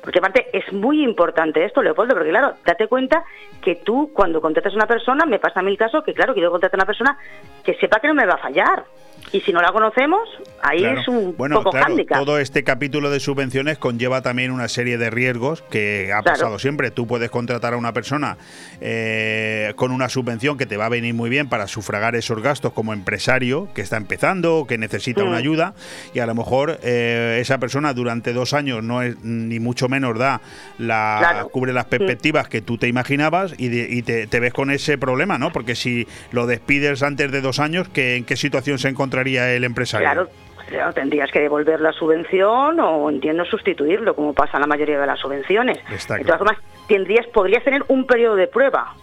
Porque 0.00 0.20
aparte 0.20 0.48
es 0.52 0.72
muy 0.72 1.02
importante 1.02 1.64
esto, 1.64 1.82
Leopoldo, 1.82 2.14
porque 2.14 2.30
claro, 2.30 2.54
date 2.64 2.86
cuenta 2.86 3.24
que 3.60 3.74
tú 3.74 4.12
cuando 4.14 4.40
contratas 4.40 4.72
a 4.72 4.76
una 4.76 4.86
persona, 4.86 5.26
me 5.26 5.40
pasa 5.40 5.58
a 5.58 5.62
mí 5.64 5.72
el 5.72 5.76
caso 5.76 6.04
que 6.04 6.14
claro, 6.14 6.32
quiero 6.32 6.52
contratar 6.52 6.78
a 6.78 6.82
una 6.82 6.86
persona 6.86 7.18
que 7.64 7.74
sepa 7.74 7.98
que 7.98 8.06
no 8.06 8.14
me 8.14 8.24
va 8.24 8.34
a 8.34 8.38
fallar. 8.38 8.84
Y 9.32 9.40
si 9.40 9.52
no 9.52 9.60
la 9.60 9.72
conocemos, 9.72 10.20
ahí 10.62 10.78
Claro. 10.78 11.00
es 11.00 11.08
un 11.08 11.34
bueno, 11.36 11.56
poco 11.62 11.72
claro, 11.72 11.94
todo 12.24 12.38
este 12.38 12.62
capítulo 12.64 13.10
de 13.10 13.18
subvenciones 13.20 13.76
conlleva 13.76 14.22
también 14.22 14.50
una 14.52 14.68
serie 14.68 14.98
de 14.98 15.10
riesgos 15.10 15.62
que 15.62 16.10
ha 16.14 16.22
Claro. 16.22 16.38
pasado 16.38 16.58
siempre. 16.58 16.90
Tú 16.90 17.06
puedes 17.06 17.28
contratar 17.30 17.74
a 17.74 17.76
una 17.76 17.92
persona 17.92 18.36
eh, 18.80 19.72
con 19.76 19.90
una 19.90 20.08
subvención 20.08 20.56
que 20.56 20.66
te 20.66 20.76
va 20.76 20.86
a 20.86 20.88
venir 20.88 21.12
muy 21.14 21.28
bien 21.28 21.48
para 21.48 21.66
sufragar 21.66 22.14
esos 22.14 22.40
gastos 22.40 22.72
como 22.72 22.92
empresario 22.92 23.68
que 23.74 23.82
está 23.82 23.96
empezando 23.96 24.58
o 24.58 24.66
que 24.66 24.78
necesita 24.78 25.24
Mm. 25.24 25.28
una 25.28 25.36
ayuda 25.38 25.74
y 26.14 26.20
a 26.20 26.26
lo 26.26 26.34
mejor 26.34 26.78
eh, 26.82 27.38
esa 27.40 27.58
persona 27.58 27.92
durante 27.94 28.32
dos 28.32 28.52
años 28.54 28.82
no 28.84 29.02
es 29.02 29.16
ni 29.22 29.58
mucho 29.60 29.88
menos 29.88 30.16
da 30.18 30.40
la 30.78 31.46
cubre 31.50 31.72
las 31.72 31.86
perspectivas 31.86 32.48
que 32.48 32.60
tú 32.62 32.78
te 32.78 32.86
imaginabas 32.88 33.54
y, 33.58 33.68
de- 33.68 33.88
y 33.90 34.02
te, 34.02 34.26
te 34.26 34.40
ves 34.40 34.52
con 34.52 34.70
ese 34.70 34.98
problema, 34.98 35.36
¿no? 35.38 35.52
Porque 35.52 35.74
si 35.74 36.06
lo 36.30 36.46
despides 36.46 37.02
antes 37.02 37.32
de 37.32 37.40
dos 37.40 37.58
años, 37.58 37.88
¿qué, 37.88 38.16
¿en 38.16 38.24
qué 38.24 38.36
situación 38.36 38.78
se 38.78 38.88
encontraría 39.16 39.52
el 39.54 39.64
empresario? 39.64 40.06
Claro, 40.06 40.28
claro, 40.68 40.92
tendrías 40.92 41.30
que 41.30 41.40
devolver 41.40 41.80
la 41.80 41.92
subvención 41.92 42.78
o 42.80 43.10
entiendo 43.10 43.44
sustituirlo, 43.44 44.14
como 44.14 44.32
pasa 44.34 44.56
en 44.56 44.62
la 44.62 44.66
mayoría 44.66 44.98
de 44.98 45.06
las 45.06 45.18
subvenciones. 45.18 45.78
Está 45.90 46.16
de 46.16 46.24
claro. 46.24 46.38
todas 46.38 46.38
formas, 46.38 46.86
tendrías, 46.86 47.26
podrías 47.28 47.64
tener 47.64 47.84
un 47.88 48.06
periodo 48.06 48.36
de 48.36 48.46
prueba 48.46 48.94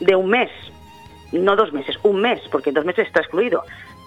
de 0.00 0.14
un 0.14 0.28
mes, 0.28 0.50
no 1.32 1.56
dos 1.56 1.72
meses, 1.72 1.96
un 2.02 2.20
mes, 2.20 2.40
porque 2.50 2.70
en 2.70 2.74
dos 2.74 2.84
meses 2.84 3.06
está 3.06 3.20
excluido. 3.20 3.62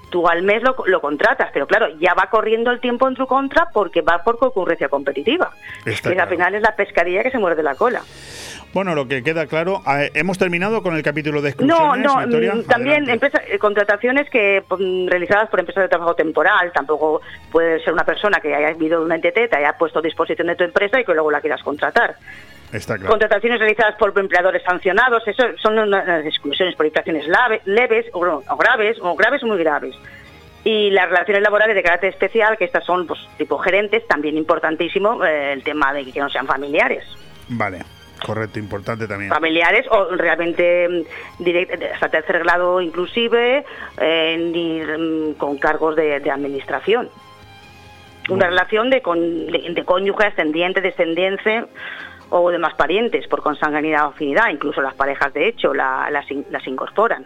Tú 0.10 0.28
al 0.28 0.44
mes 0.44 0.62
lo, 0.64 0.76
lo 0.86 1.02
contratas, 1.02 1.50
pero 1.54 1.68
claro, 1.68 1.88
ya 2.00 2.14
va 2.14 2.30
corriendo 2.30 2.72
el 2.72 2.80
tiempo 2.80 3.08
en 3.08 3.16
tu 3.16 3.26
contra 3.28 3.68
porque 3.74 4.02
va 4.02 4.20
por 4.24 4.38
concurrencia 4.38 4.88
competitiva. 4.88 5.52
Es 5.86 5.96
Está 5.96 6.12
claro. 6.12 6.24
al 6.24 6.30
final 6.30 6.56
es 6.56 6.62
la 6.62 6.76
pescadilla 6.76 7.24
que 7.24 7.32
se 7.32 7.40
muerde 7.40 7.64
la 7.64 7.76
cola. 7.76 8.02
Bueno, 8.74 8.94
lo 8.94 9.08
que 9.08 9.24
queda 9.24 9.48
claro, 9.48 9.82
eh, 9.88 10.12
hemos 10.16 10.38
terminado 10.38 10.84
con 10.84 10.96
el 10.96 11.02
capítulo 11.02 11.42
de 11.42 11.50
No, 11.60 11.96
exclusiones. 11.96 12.06
no, 12.06 12.18
Victoria? 12.20 12.56
mm, 12.56 12.64
también 12.66 13.10
empresa- 13.10 13.42
eh, 13.48 13.58
contrataciones 13.58 14.30
que 14.30 14.64
mm, 14.70 15.08
realizadas 15.08 15.50
por 15.50 15.60
empresas 15.62 15.84
de 15.84 15.88
trabajo 15.90 16.14
temporal, 16.14 16.72
tampoco 16.74 17.22
puede 17.52 17.82
ser 17.84 17.94
una 17.94 18.04
persona 18.04 18.40
que 18.42 18.54
haya 18.54 18.70
vivido 18.74 19.00
de 19.00 19.06
una 19.06 19.16
entidad, 19.16 19.34
te 19.50 19.56
haya 19.58 19.74
puesto 19.78 20.00
a 20.00 20.02
disposición 20.02 20.48
de 20.48 20.56
tu 20.56 20.66
empresa 20.66 21.00
y 21.00 21.06
que 21.06 21.14
luego 21.14 21.32
la 21.32 21.40
quieras 21.42 21.64
contratar. 21.64 22.16
Está 22.74 22.96
claro. 22.96 23.10
Contrataciones 23.10 23.60
realizadas 23.60 23.96
por 23.96 24.18
empleadores 24.20 24.64
sancionados, 24.64 25.26
eso 25.28 25.44
son 25.62 25.80
unas 25.80 26.26
exclusiones 26.26 26.76
por 26.76 26.86
infracciones 26.86 27.26
leves 27.66 28.06
o, 28.14 28.20
o 28.20 28.58
graves, 28.58 28.98
o 29.02 29.16
graves 29.16 29.44
o 29.44 29.48
muy 29.48 29.58
graves. 29.58 29.96
Y 30.64 30.90
las 30.90 31.08
relaciones 31.10 31.44
laborales 31.44 31.76
de 31.76 31.84
carácter 31.84 32.10
especial, 32.10 32.58
que 32.58 32.66
estas 32.66 32.84
son 32.84 33.06
pues, 33.06 33.20
tipo 33.38 33.58
gerentes, 33.60 34.06
también 34.08 34.36
importantísimo 34.36 35.24
eh, 35.24 35.54
el 35.54 35.64
tema 35.64 35.94
de 35.94 36.12
que 36.12 36.20
no 36.20 36.30
sean 36.30 36.48
familiares. 36.48 37.04
Vale, 37.50 37.84
correcto, 38.26 38.58
importante 38.58 39.08
también. 39.08 39.30
familiares 39.30 39.86
o 39.92 40.16
realmente 40.16 40.90
mm, 40.90 41.44
direct- 41.44 41.92
hasta 41.94 42.10
tercer 42.10 42.40
grado 42.40 42.82
inclusive 42.82 43.64
eh, 44.02 44.38
ni, 44.52 44.82
mm, 44.82 45.34
con 45.36 45.58
cargos 45.60 45.96
de, 45.96 46.20
de 46.20 46.32
administración 46.32 47.10
una 48.28 48.48
relación 48.48 48.90
de, 48.90 49.04
con, 49.04 49.20
de, 49.20 49.70
de 49.72 49.86
cónyuge 49.86 50.26
ascendiente 50.26 50.82
descendiente 50.82 51.66
o 52.30 52.50
demás 52.50 52.74
parientes 52.76 53.28
por 53.28 53.42
consanguinidad 53.42 54.06
o 54.06 54.10
afinidad 54.10 54.50
incluso 54.50 54.82
las 54.82 54.94
parejas 54.96 55.34
de 55.34 55.48
hecho 55.48 55.74
la- 55.74 56.10
las, 56.10 56.26
las 56.50 56.66
incorporan 56.68 57.26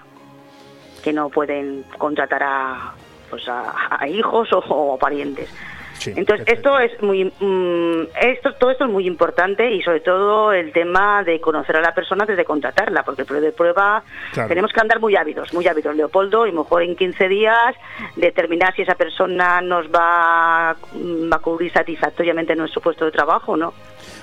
que 1.04 1.14
no 1.14 1.30
pueden 1.30 1.84
contratar 1.98 2.44
a 2.44 2.94
pues 3.30 3.48
a, 3.48 3.98
a 4.02 4.08
hijos 4.08 4.52
o, 4.54 4.58
o 4.60 4.98
parientes 4.98 5.54
Sí, 5.94 6.14
entonces, 6.16 6.46
perfecto. 6.46 6.80
esto 6.80 6.96
es 6.96 7.04
muy, 7.04 7.26
mm, 7.26 8.04
esto, 8.22 8.54
todo 8.54 8.72
esto 8.72 8.86
es 8.86 8.90
muy 8.90 9.06
importante 9.06 9.70
y 9.70 9.82
sobre 9.82 10.00
todo 10.00 10.54
el 10.54 10.72
tema 10.72 11.26
de 11.26 11.42
conocer 11.42 11.76
a 11.76 11.82
la 11.82 11.94
persona 11.94 12.24
antes 12.24 12.38
de 12.38 12.46
contratarla, 12.46 13.04
porque 13.04 13.24
el 13.24 13.28
periodo 13.28 13.48
de 13.48 13.52
prueba 13.52 14.02
Claro. 14.32 14.48
tenemos 14.48 14.72
que 14.72 14.80
andar 14.80 15.02
muy 15.02 15.18
ávidos, 15.18 15.54
muy 15.54 15.68
ávidos, 15.68 15.94
Leopoldo, 15.98 16.48
y 16.48 16.54
mejor 16.54 16.84
en 16.84 16.96
15 16.96 17.28
días 17.28 17.76
determinar 18.16 18.74
si 18.76 18.84
esa 18.84 18.96
persona 18.96 19.60
nos 19.60 19.88
va, 19.88 20.74
va 20.94 21.36
a 21.36 21.40
cubrir 21.40 21.70
satisfactoriamente 21.74 22.56
nuestro 22.56 22.80
puesto 22.80 23.04
de 23.04 23.12
trabajo, 23.12 23.58
¿no? 23.58 23.74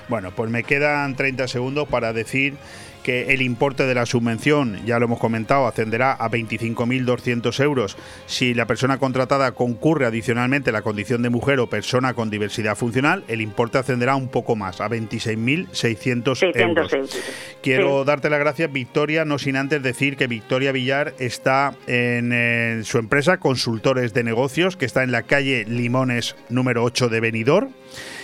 Bueno, 0.08 0.30
pues 0.34 0.50
me 0.50 0.62
quedan 0.62 1.16
30 1.16 1.48
segundos 1.48 1.88
para 1.88 2.12
decir 2.12 2.54
que 3.02 3.32
el 3.32 3.40
importe 3.40 3.86
de 3.86 3.94
la 3.94 4.04
subvención, 4.04 4.84
ya 4.84 4.98
lo 4.98 5.04
hemos 5.04 5.20
comentado, 5.20 5.68
ascenderá 5.68 6.12
a 6.12 6.28
25.200 6.28 7.60
euros 7.62 7.96
si 8.26 8.52
la 8.52 8.66
persona 8.66 8.98
contratada 8.98 9.52
concurre 9.52 10.06
adicionalmente 10.06 10.72
la 10.72 10.82
condición 10.82 11.22
de 11.22 11.30
mujer 11.30 11.60
o 11.60 11.68
persona 11.70 12.14
con 12.14 12.30
diversidad 12.30 12.74
funcional. 12.76 13.22
El 13.28 13.40
importe 13.42 13.78
ascenderá 13.78 14.16
un 14.16 14.26
poco 14.26 14.56
más, 14.56 14.80
a 14.80 14.88
26.600 14.88 15.68
600 15.72 16.42
euros. 16.42 16.92
euros. 16.92 17.18
Quiero 17.62 18.00
Sí. 18.00 18.06
darte 18.06 18.28
las 18.28 18.40
gracias, 18.40 18.72
Victoria, 18.72 19.24
no 19.24 19.38
sin 19.38 19.54
antes 19.56 19.84
decir 19.84 20.16
que 20.16 20.26
Victoria 20.26 20.72
Villar 20.72 21.14
está 21.20 21.74
en 21.86 22.32
eh, 22.32 22.80
su 22.82 22.98
empresa 22.98 23.38
Consultores 23.38 24.14
de 24.14 24.24
Negocios, 24.24 24.76
que 24.76 24.84
está 24.84 25.04
en 25.04 25.12
la 25.12 25.22
calle 25.22 25.64
Limones 25.68 26.34
número 26.48 26.82
8 26.82 27.08
de 27.08 27.20
Benidorm 27.20 27.70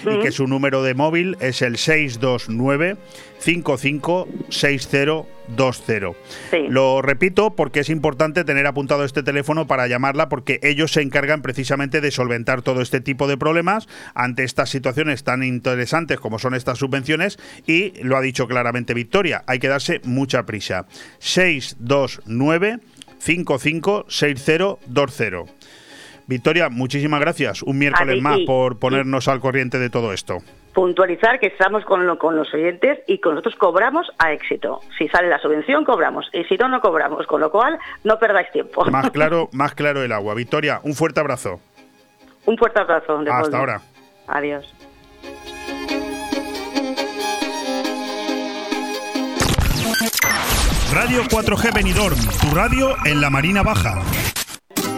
y 0.05 0.21
que 0.21 0.33
su 0.33 0.47
número 0.47 0.83
de 0.83 0.95
móvil 0.95 1.37
es 1.41 1.63
el 1.63 1.79
629 1.79 2.97
55 3.39 4.29
6020. 4.49 6.69
Lo 6.69 7.03
repito 7.03 7.57
porque 7.57 7.81
es 7.81 7.89
importante 7.89 8.45
tener 8.45 8.67
apuntado 8.67 9.05
este 9.05 9.23
teléfono 9.23 9.67
para 9.67 9.87
llamarla 9.87 10.29
porque 10.29 10.61
ellos 10.63 10.93
se 10.93 11.03
encargan 11.03 11.43
precisamente 11.43 12.01
de 12.01 12.11
solventar 12.11 12.63
todo 12.63 12.81
este 12.81 13.01
tipo 13.01 13.27
de 13.27 13.37
problemas 13.37 13.89
ante 14.15 14.45
estas 14.45 14.71
situaciones 14.71 15.25
tan 15.25 15.43
interesantes 15.43 16.21
como 16.21 16.39
son 16.39 16.55
estas 16.55 16.79
subvenciones 16.79 17.39
y 17.67 17.93
lo 18.03 18.17
ha 18.17 18.21
dicho 18.21 18.47
claramente 18.47 18.95
Victoria, 18.95 19.43
hay 19.47 19.59
que 19.59 19.69
darse 19.69 20.01
mucha 20.05 20.47
prisa. 20.47 20.87
629 21.19 22.79
556020. 23.19 25.62
Victoria, 26.27 26.69
muchísimas 26.69 27.21
gracias. 27.21 27.63
Un 27.63 27.79
miércoles 27.79 28.23
más 28.23 28.41
por 28.47 28.79
ponernos 28.79 29.29
al 29.29 29.41
corriente 29.41 29.79
de 29.79 29.91
todo 29.91 30.13
esto 30.13 30.39
puntualizar 30.73 31.39
que 31.39 31.49
estamos 31.49 31.85
con, 31.85 32.17
con, 32.17 32.37
los 32.37 32.53
oyentes 32.55 33.01
y 33.07 33.19
con 33.19 33.35
nosotros 33.35 33.57
cobramos 33.57 34.11
a 34.19 34.33
éxito. 34.33 34.81
Si 34.99 35.09
sale 35.09 35.29
la 35.29 35.39
subvención, 35.39 35.85
cobramos. 35.85 36.29
Y 36.33 36.45
si 36.45 36.57
no, 36.57 36.69
no 36.69 36.81
cobramos. 36.81 37.27
Con 37.27 37.41
lo 37.41 37.51
cual, 37.51 37.79
no 38.05 38.19
perdáis 38.19 38.51
tiempo. 38.53 38.85
Más 38.87 39.11
claro, 39.13 39.49
más 39.53 39.75
claro 39.75 40.03
el 40.03 40.13
agua. 40.13 40.35
Victoria, 40.35 40.81
un 40.83 40.95
fuerte 40.95 41.21
abrazo. 41.21 41.61
Un 42.47 42.57
fuerte 42.57 42.81
abrazo. 42.81 43.23
Hasta 43.31 43.59
ahora. 43.59 43.81
Adiós. 44.27 44.75
Radio 50.93 51.23
4G 51.23 51.75
Benidorm, 51.75 52.19
tu 52.41 52.55
radio 52.55 52.95
en 53.07 53.21
la 53.23 53.31
Marina 53.31 53.63
Baja. 53.63 54.03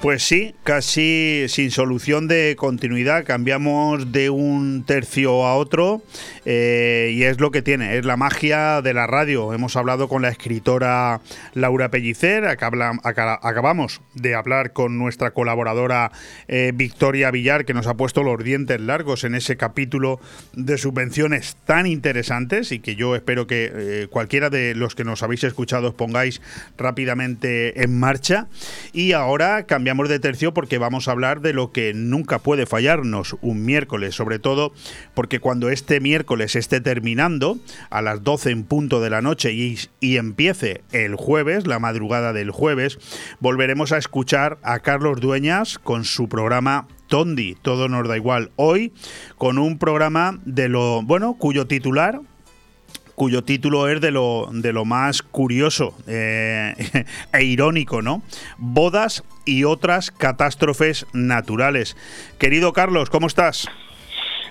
Pues 0.00 0.22
sí, 0.22 0.54
casi 0.64 1.44
sin 1.48 1.70
solución 1.70 2.26
de 2.26 2.56
continuidad. 2.56 3.26
Cambiamos 3.26 4.12
de 4.12 4.30
un 4.30 4.82
tercio 4.86 5.44
a 5.44 5.56
otro 5.56 6.00
eh, 6.46 7.12
y 7.12 7.24
es 7.24 7.38
lo 7.38 7.50
que 7.50 7.60
tiene, 7.60 7.98
es 7.98 8.06
la 8.06 8.16
magia 8.16 8.80
de 8.80 8.94
la 8.94 9.06
radio. 9.06 9.52
Hemos 9.52 9.76
hablado 9.76 10.08
con 10.08 10.22
la 10.22 10.30
escritora 10.30 11.20
Laura 11.52 11.90
Pellicer, 11.90 12.46
acabamos 12.46 14.00
de 14.14 14.34
hablar 14.34 14.72
con 14.72 14.96
nuestra 14.96 15.32
colaboradora 15.32 16.12
eh, 16.48 16.72
Victoria 16.74 17.30
Villar, 17.30 17.66
que 17.66 17.74
nos 17.74 17.86
ha 17.86 17.92
puesto 17.92 18.22
los 18.22 18.42
dientes 18.42 18.80
largos 18.80 19.24
en 19.24 19.34
ese 19.34 19.58
capítulo 19.58 20.18
de 20.54 20.78
subvenciones 20.78 21.58
tan 21.66 21.86
interesantes 21.86 22.72
y 22.72 22.78
que 22.78 22.96
yo 22.96 23.14
espero 23.16 23.46
que 23.46 23.70
eh, 23.70 24.06
cualquiera 24.08 24.48
de 24.48 24.74
los 24.74 24.94
que 24.94 25.04
nos 25.04 25.22
habéis 25.22 25.44
escuchado 25.44 25.88
os 25.88 25.94
pongáis 25.94 26.40
rápidamente 26.78 27.82
en 27.82 28.00
marcha. 28.00 28.46
Y 28.94 29.12
ahora 29.12 29.64
cambiamos 29.64 29.89
de 29.90 30.20
tercio 30.20 30.54
porque 30.54 30.78
vamos 30.78 31.08
a 31.08 31.12
hablar 31.12 31.40
de 31.40 31.52
lo 31.52 31.72
que 31.72 31.92
nunca 31.94 32.38
puede 32.38 32.64
fallarnos 32.64 33.36
un 33.42 33.64
miércoles, 33.64 34.14
sobre 34.14 34.38
todo 34.38 34.72
porque 35.14 35.40
cuando 35.40 35.68
este 35.68 36.00
miércoles 36.00 36.54
esté 36.56 36.80
terminando 36.80 37.58
a 37.90 38.00
las 38.00 38.22
12 38.22 38.50
en 38.50 38.64
punto 38.64 39.00
de 39.00 39.10
la 39.10 39.20
noche 39.20 39.52
y, 39.52 39.78
y 40.00 40.16
empiece 40.16 40.82
el 40.92 41.16
jueves, 41.16 41.66
la 41.66 41.80
madrugada 41.80 42.32
del 42.32 42.50
jueves, 42.50 42.98
volveremos 43.40 43.92
a 43.92 43.98
escuchar 43.98 44.58
a 44.62 44.78
Carlos 44.78 45.20
Dueñas 45.20 45.78
con 45.78 46.04
su 46.04 46.28
programa 46.28 46.86
Tondi, 47.08 47.56
todo 47.60 47.88
nos 47.88 48.06
da 48.06 48.16
igual. 48.16 48.52
Hoy 48.54 48.92
con 49.36 49.58
un 49.58 49.78
programa 49.78 50.38
de 50.44 50.68
lo, 50.68 51.02
bueno, 51.02 51.34
cuyo 51.34 51.66
titular 51.66 52.20
cuyo 53.14 53.42
título 53.42 53.88
es 53.88 54.00
de 54.00 54.10
lo, 54.10 54.48
de 54.50 54.72
lo 54.72 54.84
más 54.84 55.22
curioso 55.22 55.94
eh, 56.06 56.74
e 57.32 57.42
irónico, 57.42 58.02
¿no? 58.02 58.22
Bodas 58.58 59.24
y 59.44 59.64
otras 59.64 60.10
catástrofes 60.10 61.06
naturales. 61.12 61.96
Querido 62.38 62.72
Carlos, 62.72 63.10
¿cómo 63.10 63.26
estás? 63.26 63.68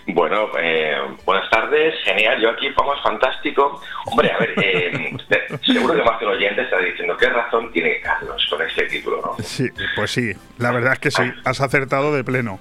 Bueno, 0.07 0.49
eh, 0.59 0.97
buenas 1.23 1.49
tardes, 1.51 1.93
genial, 2.03 2.41
yo 2.41 2.49
aquí 2.49 2.69
vamos 2.75 2.99
fantástico. 3.03 3.81
Hombre, 4.05 4.31
a 4.31 4.39
ver, 4.39 4.53
eh, 4.57 5.17
seguro 5.61 5.93
que 5.93 6.03
más 6.03 6.19
de 6.19 6.25
un 6.25 6.33
oyente 6.33 6.61
está 6.63 6.79
diciendo 6.79 7.15
qué 7.15 7.29
razón 7.29 7.71
tiene 7.71 7.99
Carlos 8.01 8.45
con 8.49 8.61
este 8.61 8.85
título, 8.85 9.21
¿no? 9.21 9.43
Sí, 9.43 9.67
pues 9.95 10.11
sí, 10.11 10.31
la 10.57 10.71
verdad 10.71 10.93
es 10.93 10.99
que 10.99 11.11
sí, 11.11 11.21
ah. 11.23 11.41
has 11.45 11.61
acertado 11.61 12.15
de 12.15 12.23
pleno. 12.23 12.59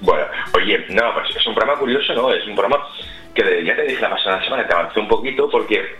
Bueno, 0.00 0.24
oye, 0.54 0.84
no, 0.90 1.14
pues 1.14 1.34
es 1.36 1.46
un 1.46 1.54
programa 1.54 1.78
curioso, 1.78 2.12
¿no? 2.14 2.32
Es 2.32 2.46
un 2.46 2.54
programa 2.54 2.84
que 3.34 3.64
ya 3.64 3.76
te 3.76 3.82
dije 3.82 4.00
la 4.00 4.10
pasada 4.10 4.42
semana, 4.42 4.66
te 4.66 4.74
avancé 4.74 5.00
un 5.00 5.08
poquito 5.08 5.48
porque 5.50 5.96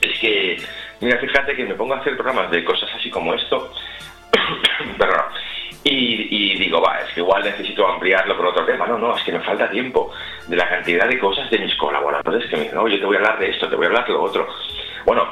es 0.00 0.18
que, 0.18 0.56
mira, 1.00 1.18
fíjate 1.18 1.54
que 1.54 1.64
me 1.64 1.74
pongo 1.74 1.94
a 1.94 1.98
hacer 1.98 2.14
programas 2.16 2.50
de 2.50 2.64
cosas 2.64 2.90
así 2.94 3.10
como 3.10 3.34
esto, 3.34 3.72
perdón, 4.98 5.24
y, 5.82 6.58
digo, 6.58 6.80
va, 6.80 7.00
es 7.00 7.12
que 7.14 7.20
igual 7.20 7.42
necesito 7.42 7.86
ampliarlo 7.86 8.36
con 8.36 8.46
otro 8.46 8.66
tema. 8.66 8.86
No, 8.86 8.98
no, 8.98 9.16
es 9.16 9.22
que 9.22 9.32
me 9.32 9.40
falta 9.40 9.70
tiempo 9.70 10.12
de 10.46 10.56
la 10.56 10.68
cantidad 10.68 11.08
de 11.08 11.18
cosas 11.18 11.48
de 11.50 11.58
mis 11.58 11.74
colaboradores 11.76 12.48
que 12.50 12.56
me 12.56 12.62
dicen, 12.64 12.76
no, 12.76 12.86
yo 12.86 12.98
te 12.98 13.06
voy 13.06 13.16
a 13.16 13.20
hablar 13.20 13.38
de 13.38 13.50
esto, 13.50 13.68
te 13.68 13.76
voy 13.76 13.86
a 13.86 13.88
hablar 13.88 14.06
de 14.06 14.12
lo 14.12 14.22
otro. 14.22 14.46
Bueno, 15.06 15.26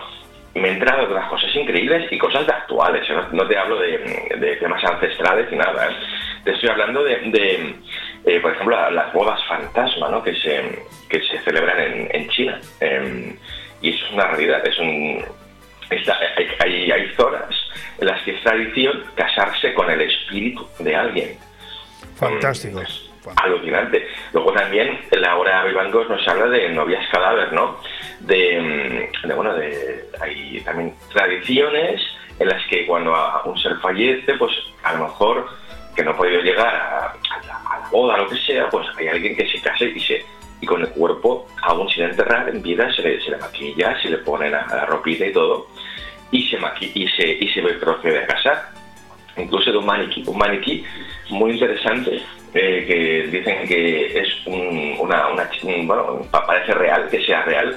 me 0.54 0.68
he 0.68 0.72
entrado 0.72 1.06
de 1.06 1.14
las 1.14 1.28
cosas 1.28 1.54
increíbles 1.54 2.10
y 2.10 2.18
cosas 2.18 2.46
de 2.46 2.52
actuales. 2.52 3.08
¿eh? 3.08 3.14
No, 3.32 3.46
te 3.46 3.58
hablo 3.58 3.78
de, 3.78 4.56
temas 4.58 4.82
ancestrales 4.84 5.50
ni 5.50 5.58
nada. 5.58 5.90
¿eh? 5.90 5.96
Te 6.44 6.52
estoy 6.52 6.70
hablando 6.70 7.04
de, 7.04 7.74
eh, 8.24 8.40
por 8.40 8.52
ejemplo, 8.52 8.90
las 8.90 9.12
bodas 9.12 9.40
fantasma 9.46 10.08
¿no? 10.08 10.22
que, 10.22 10.34
se, 10.36 10.82
que 11.08 11.20
se 11.22 11.38
celebran 11.40 12.08
en, 12.10 12.28
China. 12.28 12.60
Em, 12.80 13.36
y 13.80 13.90
eso 13.90 14.06
es 14.06 14.12
una 14.12 14.26
realidad. 14.28 14.66
Es 14.66 14.78
un, 14.78 15.24
hay, 16.60 16.90
hay, 16.90 17.08
zonas 17.16 17.54
en 17.98 18.06
las 18.06 18.22
que 18.22 18.32
es 18.32 18.42
tradición 18.42 19.04
casarse 19.14 19.72
con 19.74 19.90
el 19.90 20.00
espíritu 20.00 20.66
de 20.78 20.94
alguien. 20.94 21.36
Fantástico. 22.16 22.82
alucinante. 23.36 24.06
Luego 24.32 24.52
también 24.52 24.98
Laura 25.12 25.64
Vivangos 25.64 26.08
nos 26.08 26.26
habla 26.26 26.46
de 26.46 26.68
novias 26.70 27.06
cadáver, 27.10 27.52
¿no? 27.52 27.78
De, 28.20 29.10
bueno, 29.34 29.54
de, 29.54 30.04
hay 30.20 30.60
también 30.64 30.94
tradiciones 31.12 32.00
en 32.38 32.48
las 32.48 32.64
que 32.66 32.86
cuando 32.86 33.14
un 33.44 33.58
ser 33.58 33.76
fallece, 33.78 34.34
pues 34.34 34.52
a 34.82 34.94
lo 34.94 35.04
mejor 35.04 35.48
que 35.98 36.04
no 36.04 36.12
ha 36.12 36.16
podido 36.16 36.40
llegar 36.40 36.68
a, 36.68 37.16
la 37.44 37.88
boda, 37.90 38.18
lo 38.18 38.28
que 38.28 38.36
sea, 38.36 38.70
pues 38.70 38.86
hay 38.96 39.08
alguien 39.08 39.34
que 39.34 39.48
se 39.50 39.60
case 39.60 39.86
y 39.86 39.98
se 39.98 40.24
y 40.60 40.66
con 40.66 40.80
el 40.80 40.88
cuerpo 40.90 41.48
aún 41.62 41.88
sin 41.88 42.04
enterrar 42.04 42.48
en 42.48 42.62
vida 42.62 42.92
se 42.94 43.02
le, 43.02 43.20
se 43.20 43.30
le 43.30 43.36
maquilla, 43.38 44.00
se 44.00 44.10
le 44.10 44.18
pone 44.18 44.48
la, 44.48 44.86
ropita 44.86 45.26
y 45.26 45.32
todo 45.32 45.66
y 46.30 46.42
se 46.48 46.58
y 46.94 47.08
se, 47.08 47.26
y 47.26 47.48
se 47.48 47.62
procede 47.62 48.20
a 48.20 48.26
casar. 48.28 48.68
Incluso 49.36 49.72
de 49.72 49.78
un 49.78 49.86
maniquí, 49.86 50.22
un 50.26 50.38
maniquí 50.38 50.84
muy 51.30 51.52
interesante 51.52 52.22
eh, 52.54 52.84
que 52.86 53.36
dicen 53.36 53.66
que 53.66 54.20
es 54.20 54.46
un, 54.46 54.96
una, 55.00 55.28
una 55.28 55.50
bueno, 55.84 56.22
parece 56.30 56.74
real, 56.74 57.08
que 57.10 57.24
sea 57.24 57.42
real, 57.42 57.76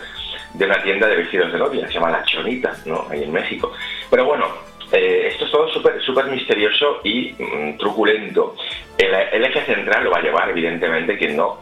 de 0.53 0.65
una 0.65 0.81
tienda 0.84 1.07
de 1.07 1.15
vestidos 1.18 1.52
de 1.52 1.57
novia, 1.57 1.88
se 1.88 1.93
llama 1.93 2.11
La 2.11 2.23
Chonita, 2.23 2.76
¿no? 2.85 3.07
Ahí 3.10 3.23
en 3.23 3.31
México. 3.31 3.73
Pero 4.10 4.26
bueno, 4.26 4.48
Eh, 4.91 5.30
esto 5.31 5.45
es 5.45 5.51
todo 5.51 5.69
súper 5.69 6.01
super 6.01 6.26
misterioso 6.26 6.99
y 7.03 7.34
mm, 7.38 7.77
truculento. 7.77 8.55
El, 8.97 9.43
eje 9.45 9.61
central 9.65 10.03
lo 10.03 10.11
va 10.11 10.18
a 10.18 10.22
llevar, 10.22 10.49
evidentemente, 10.49 11.18
quien 11.18 11.38
no. 11.38 11.61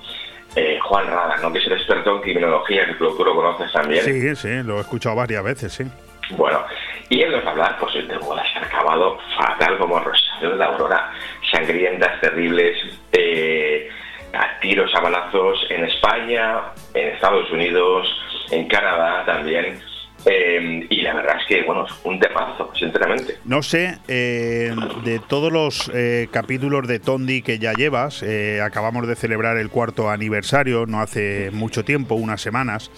Eh, 0.56 0.80
Juan 0.82 1.06
Rada, 1.06 1.38
¿no? 1.38 1.54
que 1.54 1.60
es 1.60 1.68
el 1.68 1.74
experto 1.74 2.16
en 2.16 2.22
criminología, 2.22 2.88
que 2.88 2.94
tú, 2.96 3.06
lo 3.24 3.36
conoces 3.36 3.72
también. 3.72 4.04
Sí, 4.04 4.36
sí, 4.36 4.64
lo 4.64 4.78
he 4.78 4.82
escuchado 4.82 5.16
varias 5.16 5.44
veces, 5.44 5.72
sí. 5.72 5.84
Bueno, 6.32 6.64
y 7.10 7.22
él 7.22 7.32
nos 7.32 7.44
va 7.44 7.50
a 7.50 7.52
hablar 7.52 7.78
pues, 7.80 8.08
de 8.08 8.18
bodas 8.18 8.48
que 8.52 8.60
han 8.60 8.66
acabado 8.66 9.20
fatal 9.38 9.78
como 9.78 10.00
Rosario 10.00 10.50
de 10.52 10.56
la 10.56 10.66
Aurora, 10.66 11.12
sangrientas, 11.52 12.20
terribles, 12.20 12.78
eh, 13.12 13.90
a 14.34 14.60
tiros, 14.60 14.94
a 14.96 15.00
balazos 15.02 15.66
en 15.70 15.86
España, 15.86 16.62
en 16.94 17.10
Estados 17.10 17.50
Unidos, 17.52 18.08
en 18.52 18.68
Canadá 18.68 19.24
también. 19.26 19.80
Eh, 20.26 20.86
y 20.90 21.02
la 21.02 21.16
verdad 21.16 21.38
es 21.40 21.48
que, 21.48 21.64
bueno, 21.64 21.86
es 21.86 21.94
un 22.04 22.20
temazo, 22.20 22.72
sinceramente. 22.76 23.38
No 23.46 23.64
sé, 23.64 23.98
eh, 24.08 24.74
de 25.04 25.20
todos 25.20 25.52
los 25.52 25.90
eh, 25.94 26.28
capítulos 26.32 26.88
de 26.88 27.00
Tondi 27.00 27.42
que 27.42 27.60
ya 27.60 27.74
llevas, 27.74 28.24
acabamos 28.64 29.08
de 29.08 29.16
celebrar 29.16 29.58
el 29.58 29.70
cuarto 29.70 30.10
aniversario, 30.10 30.86
no 30.86 31.02
hace 31.02 31.52
mucho 31.52 31.84
tiempo, 31.84 32.16
unas 32.16 32.42
semanas. 32.42 32.92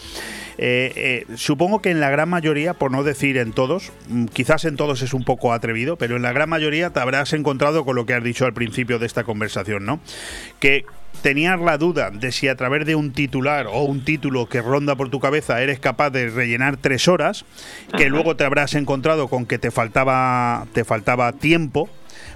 supongo 1.35 1.81
que 1.81 1.91
en 1.91 1.99
la 1.99 2.09
gran 2.09 2.29
mayoría, 2.29 2.73
por 2.73 2.91
no 2.91 3.03
decir 3.03 3.37
en 3.37 3.51
todos, 3.51 3.91
mm, 4.09 4.25
quizás 4.25 4.65
en 4.65 4.75
todos 4.75 5.01
es 5.01 5.13
un 5.13 5.23
poco 5.23 5.53
atrevido, 5.53 5.97
pero 5.97 6.15
en 6.15 6.21
la 6.21 6.33
gran 6.33 6.49
mayoría 6.49 6.91
te 6.91 6.99
habrás 6.99 7.33
encontrado 7.33 7.85
con 7.85 7.95
lo 7.95 8.05
que 8.05 8.13
has 8.13 8.23
dicho 8.23 8.45
al 8.45 8.53
principio 8.53 8.99
de 8.99 9.05
esta 9.05 9.23
conversación, 9.23 9.85
¿no? 9.85 9.99
Que 10.59 10.85
tenías 11.21 11.59
la 11.59 11.77
duda 11.77 12.09
de 12.09 12.31
si 12.31 12.47
a 12.47 12.55
través 12.55 12.85
de 12.85 12.95
un 12.95 13.11
titular 13.11 13.67
o 13.67 13.83
un 13.83 14.03
título 14.03 14.47
que 14.47 14.61
ronda 14.61 14.95
por 14.95 15.09
tu 15.09 15.19
cabeza 15.19 15.61
eres 15.61 15.79
capaz 15.79 16.09
de 16.09 16.29
rellenar 16.29 16.77
tres 16.77 17.07
horas, 17.07 17.45
que 17.97 18.09
luego 18.09 18.35
te 18.35 18.43
habrás 18.43 18.73
encontrado 18.75 19.27
con 19.27 19.45
que 19.45 19.59
te 19.59 19.71
faltaba, 19.71 20.65
te 20.73 20.83
faltaba 20.83 21.31
tiempo 21.33 21.89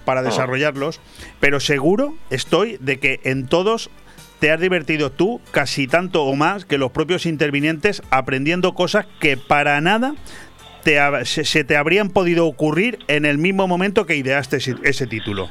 para 0.06 0.22
desarrollarlos, 0.22 1.02
pero 1.40 1.60
seguro 1.60 2.16
estoy 2.30 2.78
de 2.80 3.00
que 3.00 3.20
en 3.24 3.48
todos 3.48 3.90
te 4.40 4.52
has 4.52 4.60
divertido 4.60 5.12
tú 5.12 5.42
casi 5.52 5.88
tanto 5.88 6.24
o 6.24 6.36
más 6.36 6.66
que 6.66 6.78
los 6.78 6.92
propios 6.92 7.26
intervinientes 7.26 8.02
aprendiendo 8.12 8.74
cosas 8.76 9.08
que 9.20 9.38
para 9.38 9.80
nada 9.82 10.16
te, 10.84 11.00
se, 11.26 11.64
te 11.64 11.78
habrían 11.78 12.10
podido 12.10 12.46
ocurrir 12.46 13.00
en 13.08 13.26
el 13.26 13.38
mismo 13.38 13.68
momento 13.68 14.06
que 14.06 14.16
ideaste 14.16 14.58
ese 14.58 15.08
título. 15.08 15.50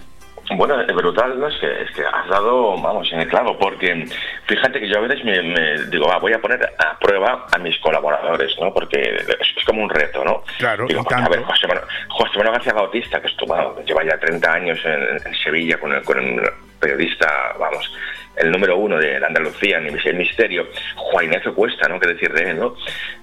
Bueno, 0.50 0.80
es 0.80 0.94
brutal, 0.94 1.38
¿no? 1.38 1.48
Es 1.48 1.58
que, 1.58 1.82
es 1.82 1.90
que 1.92 2.02
has 2.02 2.28
dado, 2.28 2.80
vamos, 2.80 3.10
en 3.12 3.20
el 3.20 3.28
clavo, 3.28 3.56
porque 3.58 4.06
fíjate 4.46 4.78
que 4.78 4.88
yo 4.88 4.98
a 4.98 5.02
veces 5.02 5.24
me, 5.24 5.86
digo, 5.86 6.06
voy 6.20 6.32
a 6.32 6.38
poner 6.38 6.68
a 6.78 6.98
prueba 6.98 7.46
a 7.50 7.58
mis 7.58 7.78
colaboradores, 7.78 8.54
¿no? 8.60 8.72
Porque 8.72 9.00
es, 9.00 9.64
como 9.64 9.82
un 9.82 9.88
reto, 9.88 10.22
¿no? 10.22 10.42
Claro, 10.58 10.86
digo, 10.86 11.02
a 11.10 11.28
ver, 11.28 11.42
José 11.42 11.66
Manuel, 11.66 12.52
García 12.52 12.74
Bautista, 12.74 13.20
que 13.20 13.28
estuvo, 13.28 13.82
lleva 13.84 14.04
ya 14.04 14.18
30 14.18 14.52
años 14.52 14.78
en, 14.84 15.34
Sevilla 15.42 15.78
con 15.78 15.92
el, 15.92 16.02
con 16.02 16.18
el 16.18 16.42
periodista, 16.78 17.54
vamos, 17.58 17.90
el 18.36 18.50
número 18.50 18.76
uno 18.76 18.98
de 18.98 19.18
la 19.18 19.28
Andalucía, 19.28 19.78
el 19.78 20.14
misterio, 20.16 20.68
Juan 20.96 21.26
Inés 21.26 21.42
Cuesta, 21.54 21.88
¿no? 21.88 21.98
¿Qué 21.98 22.08
decir 22.08 22.32
de 22.32 22.50
él, 22.50 22.58
no? 22.58 22.74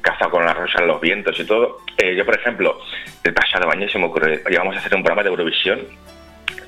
Caza 0.02 0.27
con 0.30 0.43
la 0.43 0.53
rosa 0.53 0.80
en 0.81 0.88
los 0.88 0.99
vientos 0.99 1.39
y 1.39 1.45
todo. 1.45 1.81
Eh, 1.98 2.15
yo, 2.15 2.26
por 2.26 2.35
ejemplo, 2.35 2.80
el 3.23 3.34
pasado 3.34 3.69
año 3.69 3.88
se 3.88 3.99
me 3.99 4.06
ocurrió, 4.06 4.39
íbamos 4.49 4.76
a 4.76 4.80
hacer 4.80 4.95
un 4.95 5.03
programa 5.03 5.23
de 5.23 5.30
Eurovisión 5.30 5.80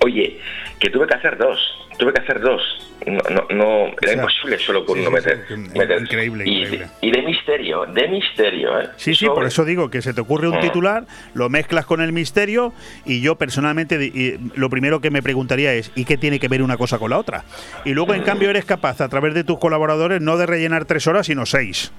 Oye, 0.04 0.38
que 0.80 0.90
tuve 0.90 1.08
que 1.08 1.14
hacer 1.14 1.38
dos, 1.38 1.60
tuve 1.98 2.14
que 2.14 2.22
hacer 2.22 2.42
dos. 2.42 2.62
No, 3.06 3.22
no, 3.30 3.48
no 3.50 3.92
era 4.02 4.14
imposible 4.14 4.58
solo 4.60 4.86
con 4.86 5.00
uno 5.00 5.12
meter. 5.12 5.46
Increíble, 5.50 6.44
y, 6.46 6.62
increíble. 6.62 6.88
Y 7.02 7.12
de 7.12 7.22
misterio, 7.22 7.86
de 7.86 8.08
misterio, 8.08 8.80
¿eh? 8.80 8.90
Sí, 8.98 9.14
sí, 9.16 9.26
por 9.26 9.46
eso 9.46 9.66
digo 9.66 9.90
que 9.90 10.02
se 10.02 10.14
te 10.14 10.22
ocurre 10.22 10.48
un 10.48 10.58
mm. 10.58 10.62
titular, 10.62 11.06
lo 11.34 11.50
mezclas 11.50 11.86
con 11.86 12.02
el 12.02 12.14
misterio 12.14 12.74
y 13.06 13.22
yo 13.22 13.36
personalmente 13.36 14.40
lo 14.56 14.70
primero 14.70 15.02
que 15.02 15.10
me 15.12 15.22
preguntaría 15.22 15.74
es 15.74 15.92
¿y 15.96 16.06
qué 16.06 16.18
tiene 16.18 16.40
que 16.40 16.48
ver 16.48 16.62
una 16.62 16.78
cosa 16.78 16.98
con 16.98 17.10
la 17.10 17.18
otra? 17.18 17.44
Y 17.86 17.94
luego, 17.94 18.14
en 18.14 18.22
mm. 18.22 18.26
cambio, 18.26 18.50
eres 18.50 18.66
capaz 18.66 19.02
a 19.02 19.10
través 19.10 19.34
de 19.34 19.44
tus 19.44 19.60
colaboradores 19.60 20.22
no 20.22 20.38
de 20.38 20.46
rellenar 20.46 20.86
tres 20.86 21.08
horas, 21.08 21.28
sino 21.28 21.46
seis. 21.46 21.92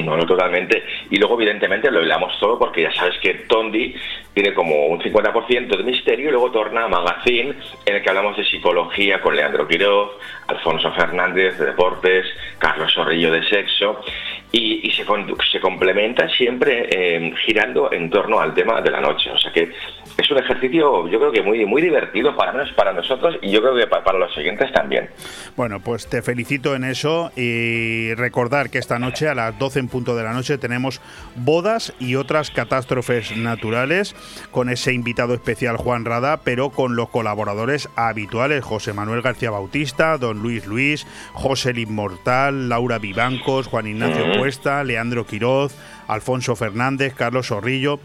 No, 0.00 0.16
no, 0.16 0.24
totalmente. 0.24 0.82
Y 1.10 1.16
luego, 1.16 1.34
evidentemente, 1.34 1.90
lo 1.90 2.02
hilamos 2.02 2.38
todo 2.38 2.58
porque 2.58 2.82
ya 2.82 2.92
sabes 2.92 3.18
que 3.18 3.34
Tondi 3.34 3.94
tiene 4.32 4.54
como 4.54 4.86
un 4.86 5.00
50% 5.00 5.76
de 5.76 5.82
misterio 5.82 6.28
y 6.28 6.30
luego 6.30 6.50
torna 6.50 6.84
a 6.84 6.88
Magazine, 6.88 7.54
en 7.84 7.94
el 7.94 8.02
que 8.02 8.08
hablamos 8.08 8.36
de 8.36 8.44
psicología 8.44 9.20
con 9.20 9.36
Leandro 9.36 9.68
Quiroz, 9.68 10.12
Alfonso 10.46 10.92
Fernández 10.92 11.58
de 11.58 11.66
deportes, 11.66 12.26
Carlos 12.58 12.92
Zorrillo 12.94 13.30
de 13.30 13.42
sexo, 13.48 14.00
y, 14.52 14.90
se, 14.90 15.04
se 15.50 15.60
complementa 15.60 16.28
siempre 16.28 16.88
eh, 16.90 17.32
girando 17.46 17.90
en 17.90 18.10
torno 18.10 18.38
al 18.38 18.54
tema 18.54 18.80
de 18.82 18.90
la 18.90 19.00
noche. 19.00 19.30
O 19.30 19.38
sea 19.38 19.50
que 19.50 19.72
es 20.18 20.30
un 20.30 20.38
ejercicio 20.38 21.08
yo 21.08 21.18
creo 21.18 21.32
que 21.32 21.42
muy 21.42 21.64
muy 21.64 21.80
divertido 21.80 22.36
para, 22.36 22.52
para 22.76 22.92
nosotros 22.92 23.36
y 23.40 23.50
yo 23.50 23.60
creo 23.62 23.74
que 23.74 23.86
para, 23.86 24.18
los 24.18 24.34
siguientes 24.34 24.70
también. 24.72 25.08
Bueno, 25.56 25.80
pues 25.80 26.06
te 26.06 26.20
felicito 26.22 26.74
en 26.74 26.84
eso 26.84 27.32
y 27.34 28.12
recordar 28.14 28.68
que 28.70 28.78
esta 28.78 28.98
noche 28.98 29.28
a 29.28 29.34
las 29.34 29.58
12 29.58 29.80
en 29.80 29.88
punto 29.88 30.14
de 30.14 30.24
la 30.24 30.32
noche 30.32 30.58
tenemos 30.58 31.00
bodas 31.34 31.94
y 31.98 32.16
otras 32.16 32.50
catástrofes 32.50 33.36
naturales 33.36 34.14
con 34.50 34.68
ese 34.68 34.92
invitado 34.92 35.32
especial 35.34 35.76
Juan 35.78 36.04
Rada, 36.04 36.40
pero 36.44 36.70
con 36.70 36.94
los 36.94 37.08
colaboradores 37.08 37.88
habituales 37.96 38.64
José 38.64 38.92
Manuel 38.92 39.22
García 39.22 39.50
Bautista, 39.50 40.18
Don 40.18 40.42
Luis 40.42 40.66
Luis, 40.66 41.06
José 41.32 41.70
el 41.70 41.78
Inmortal, 41.78 42.68
Laura 42.68 42.98
Vivancos, 42.98 43.66
Juan 43.66 43.86
Ignacio 43.86 44.41
Cuesta, 44.42 44.82
Leandro 44.82 45.24
Quiroz, 45.24 45.72
Alfonso 46.08 46.56
Fernández, 46.56 47.14
Carlos 47.14 47.46
Zorrillo. 47.46 48.00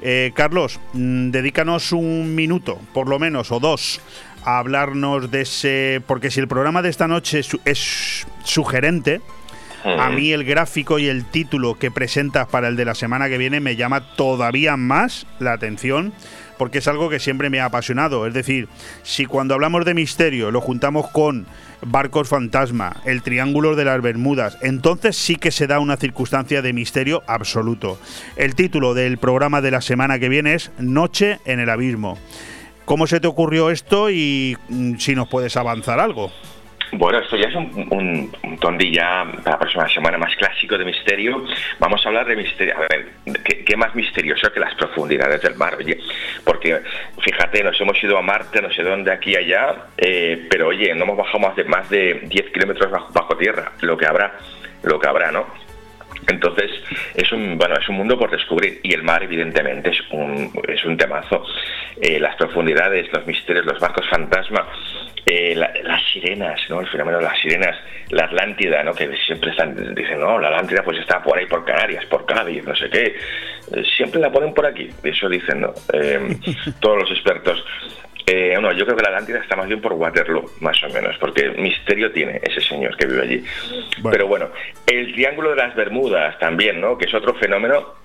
Eh, 0.00 0.30
Carlos, 0.32 0.78
mm, 0.92 1.30
dedícanos 1.30 1.90
un 1.90 2.36
minuto, 2.36 2.78
por 2.94 3.08
lo 3.08 3.18
menos, 3.18 3.50
o 3.50 3.58
dos, 3.58 4.00
a 4.44 4.58
hablarnos 4.58 5.32
de 5.32 5.40
ese. 5.40 6.00
Porque 6.06 6.30
si 6.30 6.38
el 6.38 6.46
programa 6.46 6.82
de 6.82 6.88
esta 6.88 7.08
noche 7.08 7.40
es, 7.64 8.26
sugerente, 8.44 9.20
a 9.84 10.08
mí 10.10 10.30
el 10.30 10.44
gráfico 10.44 11.00
y 11.00 11.08
el 11.08 11.24
título 11.24 11.76
que 11.76 11.90
presentas 11.90 12.46
para 12.46 12.68
el 12.68 12.76
de 12.76 12.84
la 12.84 12.94
semana 12.94 13.28
que 13.28 13.36
viene 13.36 13.58
me 13.58 13.74
llama 13.74 14.14
todavía 14.14 14.76
más 14.76 15.26
la 15.40 15.52
atención 15.52 16.12
porque 16.62 16.78
es 16.78 16.86
algo 16.86 17.10
que 17.10 17.18
siempre 17.18 17.50
me 17.50 17.58
ha 17.58 17.64
apasionado. 17.64 18.24
Es 18.24 18.34
decir, 18.34 18.68
si 19.02 19.26
cuando 19.26 19.54
hablamos 19.54 19.84
de 19.84 19.94
misterio 19.94 20.52
lo 20.52 20.60
juntamos 20.60 21.10
con 21.10 21.44
barcos 21.84 22.28
fantasma, 22.28 23.02
el 23.04 23.22
triángulo 23.22 23.74
de 23.74 23.84
las 23.84 24.00
Bermudas, 24.00 24.58
entonces 24.62 25.16
sí 25.16 25.34
que 25.34 25.50
se 25.50 25.66
da 25.66 25.80
una 25.80 25.96
circunstancia 25.96 26.62
de 26.62 26.72
misterio 26.72 27.24
absoluto. 27.26 27.98
El 28.36 28.54
título 28.54 28.94
del 28.94 29.18
programa 29.18 29.60
de 29.60 29.72
la 29.72 29.80
semana 29.80 30.20
que 30.20 30.28
viene 30.28 30.54
es 30.54 30.70
Noche 30.78 31.40
en 31.46 31.58
el 31.58 31.68
Abismo. 31.68 32.16
¿Cómo 32.84 33.08
se 33.08 33.18
te 33.18 33.26
ocurrió 33.26 33.70
esto 33.70 34.08
y 34.08 34.56
mm, 34.68 34.98
si 34.98 35.16
nos 35.16 35.26
puedes 35.26 35.56
avanzar 35.56 35.98
algo? 35.98 36.30
Bueno, 36.94 37.20
esto 37.20 37.36
ya 37.36 37.48
es 37.48 37.54
un, 37.54 37.88
un, 37.90 38.78
ya 38.92 39.24
para 39.42 39.52
la 39.52 39.58
próxima 39.58 39.88
semana 39.88 40.18
más 40.18 40.36
clásico 40.36 40.76
de 40.76 40.84
misterio. 40.84 41.44
Vamos 41.78 42.04
a 42.04 42.08
hablar 42.08 42.26
de 42.26 42.36
misterio. 42.36 42.74
A 42.76 42.80
ver, 42.80 43.08
¿qué, 43.64 43.76
más 43.76 43.94
misterioso 43.94 44.52
que 44.52 44.60
las 44.60 44.74
profundidades 44.74 45.40
del 45.40 45.54
mar? 45.54 45.74
Oye, 45.76 45.98
porque 46.44 46.82
fíjate, 47.18 47.62
nos 47.62 47.80
hemos 47.80 48.02
ido 48.04 48.18
a 48.18 48.22
Marte, 48.22 48.60
no 48.60 48.70
sé 48.70 48.82
dónde, 48.82 49.10
aquí 49.10 49.34
allá, 49.34 49.86
eh, 49.96 50.46
pero 50.50 50.68
oye, 50.68 50.94
no 50.94 51.04
hemos 51.04 51.16
bajado 51.16 51.38
más 51.38 51.56
de 51.56 51.64
más 51.64 51.88
de 51.88 52.20
10 52.24 52.50
kilómetros 52.52 52.90
bajo, 52.90 53.36
tierra, 53.38 53.72
lo 53.80 53.96
que 53.96 54.06
habrá, 54.06 54.36
lo 54.82 55.00
que 55.00 55.08
habrá, 55.08 55.32
¿no? 55.32 55.46
Entonces, 56.26 56.70
es 57.14 57.30
un, 57.32 57.58
bueno, 57.58 57.74
es 57.80 57.88
un 57.88 57.96
mundo 57.96 58.18
por 58.18 58.30
descubrir 58.30 58.80
y 58.82 58.94
el 58.94 59.02
mar, 59.02 59.22
evidentemente, 59.22 59.90
es 59.90 60.00
un, 60.10 60.50
es 60.68 60.84
un 60.84 60.96
temazo. 60.96 61.44
Eh, 62.00 62.18
las 62.18 62.36
profundidades, 62.36 63.12
los 63.12 63.26
misterios, 63.26 63.64
los 63.66 63.78
barcos 63.78 64.08
fantasma, 64.08 64.66
eh, 65.26 65.54
las 65.54 66.02
sirenas, 66.12 66.60
¿no? 66.68 66.80
El 66.80 66.88
fenómeno 66.88 67.18
de 67.18 67.24
las 67.24 67.38
sirenas, 67.40 67.76
la 68.10 68.24
Atlántida, 68.24 68.82
¿no? 68.82 68.92
Que 68.92 69.10
siempre 69.26 69.50
están, 69.50 69.94
dicen, 69.94 70.20
no, 70.20 70.38
la 70.38 70.48
Atlántida 70.48 70.82
pues 70.82 70.98
está 70.98 71.22
por 71.22 71.38
ahí, 71.38 71.46
por 71.46 71.64
Canarias, 71.64 72.04
por 72.06 72.26
Cádiz, 72.26 72.64
no 72.64 72.74
sé 72.74 72.88
qué. 72.90 73.14
Eh, 73.74 73.84
siempre 73.96 74.20
la 74.20 74.30
ponen 74.30 74.52
por 74.54 74.66
aquí, 74.66 74.88
eso 75.02 75.28
dicen, 75.28 75.60
¿no? 75.60 75.72
Todos 76.80 76.98
los 76.98 77.10
expertos. 77.10 77.64
Eh, 78.26 78.56
no, 78.60 78.72
yo 78.72 78.84
creo 78.84 78.96
que 78.96 79.02
la 79.02 79.08
Atlántida 79.08 79.38
está 79.38 79.56
más 79.56 79.66
bien 79.66 79.80
por 79.80 79.94
Waterloo, 79.94 80.50
más 80.60 80.82
o 80.84 80.88
menos, 80.90 81.16
porque 81.18 81.50
misterio 81.50 82.12
tiene 82.12 82.40
ese 82.42 82.60
señor 82.60 82.96
que 82.96 83.06
vive 83.06 83.22
allí. 83.22 83.44
Pero 84.10 84.26
bueno, 84.26 84.50
el 84.86 85.12
Triángulo 85.12 85.50
de 85.50 85.56
las 85.56 85.74
Bermudas 85.74 86.38
también, 86.38 86.80
¿no? 86.80 86.96
Que 86.96 87.06
es 87.06 87.14
otro 87.14 87.34
fenómeno 87.34 88.02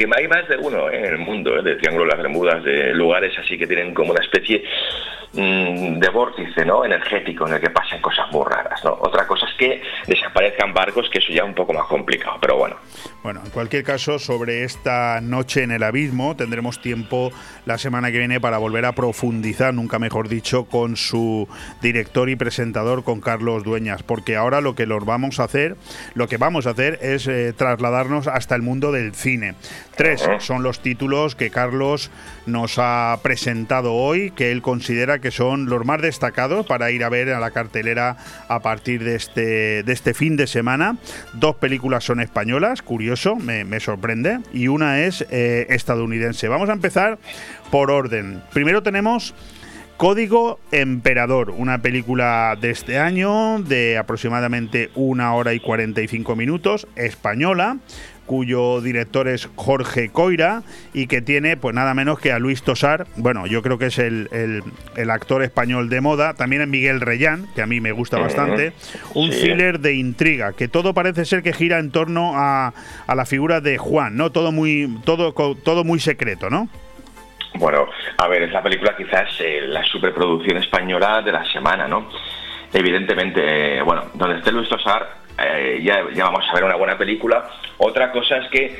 que 0.00 0.08
hay 0.16 0.28
más 0.28 0.48
de 0.48 0.56
uno 0.56 0.90
en 0.90 1.04
el 1.04 1.18
mundo, 1.18 1.62
de 1.62 1.76
Triángulo 1.76 2.04
de 2.04 2.10
las 2.10 2.22
Bermudas, 2.22 2.64
de 2.64 2.94
lugares 2.94 3.36
así 3.38 3.58
que 3.58 3.66
tienen 3.66 3.92
como 3.92 4.12
una 4.12 4.22
especie 4.22 4.62
Mm, 5.32 6.00
de 6.00 6.08
vórtice 6.08 6.64
¿no? 6.64 6.84
energético 6.84 7.46
en 7.46 7.54
el 7.54 7.60
que 7.60 7.70
pasen 7.70 8.00
cosas 8.00 8.26
muy 8.32 8.44
raras. 8.44 8.82
¿no? 8.84 8.98
Otra 9.00 9.28
cosa 9.28 9.46
es 9.46 9.56
que 9.56 9.80
desaparezcan 10.08 10.74
barcos, 10.74 11.08
que 11.08 11.20
eso 11.20 11.32
ya 11.32 11.42
es 11.42 11.48
un 11.48 11.54
poco 11.54 11.72
más 11.72 11.86
complicado, 11.86 12.36
pero 12.40 12.56
bueno. 12.56 12.74
Bueno, 13.22 13.40
en 13.44 13.50
cualquier 13.50 13.84
caso, 13.84 14.18
sobre 14.18 14.64
esta 14.64 15.20
noche 15.20 15.62
en 15.62 15.70
el 15.70 15.84
abismo 15.84 16.34
tendremos 16.34 16.80
tiempo 16.80 17.30
la 17.64 17.78
semana 17.78 18.10
que 18.10 18.18
viene 18.18 18.40
para 18.40 18.58
volver 18.58 18.84
a 18.86 18.92
profundizar, 18.92 19.72
nunca 19.72 20.00
mejor 20.00 20.28
dicho, 20.28 20.64
con 20.64 20.96
su 20.96 21.48
director 21.80 22.28
y 22.28 22.34
presentador, 22.34 23.04
con 23.04 23.20
Carlos 23.20 23.62
Dueñas, 23.62 24.02
porque 24.02 24.34
ahora 24.34 24.60
lo 24.60 24.74
que 24.74 24.86
los 24.86 25.04
vamos 25.04 25.38
a 25.38 25.44
hacer, 25.44 25.76
lo 26.14 26.26
que 26.26 26.38
vamos 26.38 26.66
a 26.66 26.70
hacer 26.70 26.98
es 27.02 27.28
eh, 27.28 27.52
trasladarnos 27.56 28.26
hasta 28.26 28.56
el 28.56 28.62
mundo 28.62 28.90
del 28.90 29.14
cine. 29.14 29.54
Tres 30.00 30.26
son 30.38 30.62
los 30.62 30.80
títulos 30.80 31.36
que 31.36 31.50
Carlos 31.50 32.10
nos 32.46 32.78
ha 32.78 33.18
presentado 33.22 33.92
hoy, 33.92 34.30
que 34.30 34.50
él 34.50 34.62
considera 34.62 35.18
que 35.18 35.30
son 35.30 35.66
los 35.66 35.84
más 35.84 36.00
destacados 36.00 36.64
para 36.64 36.90
ir 36.90 37.04
a 37.04 37.10
ver 37.10 37.28
a 37.28 37.38
la 37.38 37.50
cartelera 37.50 38.16
a 38.48 38.60
partir 38.60 39.04
de 39.04 39.14
este, 39.14 39.82
de 39.82 39.92
este 39.92 40.14
fin 40.14 40.38
de 40.38 40.46
semana. 40.46 40.96
Dos 41.34 41.56
películas 41.56 42.02
son 42.02 42.20
españolas, 42.20 42.80
curioso, 42.80 43.36
me, 43.36 43.78
sorprende, 43.78 44.38
y 44.54 44.68
una 44.68 45.00
es 45.00 45.26
eh, 45.30 45.66
estadounidense. 45.68 46.48
Vamos 46.48 46.70
a 46.70 46.72
empezar 46.72 47.18
por 47.70 47.90
orden. 47.90 48.42
Primero 48.54 48.82
tenemos 48.82 49.34
Código 50.00 50.58
Emperador, 50.72 51.50
una 51.50 51.82
película 51.82 52.56
de 52.58 52.70
este 52.70 52.98
año 52.98 53.58
de 53.58 53.98
aproximadamente 53.98 54.88
una 54.94 55.34
hora 55.34 55.52
y 55.52 55.60
45 55.60 56.36
minutos, 56.36 56.88
española, 56.96 57.76
cuyo 58.24 58.80
director 58.80 59.28
es 59.28 59.50
Jorge 59.56 60.08
Coira 60.08 60.62
y 60.94 61.06
que 61.06 61.20
tiene 61.20 61.58
pues 61.58 61.74
nada 61.74 61.92
menos 61.92 62.18
que 62.18 62.32
a 62.32 62.38
Luis 62.38 62.62
Tosar, 62.62 63.08
bueno, 63.16 63.46
yo 63.46 63.60
creo 63.60 63.76
que 63.76 63.88
es 63.88 63.98
el, 63.98 64.62
actor 65.10 65.42
español 65.42 65.90
de 65.90 66.00
moda, 66.00 66.32
también 66.32 66.62
es 66.62 66.68
Miguel 66.68 67.02
Reyán, 67.02 67.46
que 67.54 67.60
a 67.60 67.66
mí 67.66 67.82
me 67.82 67.92
gusta 67.92 68.18
bastante, 68.18 68.72
un 69.12 69.28
thriller 69.28 69.80
de 69.80 69.96
intriga, 69.96 70.54
que 70.54 70.66
todo 70.66 70.94
parece 70.94 71.26
ser 71.26 71.42
que 71.42 71.52
gira 71.52 71.78
en 71.78 71.90
torno 71.90 72.32
a, 72.36 72.72
a 73.06 73.14
la 73.14 73.26
figura 73.26 73.60
de 73.60 73.76
Juan, 73.76 74.16
¿no? 74.16 74.32
Todo 74.32 74.50
muy, 74.50 74.98
todo, 75.04 75.34
todo 75.34 75.84
muy 75.84 76.00
secreto, 76.00 76.48
¿no? 76.48 76.70
Bueno, 77.54 77.88
a 78.16 78.28
ver, 78.28 78.42
es 78.42 78.52
la 78.52 78.62
película 78.62 78.96
quizás 78.96 79.28
eh, 79.40 79.62
la 79.66 79.82
superproducción 79.84 80.58
española 80.58 81.20
de 81.22 81.32
la 81.32 81.44
semana, 81.44 81.88
¿no? 81.88 82.08
Evidentemente, 82.72 83.78
eh, 83.78 83.82
bueno, 83.82 84.04
donde 84.14 84.38
esté 84.38 84.52
Luis 84.52 84.68
Tosar, 84.68 85.16
eh, 85.38 85.80
ya, 85.82 86.04
ya, 86.14 86.24
vamos 86.24 86.44
a 86.48 86.54
ver 86.54 86.64
una 86.64 86.76
buena 86.76 86.96
película. 86.96 87.50
Otra 87.78 88.12
cosa 88.12 88.36
es 88.36 88.48
que 88.50 88.78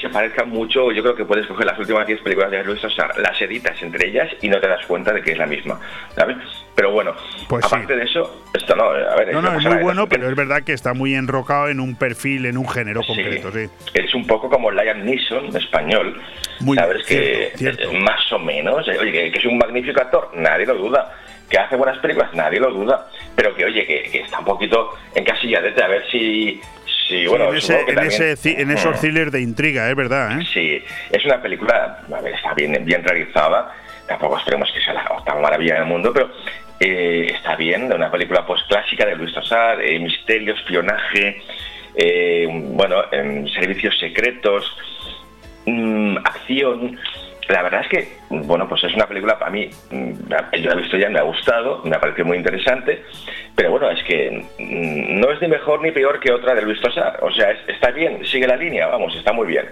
se 0.00 0.08
parezcan 0.08 0.48
mucho, 0.48 0.90
yo 0.92 1.02
creo 1.02 1.14
que 1.14 1.24
puedes 1.24 1.46
coger 1.46 1.66
las 1.66 1.78
últimas 1.78 2.06
10 2.06 2.20
películas 2.20 2.50
de 2.50 2.64
Luis 2.64 2.80
Tosar, 2.80 3.18
las 3.18 3.40
editas 3.40 3.80
entre 3.82 4.08
ellas 4.08 4.28
y 4.40 4.48
no 4.48 4.60
te 4.60 4.68
das 4.68 4.84
cuenta 4.86 5.12
de 5.12 5.22
que 5.22 5.32
es 5.32 5.38
la 5.38 5.46
misma, 5.46 5.78
¿sabes? 6.14 6.36
Pero 6.74 6.92
bueno, 6.92 7.14
pues 7.48 7.64
aparte 7.64 7.96
de 7.96 8.04
eso, 8.04 8.42
esto 8.54 8.76
no, 8.76 8.84
a 8.84 9.16
ver... 9.16 9.32
No, 9.32 9.42
no, 9.42 9.58
es 9.58 9.64
muy 9.64 9.82
bueno, 9.82 10.08
pero 10.08 10.28
es 10.28 10.36
verdad 10.36 10.62
que 10.62 10.72
está 10.72 10.94
muy 10.94 11.14
enrocado 11.14 11.68
en 11.68 11.80
un 11.80 11.96
perfil, 11.96 12.46
en 12.46 12.58
un 12.58 12.68
género 12.68 13.02
concreto, 13.02 13.50
sí. 13.52 13.68
Es 13.94 14.14
un 14.14 14.26
poco 14.26 14.48
como 14.48 14.70
Liam 14.70 15.04
Neeson, 15.04 15.56
español, 15.56 16.20
muy 16.60 16.76
¿sabes? 16.76 17.04
que 17.06 17.52
más 18.00 18.32
o 18.32 18.38
menos, 18.38 18.86
oye, 18.88 19.30
que, 19.30 19.38
es 19.38 19.44
un 19.44 19.58
magnífico 19.58 20.00
actor, 20.00 20.30
nadie 20.34 20.66
lo 20.66 20.74
duda 20.74 21.12
que 21.48 21.58
hace 21.58 21.76
buenas 21.76 21.98
películas, 21.98 22.32
nadie 22.34 22.58
lo 22.58 22.72
duda, 22.72 23.08
pero 23.34 23.54
que 23.54 23.64
oye, 23.64 23.86
que, 23.86 24.20
está 24.20 24.40
un 24.40 24.44
poquito 24.44 24.94
en 25.14 25.24
de 25.24 25.82
a 25.82 25.86
ver 25.86 26.04
si 26.10 26.60
Sí, 27.08 27.26
bueno, 27.26 27.50
en, 27.50 27.56
ese, 27.56 28.60
en, 28.60 28.70
esos 28.70 29.00
thrillers 29.00 29.30
de 29.30 29.40
intriga, 29.40 29.88
es 29.88 29.94
verdad. 29.94 30.40
¿eh? 30.40 30.44
Sí, 30.52 30.82
es 31.10 31.24
una 31.24 31.40
película, 31.40 32.00
a 32.12 32.20
ver, 32.20 32.34
está 32.34 32.52
bien, 32.54 32.84
bien 32.84 33.04
realizada, 33.04 33.72
tampoco 34.08 34.38
esperemos 34.38 34.68
que 34.72 34.80
sea 34.80 34.94
la 34.94 35.04
octava 35.10 35.40
maravilla 35.40 35.74
del 35.76 35.84
mundo, 35.84 36.12
pero 36.12 36.30
eh, 36.80 37.30
está 37.32 37.54
bien, 37.54 37.92
una 37.92 38.10
película 38.10 38.44
post-clásica 38.44 39.06
de 39.06 39.14
Luis 39.14 39.32
Tosar, 39.32 39.80
eh, 39.80 40.00
misterio, 40.00 40.54
espionaje, 40.54 41.42
eh, 41.94 42.48
bueno, 42.50 43.04
servicios 43.54 43.96
secretos, 44.00 44.76
mm, 45.64 46.16
acción, 46.18 46.98
la 47.48 47.62
verdad 47.62 47.82
es 47.82 47.88
que, 47.88 48.08
bueno, 48.30 48.68
pues 48.68 48.82
es 48.84 48.94
una 48.94 49.06
película 49.06 49.38
para 49.38 49.50
mí, 49.50 49.70
mm, 49.90 50.12
yo 50.58 50.68
la 50.70 50.72
he 50.72 50.76
visto 50.76 50.96
ya, 50.96 51.08
me 51.08 51.18
ha 51.18 51.22
gustado, 51.22 51.82
me 51.84 51.94
ha 51.96 52.00
parecido 52.00 52.26
muy 52.26 52.36
interesante, 52.36 53.04
pero 53.54 53.70
bueno, 53.70 53.90
es 53.90 54.02
que 54.04 54.44
mm, 54.58 55.20
no 55.20 55.30
es 55.30 55.40
ni 55.40 55.48
mejor 55.48 55.80
ni 55.82 55.90
peor 55.92 56.18
que 56.20 56.32
otra 56.32 56.54
de 56.54 56.62
Luis 56.62 56.80
Tosar, 56.80 57.18
o 57.22 57.30
sea, 57.30 57.50
está 57.68 57.90
bien, 57.90 58.24
sigue 58.26 58.46
la 58.46 58.56
línea, 58.56 58.86
vamos, 58.88 59.14
está 59.14 59.32
muy 59.32 59.46
bien. 59.46 59.66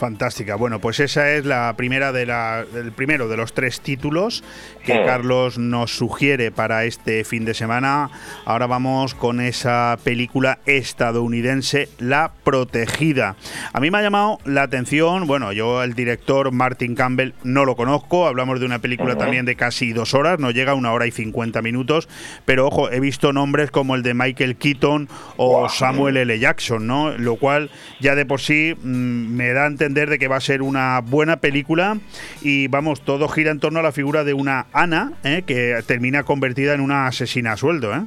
Fantástica. 0.00 0.56
Bueno, 0.56 0.80
pues 0.80 0.98
esa 0.98 1.30
es 1.32 1.44
la 1.44 1.74
primera 1.76 2.10
de 2.10 2.24
la, 2.24 2.64
el 2.74 2.90
primero 2.90 3.28
de 3.28 3.36
los 3.36 3.52
tres 3.52 3.82
títulos 3.82 4.42
que 4.82 5.04
Carlos 5.04 5.58
nos 5.58 5.94
sugiere 5.94 6.50
para 6.50 6.86
este 6.86 7.22
fin 7.22 7.44
de 7.44 7.52
semana. 7.52 8.10
Ahora 8.46 8.66
vamos 8.66 9.14
con 9.14 9.42
esa 9.42 9.98
película 10.02 10.58
estadounidense, 10.64 11.90
La 11.98 12.32
Protegida. 12.44 13.36
A 13.74 13.80
mí 13.80 13.90
me 13.90 13.98
ha 13.98 14.02
llamado 14.02 14.38
la 14.46 14.62
atención, 14.62 15.26
bueno, 15.26 15.52
yo 15.52 15.82
el 15.82 15.92
director 15.92 16.50
Martin 16.50 16.94
Campbell 16.94 17.34
no 17.44 17.66
lo 17.66 17.76
conozco, 17.76 18.26
hablamos 18.26 18.58
de 18.58 18.64
una 18.64 18.78
película 18.78 19.16
también 19.16 19.44
de 19.44 19.54
casi 19.54 19.92
dos 19.92 20.14
horas, 20.14 20.38
no 20.38 20.50
llega 20.50 20.72
a 20.72 20.76
una 20.76 20.94
hora 20.94 21.06
y 21.06 21.10
cincuenta 21.10 21.60
minutos, 21.60 22.08
pero 22.46 22.66
ojo, 22.66 22.90
he 22.90 23.00
visto 23.00 23.34
nombres 23.34 23.70
como 23.70 23.96
el 23.96 24.02
de 24.02 24.14
Michael 24.14 24.56
Keaton 24.56 25.10
o 25.36 25.68
Samuel 25.68 26.16
L. 26.16 26.38
Jackson, 26.38 26.86
¿no? 26.86 27.10
Lo 27.18 27.36
cual 27.36 27.70
ya 28.00 28.14
de 28.14 28.24
por 28.24 28.40
sí 28.40 28.74
mm, 28.82 29.36
me 29.36 29.52
da 29.52 29.64
a 29.64 29.66
entender 29.66 29.89
de 29.94 30.18
que 30.18 30.28
va 30.28 30.36
a 30.36 30.40
ser 30.40 30.62
una 30.62 31.00
buena 31.00 31.38
película 31.38 31.98
y 32.42 32.68
vamos, 32.68 33.02
todo 33.02 33.28
gira 33.28 33.50
en 33.50 33.60
torno 33.60 33.80
a 33.80 33.82
la 33.82 33.92
figura 33.92 34.24
de 34.24 34.34
una 34.34 34.66
Ana 34.72 35.12
¿eh? 35.24 35.42
que 35.46 35.80
termina 35.86 36.22
convertida 36.22 36.74
en 36.74 36.80
una 36.80 37.06
asesina 37.06 37.52
a 37.52 37.56
sueldo. 37.56 37.94
¿eh? 37.94 38.02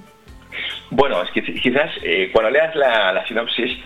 Bueno, 0.89 1.22
es 1.22 1.31
que 1.31 1.41
quizás 1.43 1.91
eh, 2.03 2.30
cuando 2.31 2.51
leas 2.51 2.76
la, 2.76 3.23
sinopsis 3.27 3.77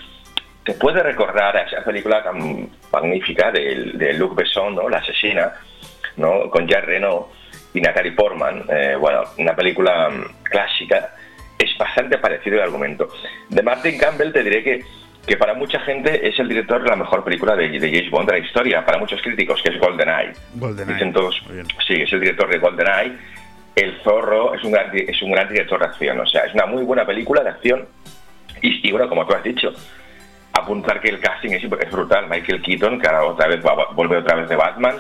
te 0.64 0.74
puede 0.74 1.02
recordar 1.02 1.56
a 1.58 1.62
esa 1.62 1.84
película 1.84 2.24
tan 2.24 2.70
magnífica 2.92 3.52
de, 3.52 3.92
de 3.94 4.14
Luc 4.14 4.36
Besson, 4.36 4.76
¿no? 4.76 4.90
La 4.90 4.98
asesina, 4.98 5.54
¿no? 6.18 6.50
Con 6.50 6.68
Jean 6.68 6.84
Reno 6.84 7.30
y 7.74 7.82
Natalie 7.82 8.12
Portman. 8.12 8.66
bueno, 9.00 9.24
una 9.38 9.56
película 9.56 10.10
mm, 10.10 10.44
clásica. 10.44 11.14
Es 11.58 11.76
bastante 11.78 12.18
parecido 12.18 12.58
el 12.58 12.64
argumento. 12.64 13.08
De 13.50 13.64
Martin 13.64 13.98
Campbell 13.98 14.32
te 14.32 14.44
diré 14.44 14.64
que 14.64 14.86
que 15.28 15.36
para 15.36 15.54
mucha 15.54 15.80
gente 15.82 16.26
es 16.26 16.40
el 16.40 16.48
director 16.48 16.82
de 16.82 16.90
la 16.90 16.96
mejor 16.96 17.22
película 17.22 17.54
de, 17.56 17.68
de 17.68 17.92
James 17.92 18.10
Bond 18.10 18.30
de 18.30 18.40
la 18.40 18.46
historia, 18.46 18.86
para 18.86 18.98
muchos 18.98 19.22
críticos, 19.22 19.62
que 19.62 19.70
es 19.70 19.80
GoldenEye. 19.80 20.32
GoldenEye. 20.56 20.94
Dicen 20.94 21.12
todos, 21.12 21.44
sí, 21.86 21.96
es 21.96 22.14
el 22.14 22.22
director 22.22 22.50
de 22.50 22.58
GoldenEye. 22.58 23.12
El 23.76 24.00
Zorro 24.04 24.56
es 24.56 24.64
un, 24.64 24.72
gran, 24.72 24.90
es 24.96 25.22
un 25.22 25.32
gran 25.32 25.50
director 25.50 25.80
de 25.80 25.86
acción, 25.86 26.20
o 26.22 26.26
sea, 26.26 26.46
es 26.46 26.54
una 26.54 26.66
muy 26.66 26.82
buena 26.84 27.06
película 27.06 27.44
de 27.44 27.50
acción. 27.50 27.86
Y, 28.62 28.90
bueno, 28.90 29.08
como 29.10 29.28
tú 29.28 29.36
has 29.36 29.44
dicho, 29.44 29.72
apuntar 30.54 31.00
que 31.02 31.10
el 31.10 31.20
casting 31.20 31.52
es, 31.52 31.64
es 31.64 31.92
brutal. 31.92 32.28
Michael 32.28 32.62
Keaton, 32.64 33.00
que 33.00 33.08
ahora 33.08 33.26
otra 33.26 33.48
vez 33.48 33.62
vuelve 33.94 34.18
otra 34.18 34.36
vez 34.36 34.50
de 34.50 34.56
Batman. 34.56 34.96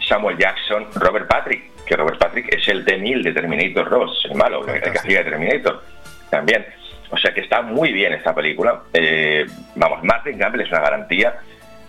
Samuel 0.00 0.38
Jackson, 0.38 0.86
Robert 0.94 1.28
Patrick, 1.28 1.84
que 1.84 1.96
Robert 1.96 2.18
Patrick 2.18 2.54
es 2.54 2.66
el 2.68 2.84
T-1000 2.84 3.24
de 3.24 3.32
Terminator 3.32 3.90
2, 3.90 4.26
el 4.30 4.36
malo, 4.36 4.66
el 4.66 4.80
que 4.80 4.88
hacía 4.90 5.18
de 5.18 5.30
Terminator. 5.30 5.82
También. 6.30 6.64
O 7.10 7.16
sea 7.16 7.32
que 7.32 7.40
está 7.40 7.62
muy 7.62 7.92
bien 7.92 8.12
esta 8.12 8.34
película. 8.34 8.82
Eh, 8.92 9.46
vamos, 9.76 10.02
Martin 10.04 10.38
Campbell 10.38 10.62
es 10.62 10.70
una 10.70 10.80
garantía 10.80 11.34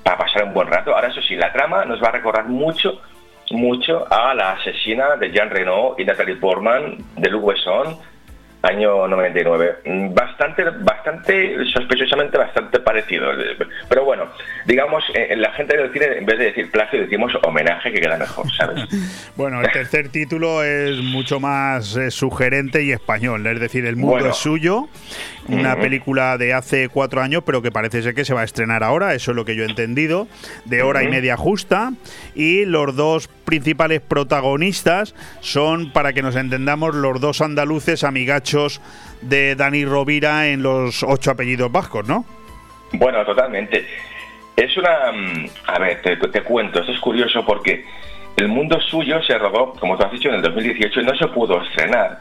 para 0.03 0.17
pasar 0.17 0.43
un 0.45 0.53
buen 0.53 0.67
rato. 0.67 0.93
Ahora, 0.93 1.09
eso 1.09 1.21
sí, 1.21 1.35
la 1.35 1.51
trama 1.51 1.85
nos 1.85 2.01
va 2.01 2.07
a 2.07 2.11
recordar 2.11 2.45
mucho, 2.45 3.01
mucho 3.51 4.07
a 4.11 4.33
la 4.33 4.53
asesina 4.53 5.15
de 5.17 5.31
Jean 5.31 5.49
Reno 5.49 5.95
y 5.97 6.05
Natalie 6.05 6.35
Portman 6.35 6.97
de 7.17 7.29
Luc 7.29 7.47
Besson 7.47 7.97
año 8.61 9.07
99. 9.07 9.79
Mm, 9.85 10.13
bastante, 10.13 10.63
bastante, 10.63 11.65
sospechosamente 11.73 12.37
bastante 12.37 12.79
parecido. 12.79 13.27
Pero 13.87 14.03
bueno, 14.03 14.27
digamos, 14.65 15.03
eh, 15.13 15.35
la 15.37 15.51
gente 15.53 15.77
del 15.77 15.91
cine, 15.93 16.17
en 16.17 16.25
vez 16.25 16.39
de 16.39 16.45
decir 16.45 16.71
plagio, 16.71 17.01
decimos 17.01 17.31
homenaje, 17.43 17.91
que 17.91 18.01
queda 18.01 18.17
mejor, 18.17 18.51
¿sabes? 18.51 18.83
bueno, 19.35 19.61
el 19.61 19.71
tercer 19.71 20.09
título 20.09 20.63
es 20.63 20.97
mucho 20.97 21.39
más 21.39 21.95
eh, 21.95 22.11
sugerente 22.11 22.83
y 22.83 22.91
español, 22.91 23.45
es 23.47 23.59
decir, 23.59 23.85
El 23.85 23.95
mundo 23.95 24.27
es 24.27 24.35
suyo, 24.35 24.89
una 25.49 25.75
película 25.75 26.37
de 26.37 26.53
hace 26.53 26.89
cuatro 26.89 27.21
años, 27.21 27.43
pero 27.45 27.61
que 27.61 27.71
parece 27.71 28.01
ser 28.01 28.13
que 28.13 28.25
se 28.25 28.33
va 28.33 28.41
a 28.41 28.43
estrenar 28.43 28.83
ahora, 28.83 29.13
eso 29.13 29.31
es 29.31 29.35
lo 29.35 29.45
que 29.45 29.55
yo 29.55 29.63
he 29.63 29.67
entendido, 29.67 30.27
de 30.65 30.81
hora 30.83 31.03
y 31.03 31.07
media 31.07 31.37
justa, 31.37 31.93
y 32.35 32.65
los 32.65 32.95
dos 32.95 33.27
principales 33.45 34.01
protagonistas 34.01 35.15
son, 35.41 35.91
para 35.91 36.13
que 36.13 36.21
nos 36.21 36.35
entendamos, 36.35 36.95
los 36.95 37.19
dos 37.19 37.41
andaluces 37.41 38.03
amigachos 38.03 38.81
de 39.21 39.55
Dani 39.55 39.85
Rovira 39.85 40.47
en 40.47 40.63
los 40.63 41.03
ocho 41.03 41.31
apellidos 41.31 41.71
vascos, 41.71 42.07
¿no? 42.07 42.25
Bueno, 42.93 43.23
totalmente. 43.25 43.85
Es 44.55 44.75
una... 44.77 45.11
Mm, 45.11 45.49
a 45.67 45.79
ver, 45.79 46.01
te, 46.01 46.15
te 46.17 46.41
cuento, 46.41 46.79
esto 46.79 46.91
es 46.91 46.99
curioso 46.99 47.45
porque 47.45 47.85
El 48.37 48.47
mundo 48.47 48.79
suyo 48.79 49.21
se 49.23 49.37
rodó, 49.37 49.73
como 49.73 49.97
tú 49.97 50.05
has 50.05 50.11
dicho, 50.11 50.29
en 50.29 50.35
el 50.35 50.41
2018 50.41 51.01
y 51.01 51.03
no 51.03 51.15
se 51.15 51.27
pudo 51.27 51.61
estrenar. 51.61 52.19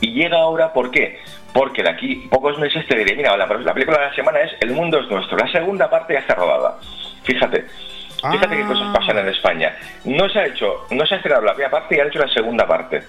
Y 0.00 0.12
llega 0.12 0.38
ahora, 0.38 0.72
¿por 0.72 0.90
qué? 0.90 1.20
Porque 1.52 1.82
de 1.82 1.90
aquí 1.90 2.26
pocos 2.30 2.58
meses 2.58 2.86
te 2.86 2.96
diré, 2.96 3.14
mira, 3.14 3.36
la, 3.36 3.46
la 3.46 3.74
película 3.74 3.98
de 3.98 4.06
la 4.06 4.14
semana 4.14 4.40
es 4.40 4.52
El 4.60 4.72
mundo 4.72 4.98
es 5.00 5.08
nuestro. 5.08 5.36
La 5.36 5.50
segunda 5.50 5.88
parte 5.88 6.14
ya 6.14 6.20
está 6.20 6.34
rodada. 6.34 6.78
Fíjate, 7.22 7.64
Fíjate 8.30 8.56
qué 8.56 8.64
cosas 8.64 8.96
pasan 8.96 9.18
en 9.18 9.28
España. 9.28 9.76
No 10.04 10.28
se 10.28 10.38
ha 10.38 10.46
hecho, 10.46 10.86
no 10.90 11.04
se 11.04 11.14
ha 11.14 11.16
estrenado 11.18 11.44
la 11.44 11.52
primera 11.52 11.70
parte 11.70 11.96
y 11.96 12.00
han 12.00 12.08
hecho 12.08 12.20
la 12.20 12.28
segunda 12.28 12.66
parte. 12.66 13.02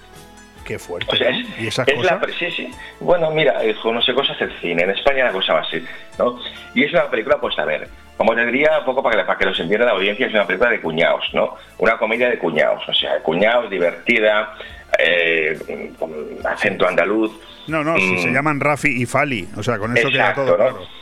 Qué 0.64 0.78
fuerte. 0.78 1.16
¿Y 1.58 1.68
esa 1.68 1.84
cosa? 1.84 2.20
sí, 2.38 2.50
sí. 2.50 2.70
Bueno, 3.00 3.30
mira, 3.30 3.60
no 3.84 4.02
sé, 4.02 4.12
cosas 4.12 4.38
del 4.38 4.52
cine. 4.60 4.82
En 4.82 4.90
España 4.90 5.24
la 5.24 5.32
cosa 5.32 5.54
va 5.54 5.60
así, 5.60 5.82
¿no? 6.18 6.38
Y 6.74 6.84
es 6.84 6.92
una 6.92 7.08
película, 7.08 7.38
pues 7.40 7.58
a 7.58 7.64
ver, 7.64 7.88
como 8.16 8.34
te 8.34 8.44
diría, 8.46 8.80
un 8.80 8.84
poco 8.84 9.02
para 9.02 9.16
que, 9.16 9.24
para 9.24 9.38
que 9.38 9.46
los 9.46 9.60
entienda 9.60 9.86
la 9.86 9.92
audiencia, 9.92 10.26
es 10.26 10.34
una 10.34 10.46
película 10.46 10.70
de 10.70 10.80
cuñados, 10.80 11.24
¿no? 11.32 11.54
Una 11.78 11.96
comedia 11.96 12.28
de 12.28 12.38
cuñados, 12.38 12.86
o 12.88 12.92
sea, 12.92 13.20
cuñados, 13.22 13.70
divertida, 13.70 14.54
eh, 14.98 15.58
con 15.98 16.12
acento 16.44 16.86
andaluz. 16.86 17.32
No, 17.66 17.82
no, 17.82 17.96
si 17.98 18.18
se 18.18 18.28
mm. 18.28 18.32
llaman 18.34 18.60
Rafi 18.60 19.02
y 19.02 19.06
Fali, 19.06 19.48
o 19.56 19.62
sea, 19.62 19.78
con 19.78 19.96
eso 19.96 20.08
queda 20.08 20.34
todo 20.34 20.56
claro. 20.56 20.80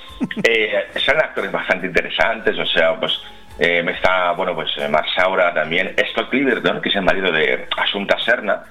Eh, 0.44 0.72
son 1.04 1.18
actores 1.18 1.50
bastante 1.50 1.88
interesantes, 1.88 2.56
o 2.56 2.64
sea, 2.64 2.98
pues 2.98 3.20
eh, 3.58 3.82
me 3.82 3.92
está, 3.92 4.32
bueno, 4.32 4.54
pues 4.54 4.70
eh, 4.78 4.88
Marsaura 4.88 5.54
también, 5.54 5.94
Scott 6.10 6.30
Cliverton, 6.30 6.80
que 6.80 6.88
es 6.88 6.96
el 6.96 7.02
marido 7.02 7.30
de 7.30 7.66
Asunta 7.76 8.18
Serna, 8.18 8.64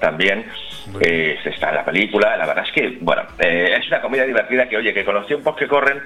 también 0.00 0.44
eh, 1.00 1.38
está 1.44 1.68
en 1.68 1.74
la 1.76 1.84
película. 1.84 2.36
La 2.36 2.46
verdad 2.46 2.64
es 2.66 2.72
que, 2.72 2.98
bueno, 3.00 3.22
es 3.38 3.86
una 3.86 4.00
comedia 4.00 4.24
divertida 4.24 4.68
que, 4.68 4.76
oye, 4.76 4.92
que 4.92 5.04
con 5.04 5.14
los 5.14 5.26
tiempos 5.26 5.56
que 5.56 5.68
corren, 5.68 6.02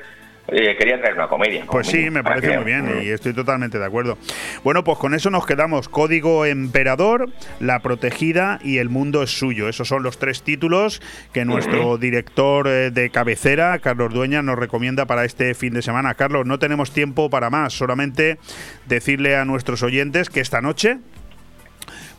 eh, 0.51 0.77
quería 0.79 0.99
traer 0.99 1.15
una 1.15 1.29
comedia. 1.29 1.66
Pues 1.66 1.89
sí, 1.89 2.09
me 2.11 2.25
parece 2.25 2.57
muy 2.57 2.65
bien 2.65 3.03
y 3.03 3.09
estoy 3.09 3.35
totalmente 3.35 3.79
de 3.79 3.85
acuerdo. 3.85 4.16
Bueno, 4.65 4.83
pues 4.83 4.99
con 4.99 5.15
eso 5.15 5.31
nos 5.31 5.45
quedamos. 5.45 5.89
Código 5.91 6.47
Emperador, 6.47 7.31
La 7.61 7.81
Protegida 7.81 8.59
y 8.62 8.79
El 8.79 8.89
Mundo 8.89 9.23
es 9.23 9.31
Suyo. 9.31 9.69
Esos 9.69 9.89
son 9.89 10.03
los 10.03 10.19
tres 10.19 10.43
títulos 10.43 11.03
que 11.33 11.45
nuestro 11.45 11.99
director 11.99 12.66
eh, 12.66 12.91
de 12.91 13.11
cabecera, 13.11 13.79
Carlos 13.79 14.12
Dueña, 14.15 14.41
nos 14.41 14.59
recomienda 14.59 15.05
para 15.05 15.27
este 15.27 15.55
fin 15.55 15.75
de 15.75 15.83
semana. 15.83 16.15
Carlos, 16.15 16.47
no 16.47 16.59
tenemos 16.59 16.93
tiempo 16.93 17.29
para 17.29 17.51
más, 17.51 17.75
solamente 17.75 18.39
decirle 18.87 19.37
a 19.37 19.45
nuestros 19.45 19.83
oyentes 19.83 20.31
que 20.31 20.41
esta 20.41 20.62
noche 20.62 20.99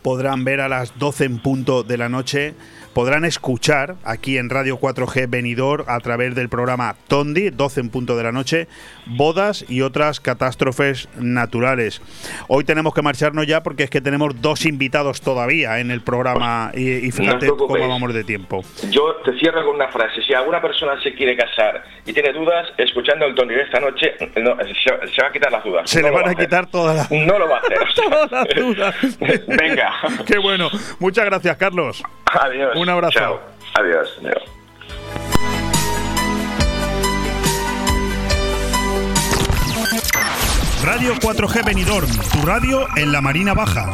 podrán 0.01 0.43
ver 0.43 0.61
a 0.61 0.69
las 0.69 0.97
12 0.97 1.25
en 1.25 1.39
punto 1.39 1.83
de 1.83 1.97
la 1.97 2.09
noche 2.09 2.53
podrán 2.93 3.25
escuchar 3.25 3.95
aquí 4.03 4.37
en 4.37 4.49
Radio 4.49 4.79
4G 4.79 5.29
Venidor 5.29 5.85
a 5.87 5.99
través 5.99 6.35
del 6.35 6.49
programa 6.49 6.95
Tondi, 7.07 7.49
12 7.49 7.81
en 7.81 7.89
punto 7.89 8.17
de 8.17 8.23
la 8.23 8.31
noche, 8.31 8.67
bodas 9.05 9.65
y 9.67 9.81
otras 9.81 10.19
catástrofes 10.19 11.09
naturales. 11.17 12.01
Hoy 12.47 12.63
tenemos 12.63 12.93
que 12.93 13.01
marcharnos 13.01 13.47
ya 13.47 13.63
porque 13.63 13.83
es 13.83 13.89
que 13.89 14.01
tenemos 14.01 14.41
dos 14.41 14.65
invitados 14.65 15.21
todavía 15.21 15.79
en 15.79 15.91
el 15.91 16.01
programa 16.01 16.71
y, 16.73 17.11
fíjate 17.11 17.47
cómo 17.47 17.87
vamos 17.87 18.13
de 18.13 18.23
tiempo. 18.23 18.63
Yo 18.89 19.15
te 19.23 19.37
cierro 19.39 19.65
con 19.65 19.75
una 19.75 19.89
frase. 19.89 20.21
Si 20.23 20.33
alguna 20.33 20.61
persona 20.61 21.01
se 21.01 21.13
quiere 21.13 21.35
casar 21.35 21.83
y 22.05 22.13
tiene 22.13 22.33
dudas, 22.33 22.67
escuchando 22.77 23.25
el 23.25 23.35
Tondi 23.35 23.55
de 23.55 23.63
esta 23.63 23.79
noche, 23.79 24.15
se, 24.17 25.21
va 25.21 25.27
a 25.27 25.31
quitar 25.31 25.51
las 25.51 25.63
dudas. 25.63 25.89
Se 25.89 26.01
le 26.01 26.09
van 26.09 26.29
a, 26.29 26.35
quitar 26.35 26.65
todas 26.67 26.95
las 26.95 27.11
No 27.11 27.37
lo 27.37 27.47
va 27.47 27.57
a 27.57 27.59
hacer. 27.59 27.79
todas 27.95 28.31
las 28.31 28.47
dudas. 28.55 28.95
Venga. 29.47 29.93
Qué 30.25 30.37
bueno. 30.37 30.69
Muchas 30.99 31.25
gracias, 31.25 31.57
Carlos. 31.57 32.03
Adiós. 32.25 32.75
Un 32.79 32.87
abrazo. 32.87 33.19
Chao. 33.19 33.41
Adiós. 33.73 34.09
Adiós. 34.19 34.43
Radio 40.81 41.13
4G 41.15 41.65
Benidorm, 41.65 42.09
tu 42.31 42.41
radio 42.45 42.87
en 42.95 43.11
la 43.11 43.19
Marina 43.19 43.53
Baja. 43.53 43.91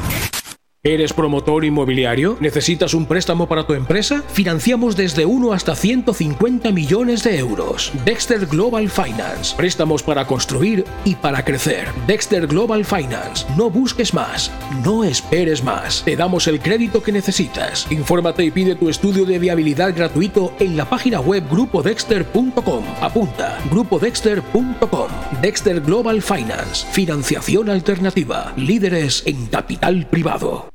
¿Eres 0.87 1.13
promotor 1.13 1.65
inmobiliario? 1.65 2.37
¿Necesitas 2.39 2.93
un 2.93 3.07
préstamo 3.07 3.47
para 3.47 3.65
tu 3.65 3.73
empresa? 3.73 4.21
Financiamos 4.27 4.95
desde 4.95 5.25
1 5.25 5.51
hasta 5.51 5.73
150 5.73 6.71
millones 6.71 7.23
de 7.23 7.39
euros. 7.39 7.91
Dexter 8.05 8.45
Global 8.45 8.87
Finance. 8.87 9.55
Préstamos 9.55 10.03
para 10.03 10.27
construir 10.27 10.85
y 11.03 11.15
para 11.15 11.43
crecer. 11.43 11.87
Dexter 12.05 12.45
Global 12.45 12.85
Finance. 12.85 13.47
No 13.57 13.71
busques 13.71 14.13
más. 14.13 14.51
No 14.83 15.03
esperes 15.03 15.63
más. 15.63 16.03
Te 16.05 16.15
damos 16.15 16.45
el 16.45 16.59
crédito 16.59 17.01
que 17.01 17.11
necesitas. 17.11 17.91
Infórmate 17.91 18.45
y 18.45 18.51
pide 18.51 18.75
tu 18.75 18.87
estudio 18.87 19.25
de 19.25 19.39
viabilidad 19.39 19.95
gratuito 19.95 20.53
en 20.59 20.77
la 20.77 20.87
página 20.87 21.19
web 21.19 21.45
grupodexter.com. 21.49 22.83
Apunta. 23.01 23.57
grupodexter.com. 23.71 25.07
Dexter 25.41 25.81
Global 25.81 26.21
Finance. 26.21 26.85
Financiación 26.91 27.71
alternativa. 27.71 28.53
Líderes 28.55 29.23
en 29.25 29.47
capital 29.47 30.05
privado. 30.05 30.74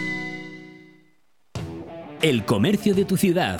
El 2.21 2.45
comercio 2.45 2.93
de 2.93 3.03
tu 3.03 3.17
ciudad. 3.17 3.59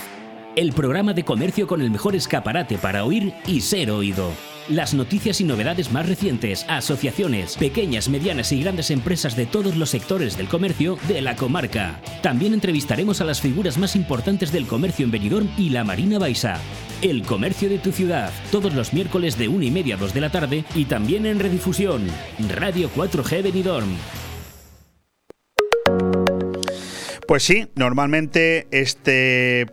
El 0.56 0.72
programa 0.74 1.14
de 1.14 1.26
comercio 1.26 1.66
con 1.66 1.82
el 1.82 1.90
mejor 1.90 2.16
escaparate 2.16 2.78
para 2.78 3.06
oír 3.06 3.34
y 3.48 3.62
ser 3.62 3.90
oído. 3.90 4.30
Las 4.70 4.94
noticias 4.94 5.42
y 5.42 5.46
novedades 5.46 5.92
más 5.92 6.08
recientes, 6.08 6.68
asociaciones, 6.70 7.58
pequeñas, 7.58 8.08
medianas 8.08 8.52
y 8.52 8.62
grandes 8.62 8.92
empresas 8.92 9.36
de 9.36 9.48
todos 9.48 9.78
los 9.78 9.90
sectores 9.90 10.38
del 10.38 10.48
comercio 10.48 11.00
de 11.08 11.24
la 11.24 11.36
comarca. 11.36 12.00
También 12.22 12.54
entrevistaremos 12.54 13.20
a 13.20 13.24
las 13.26 13.42
figuras 13.42 13.80
más 13.80 13.96
importantes 13.96 14.52
del 14.52 14.68
comercio 14.68 15.06
en 15.06 15.12
Benidorm 15.12 15.50
y 15.58 15.72
la 15.72 15.84
Marina 15.84 16.20
Baixa. 16.20 16.60
El 17.02 17.24
comercio 17.24 17.68
de 17.68 17.80
tu 17.80 17.92
ciudad, 17.92 18.32
todos 18.52 18.76
los 18.76 18.94
miércoles 18.94 19.40
de 19.40 19.48
1 19.48 19.64
y 19.64 19.72
media 19.72 19.96
a 19.96 19.98
2 19.98 20.14
de 20.14 20.22
la 20.22 20.30
tarde 20.30 20.66
y 20.76 20.86
también 20.86 21.26
en 21.26 21.40
redifusión. 21.40 22.06
Radio 22.56 22.92
4G 22.96 23.42
Benidorm. 23.42 23.90
Pues 27.32 27.44
sí, 27.44 27.70
normalmente 27.78 28.68
este 28.72 29.66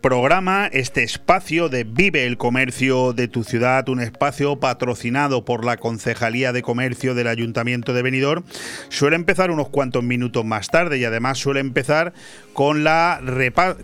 programa, 0.00 0.66
este 0.66 1.02
espacio 1.02 1.68
de 1.68 1.84
Vive 1.84 2.26
el 2.26 2.36
Comercio 2.36 3.12
de 3.12 3.28
tu 3.28 3.44
ciudad, 3.44 3.88
un 3.88 4.00
espacio 4.00 4.60
patrocinado 4.60 5.44
por 5.44 5.64
la 5.64 5.76
Concejalía 5.76 6.52
de 6.52 6.62
Comercio 6.62 7.14
del 7.14 7.28
Ayuntamiento 7.28 7.92
de 7.92 8.02
Benidorm, 8.02 8.44
suele 8.88 9.16
empezar 9.16 9.50
unos 9.50 9.68
cuantos 9.68 10.02
minutos 10.02 10.44
más 10.44 10.68
tarde 10.68 10.98
y 10.98 11.04
además 11.04 11.38
suele 11.38 11.60
empezar 11.60 12.12
con, 12.52 12.84
la 12.84 13.20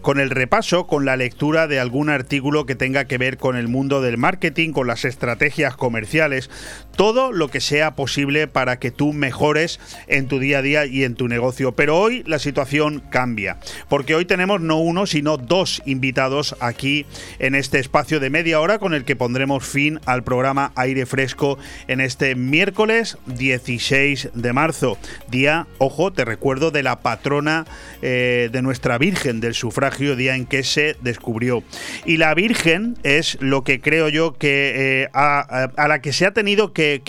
con 0.00 0.20
el 0.20 0.30
repaso, 0.30 0.86
con 0.86 1.04
la 1.04 1.16
lectura 1.16 1.66
de 1.66 1.80
algún 1.80 2.08
artículo 2.08 2.66
que 2.66 2.74
tenga 2.74 3.04
que 3.04 3.18
ver 3.18 3.36
con 3.36 3.56
el 3.56 3.68
mundo 3.68 4.00
del 4.00 4.16
marketing, 4.16 4.72
con 4.72 4.86
las 4.86 5.04
estrategias 5.04 5.76
comerciales, 5.76 6.50
todo 6.96 7.32
lo 7.32 7.48
que 7.48 7.60
sea 7.60 7.96
posible 7.96 8.46
para 8.46 8.78
que 8.78 8.90
tú 8.90 9.12
mejores 9.12 9.80
en 10.06 10.28
tu 10.28 10.38
día 10.38 10.58
a 10.58 10.62
día 10.62 10.86
y 10.86 11.04
en 11.04 11.14
tu 11.14 11.28
negocio. 11.28 11.72
Pero 11.72 11.98
hoy 11.98 12.22
la 12.26 12.38
situación 12.38 13.02
cambia, 13.10 13.58
porque 13.88 14.14
hoy 14.14 14.24
tenemos 14.24 14.60
no 14.60 14.78
uno, 14.78 15.06
sino 15.06 15.36
dos 15.36 15.79
invitados 15.86 16.56
aquí 16.60 17.06
en 17.38 17.54
este 17.54 17.78
espacio 17.78 18.20
de 18.20 18.30
media 18.30 18.60
hora 18.60 18.78
con 18.78 18.94
el 18.94 19.04
que 19.04 19.16
pondremos 19.16 19.64
fin 19.64 20.00
al 20.06 20.22
programa 20.22 20.72
Aire 20.76 21.06
Fresco 21.06 21.58
en 21.88 22.00
este 22.00 22.34
miércoles 22.34 23.18
16 23.26 24.30
de 24.34 24.52
marzo. 24.52 24.98
Día, 25.30 25.66
ojo, 25.78 26.12
te 26.12 26.24
recuerdo, 26.24 26.70
de 26.70 26.82
la 26.82 27.00
patrona 27.00 27.66
eh, 28.02 28.48
de 28.52 28.62
nuestra 28.62 28.98
Virgen 28.98 29.40
del 29.40 29.54
sufragio, 29.54 30.16
día 30.16 30.36
en 30.36 30.46
que 30.46 30.62
se 30.62 30.96
descubrió. 31.02 31.62
Y 32.04 32.16
la 32.16 32.34
Virgen 32.34 32.96
es 33.02 33.38
lo 33.40 33.64
que 33.64 33.80
creo 33.80 34.08
yo 34.08 34.34
que 34.34 35.02
eh, 35.02 35.08
a, 35.12 35.88
la 35.88 36.00
que 36.00 36.12
se 36.12 36.26
ha 36.26 36.32
tenido 36.32 36.72
que 36.72 37.02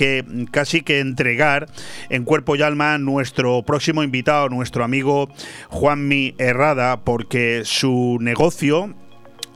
casi 0.51 0.81
que 0.81 0.99
entregar 0.99 1.67
en 2.09 2.23
cuerpo 2.23 2.55
y 2.55 2.61
alma 2.61 2.97
nuestro 2.97 3.63
próximo 3.63 4.03
invitado, 4.03 4.49
nuestro 4.49 4.83
amigo 4.83 5.29
Juanmi 5.69 6.35
Herrada, 6.37 7.01
porque 7.01 7.61
su 7.65 8.17
negocio 8.21 8.60
negocio 8.61 9.00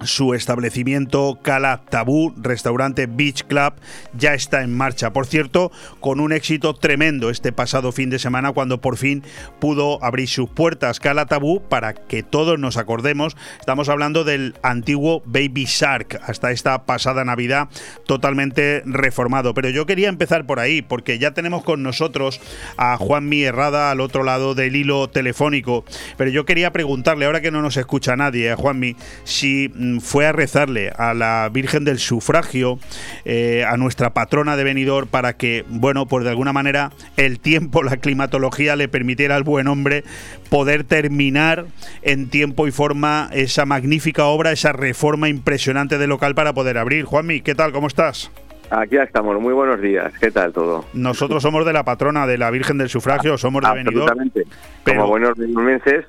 su 0.04 0.34
establecimiento 0.34 1.40
Cala 1.42 1.82
Tabú, 1.90 2.34
restaurante 2.38 3.06
Beach 3.08 3.44
Club, 3.44 3.74
ya 4.18 4.34
está 4.34 4.62
en 4.64 4.76
marcha. 4.76 5.14
Por 5.14 5.28
cierto, 5.28 5.72
con 6.00 6.20
un 6.20 6.34
éxito 6.34 6.74
tremendo 6.74 7.30
este 7.30 7.52
pasado 7.52 7.92
fin 7.92 8.10
de 8.10 8.20
semana 8.20 8.52
cuando 8.52 8.82
por 8.82 8.98
fin 8.98 9.24
pudo 9.60 10.04
abrir 10.04 10.28
sus 10.28 10.50
puertas 10.50 11.00
Cala 11.00 11.26
Tabú 11.26 11.62
para 11.62 11.94
que 11.94 12.24
todos 12.24 12.58
nos 12.60 12.78
acordemos. 12.78 13.38
Estamos 13.60 13.90
hablando 13.90 14.24
del 14.24 14.56
antiguo 14.64 15.22
Baby 15.26 15.66
Shark 15.66 16.20
hasta 16.24 16.52
esta 16.52 16.86
pasada 16.86 17.24
Navidad 17.26 17.70
totalmente 18.06 18.82
reformado. 18.86 19.54
Pero 19.54 19.70
yo 19.70 19.86
quería 19.86 20.10
empezar 20.10 20.46
por 20.46 20.60
ahí 20.60 20.82
porque 20.82 21.20
ya 21.20 21.32
tenemos 21.32 21.64
con 21.64 21.84
nosotros 21.84 22.40
a 22.78 22.98
Juan 22.98 23.26
Herrada 23.34 23.92
al 23.92 24.02
otro 24.02 24.24
lado 24.24 24.56
del 24.56 24.76
hilo 24.76 25.10
telefónico. 25.10 25.84
Pero 26.18 26.32
yo 26.32 26.46
quería 26.46 26.72
preguntarle, 26.72 27.26
ahora 27.26 27.42
que 27.42 27.52
no 27.52 27.62
nos 27.62 27.78
escucha 27.78 28.16
nadie, 28.16 28.52
a 28.52 28.56
Juanmi, 28.56 28.96
si 29.24 29.72
fue 30.02 30.26
a 30.26 30.32
rezarle 30.32 30.92
a 30.98 31.14
la 31.14 31.50
Virgen 31.52 31.86
del 31.86 32.00
Sufragio, 32.00 32.80
eh, 33.26 33.64
a 33.68 33.78
nuestra 33.78 34.12
patrona 34.12 34.56
de 34.56 34.64
venidor, 34.64 35.08
para 35.08 35.34
que, 35.34 35.66
bueno, 35.70 36.06
pues 36.08 36.24
de 36.24 36.30
alguna 36.30 36.54
manera 36.54 36.92
el 37.18 37.40
tiempo, 37.40 37.84
la 37.84 37.98
climatología 37.98 38.76
le 38.76 38.88
permitiera 38.88 39.36
al 39.36 39.44
buen 39.44 39.68
hombre 39.68 40.04
poder 40.50 40.84
terminar 40.84 41.66
en 42.02 42.30
tiempo 42.30 42.68
y 42.68 42.72
forma 42.72 43.30
esa 43.34 43.66
magnífica 43.66 44.26
obra, 44.26 44.52
esa 44.52 44.72
reforma 44.72 45.30
impresionante 45.30 45.98
del 45.98 46.10
local 46.10 46.36
para 46.36 46.54
poder 46.54 46.78
abrir. 46.78 47.06
Juanmi, 47.06 47.42
¿qué 47.42 47.56
tal? 47.56 47.72
¿Cómo 47.72 47.88
estás? 47.88 48.32
Aquí 48.70 48.98
estamos, 48.98 49.40
muy 49.40 49.54
buenos 49.54 49.80
días. 49.80 50.12
¿Qué 50.20 50.32
tal 50.32 50.52
todo? 50.52 50.86
Nosotros 50.94 51.44
somos 51.44 51.66
de 51.66 51.74
la 51.74 51.84
patrona 51.84 52.26
de 52.26 52.38
la 52.38 52.50
Virgen 52.50 52.78
del 52.78 52.90
Sufragio, 52.90 53.38
somos 53.38 53.62
de 53.62 53.70
Benidorm. 53.70 54.20
Absolutamente. 54.20 54.44
Como 54.84 55.08
buenos 55.08 55.38
benidormenses, 55.38 56.06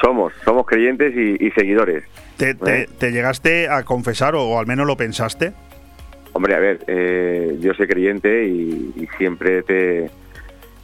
somos, 0.00 0.32
somos 0.44 0.66
creyentes 0.66 1.14
y, 1.14 1.50
seguidores. 1.50 2.04
¿Te, 2.54 2.86
te, 2.86 3.12
llegaste 3.12 3.68
a 3.68 3.84
confesar 3.84 4.34
o, 4.34 4.58
al 4.58 4.66
menos 4.66 4.86
lo 4.86 4.96
pensaste? 4.96 5.52
Hombre, 6.32 6.54
a 6.54 6.58
ver, 6.58 6.80
eh, 6.86 7.56
yo 7.60 7.72
soy 7.74 7.86
creyente 7.86 8.46
y, 8.46 9.08
siempre 9.16 9.62
te, 9.62 10.10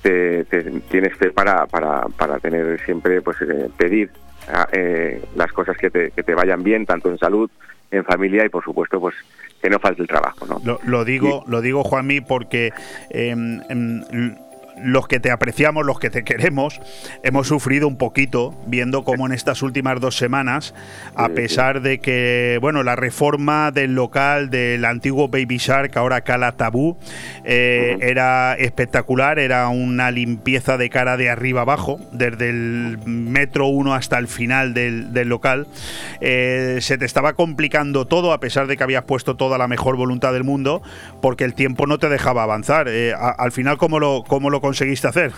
te, 0.02 0.44
tienes 0.90 1.16
fe 1.16 1.30
para, 1.30 1.66
para, 1.66 2.02
para 2.16 2.38
tener 2.38 2.80
siempre, 2.84 3.20
pues, 3.22 3.40
eh, 3.42 3.68
pedir 3.76 4.10
eh, 4.72 5.20
las 5.34 5.52
cosas 5.52 5.76
que 5.76 5.90
te, 5.90 6.10
que 6.12 6.22
te 6.22 6.34
vayan 6.34 6.62
bien, 6.62 6.86
tanto 6.86 7.10
en 7.10 7.18
salud, 7.18 7.50
en 7.90 8.04
familia 8.04 8.44
y, 8.44 8.48
por 8.48 8.62
supuesto, 8.62 9.00
pues 9.00 9.14
que 9.60 9.68
no 9.68 9.78
falte 9.78 10.02
el 10.02 10.08
trabajo. 10.08 10.46
¿no? 10.46 10.60
Lo, 10.64 10.78
lo 10.84 11.04
digo, 11.04 11.44
lo 11.48 11.60
digo 11.60 11.82
Juanmi, 11.82 12.20
porque 12.20 12.72
em, 13.10 13.60
em, 13.68 14.36
los 14.82 15.08
que 15.08 15.20
te 15.20 15.30
apreciamos, 15.30 15.84
los 15.86 15.98
que 15.98 16.10
te 16.10 16.24
queremos, 16.24 16.80
hemos 17.22 17.48
sufrido 17.48 17.88
un 17.88 17.96
poquito 17.96 18.54
viendo 18.66 19.04
cómo 19.04 19.26
en 19.26 19.32
estas 19.32 19.62
últimas 19.62 20.00
dos 20.00 20.16
semanas, 20.16 20.74
a 21.14 21.28
pesar 21.30 21.80
de 21.82 21.98
que, 22.00 22.58
bueno, 22.60 22.82
la 22.82 22.96
reforma 22.96 23.70
del 23.70 23.94
local 23.94 24.50
del 24.50 24.84
antiguo 24.84 25.28
Baby 25.28 25.58
Shark, 25.58 25.96
ahora 25.96 26.20
Cala 26.22 26.52
Tabú, 26.52 26.96
eh, 27.44 27.96
era 28.00 28.54
espectacular, 28.54 29.38
era 29.38 29.68
una 29.68 30.10
limpieza 30.10 30.76
de 30.76 30.90
cara 30.90 31.16
de 31.16 31.30
arriba 31.30 31.62
abajo, 31.62 32.00
desde 32.12 32.50
el 32.50 32.98
metro 33.04 33.66
uno 33.66 33.94
hasta 33.94 34.18
el 34.18 34.28
final 34.28 34.74
del, 34.74 35.12
del 35.12 35.28
local. 35.28 35.66
Eh, 36.20 36.78
se 36.80 36.98
te 36.98 37.04
estaba 37.04 37.32
complicando 37.34 38.06
todo, 38.06 38.32
a 38.32 38.40
pesar 38.40 38.66
de 38.66 38.76
que 38.76 38.82
habías 38.84 39.04
puesto 39.04 39.36
toda 39.36 39.58
la 39.58 39.68
mejor 39.68 39.96
voluntad 39.96 40.32
del 40.32 40.44
mundo, 40.44 40.82
porque 41.20 41.44
el 41.44 41.54
tiempo 41.54 41.86
no 41.86 41.98
te 41.98 42.08
dejaba 42.08 42.42
avanzar. 42.42 42.88
Eh, 42.88 43.12
a- 43.14 43.30
al 43.30 43.52
final, 43.52 43.78
¿cómo 43.78 43.98
lo, 44.00 44.24
cómo 44.26 44.50
lo 44.50 44.60
conseguiste 44.68 45.08
hacer? 45.08 45.32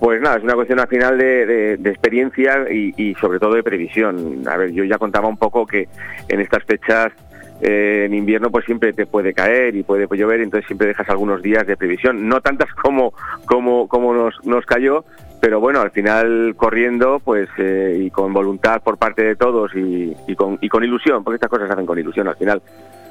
Pues 0.00 0.20
nada, 0.20 0.38
es 0.38 0.42
una 0.42 0.54
cuestión 0.54 0.80
al 0.80 0.88
final 0.88 1.16
de, 1.18 1.76
de- 1.76 1.90
experiencia 1.90 2.66
y, 2.70 2.92
y 2.96 3.14
sobre 3.16 3.38
todo 3.38 3.54
de 3.54 3.62
previsión. 3.62 4.42
A 4.48 4.56
ver, 4.56 4.72
yo 4.72 4.82
ya 4.84 4.98
contaba 4.98 5.28
un 5.28 5.36
poco 5.36 5.66
que 5.66 5.88
en 6.28 6.40
estas 6.40 6.64
fechas 6.64 7.12
eh, 7.60 8.04
en 8.06 8.14
invierno 8.14 8.50
pues 8.50 8.64
siempre 8.64 8.92
te 8.94 9.04
puede 9.06 9.34
caer 9.34 9.76
y 9.76 9.82
puede 9.82 10.08
llover, 10.16 10.40
entonces 10.40 10.66
siempre 10.66 10.88
dejas 10.88 11.08
algunos 11.10 11.42
días 11.42 11.66
de 11.66 11.76
previsión, 11.76 12.26
no 12.28 12.40
tantas 12.40 12.72
como 12.74 13.12
como 13.44 13.86
como 13.88 14.14
nos, 14.14 14.34
nos 14.46 14.64
cayó, 14.64 15.04
pero 15.42 15.60
bueno, 15.60 15.82
al 15.82 15.90
final 15.90 16.54
corriendo 16.56 17.20
pues 17.22 17.48
eh, 17.58 17.98
y 18.00 18.10
con 18.10 18.32
voluntad 18.32 18.80
por 18.82 18.96
parte 18.96 19.22
de 19.22 19.36
todos 19.36 19.74
y, 19.74 20.16
y 20.26 20.34
con, 20.34 20.56
y 20.62 20.68
con 20.70 20.82
ilusión, 20.82 21.22
porque 21.22 21.34
estas 21.36 21.50
cosas 21.50 21.66
se 21.68 21.74
hacen 21.74 21.86
con 21.86 21.98
ilusión 21.98 22.26
al 22.26 22.36
final. 22.36 22.62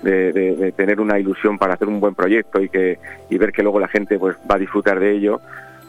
De, 0.02 0.32
de- 0.32 0.56
de 0.56 0.72
tener 0.72 1.02
una 1.02 1.20
ilusión 1.20 1.58
para 1.58 1.74
hacer 1.74 1.88
un 1.90 2.00
buen 2.00 2.16
proyecto 2.16 2.62
y 2.62 2.70
que 2.70 3.00
y 3.30 3.38
ver 3.38 3.52
que 3.52 3.62
luego 3.64 3.80
la 3.82 3.90
gente 3.90 4.18
pues 4.18 4.38
va 4.50 4.56
a 4.56 4.58
disfrutar 4.60 4.98
de 5.00 5.12
ello 5.12 5.42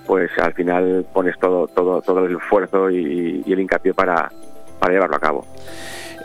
pues 0.07 0.31
al 0.39 0.53
final 0.53 1.07
pones 1.13 1.39
todo 1.39 1.69
todo 1.69 2.03
todo 2.03 2.27
el 2.27 2.35
esfuerzo 2.37 2.91
y, 2.91 3.43
y 3.47 3.53
el 3.53 3.61
hincapié 3.61 3.95
para, 3.95 4.29
para 4.81 4.93
llevarlo 4.95 5.17
a 5.17 5.21
cabo. 5.21 5.47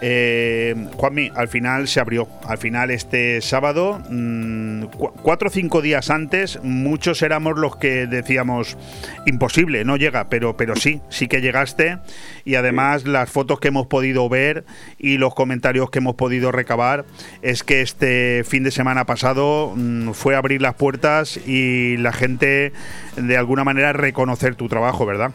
Eh, 0.02 0.76
Juanmi, 0.98 1.32
al 1.36 1.48
final 1.48 1.88
se 1.88 2.02
abrió. 2.02 2.28
Al 2.46 2.58
final 2.58 2.92
este 2.92 3.40
sábado, 3.42 4.02
mm, 4.10 4.84
cu- 4.88 5.14
cuatro 5.22 5.48
o 5.48 5.52
cinco 5.52 5.82
días 5.82 6.10
antes, 6.10 6.60
muchos 6.64 7.22
éramos 7.22 7.58
los 7.58 7.78
que 7.78 8.06
decíamos 8.06 8.78
imposible, 9.26 9.86
no 9.86 9.96
llega, 9.96 10.26
pero, 10.30 10.58
pero 10.58 10.76
sí, 10.76 11.00
sí 11.10 11.30
que 11.30 11.40
llegaste. 11.40 11.98
Y 12.44 12.56
además 12.56 13.06
las 13.06 13.30
fotos 13.30 13.62
que 13.62 13.70
hemos 13.70 13.88
podido 13.88 14.28
ver 14.28 14.66
y 15.00 15.18
los 15.18 15.34
comentarios 15.34 15.90
que 15.90 16.00
hemos 16.00 16.16
podido 16.16 16.52
recabar 16.52 17.06
es 17.42 17.64
que 17.64 17.82
este 17.82 18.44
fin 18.46 18.64
de 18.64 18.72
semana 18.72 19.06
pasado 19.06 19.74
mm, 19.76 20.12
fue 20.12 20.36
abrir 20.36 20.62
las 20.62 20.74
puertas 20.76 21.38
y 21.48 21.96
la 21.98 22.12
gente 22.12 22.74
de 23.16 23.38
alguna 23.38 23.64
manera 23.64 23.94
reconocer 23.94 24.56
tu 24.56 24.68
trabajo, 24.68 25.06
¿verdad? 25.06 25.32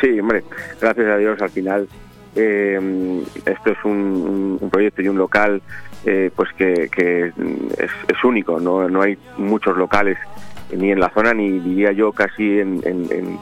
Sí, 0.00 0.18
hombre, 0.18 0.42
gracias 0.80 1.06
a 1.06 1.16
Dios 1.18 1.40
al 1.40 1.50
final 1.50 1.86
eh, 2.36 3.24
esto 3.46 3.70
es 3.70 3.84
un, 3.84 4.58
proyecto 4.70 5.02
y 5.02 5.08
un 5.08 5.18
local 5.18 5.62
eh, 6.04 6.30
pues 6.34 6.52
que, 6.54 6.88
es, 7.78 8.24
único, 8.24 8.58
¿no? 8.58 8.88
no 8.88 9.02
hay 9.02 9.18
muchos 9.36 9.76
locales 9.76 10.18
ni 10.74 10.90
en 10.90 11.00
la 11.00 11.10
zona 11.10 11.34
ni 11.34 11.58
diría 11.58 11.92
yo 11.92 12.12
casi 12.12 12.58
en, 12.58 12.80
en- 12.84 13.38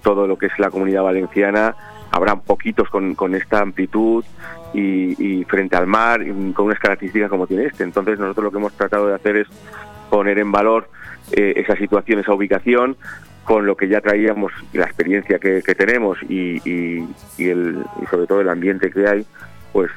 todo 0.00 0.26
lo 0.26 0.38
que 0.38 0.46
es 0.46 0.58
la 0.58 0.70
comunidad 0.70 1.02
valenciana 1.02 1.76
habrá 2.10 2.36
poquitos 2.36 2.88
con, 2.88 3.34
esta 3.34 3.60
amplitud 3.60 4.24
y, 4.72 5.44
frente 5.44 5.76
al 5.76 5.86
mar 5.86 6.24
con 6.54 6.66
unas 6.66 6.78
características 6.78 7.28
como 7.28 7.46
tiene 7.46 7.66
este. 7.66 7.84
Entonces 7.84 8.18
nosotros 8.18 8.44
lo 8.44 8.50
que 8.50 8.58
hemos 8.58 8.72
tratado 8.72 9.08
de 9.08 9.14
hacer 9.14 9.36
es 9.36 9.48
poner 10.08 10.38
en 10.38 10.50
valor 10.50 10.88
eh, 11.32 11.54
esa 11.56 11.76
situación, 11.76 12.20
esa 12.20 12.32
ubicación, 12.32 12.96
con 13.44 13.66
lo 13.66 13.76
que 13.76 13.88
ya 13.88 14.00
traíamos, 14.00 14.52
la 14.72 14.84
experiencia 14.86 15.38
que, 15.38 15.60
tenemos 15.74 16.18
y, 16.28 16.56
y- 16.68 17.06
y 17.38 17.48
el, 17.48 17.84
y 18.02 18.06
sobre 18.06 18.26
todo 18.26 18.40
el 18.40 18.48
ambiente 18.48 18.90
que 18.90 19.06
hay, 19.06 19.26
pues 19.72 19.90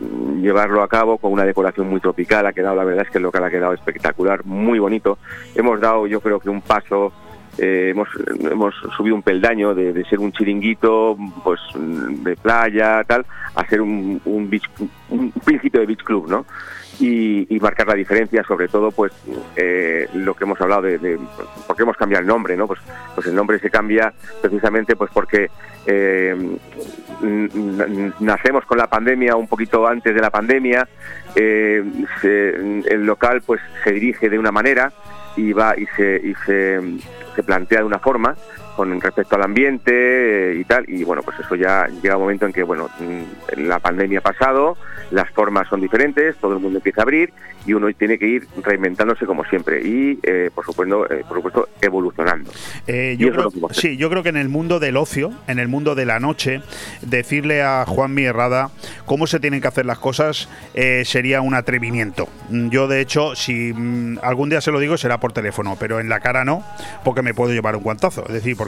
mm, 0.00 0.40
llevarlo 0.42 0.82
a 0.82 0.88
cabo 0.88 1.18
con 1.18 1.32
una 1.32 1.44
decoración 1.44 1.88
muy 1.88 2.00
tropical. 2.00 2.46
Ha 2.46 2.52
quedado, 2.52 2.74
la 2.76 2.84
verdad 2.84 3.04
es 3.06 3.10
que 3.10 3.18
el 3.18 3.24
local 3.24 3.44
ha 3.44 3.50
quedado 3.50 3.72
espectacular, 3.74 4.44
muy 4.44 4.78
bonito. 4.78 5.18
Hemos 5.54 5.80
dado, 5.80 6.06
yo 6.06 6.20
creo 6.20 6.40
que 6.40 6.48
un 6.50 6.60
paso, 6.62 7.12
eh, 7.58 7.90
hemos, 7.90 8.08
hemos 8.50 8.74
subido 8.96 9.14
un 9.14 9.22
peldaño 9.22 9.74
de, 9.74 10.04
ser 10.04 10.18
un 10.18 10.32
chiringuito, 10.32 11.16
pues 11.44 11.60
de 11.74 12.36
playa, 12.36 13.04
tal, 13.04 13.26
a 13.54 13.66
ser 13.66 13.80
un, 13.80 14.20
un, 14.24 14.48
beach- 14.50 14.70
un 15.10 15.30
principio 15.44 15.80
de 15.80 15.86
beach 15.86 16.02
club, 16.04 16.28
¿no? 16.28 16.46
Y, 17.00 17.58
marcar 17.60 17.86
la 17.86 17.94
diferencia, 17.94 18.42
sobre 18.44 18.68
todo, 18.68 18.90
pues 18.90 19.12
eh, 19.56 20.08
lo 20.14 20.34
que 20.34 20.44
hemos 20.44 20.60
hablado 20.60 20.82
de, 20.82 20.98
de 20.98 21.18
por 21.66 21.76
qué 21.76 21.82
hemos 21.82 21.96
cambiado 21.96 22.22
el 22.22 22.28
nombre, 22.28 22.56
¿no? 22.56 22.66
Pues, 22.66 22.80
pues 23.14 23.26
el 23.26 23.34
nombre 23.34 23.58
se 23.58 23.70
cambia 23.70 24.12
precisamente 24.40 24.96
pues 24.96 25.10
porque 25.12 25.50
eh, 25.86 26.36
nacemos 28.20 28.64
con 28.64 28.78
la 28.78 28.86
pandemia 28.86 29.36
un 29.36 29.48
poquito 29.48 29.86
antes 29.86 30.14
de 30.14 30.20
la 30.20 30.30
pandemia, 30.30 30.88
eh, 31.34 31.84
el 32.22 33.06
local 33.06 33.42
pues 33.44 33.60
se 33.84 33.92
dirige 33.92 34.28
de 34.28 34.38
una 34.38 34.52
manera 34.52 34.92
y 35.36 35.52
va 35.52 35.74
y 35.76 35.86
se 35.96 36.20
y 36.22 36.34
se, 36.46 36.80
se 37.34 37.42
plantea 37.42 37.78
de 37.78 37.84
una 37.84 37.98
forma 37.98 38.34
con 38.78 39.00
respecto 39.00 39.34
al 39.34 39.42
ambiente 39.42 40.52
eh, 40.52 40.60
y 40.60 40.62
tal 40.62 40.84
y 40.88 41.02
bueno 41.02 41.22
pues 41.24 41.36
eso 41.40 41.56
ya 41.56 41.88
llega 42.00 42.14
un 42.14 42.22
momento 42.22 42.46
en 42.46 42.52
que 42.52 42.62
bueno 42.62 42.88
mm, 43.00 43.60
la 43.66 43.80
pandemia 43.80 44.20
ha 44.20 44.22
pasado 44.22 44.76
las 45.10 45.28
formas 45.30 45.66
son 45.68 45.80
diferentes 45.80 46.36
todo 46.36 46.52
el 46.52 46.60
mundo 46.60 46.78
empieza 46.78 47.00
a 47.00 47.02
abrir 47.02 47.32
y 47.66 47.72
uno 47.72 47.92
tiene 47.92 48.18
que 48.18 48.28
ir 48.28 48.46
reinventándose 48.62 49.26
como 49.26 49.44
siempre 49.46 49.82
y 49.82 50.20
eh, 50.22 50.50
por 50.54 50.64
supuesto 50.64 51.10
eh, 51.10 51.24
por 51.26 51.38
supuesto 51.38 51.68
evolucionando 51.80 52.52
Eh, 52.86 53.16
yo 53.18 53.32
creo, 53.32 53.50
sí, 53.72 53.96
yo 53.96 54.08
creo 54.10 54.22
que 54.22 54.28
en 54.28 54.36
el 54.36 54.48
mundo 54.48 54.78
del 54.78 54.96
ocio, 54.96 55.32
en 55.46 55.58
el 55.58 55.68
mundo 55.68 55.94
de 55.94 56.06
la 56.06 56.20
noche, 56.20 56.62
decirle 57.02 57.62
a 57.62 57.84
Juan 57.86 58.14
Mierrada 58.14 58.70
cómo 59.04 59.26
se 59.26 59.40
tienen 59.40 59.60
que 59.60 59.68
hacer 59.68 59.86
las 59.86 59.98
cosas 59.98 60.48
eh, 60.74 61.02
sería 61.04 61.40
un 61.40 61.54
atrevimiento. 61.54 62.28
Mm, 62.50 62.68
Yo, 62.70 62.86
de 62.88 63.00
hecho, 63.00 63.34
si 63.34 63.72
mm, 63.74 64.18
algún 64.22 64.48
día 64.48 64.60
se 64.60 64.70
lo 64.70 64.78
digo, 64.78 64.96
será 64.96 65.18
por 65.18 65.32
teléfono, 65.32 65.76
pero 65.78 66.00
en 66.00 66.08
la 66.08 66.20
cara 66.20 66.44
no, 66.44 66.62
porque 67.04 67.22
me 67.22 67.34
puedo 67.34 67.52
llevar 67.52 67.76
un 67.76 67.82
guantazo. 67.82 68.24
Es 68.26 68.34
decir, 68.34 68.56
porque 68.56 68.67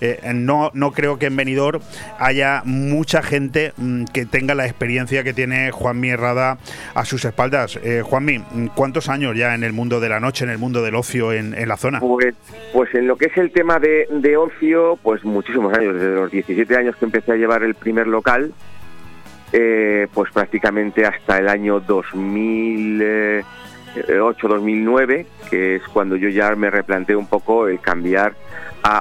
eh, 0.00 0.20
no, 0.34 0.70
no 0.74 0.92
creo 0.92 1.18
que 1.18 1.26
en 1.26 1.36
Benidorm 1.36 1.80
haya 2.18 2.62
mucha 2.64 3.22
gente 3.22 3.72
mm, 3.76 4.04
que 4.04 4.26
tenga 4.26 4.54
la 4.54 4.66
experiencia 4.66 5.24
que 5.24 5.32
tiene 5.32 5.70
Juan 5.70 6.00
Mierrada 6.00 6.58
a 6.94 7.04
sus 7.04 7.24
espaldas. 7.24 7.78
Eh, 7.82 8.02
Juanmi, 8.04 8.40
¿cuántos 8.74 9.08
años 9.08 9.36
ya 9.36 9.54
en 9.54 9.64
el 9.64 9.72
mundo 9.72 10.00
de 10.00 10.08
la 10.08 10.20
noche, 10.20 10.44
en 10.44 10.50
el 10.50 10.58
mundo 10.58 10.82
del 10.82 10.94
ocio 10.94 11.32
en, 11.32 11.50
la 11.68 11.76
zona? 11.76 12.00
Pues, 12.00 12.34
pues 12.72 12.94
en 12.94 13.06
lo 13.06 13.16
que 13.16 13.26
es 13.26 13.36
el 13.36 13.50
tema 13.52 13.78
de, 13.78 14.36
ocio, 14.36 14.98
pues 15.02 15.24
muchísimos 15.24 15.76
años, 15.76 15.94
desde 15.94 16.14
los 16.14 16.30
17 16.30 16.76
años 16.76 16.96
que 16.96 17.04
empecé 17.04 17.32
a 17.32 17.36
llevar 17.36 17.62
el 17.62 17.74
primer 17.74 18.06
local, 18.06 18.52
eh, 19.52 20.06
pues 20.14 20.30
prácticamente 20.32 21.04
hasta 21.04 21.38
el 21.38 21.48
año 21.48 21.80
2000, 21.80 23.00
eh, 23.02 23.44
2008-2009, 24.06 25.26
que 25.50 25.76
es 25.76 25.82
cuando 25.88 26.16
yo 26.16 26.28
ya 26.28 26.54
me 26.54 26.70
replanteé 26.70 27.16
un 27.16 27.26
poco 27.26 27.68
el 27.68 27.80
cambiar 27.80 28.34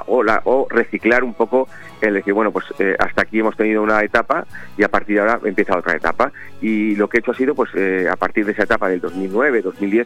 o, 0.07 0.23
la- 0.23 0.41
o 0.45 0.67
reciclar 0.69 1.23
un 1.23 1.33
poco 1.33 1.67
el 2.01 2.13
decir, 2.13 2.33
bueno, 2.33 2.51
pues 2.51 2.65
eh, 2.79 2.95
hasta 2.97 3.23
aquí 3.23 3.39
hemos 3.39 3.55
tenido 3.57 3.81
una 3.83 4.01
etapa 4.03 4.45
y 4.77 4.83
a 4.83 4.89
partir 4.89 5.15
de 5.15 5.21
ahora 5.21 5.39
empieza 5.43 5.77
otra 5.77 5.95
etapa. 5.95 6.31
Y 6.61 6.95
lo 6.95 7.07
que 7.09 7.17
he 7.17 7.19
hecho 7.19 7.31
ha 7.31 7.35
sido, 7.35 7.55
pues 7.55 7.69
eh, 7.75 8.07
a 8.09 8.15
partir 8.15 8.45
de 8.45 8.53
esa 8.53 8.63
etapa 8.63 8.87
del 8.89 9.01
2009-2010, 9.01 10.05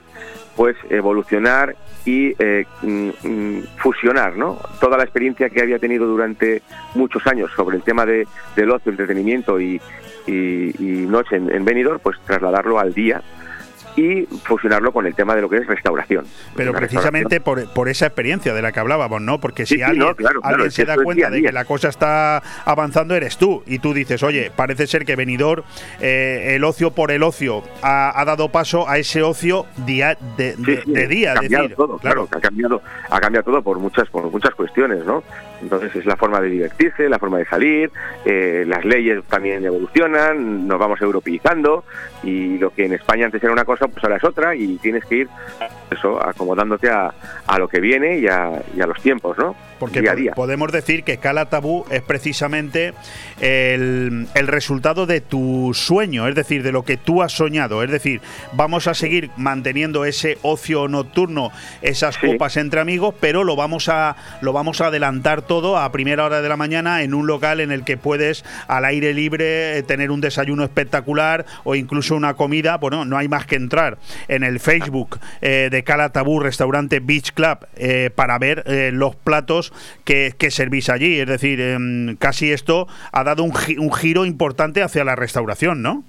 pues 0.56 0.76
evolucionar 0.90 1.76
y 2.06 2.36
eh, 2.40 2.66
mm, 2.82 3.10
mm, 3.24 3.64
fusionar 3.78 4.36
¿no? 4.36 4.60
toda 4.80 4.98
la 4.98 5.04
experiencia 5.04 5.50
que 5.50 5.62
había 5.62 5.80
tenido 5.80 6.06
durante 6.08 6.62
muchos 6.96 7.26
años 7.28 7.52
sobre 7.56 7.78
el 7.78 7.84
tema 7.84 8.06
de, 8.06 8.28
del 8.56 8.72
ocio, 8.72 8.92
entretenimiento 8.92 9.60
y, 9.60 9.80
y, 10.28 10.32
y 10.80 11.06
noche 11.08 11.36
en, 11.38 11.52
en 11.52 11.64
Benidorm, 11.66 12.00
pues 12.00 12.18
trasladarlo 12.26 12.80
al 12.80 12.94
día 12.94 13.22
y 13.96 14.26
fusionarlo 14.44 14.92
con 14.92 15.06
el 15.06 15.14
tema 15.16 15.36
de 15.36 15.42
lo 15.42 15.50
que 15.50 15.58
es 15.58 15.68
restauración. 15.68 16.26
Pero 16.56 16.74
precisamente 16.74 17.40
por, 17.40 17.68
por 17.74 17.90
esa 17.90 18.06
experiencia 18.08 18.54
de 18.54 18.62
la 18.62 18.72
que 18.72 18.80
hablábamos, 18.80 19.22
¿no? 19.22 19.40
Porque 19.40 19.66
si 19.66 19.76
Sí, 19.76 19.76
sí, 19.78 19.82
alguien, 19.84 20.08
no, 20.08 20.16
claro, 20.16 20.42
claro, 20.42 20.56
alguien 20.56 20.68
es 20.68 20.74
se 20.74 20.86
da 20.86 20.96
cuenta 20.96 21.30
de 21.30 21.42
que 21.42 21.52
la 21.52 21.66
cosa 21.66 21.90
está 21.90 22.42
avanzando, 22.66 23.16
eres 23.16 23.38
tú. 23.38 23.64
Y 23.68 23.80
tú 23.80 23.94
dices, 23.94 24.24
oye, 24.24 24.52
parece 24.56 24.88
ser 24.88 25.06
que 25.06 25.16
Benidorm, 25.16 25.64
eh, 26.02 26.54
el 26.56 26.64
ocio 26.64 26.92
por 26.92 27.12
el 27.12 27.24
ocio, 27.24 27.64
ha, 27.82 28.20
ha 28.20 28.26
dado 28.26 28.50
paso 28.50 28.88
a 28.90 28.98
ese 28.98 29.22
ocio 29.22 29.66
día 29.86 30.18
de, 30.38 30.56
de- 30.58 30.76
Sí, 30.78 30.82
sí, 30.86 30.92
de 30.92 31.08
día. 31.08 31.32
ha 31.32 31.36
cambiado 31.36 31.64
decir, 31.64 31.76
todo, 31.78 31.98
claro, 31.98 32.28
que 32.28 32.38
ha 32.38 32.42
cambiado, 32.42 32.82
ha 33.10 33.20
cambiado 33.20 33.44
todo 33.46 33.62
por 33.62 33.80
muchas, 33.80 34.10
por 34.10 34.24
muchas 34.32 34.54
cuestiones, 34.56 35.06
¿no? 35.06 35.24
Entonces 35.64 35.96
es 35.96 36.06
la 36.06 36.18
forma 36.18 36.42
de 36.42 36.50
divertirse, 36.50 37.10
la 37.10 37.18
forma 37.18 37.38
de 37.38 37.46
salir, 37.46 37.92
eh, 38.26 38.64
las 38.68 38.84
leyes 38.84 39.24
también 39.24 39.66
evolucionan, 39.66 40.68
nos 40.68 40.78
vamos 40.78 41.02
europeizando 41.02 41.86
y 42.22 42.58
lo 42.58 42.70
que 42.70 42.86
en 42.86 42.94
España 42.94 43.26
antes 43.26 43.42
era 43.42 43.54
una 43.54 43.66
cosa, 43.66 43.88
pues 43.88 44.04
ahora 44.04 44.18
es 44.18 44.24
otra 44.24 44.56
y 44.56 44.78
tienes 44.78 45.06
que 45.06 45.16
ir 45.16 45.30
eso 45.90 46.22
acomodándote 46.24 46.90
a, 46.90 47.14
a 47.48 47.60
lo 47.60 47.68
que 47.68 47.80
viene 47.80 48.18
y 48.18 48.28
a, 48.28 48.48
a 48.48 48.88
los 48.88 49.02
tiempos, 49.02 49.38
¿no? 49.38 49.56
Porque 49.80 50.02
día 50.02 50.16
día. 50.16 50.32
podemos 50.34 50.72
decir 50.72 51.04
que 51.04 51.18
Cala 51.18 51.46
Tabú 51.46 51.86
es 51.90 52.02
precisamente 52.02 52.94
el, 53.42 54.28
el 54.34 54.48
resultado 54.48 55.06
de 55.06 55.22
tu 55.22 55.72
sueño, 55.74 56.28
es 56.28 56.36
decir, 56.36 56.64
de 56.64 56.72
lo 56.72 56.84
que 56.84 56.98
tú 56.98 57.22
has 57.22 57.34
soñado. 57.34 57.84
Es 57.84 57.92
decir, 57.92 58.22
vamos 58.54 58.88
a 58.88 58.94
seguir 58.94 59.30
manteniendo 59.38 60.06
ese 60.06 60.38
ocio 60.42 60.88
nocturno, 60.88 61.52
esas 61.82 62.18
copas 62.18 62.58
entre 62.58 62.80
amigos, 62.80 63.16
pero 63.20 63.44
lo 63.44 63.56
vamos 63.56 63.90
a 63.90 64.16
lo 64.42 64.54
vamos 64.54 64.82
a 64.82 64.88
adelantar 64.88 65.42
todo 65.42 65.78
a 65.78 65.92
primera 65.92 66.26
hora 66.26 66.42
de 66.42 66.50
la 66.50 66.58
mañana 66.58 67.04
en 67.04 67.14
un 67.14 67.28
local 67.28 67.60
en 67.60 67.72
el 67.72 67.84
que 67.84 67.98
puedes 67.98 68.44
al 68.68 68.86
aire 68.86 69.14
libre 69.14 69.84
tener 69.84 70.12
un 70.12 70.22
desayuno 70.22 70.64
espectacular 70.64 71.46
o 71.64 71.76
incluso 71.76 72.16
una 72.16 72.34
comida. 72.36 72.78
Bueno, 72.78 73.06
no 73.06 73.18
hay 73.18 73.28
más 73.28 73.46
que 73.46 73.56
entrar 73.56 73.98
en 74.28 74.44
el 74.44 74.60
Facebook 74.60 75.20
eh, 75.42 75.70
de 75.72 75.84
Cala 75.84 76.10
Tabú 76.10 76.40
Restaurante 76.40 77.00
Beach 77.00 77.34
Club 77.34 77.60
eh, 77.76 78.10
para 78.14 78.38
ver 78.38 78.64
eh, 78.66 78.92
los 78.94 79.16
platos 79.16 79.63
que, 80.04 80.34
que 80.38 80.52
servís 80.52 80.90
allí. 80.90 81.20
Es 81.20 81.28
decir, 81.28 81.62
em, 81.62 82.16
casi 82.18 82.52
esto 82.52 82.88
ha 83.12 83.24
dado 83.24 83.44
un, 83.44 83.54
gi- 83.54 83.78
un 83.78 83.94
giro 83.94 84.26
importante 84.26 84.82
hacia 84.82 85.04
la 85.04 85.16
restauración, 85.16 85.82
¿no? 85.82 86.04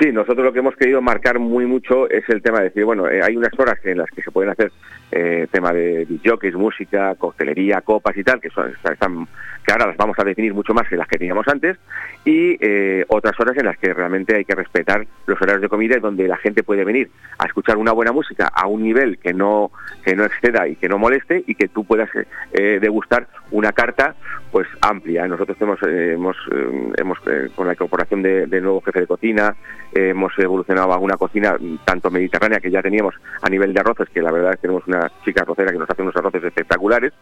Sí, 0.00 0.10
nosotros 0.10 0.44
lo 0.44 0.52
que 0.52 0.58
hemos 0.58 0.74
querido 0.74 1.00
marcar 1.00 1.38
muy 1.38 1.66
mucho 1.66 2.10
es 2.10 2.28
el 2.28 2.42
tema 2.42 2.58
de 2.58 2.64
decir, 2.64 2.84
bueno, 2.84 3.08
eh, 3.08 3.20
hay 3.22 3.36
unas 3.36 3.56
horas 3.56 3.78
en 3.84 3.98
las 3.98 4.10
que 4.10 4.22
se 4.22 4.32
pueden 4.32 4.50
hacer 4.50 4.72
eh, 5.12 5.46
tema 5.52 5.72
de 5.72 6.04
jockeys, 6.24 6.54
música, 6.56 7.14
coctelería, 7.14 7.80
copas 7.80 8.16
y 8.16 8.24
tal, 8.24 8.40
que 8.40 8.50
son 8.50 8.72
están, 8.90 9.28
que 9.64 9.72
ahora 9.72 9.86
las 9.86 9.96
vamos 9.96 10.18
a 10.18 10.24
definir 10.24 10.54
mucho 10.54 10.74
más 10.74 10.88
que 10.88 10.96
las 10.96 11.08
que 11.08 11.18
teníamos 11.18 11.46
antes, 11.48 11.78
y 12.24 12.56
eh, 12.60 13.04
otras 13.08 13.38
horas 13.40 13.56
en 13.56 13.66
las 13.66 13.78
que 13.78 13.92
realmente 13.92 14.36
hay 14.36 14.44
que 14.44 14.54
respetar 14.54 15.06
los 15.26 15.40
horarios 15.40 15.62
de 15.62 15.68
comida 15.68 15.96
y 15.96 16.00
donde 16.00 16.28
la 16.28 16.36
gente 16.36 16.62
puede 16.62 16.84
venir 16.84 17.10
a 17.38 17.46
escuchar 17.46 17.76
una 17.76 17.92
buena 17.92 18.12
música 18.12 18.48
a 18.48 18.66
un 18.66 18.82
nivel 18.82 19.18
que 19.18 19.32
no 19.32 19.70
que 20.04 20.14
no 20.14 20.24
exceda 20.24 20.68
y 20.68 20.76
que 20.76 20.88
no 20.88 20.98
moleste 20.98 21.44
y 21.46 21.54
que 21.54 21.68
tú 21.68 21.84
puedas 21.84 22.10
eh, 22.52 22.78
degustar 22.80 23.26
una 23.50 23.72
carta 23.72 24.14
pues 24.54 24.68
amplia. 24.82 25.26
Nosotros 25.26 25.56
hemos, 25.60 25.82
eh, 25.82 26.12
hemos, 26.12 26.36
eh, 26.52 26.92
hemos 26.98 27.18
eh, 27.26 27.50
con 27.56 27.66
la 27.66 27.72
incorporación 27.72 28.22
de, 28.22 28.46
de 28.46 28.60
nuevo 28.60 28.80
jefe 28.82 29.00
de 29.00 29.06
cocina, 29.08 29.56
hemos 29.92 30.32
evolucionado 30.38 30.92
a 30.92 30.98
una 30.98 31.16
cocina 31.16 31.56
mm, 31.58 31.78
tanto 31.84 32.08
mediterránea 32.08 32.60
que 32.60 32.70
ya 32.70 32.80
teníamos 32.80 33.16
a 33.42 33.50
nivel 33.50 33.74
de 33.74 33.80
arroces, 33.80 34.08
que 34.10 34.22
la 34.22 34.30
verdad 34.30 34.50
es 34.52 34.56
que 34.58 34.68
tenemos 34.68 34.86
una 34.86 35.10
chica 35.24 35.42
arrocera 35.42 35.72
que 35.72 35.78
nos 35.78 35.90
hace 35.90 36.02
unos 36.02 36.14
arroces 36.14 36.44
espectaculares, 36.44 37.12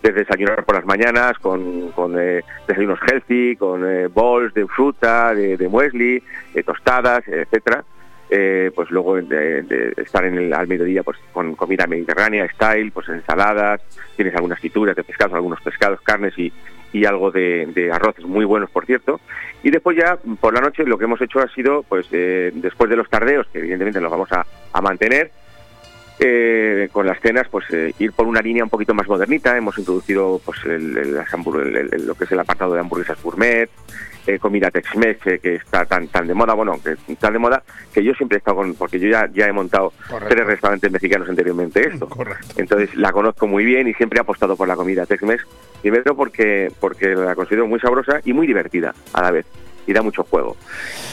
desde 0.00 0.20
desayunar 0.20 0.64
por 0.64 0.76
las 0.76 0.84
mañanas 0.84 1.36
con, 1.40 1.85
con 1.90 2.18
eh, 2.18 2.42
desayunos 2.66 2.98
healthy, 3.06 3.56
con 3.56 3.84
eh, 3.84 4.08
de 4.54 4.66
fruta, 4.66 5.34
de, 5.34 5.68
muesli, 5.68 6.22
eh, 6.54 6.62
tostadas, 6.62 7.26
etcétera. 7.28 7.84
Eh, 8.28 8.72
pues 8.74 8.90
luego 8.90 9.14
de 9.22 9.94
estar 9.98 10.24
en 10.24 10.36
el, 10.36 10.52
al 10.52 10.66
mediodía 10.66 11.04
pues 11.04 11.16
con 11.32 11.54
comida 11.54 11.86
mediterránea, 11.86 12.48
style, 12.48 12.90
pues 12.90 13.08
ensaladas, 13.08 13.80
tienes 14.16 14.34
algunas 14.34 14.58
frituras 14.58 14.96
de 14.96 15.04
pescados, 15.04 15.34
algunos 15.34 15.60
pescados, 15.60 16.00
carnes 16.00 16.36
y, 16.36 16.52
y 16.92 17.04
algo 17.04 17.30
de, 17.30 17.66
de 17.72 17.92
arroces 17.92 18.24
muy 18.24 18.44
buenos, 18.44 18.68
por 18.70 18.84
cierto. 18.84 19.20
Y 19.62 19.70
después 19.70 19.96
ya 19.96 20.18
por 20.40 20.52
la 20.54 20.60
noche 20.60 20.84
lo 20.84 20.98
que 20.98 21.04
hemos 21.04 21.20
hecho 21.20 21.38
ha 21.38 21.48
sido, 21.54 21.84
pues 21.84 22.08
eh, 22.10 22.50
después 22.54 22.90
de 22.90 22.96
los 22.96 23.08
tardeos, 23.08 23.46
que 23.52 23.60
evidentemente 23.60 24.00
los 24.00 24.10
vamos 24.10 24.32
a, 24.32 24.44
a 24.72 24.80
mantener, 24.80 25.30
eh, 26.18 26.88
con 26.92 27.06
las 27.06 27.20
cenas, 27.20 27.46
pues 27.50 27.64
eh, 27.72 27.92
ir 27.98 28.12
por 28.12 28.26
una 28.26 28.40
línea 28.40 28.64
un 28.64 28.70
poquito 28.70 28.94
más 28.94 29.06
modernita. 29.08 29.56
Hemos 29.56 29.78
introducido 29.78 30.40
pues 30.44 30.58
el, 30.64 30.96
el- 30.96 32.06
lo 32.06 32.14
que 32.14 32.24
es 32.24 32.32
el 32.32 32.40
apartado 32.40 32.74
de 32.74 32.80
hamburguesas 32.80 33.22
gourmet, 33.22 33.68
eh, 34.26 34.38
comida 34.38 34.70
Tex-Mex 34.70 35.26
eh, 35.26 35.38
que 35.38 35.54
está 35.56 35.84
tan 35.84 36.08
tan 36.08 36.26
de 36.26 36.34
moda, 36.34 36.54
bueno, 36.54 36.80
que 36.82 36.96
está 37.12 37.30
de 37.30 37.38
moda, 37.38 37.62
que 37.92 38.02
yo 38.02 38.12
siempre 38.14 38.36
he 38.36 38.38
estado 38.38 38.56
con, 38.56 38.74
porque 38.74 38.98
yo 38.98 39.08
ya, 39.08 39.28
ya 39.32 39.46
he 39.46 39.52
montado 39.52 39.92
Correcto. 40.08 40.34
tres 40.34 40.46
restaurantes 40.46 40.90
mexicanos 40.90 41.28
anteriormente 41.28 41.86
esto. 41.86 42.08
Entonces 42.56 42.94
la 42.96 43.12
conozco 43.12 43.46
muy 43.46 43.64
bien 43.64 43.86
y 43.88 43.94
siempre 43.94 44.18
he 44.18 44.20
apostado 44.22 44.56
por 44.56 44.66
la 44.68 44.74
comida 44.76 45.06
Tex-Mex, 45.06 45.44
primero 45.82 46.16
porque, 46.16 46.72
porque 46.80 47.14
la 47.14 47.34
considero 47.34 47.66
muy 47.66 47.78
sabrosa 47.78 48.20
y 48.24 48.32
muy 48.32 48.46
divertida 48.46 48.94
a 49.12 49.22
la 49.22 49.30
vez. 49.30 49.46
Y 49.86 49.92
da 49.92 50.02
mucho 50.02 50.24
juego. 50.24 50.56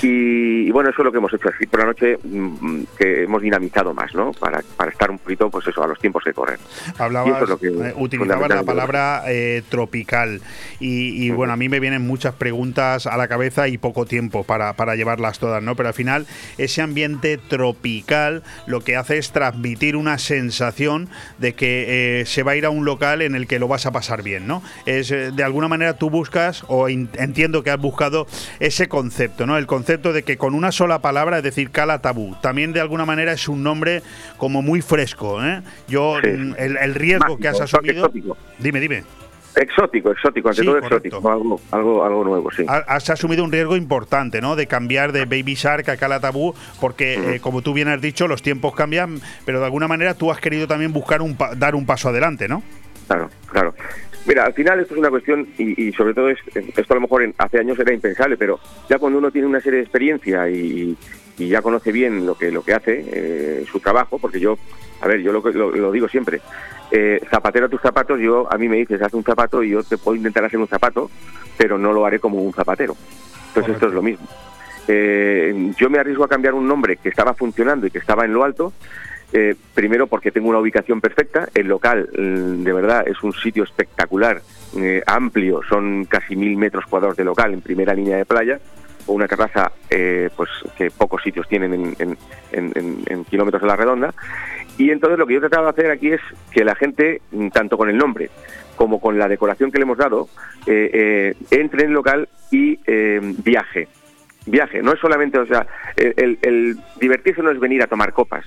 Y, 0.01 0.67
y 0.67 0.71
bueno, 0.71 0.89
eso 0.89 1.01
es 1.01 1.05
lo 1.05 1.11
que 1.11 1.17
hemos 1.17 1.33
hecho 1.33 1.49
así 1.49 1.65
por 1.67 1.79
la 1.81 1.85
noche, 1.87 2.17
mm, 2.23 2.83
que 2.97 3.23
hemos 3.23 3.41
dinamizado 3.41 3.93
más, 3.93 4.13
¿no? 4.15 4.31
Para, 4.31 4.61
para 4.75 4.91
estar 4.91 5.11
un 5.11 5.19
poquito, 5.19 5.49
pues 5.49 5.67
eso, 5.67 5.83
a 5.83 5.87
los 5.87 5.99
tiempos 5.99 6.23
que 6.23 6.33
corren. 6.33 6.57
Hablabas, 6.97 7.49
es 7.49 7.55
que 7.59 7.67
eh, 7.67 7.93
utilizabas 7.95 8.49
la 8.49 8.63
palabra 8.63 9.23
eh, 9.27 9.63
tropical 9.69 10.41
y, 10.79 11.25
y, 11.25 11.29
bueno, 11.31 11.53
a 11.53 11.57
mí 11.57 11.69
me 11.69 11.79
vienen 11.79 12.05
muchas 12.05 12.35
preguntas 12.35 13.07
a 13.07 13.17
la 13.17 13.27
cabeza 13.27 13.67
y 13.67 13.77
poco 13.77 14.05
tiempo 14.05 14.43
para, 14.43 14.73
para 14.73 14.95
llevarlas 14.95 15.39
todas, 15.39 15.61
¿no? 15.61 15.75
Pero 15.75 15.89
al 15.89 15.95
final 15.95 16.25
ese 16.57 16.81
ambiente 16.81 17.37
tropical 17.37 18.43
lo 18.67 18.81
que 18.81 18.95
hace 18.95 19.17
es 19.17 19.31
transmitir 19.31 19.95
una 19.95 20.17
sensación 20.17 21.09
de 21.37 21.53
que 21.53 22.21
eh, 22.21 22.25
se 22.25 22.43
va 22.43 22.53
a 22.53 22.55
ir 22.55 22.65
a 22.65 22.69
un 22.69 22.85
local 22.85 23.21
en 23.21 23.35
el 23.35 23.47
que 23.47 23.59
lo 23.59 23.67
vas 23.67 23.85
a 23.85 23.91
pasar 23.91 24.23
bien, 24.23 24.47
¿no? 24.47 24.63
Es 24.85 25.09
de 25.09 25.43
alguna 25.43 25.67
manera 25.67 25.97
tú 25.97 26.09
buscas 26.09 26.63
o 26.67 26.89
entiendo 26.89 27.63
que 27.63 27.69
has 27.69 27.79
buscado 27.79 28.27
ese 28.65 28.87
concepto, 28.87 29.45
¿no? 29.45 29.57
El 29.57 29.67
concepto 29.67 30.13
de 30.13 30.23
que 30.23 30.37
con 30.37 30.55
una 30.55 30.71
sola 30.71 30.99
palabra, 30.99 31.37
es 31.37 31.43
decir, 31.43 31.69
Cala 31.69 31.99
Tabú, 31.99 32.35
también 32.41 32.71
de 32.71 32.79
alguna 32.79 33.05
manera 33.05 33.33
es 33.33 33.47
un 33.49 33.61
nombre 33.61 34.01
como 34.37 34.61
muy 34.61 34.81
fresco, 34.81 35.43
¿eh? 35.43 35.61
Yo 35.87 36.15
Sí. 36.23 36.29
mm, 36.29 36.55
el, 36.57 36.77
el 36.77 36.95
riesgo 36.95 37.37
que 37.37 37.47
has 37.49 37.59
asumido. 37.59 38.05
exótico. 38.05 38.37
Dime, 38.59 38.79
dime. 38.79 39.03
Exótico, 39.55 40.11
exótico, 40.11 40.49
ante 40.49 40.61
Sí, 40.61 40.65
todo 40.65 40.77
exótico, 40.79 41.17
algo, 41.29 41.59
algo, 41.71 42.03
algo 42.05 42.23
nuevo, 42.23 42.49
sí. 42.51 42.63
Ha- 42.67 42.85
Has 42.87 43.07
asumido 43.11 43.43
un 43.43 43.51
riesgo 43.51 43.75
importante, 43.75 44.41
¿no? 44.41 44.55
De 44.55 44.65
cambiar 44.65 45.11
de 45.11 45.25
Baby 45.25 45.53
Shark 45.55 45.87
a 45.89 45.97
Cala 45.97 46.19
Tabú, 46.19 46.55
porque, 46.79 47.35
eh, 47.35 47.39
como 47.39 47.61
tú 47.61 47.71
bien 47.73 47.87
has 47.89 48.01
dicho, 48.01 48.27
los 48.27 48.41
tiempos 48.41 48.73
cambian, 48.73 49.19
pero 49.45 49.59
de 49.59 49.65
alguna 49.65 49.87
manera 49.87 50.15
tú 50.15 50.31
has 50.31 50.39
querido 50.39 50.67
también 50.67 50.91
buscar 50.91 51.21
un 51.21 51.35
pa- 51.35 51.53
dar 51.53 51.75
un 51.75 51.85
paso 51.85 52.09
adelante, 52.09 52.47
¿no? 52.47 52.63
Claro, 53.07 53.29
claro. 53.51 53.73
Mira, 54.25 54.45
al 54.45 54.53
final 54.53 54.79
esto 54.79 54.93
es 54.93 54.99
una 54.99 55.09
cuestión, 55.09 55.47
y, 55.57 55.87
y 55.89 55.91
sobre 55.93 56.13
todo 56.13 56.29
es, 56.29 56.39
esto 56.55 56.93
a 56.93 56.95
lo 56.95 57.01
mejor 57.01 57.23
en- 57.23 57.35
hace 57.37 57.59
años 57.59 57.77
era 57.77 57.93
impensable, 57.93 58.37
pero 58.37 58.59
ya 58.89 58.97
cuando 58.97 59.19
uno 59.19 59.31
tiene 59.31 59.47
una 59.47 59.59
serie 59.59 59.79
de 59.79 59.83
experiencia 59.83 60.49
y, 60.49 60.95
y 61.37 61.47
ya 61.49 61.61
conoce 61.61 61.91
bien 61.91 62.25
lo 62.25 62.37
que, 62.37 62.49
lo 62.49 62.63
que 62.63 62.73
hace, 62.73 63.03
eh, 63.05 63.65
su 63.69 63.79
trabajo, 63.81 64.17
porque 64.19 64.39
yo, 64.39 64.57
a 65.01 65.07
ver, 65.07 65.19
yo 65.21 65.33
lo, 65.33 65.41
lo, 65.51 65.71
lo 65.71 65.91
digo 65.91 66.07
siempre, 66.07 66.39
eh, 66.91 67.19
zapatero 67.29 67.65
a 67.65 67.69
tus 67.69 67.81
zapatos, 67.81 68.17
yo 68.21 68.47
a 68.51 68.57
mí 68.57 68.69
me 68.69 68.77
dices, 68.77 69.01
haz 69.01 69.13
un 69.13 69.23
zapato 69.23 69.61
y 69.61 69.71
yo 69.71 69.83
te 69.83 69.97
puedo 69.97 70.15
intentar 70.15 70.45
hacer 70.45 70.59
un 70.59 70.67
zapato, 70.67 71.11
pero 71.57 71.77
no 71.77 71.91
lo 71.91 72.05
haré 72.05 72.19
como 72.19 72.41
un 72.41 72.53
zapatero. 72.53 72.95
Entonces 73.49 73.73
esto 73.73 73.87
es 73.87 73.93
lo 73.93 74.01
mismo. 74.01 74.25
Eh, 74.87 75.71
yo 75.77 75.89
me 75.89 75.99
arriesgo 75.99 76.23
a 76.23 76.27
cambiar 76.29 76.53
un 76.53 76.67
nombre 76.67 76.97
que 76.97 77.09
estaba 77.09 77.33
funcionando 77.33 77.87
y 77.87 77.91
que 77.91 77.99
estaba 77.99 78.25
en 78.25 78.33
lo 78.33 78.43
alto, 78.43 78.73
eh, 79.33 79.55
primero 79.73 80.07
porque 80.07 80.31
tengo 80.31 80.49
una 80.49 80.59
ubicación 80.59 81.01
perfecta, 81.01 81.49
el 81.55 81.67
local 81.67 82.07
mm, 82.17 82.63
de 82.63 82.73
verdad 82.73 83.07
es 83.07 83.21
un 83.23 83.33
sitio 83.33 83.63
espectacular, 83.63 84.41
eh, 84.77 85.01
amplio, 85.07 85.61
son 85.67 86.05
casi 86.05 86.35
mil 86.35 86.55
metros 86.57 86.85
cuadrados 86.85 87.17
de 87.17 87.23
local 87.25 87.53
en 87.53 87.61
primera 87.61 87.93
línea 87.93 88.17
de 88.17 88.25
playa, 88.25 88.59
o 89.05 89.13
una 89.13 89.27
terraza 89.27 89.71
eh, 89.89 90.29
pues 90.37 90.49
que 90.77 90.89
pocos 90.91 91.21
sitios 91.21 91.47
tienen 91.49 91.95
en, 91.99 93.25
kilómetros 93.25 93.61
a 93.63 93.65
la 93.65 93.75
redonda. 93.75 94.13
Y 94.77 94.91
entonces 94.91 95.19
lo 95.19 95.27
que 95.27 95.33
yo 95.33 95.37
he 95.39 95.41
tratado 95.41 95.65
de 95.65 95.69
hacer 95.71 95.91
aquí 95.91 96.11
es 96.11 96.21
que 96.51 96.63
la 96.63 96.75
gente, 96.75 97.21
mm, 97.31 97.49
tanto 97.49 97.77
con 97.77 97.89
el 97.89 97.97
nombre 97.97 98.29
como 98.75 98.99
con 99.01 99.19
la 99.19 99.27
decoración 99.27 99.71
que 99.71 99.77
le 99.77 99.83
hemos 99.83 99.97
dado, 99.97 100.29
eh, 100.65 101.35
entre 101.51 101.83
en 101.83 101.89
el 101.89 101.93
local 101.93 102.27
y 102.49 102.79
viaje. 103.43 103.87
Viaje, 104.45 104.81
no 104.81 104.93
es 104.93 104.99
solamente, 104.99 105.37
o 105.37 105.45
sea, 105.45 105.65
el- 105.95 106.37
el 106.41 106.77
divertirse 106.99 107.41
no 107.43 107.51
es 107.51 107.59
venir 107.59 107.81
a 107.83 107.87
tomar 107.87 108.13
copas, 108.13 108.45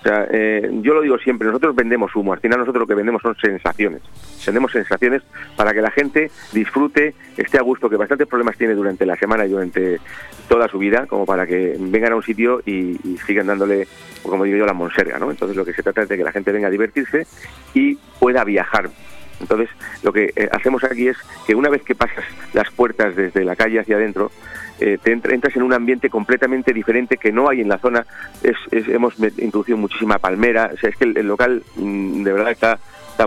O 0.00 0.02
sea, 0.02 0.26
eh, 0.30 0.70
yo 0.80 0.94
lo 0.94 1.02
digo 1.02 1.18
siempre, 1.18 1.46
nosotros 1.46 1.76
vendemos 1.76 2.16
humo, 2.16 2.32
al 2.32 2.40
final 2.40 2.60
nosotros 2.60 2.80
lo 2.80 2.86
que 2.86 2.94
vendemos 2.94 3.20
son 3.20 3.36
sensaciones. 3.36 4.00
Vendemos 4.46 4.72
sensaciones 4.72 5.22
para 5.56 5.74
que 5.74 5.82
la 5.82 5.90
gente 5.90 6.30
disfrute, 6.52 7.14
esté 7.36 7.58
a 7.58 7.62
gusto, 7.62 7.90
que 7.90 7.96
bastantes 7.96 8.26
problemas 8.26 8.56
tiene 8.56 8.74
durante 8.74 9.04
la 9.04 9.16
semana 9.16 9.44
y 9.44 9.50
durante 9.50 10.00
toda 10.48 10.68
su 10.68 10.78
vida, 10.78 11.06
como 11.06 11.26
para 11.26 11.46
que 11.46 11.76
vengan 11.78 12.12
a 12.12 12.16
un 12.16 12.22
sitio 12.22 12.62
y, 12.64 12.96
sigan 13.26 13.48
dándole, 13.48 13.86
como 14.22 14.44
digo 14.44 14.56
yo, 14.56 14.66
la 14.66 14.72
monserga, 14.72 15.18
¿no? 15.18 15.30
Entonces 15.30 15.56
lo 15.56 15.66
que 15.66 15.74
se 15.74 15.82
trata 15.82 16.02
es 16.02 16.08
de 16.08 16.16
que 16.16 16.24
la 16.24 16.32
gente 16.32 16.50
venga 16.50 16.68
a 16.68 16.70
divertirse 16.70 17.26
y 17.74 17.96
pueda 18.18 18.42
viajar 18.44 18.88
entonces, 19.40 19.70
lo 20.02 20.12
que 20.12 20.32
eh, 20.36 20.48
hacemos 20.52 20.84
aquí 20.84 21.08
es 21.08 21.16
que 21.46 21.54
una 21.54 21.70
vez 21.70 21.82
que 21.82 21.94
pasas 21.94 22.24
las 22.52 22.70
puertas 22.70 23.16
desde 23.16 23.44
la 23.44 23.56
calle 23.56 23.80
hacia 23.80 23.96
adentro, 23.96 24.30
eh, 24.80 24.98
te 25.02 25.12
entras 25.12 25.54
en 25.54 25.62
un 25.62 25.72
ambiente 25.72 26.08
completamente 26.08 26.72
diferente 26.72 27.18
que 27.18 27.32
no 27.32 27.48
hay 27.50 27.60
en 27.60 27.68
la 27.68 27.78
zona. 27.78 28.06
Es, 28.42 28.56
hemos 28.88 29.14
introducido 29.38 29.76
muchísima 29.76 30.18
palmera, 30.18 30.70
o 30.72 30.76
sea, 30.78 30.90
es 30.90 30.96
que 30.96 31.04
el, 31.04 31.26
local 31.26 31.62
mm, 31.76 32.22
de 32.22 32.32
verdad 32.32 32.50
está, 32.50 32.78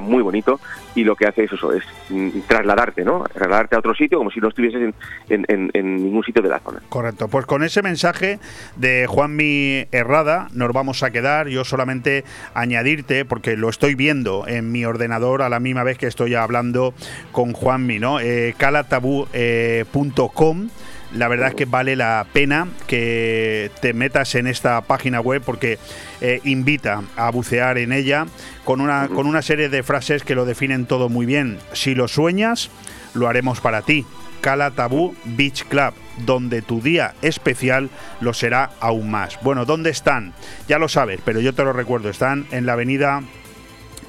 muy 0.01 0.23
bonito 0.23 0.59
y 0.95 1.03
lo 1.03 1.15
que 1.15 1.27
hace 1.27 1.43
es 1.43 1.53
eso, 1.53 1.71
es 1.71 1.83
mm, 2.09 2.29
trasladarte, 2.47 3.03
¿no? 3.05 3.25
Trasladarte 3.31 3.75
a 3.75 3.79
otro 3.79 3.93
sitio 3.93 4.17
como 4.17 4.31
si 4.31 4.39
no 4.39 4.47
estuvieses 4.47 4.91
en, 5.29 5.45
en, 5.47 5.95
ningún 5.97 6.23
sitio 6.23 6.41
de 6.41 6.49
la 6.49 6.59
zona. 6.61 6.81
Correcto, 6.89 7.27
pues 7.27 7.45
con 7.45 7.63
ese 7.63 7.83
mensaje 7.83 8.39
de 8.75 9.05
Juanmi 9.07 9.85
Herrada 9.91 10.47
nos 10.51 10.73
vamos 10.73 11.03
a 11.03 11.11
quedar. 11.11 11.47
Yo 11.47 11.63
solamente 11.63 12.23
añadirte, 12.55 13.23
porque 13.23 13.55
lo 13.55 13.69
estoy 13.69 13.93
viendo 13.93 14.47
en 14.47 14.71
mi 14.71 14.83
ordenador 14.83 15.43
a 15.43 15.49
la 15.49 15.59
misma 15.59 15.83
vez 15.83 15.99
que 15.99 16.07
estoy 16.07 16.33
hablando 16.33 16.95
con 17.31 17.53
Juanmi, 17.53 17.99
¿no? 17.99 18.19
Eh, 18.19 18.55
calatabú.com. 18.57 19.27
Eh, 19.33 20.69
la 21.13 21.27
verdad 21.27 21.49
es 21.49 21.55
que 21.55 21.65
vale 21.65 21.95
la 21.95 22.25
pena 22.33 22.67
que 22.87 23.71
te 23.81 23.93
metas 23.93 24.35
en 24.35 24.47
esta 24.47 24.81
página 24.81 25.21
web 25.21 25.41
porque 25.45 25.77
eh, 26.21 26.41
invita 26.43 27.03
a 27.15 27.29
bucear 27.31 27.77
en 27.77 27.91
ella 27.91 28.25
con 28.63 28.81
una, 28.81 29.07
con 29.09 29.27
una 29.27 29.41
serie 29.41 29.69
de 29.69 29.83
frases 29.83 30.23
que 30.23 30.35
lo 30.35 30.45
definen 30.45 30.85
todo 30.85 31.09
muy 31.09 31.25
bien. 31.25 31.59
Si 31.73 31.95
lo 31.95 32.07
sueñas, 32.07 32.69
lo 33.13 33.27
haremos 33.27 33.61
para 33.61 33.81
ti. 33.81 34.05
Cala 34.41 34.71
Tabú 34.71 35.15
Beach 35.23 35.63
Club, 35.69 35.93
donde 36.25 36.61
tu 36.61 36.81
día 36.81 37.13
especial 37.21 37.89
lo 38.19 38.33
será 38.33 38.71
aún 38.81 39.09
más. 39.09 39.39
Bueno, 39.41 39.63
¿dónde 39.63 39.89
están? 39.89 40.33
Ya 40.67 40.79
lo 40.79 40.89
sabes, 40.89 41.21
pero 41.23 41.39
yo 41.39 41.53
te 41.53 41.63
lo 41.63 41.71
recuerdo, 41.71 42.09
están 42.09 42.45
en 42.51 42.65
la 42.65 42.73
avenida 42.73 43.23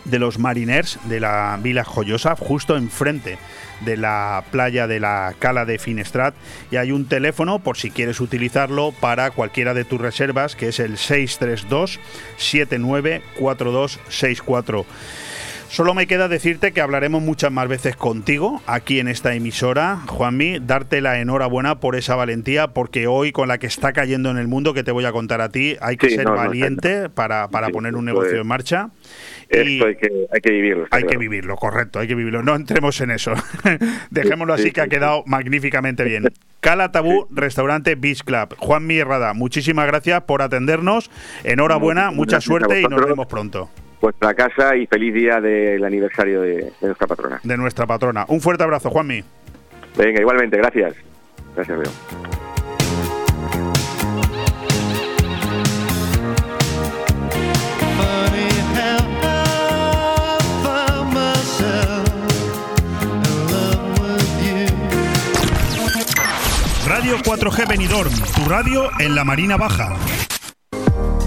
de 0.05 0.19
los 0.19 0.39
Mariners 0.39 0.99
de 1.05 1.21
la 1.21 1.59
Vila 1.63 1.85
Joyosa, 1.85 2.37
justo 2.37 2.77
enfrente 2.77 3.39
de 3.85 3.97
la 3.97 4.45
playa 4.51 4.87
de 4.87 5.01
la 5.01 5.35
Cala 5.39 5.65
de 5.65 5.79
Finestrat 5.79 6.35
y 6.71 6.77
hay 6.77 6.93
un 6.93 7.07
teléfono 7.07 7.59
por 7.59 7.77
si 7.77 7.91
quieres 7.91 8.21
utilizarlo 8.21 8.93
para 8.93 9.31
cualquiera 9.31 9.75
de 9.75 9.85
tus 9.85 10.01
reservas 10.01 10.55
que 10.57 10.69
es 10.69 10.81
el 10.81 10.97
632 10.97 12.01
794264. 12.37 14.87
Solo 15.75 15.93
me 15.93 16.07
queda 16.07 16.29
decirte 16.29 16.71
que 16.71 16.81
hablaremos 16.81 17.21
muchas 17.21 17.51
más 17.51 17.67
veces 17.67 17.97
contigo 17.97 18.63
aquí 18.65 19.01
en 19.01 19.09
esta 19.09 19.35
emisora, 19.35 20.03
Juanmi, 20.07 20.61
darte 20.61 21.01
la 21.01 21.19
enhorabuena 21.19 21.81
por 21.81 21.97
esa 21.97 22.15
valentía, 22.15 22.69
porque 22.69 23.09
hoy 23.09 23.33
con 23.33 23.49
la 23.49 23.59
que 23.59 23.67
está 23.67 23.93
cayendo 23.93 24.31
en 24.31 24.39
el 24.39 24.47
mundo, 24.47 24.73
que 24.73 24.85
te 24.85 24.93
voy 24.93 25.05
a 25.05 25.11
contar 25.11 25.41
a 25.41 25.49
ti, 25.49 25.77
hay 25.81 25.97
que 25.97 26.11
ser 26.11 26.29
valiente 26.29 27.09
para, 27.09 27.49
para 27.49 27.71
poner 27.71 27.97
un 27.97 28.05
negocio 28.05 28.41
en 28.41 28.47
marcha. 28.47 28.91
Esto 29.63 29.87
hay 29.87 29.97
que, 29.97 30.27
hay 30.33 30.41
que 30.41 30.51
vivirlo. 30.51 30.87
Hay 30.91 31.05
que 31.05 31.17
vivirlo, 31.17 31.57
correcto, 31.57 31.99
hay 31.99 32.09
que 32.09 32.15
vivirlo. 32.15 32.43
No 32.43 32.55
entremos 32.55 33.01
en 33.01 33.11
eso. 33.11 33.33
Dejémoslo 34.11 34.55
así, 34.55 34.73
que 34.73 34.81
ha 34.81 34.89
quedado 34.89 35.23
magníficamente 35.27 36.05
bien. 36.05 36.29
Cala 36.61 36.93
Tabú, 36.93 37.27
Restaurante 37.31 37.95
Beach 37.95 38.23
Club. 38.25 38.57
Juan 38.59 38.87
Mierrada, 38.87 39.35
muchísimas 39.35 39.87
gracias 39.87 40.23
por 40.23 40.43
atendernos. 40.43 41.11
Enhorabuena, 41.45 42.11
mucha 42.11 42.41
suerte 42.41 42.81
y 42.81 42.85
nos 42.85 43.05
vemos 43.05 43.27
pronto. 43.27 43.71
Vuestra 44.01 44.35
casa 44.35 44.77
y 44.77 44.87
feliz 44.87 45.15
día 45.15 45.41
del 45.41 45.85
aniversario 45.85 46.43
de, 46.43 46.73
nuestra 46.81 47.07
patrona. 47.07 47.41
De 47.43 47.57
nuestra 47.57 47.87
patrona. 47.87 48.25
Un 48.29 48.41
fuerte 48.41 48.63
abrazo, 48.63 48.91
Juanmi. 48.91 49.23
Venga, 49.97 50.21
igualmente, 50.21 50.57
gracias. 50.57 50.95
Gracias, 51.55 51.79
Leo. 51.79 52.44
Radio 67.15 67.33
4G 67.33 67.69
Benidorm, 67.69 68.13
tu 68.35 68.45
radio 68.49 68.91
en 68.99 69.15
la 69.15 69.25
Marina 69.25 69.57
Baja. 69.57 70.34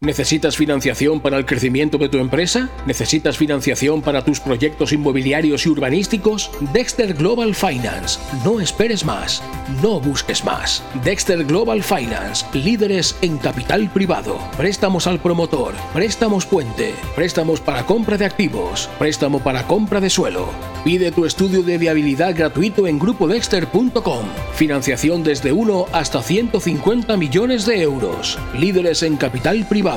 ¿Necesitas 0.00 0.56
financiación 0.56 1.18
para 1.18 1.38
el 1.38 1.44
crecimiento 1.44 1.98
de 1.98 2.08
tu 2.08 2.18
empresa? 2.18 2.70
¿Necesitas 2.86 3.36
financiación 3.36 4.00
para 4.00 4.24
tus 4.24 4.38
proyectos 4.38 4.92
inmobiliarios 4.92 5.66
y 5.66 5.70
urbanísticos? 5.70 6.52
Dexter 6.72 7.14
Global 7.14 7.52
Finance. 7.52 8.20
No 8.44 8.60
esperes 8.60 9.04
más. 9.04 9.42
No 9.82 9.98
busques 9.98 10.44
más. 10.44 10.84
Dexter 11.02 11.44
Global 11.44 11.82
Finance. 11.82 12.46
Líderes 12.52 13.16
en 13.22 13.38
capital 13.38 13.90
privado. 13.92 14.38
Préstamos 14.56 15.08
al 15.08 15.18
promotor. 15.18 15.74
Préstamos 15.92 16.46
puente. 16.46 16.94
Préstamos 17.16 17.60
para 17.60 17.84
compra 17.84 18.16
de 18.16 18.26
activos. 18.26 18.88
Préstamo 19.00 19.40
para 19.40 19.66
compra 19.66 20.00
de 20.00 20.10
suelo. 20.10 20.48
Pide 20.84 21.10
tu 21.10 21.24
estudio 21.24 21.64
de 21.64 21.76
viabilidad 21.76 22.36
gratuito 22.36 22.86
en 22.86 23.00
grupodexter.com. 23.00 24.26
Financiación 24.54 25.24
desde 25.24 25.50
1 25.50 25.86
hasta 25.90 26.22
150 26.22 27.16
millones 27.16 27.66
de 27.66 27.82
euros. 27.82 28.38
Líderes 28.56 29.02
en 29.02 29.16
capital 29.16 29.66
privado 29.68 29.87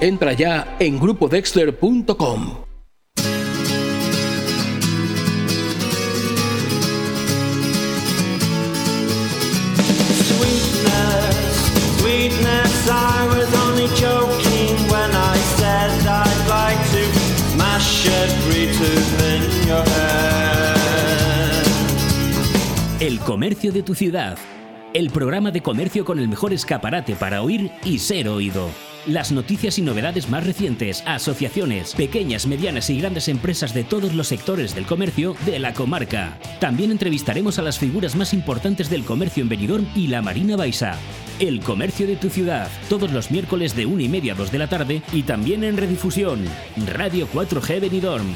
Entra 0.00 0.32
ya 0.34 0.76
en 0.78 1.00
grupodexter.com. 1.00 2.72
El 23.00 23.18
comercio 23.18 23.72
de 23.72 23.82
tu 23.82 23.94
ciudad. 23.94 24.38
El 24.94 25.08
programa 25.08 25.50
de 25.50 25.62
comercio 25.62 26.04
con 26.04 26.18
el 26.18 26.28
mejor 26.28 26.52
escaparate 26.52 27.16
para 27.16 27.40
oír 27.40 27.70
y 27.82 27.98
ser 27.98 28.28
oído. 28.28 28.68
Las 29.06 29.32
noticias 29.32 29.78
y 29.78 29.82
novedades 29.82 30.28
más 30.28 30.44
recientes, 30.46 31.02
asociaciones, 31.06 31.94
pequeñas, 31.94 32.46
medianas 32.46 32.90
y 32.90 33.00
grandes 33.00 33.28
empresas 33.28 33.72
de 33.72 33.84
todos 33.84 34.12
los 34.12 34.28
sectores 34.28 34.74
del 34.74 34.84
comercio 34.84 35.34
de 35.46 35.58
la 35.58 35.72
comarca. 35.72 36.36
También 36.60 36.90
entrevistaremos 36.90 37.58
a 37.58 37.62
las 37.62 37.78
figuras 37.78 38.16
más 38.16 38.34
importantes 38.34 38.90
del 38.90 39.04
comercio 39.04 39.42
en 39.42 39.48
Benidorm 39.48 39.86
y 39.96 40.08
la 40.08 40.20
Marina 40.20 40.56
Baixa. 40.56 40.98
El 41.38 41.60
comercio 41.60 42.06
de 42.06 42.16
tu 42.16 42.28
ciudad, 42.28 42.68
todos 42.90 43.10
los 43.12 43.30
miércoles 43.30 43.74
de 43.74 43.86
1 43.86 44.02
y 44.02 44.08
media 44.10 44.34
a 44.34 44.36
2 44.36 44.52
de 44.52 44.58
la 44.58 44.68
tarde 44.68 45.02
y 45.14 45.22
también 45.22 45.64
en 45.64 45.78
redifusión. 45.78 46.44
Radio 46.86 47.26
4G 47.32 47.80
Benidorm. 47.80 48.26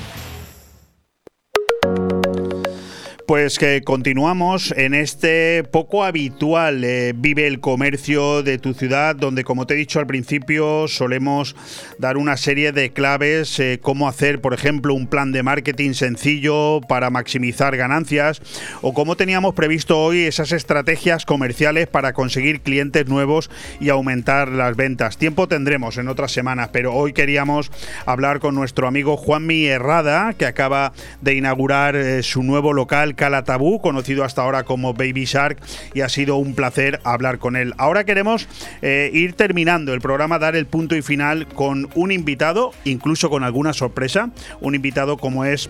Pues 3.27 3.59
que 3.59 3.82
continuamos 3.82 4.73
en 4.77 4.94
este 4.94 5.65
poco 5.65 6.05
habitual 6.05 6.85
eh, 6.85 7.12
Vive 7.12 7.48
el 7.48 7.59
Comercio 7.59 8.44
de 8.44 8.59
tu 8.59 8.73
ciudad, 8.73 9.16
donde 9.16 9.43
como 9.43 9.66
te 9.66 9.74
he 9.74 9.77
dicho 9.77 9.98
al 9.98 10.07
principio 10.07 10.86
solemos 10.86 11.57
dar 11.98 12.19
una 12.19 12.36
serie 12.36 12.70
de 12.70 12.93
claves, 12.93 13.59
eh, 13.59 13.81
cómo 13.82 14.07
hacer, 14.07 14.40
por 14.40 14.55
ejemplo, 14.55 14.94
un 14.94 15.09
plan 15.09 15.32
de 15.32 15.43
marketing 15.43 15.94
sencillo 15.94 16.81
para 16.89 17.11
maximizar 17.11 17.77
ganancias, 17.77 18.40
o 18.81 18.94
cómo 18.94 19.16
teníamos 19.16 19.55
previsto 19.55 19.98
hoy 19.98 20.20
esas 20.20 20.53
estrategias 20.53 21.27
comerciales 21.27 21.89
para 21.89 22.12
conseguir 22.12 22.61
clientes 22.61 23.09
nuevos 23.09 23.51
y 23.81 23.89
aumentar 23.89 24.53
las 24.53 24.77
ventas. 24.77 25.19
Tiempo 25.19 25.48
tendremos 25.48 25.98
en 25.98 26.07
otras 26.07 26.31
semanas, 26.31 26.69
pero 26.73 26.94
hoy 26.94 27.12
queríamos 27.12 27.73
hablar 28.05 28.39
con 28.39 28.55
nuestro 28.55 28.86
amigo 28.86 29.16
Juanmi 29.16 29.66
Herrada, 29.66 30.32
que 30.35 30.47
acaba 30.47 30.93
de 31.23 31.35
inaugurar 31.35 31.97
eh, 31.97 32.23
su 32.23 32.44
nuevo 32.44 32.73
local 32.73 33.15
Calatabú, 33.16 33.80
conocido 33.80 34.24
hasta 34.24 34.43
ahora 34.43 34.62
como 34.62 34.94
Baby 34.94 35.24
Shark, 35.24 35.59
y 35.94 36.02
ha 36.02 36.09
sido 36.09 36.36
un 36.36 36.55
placer 36.55 37.01
hablar 37.05 37.38
con 37.38 37.56
él. 37.56 37.74
Ahora 37.78 38.05
queremos 38.05 38.48
eh, 38.82 39.10
ir 39.12 39.32
terminando 39.32 39.93
el 39.93 40.01
programa, 40.01 40.38
dar 40.38 40.55
el 40.55 40.66
punto 40.66 40.94
y 40.94 41.02
final 41.02 41.48
con 41.48 41.88
un 41.94 42.12
invitado, 42.12 42.72
incluso 42.84 43.30
con 43.30 43.43
alguna 43.43 43.72
sorpresa, 43.72 44.30
un 44.60 44.74
invitado 44.74 45.16
como 45.16 45.44
es 45.44 45.68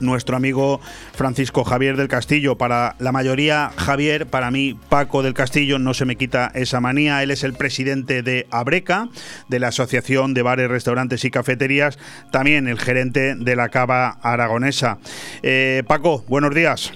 nuestro 0.00 0.36
amigo 0.36 0.80
Francisco 1.14 1.64
Javier 1.64 1.96
del 1.96 2.08
Castillo. 2.08 2.56
Para 2.56 2.96
la 2.98 3.12
mayoría, 3.12 3.70
Javier, 3.76 4.26
para 4.26 4.50
mí, 4.50 4.78
Paco 4.88 5.22
del 5.22 5.34
Castillo, 5.34 5.78
no 5.78 5.94
se 5.94 6.04
me 6.04 6.16
quita 6.16 6.50
esa 6.54 6.80
manía. 6.80 7.22
Él 7.22 7.30
es 7.30 7.44
el 7.44 7.54
presidente 7.54 8.22
de 8.22 8.46
Abreca, 8.50 9.08
de 9.48 9.60
la 9.60 9.68
Asociación 9.68 10.34
de 10.34 10.42
Bares, 10.42 10.68
Restaurantes 10.68 11.24
y 11.24 11.30
Cafeterías, 11.30 11.98
también 12.30 12.68
el 12.68 12.78
gerente 12.78 13.34
de 13.34 13.56
la 13.56 13.68
Cava 13.68 14.18
Aragonesa. 14.22 14.98
Eh, 15.42 15.82
Paco, 15.86 16.24
buenos 16.28 16.54
días. 16.54 16.92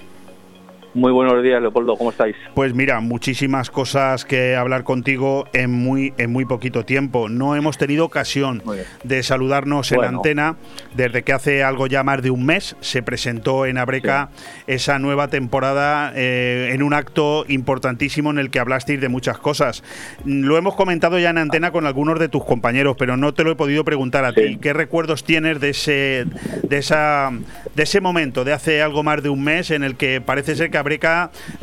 Muy 0.93 1.13
buenos 1.13 1.41
días, 1.41 1.61
Leopoldo, 1.61 1.95
¿cómo 1.95 2.09
estáis? 2.09 2.35
Pues 2.53 2.73
mira, 2.73 2.99
muchísimas 2.99 3.71
cosas 3.71 4.25
que 4.25 4.57
hablar 4.57 4.83
contigo 4.83 5.45
en 5.53 5.71
muy, 5.71 6.13
en 6.17 6.33
muy 6.33 6.43
poquito 6.43 6.83
tiempo. 6.83 7.29
No 7.29 7.55
hemos 7.55 7.77
tenido 7.77 8.03
ocasión 8.03 8.61
de 9.03 9.23
saludarnos 9.23 9.93
en 9.93 10.03
antena 10.03 10.57
desde 10.93 11.23
que 11.23 11.31
hace 11.31 11.63
algo 11.63 11.87
ya 11.87 12.03
más 12.03 12.21
de 12.21 12.29
un 12.29 12.45
mes 12.45 12.75
se 12.81 13.01
presentó 13.03 13.65
en 13.65 13.77
Abreca 13.77 14.31
esa 14.67 14.99
nueva 14.99 15.29
temporada 15.29 16.11
eh, 16.13 16.71
en 16.73 16.83
un 16.83 16.93
acto 16.93 17.45
importantísimo 17.47 18.29
en 18.31 18.37
el 18.37 18.49
que 18.49 18.59
hablasteis 18.59 18.99
de 18.99 19.07
muchas 19.07 19.37
cosas. 19.37 19.83
Lo 20.25 20.57
hemos 20.57 20.75
comentado 20.75 21.17
ya 21.19 21.29
en 21.29 21.37
antena 21.37 21.71
con 21.71 21.85
algunos 21.85 22.19
de 22.19 22.27
tus 22.27 22.43
compañeros, 22.43 22.97
pero 22.99 23.15
no 23.15 23.33
te 23.33 23.45
lo 23.45 23.51
he 23.51 23.55
podido 23.55 23.85
preguntar 23.85 24.25
a 24.25 24.33
ti. 24.33 24.57
¿Qué 24.61 24.73
recuerdos 24.73 25.23
tienes 25.23 25.61
de 25.61 25.69
ese, 25.69 26.25
de, 26.63 26.77
esa, 26.77 27.31
de 27.75 27.83
ese 27.83 28.01
momento, 28.01 28.43
de 28.43 28.51
hace 28.51 28.81
algo 28.81 29.03
más 29.03 29.23
de 29.23 29.29
un 29.29 29.41
mes, 29.41 29.71
en 29.71 29.83
el 29.83 29.95
que 29.95 30.19
parece 30.19 30.55
ser 30.55 30.69
que 30.69 30.80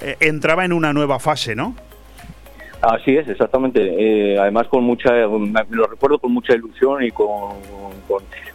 Eh, 0.01 0.17
entraba 0.21 0.65
en 0.65 0.73
una 0.73 0.93
nueva 0.93 1.19
fase, 1.19 1.55
¿no? 1.55 1.75
Así 2.81 3.17
es, 3.17 3.29
exactamente. 3.29 3.81
Eh, 3.83 4.39
además, 4.39 4.69
con 4.69 4.85
mucha, 4.85 5.13
lo 5.13 5.87
recuerdo 5.87 6.19
con 6.19 6.33
mucha 6.33 6.55
ilusión 6.55 7.03
y 7.03 7.11
con, 7.11 7.57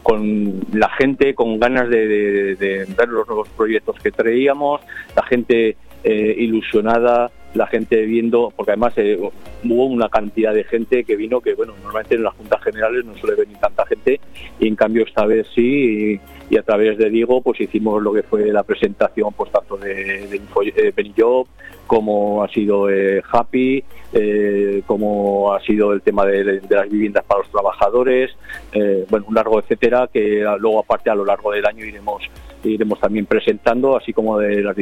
con, 0.01 0.61
la 0.73 0.89
gente 0.89 1.35
con 1.35 1.59
ganas 1.59 1.89
de, 1.89 2.55
ver 2.97 3.09
los 3.09 3.27
nuevos 3.27 3.49
proyectos 3.49 3.97
que 4.01 4.11
traíamos, 4.11 4.81
la 5.15 5.23
gente 5.23 5.75
eh, 6.03 6.35
ilusionada, 6.37 7.31
la 7.53 7.67
gente 7.67 8.01
viendo, 8.05 8.53
porque 8.55 8.71
además 8.71 8.93
hubo 8.97 9.85
una 9.85 10.09
cantidad 10.09 10.53
de 10.53 10.63
gente 10.63 11.03
que 11.03 11.15
vino 11.17 11.41
que, 11.41 11.53
bueno, 11.53 11.73
normalmente 11.83 12.15
en 12.15 12.23
las 12.23 12.33
juntas 12.33 12.63
generales 12.63 13.05
no 13.05 13.15
suele 13.17 13.35
venir 13.35 13.57
tanta 13.57 13.85
gente 13.85 14.19
y 14.59 14.67
en 14.67 14.75
cambio 14.75 15.03
esta 15.03 15.25
vez 15.25 15.47
sí 15.53 16.19
y, 16.53 16.57
a 16.57 16.63
través 16.63 16.97
de 16.97 17.09
Diego 17.09 17.41
pues 17.41 17.59
hicimos 17.61 18.01
lo 18.01 18.13
que 18.13 18.23
fue 18.23 18.51
la 18.51 18.63
presentación 18.63 19.33
pues 19.33 19.51
tanto 19.51 19.77
de, 19.77 20.27
de, 20.27 21.13
Job 21.17 21.47
como 21.87 22.43
ha 22.43 22.47
sido 22.47 22.89
eh, 22.89 23.21
Happy, 23.31 23.83
eh, 24.13 24.81
como 24.87 25.53
ha 25.53 25.61
sido 25.61 25.93
el 25.93 26.01
tema 26.01 26.25
de, 26.25 26.61
las 26.69 26.89
viviendas 26.89 27.23
para 27.25 27.41
los 27.41 27.51
trabajadores, 27.51 28.31
eh, 28.71 29.05
bueno, 29.09 29.25
un 29.27 29.35
largo 29.35 29.59
etcétera 29.59 30.09
que 30.11 30.45
luego 30.59 30.79
aparte 30.79 31.09
a 31.09 31.15
lo 31.15 31.25
largo 31.25 31.51
del 31.51 31.65
año 31.65 31.85
iremos 31.85 32.23
iremos 32.63 32.97
también 32.99 33.25
presentando, 33.25 33.97
así 33.97 34.13
como 34.13 34.39
de 34.39 34.61
las 34.61 34.75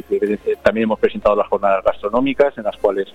también 0.61 0.83
hemos 0.83 0.99
presentado 0.99 1.35
las 1.35 1.47
jornadas 1.47 1.83
gastronómicas 1.83 2.55
en 2.57 2.65
las 2.65 2.77
cuales 2.77 3.07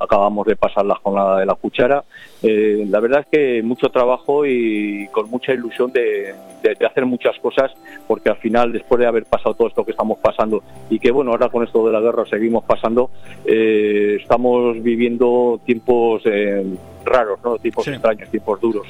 acabamos 0.00 0.46
de 0.46 0.56
pasar 0.56 0.84
la 0.84 0.94
jornada 0.96 1.40
de 1.40 1.46
la 1.46 1.54
cuchara. 1.54 2.04
La 2.42 3.00
verdad 3.00 3.20
es 3.20 3.26
que 3.26 3.62
mucho 3.62 3.88
trabajo 3.88 4.46
y 4.46 5.08
con 5.12 5.30
mucha 5.30 5.52
ilusión 5.52 5.92
de, 5.92 6.34
de, 6.62 6.86
hacer 6.86 7.06
muchas 7.06 7.38
cosas, 7.38 7.72
porque 8.06 8.30
al 8.30 8.36
final, 8.36 8.72
después 8.72 8.98
de 8.98 9.06
haber 9.06 9.24
pasado 9.24 9.54
todo 9.54 9.68
esto 9.68 9.84
que 9.84 9.92
estamos 9.92 10.18
pasando 10.18 10.62
y 10.88 10.98
que, 10.98 11.10
bueno, 11.10 11.32
ahora 11.32 11.48
con 11.48 11.64
esto 11.64 11.86
de 11.86 11.92
la 11.92 12.00
guerra 12.00 12.24
seguimos 12.26 12.64
pasando, 12.64 13.10
eh, 13.44 14.18
estamos 14.20 14.82
viviendo 14.82 15.60
tiempos 15.64 16.22
eh, 16.24 16.64
raros, 17.04 17.38
¿no? 17.44 17.58
Tiempos 17.58 17.86
extraños, 17.88 18.30
tiempos 18.30 18.60
duros. 18.60 18.86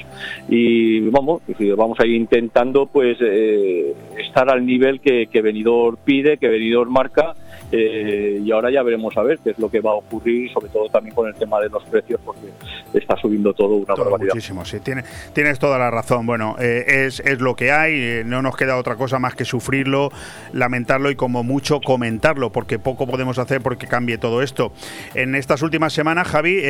Y 0.49 0.99
vamos, 1.09 1.41
vamos 1.77 1.99
a 1.99 2.05
ir 2.05 2.15
intentando, 2.15 2.85
pues, 2.87 3.17
eh, 3.21 3.93
estar 4.17 4.49
al 4.49 4.65
nivel 4.65 4.99
que, 4.99 5.27
que 5.27 5.41
Benidorm 5.41 5.97
pide, 6.03 6.37
que 6.37 6.47
Benidorm 6.47 6.91
marca 6.91 7.35
eh, 7.71 8.41
y 8.43 8.51
ahora 8.51 8.69
ya 8.69 8.83
veremos 8.83 9.15
a 9.15 9.23
ver 9.23 9.39
qué 9.39 9.51
es 9.51 9.59
lo 9.59 9.71
que 9.71 9.79
va 9.79 9.91
a 9.91 9.95
ocurrir, 9.95 10.51
sobre 10.51 10.69
todo 10.69 10.89
también 10.89 11.15
con 11.15 11.27
el 11.27 11.35
tema 11.35 11.59
de 11.61 11.69
los 11.69 11.83
precios, 11.85 12.19
porque 12.25 12.47
está 12.93 13.15
subiendo 13.15 13.53
todo 13.53 13.75
una 13.75 13.95
barbaridad. 13.95 14.33
Muchísimo, 14.33 14.65
sí, 14.65 14.79
tiene, 14.81 15.03
tienes 15.33 15.57
toda 15.57 15.79
la 15.79 15.89
razón. 15.89 16.25
Bueno, 16.25 16.55
eh, 16.59 17.05
es, 17.05 17.21
es, 17.21 17.39
lo 17.39 17.55
que 17.55 17.71
hay, 17.71 17.93
eh, 17.93 18.23
no 18.25 18.41
nos 18.41 18.57
queda 18.57 18.77
otra 18.77 18.97
cosa 18.97 19.19
más 19.19 19.35
que 19.35 19.45
sufrirlo, 19.45 20.11
lamentarlo 20.51 21.11
y 21.11 21.15
como 21.15 21.43
mucho 21.43 21.79
comentarlo, 21.79 22.51
porque 22.51 22.77
poco 22.77 23.07
podemos 23.07 23.39
hacer 23.39 23.61
porque 23.61 23.87
cambie 23.87 24.17
todo 24.17 24.41
esto. 24.41 24.73
En 25.15 25.35
estas 25.35 25.61
últimas 25.61 25.93
semanas, 25.93 26.27
Javi, 26.27 26.61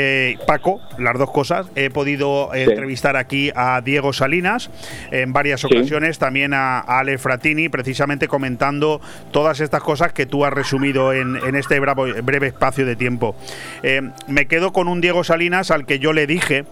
Paco, 0.46 0.82
las 1.00 1.18
dos 1.18 1.31
cosas, 1.32 1.68
he 1.76 1.90
podido 1.90 2.54
entrevistar 2.54 3.16
aquí 3.18 3.52
a 3.56 3.82
Diego 3.82 4.14
Salinas 4.14 4.70
en 5.12 5.34
varias 5.34 5.64
ocasiones, 5.64 6.20
también 6.20 6.54
a, 6.54 6.80
a 6.80 7.00
Ale 7.00 7.18
Fratini, 7.18 7.70
precisamente 7.70 8.28
comentando 8.28 9.02
todas 9.32 9.60
estas 9.60 9.82
cosas 9.82 10.14
que 10.14 10.26
tú 10.26 10.46
has 10.46 10.54
resumido 10.54 11.14
en, 11.14 11.56
este 11.56 11.80
breve 11.80 12.48
espacio 12.48 12.86
de 12.86 12.96
tiempo. 12.96 13.36
Eh, 13.84 14.02
me 14.28 14.48
quedo 14.48 14.74
con 14.74 14.88
un 14.88 15.02
Diego 15.02 15.24
Salinas 15.24 15.72
al 15.72 15.86
que 15.86 16.00
yo 16.00 16.14
le 16.14 16.28
dije 16.28 16.66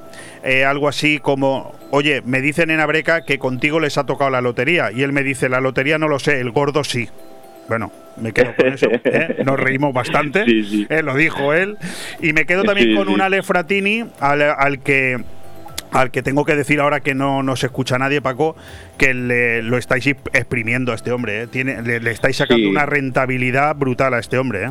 eh, 0.43 0.65
algo 0.65 0.87
así 0.87 1.19
como, 1.19 1.73
oye, 1.91 2.21
me 2.21 2.41
dicen 2.41 2.69
en 2.69 2.79
Abreca 2.79 3.21
que 3.21 3.39
contigo 3.39 3.79
les 3.79 3.97
ha 3.97 4.05
tocado 4.05 4.29
la 4.29 4.41
lotería. 4.41 4.91
Y 4.91 5.03
él 5.03 5.11
me 5.11 5.23
dice, 5.23 5.49
la 5.49 5.61
lotería 5.61 5.97
no 5.97 6.07
lo 6.07 6.19
sé, 6.19 6.39
el 6.39 6.51
gordo 6.51 6.83
sí. 6.83 7.09
Bueno, 7.67 7.91
me 8.21 8.31
quedo 8.33 8.55
con 8.55 8.67
eso. 8.67 8.87
¿eh? 9.03 9.37
Nos 9.45 9.59
reímos 9.59 9.93
bastante. 9.93 10.45
lo 11.03 11.15
dijo 11.15 11.53
él. 11.53 11.77
Y 12.21 12.33
me 12.33 12.45
quedo 12.45 12.63
también 12.63 12.95
con 12.95 13.09
un 13.09 13.21
Ale 13.21 13.43
Fratini 13.43 14.05
al 14.19 14.79
que 14.79 15.17
al 15.91 16.11
que 16.11 16.21
tengo 16.21 16.45
que 16.45 16.55
decir 16.55 16.79
ahora 16.79 16.99
que 16.99 17.15
no 17.15 17.43
nos 17.43 17.63
escucha 17.63 17.97
nadie, 17.97 18.21
Paco, 18.21 18.55
que 18.97 19.13
le, 19.13 19.63
lo 19.63 19.77
estáis 19.77 20.07
exprimiendo 20.07 20.91
a 20.91 20.95
este 20.95 21.11
hombre. 21.11 21.43
¿eh? 21.43 21.47
Tiene, 21.47 21.81
le, 21.81 22.11
estáis 22.11 22.37
sacando 22.37 22.69
una 22.69 22.85
rentabilidad 22.85 23.75
brutal 23.75 24.13
a 24.13 24.19
este 24.19 24.37
hombre. 24.37 24.65
¿eh? 24.65 24.69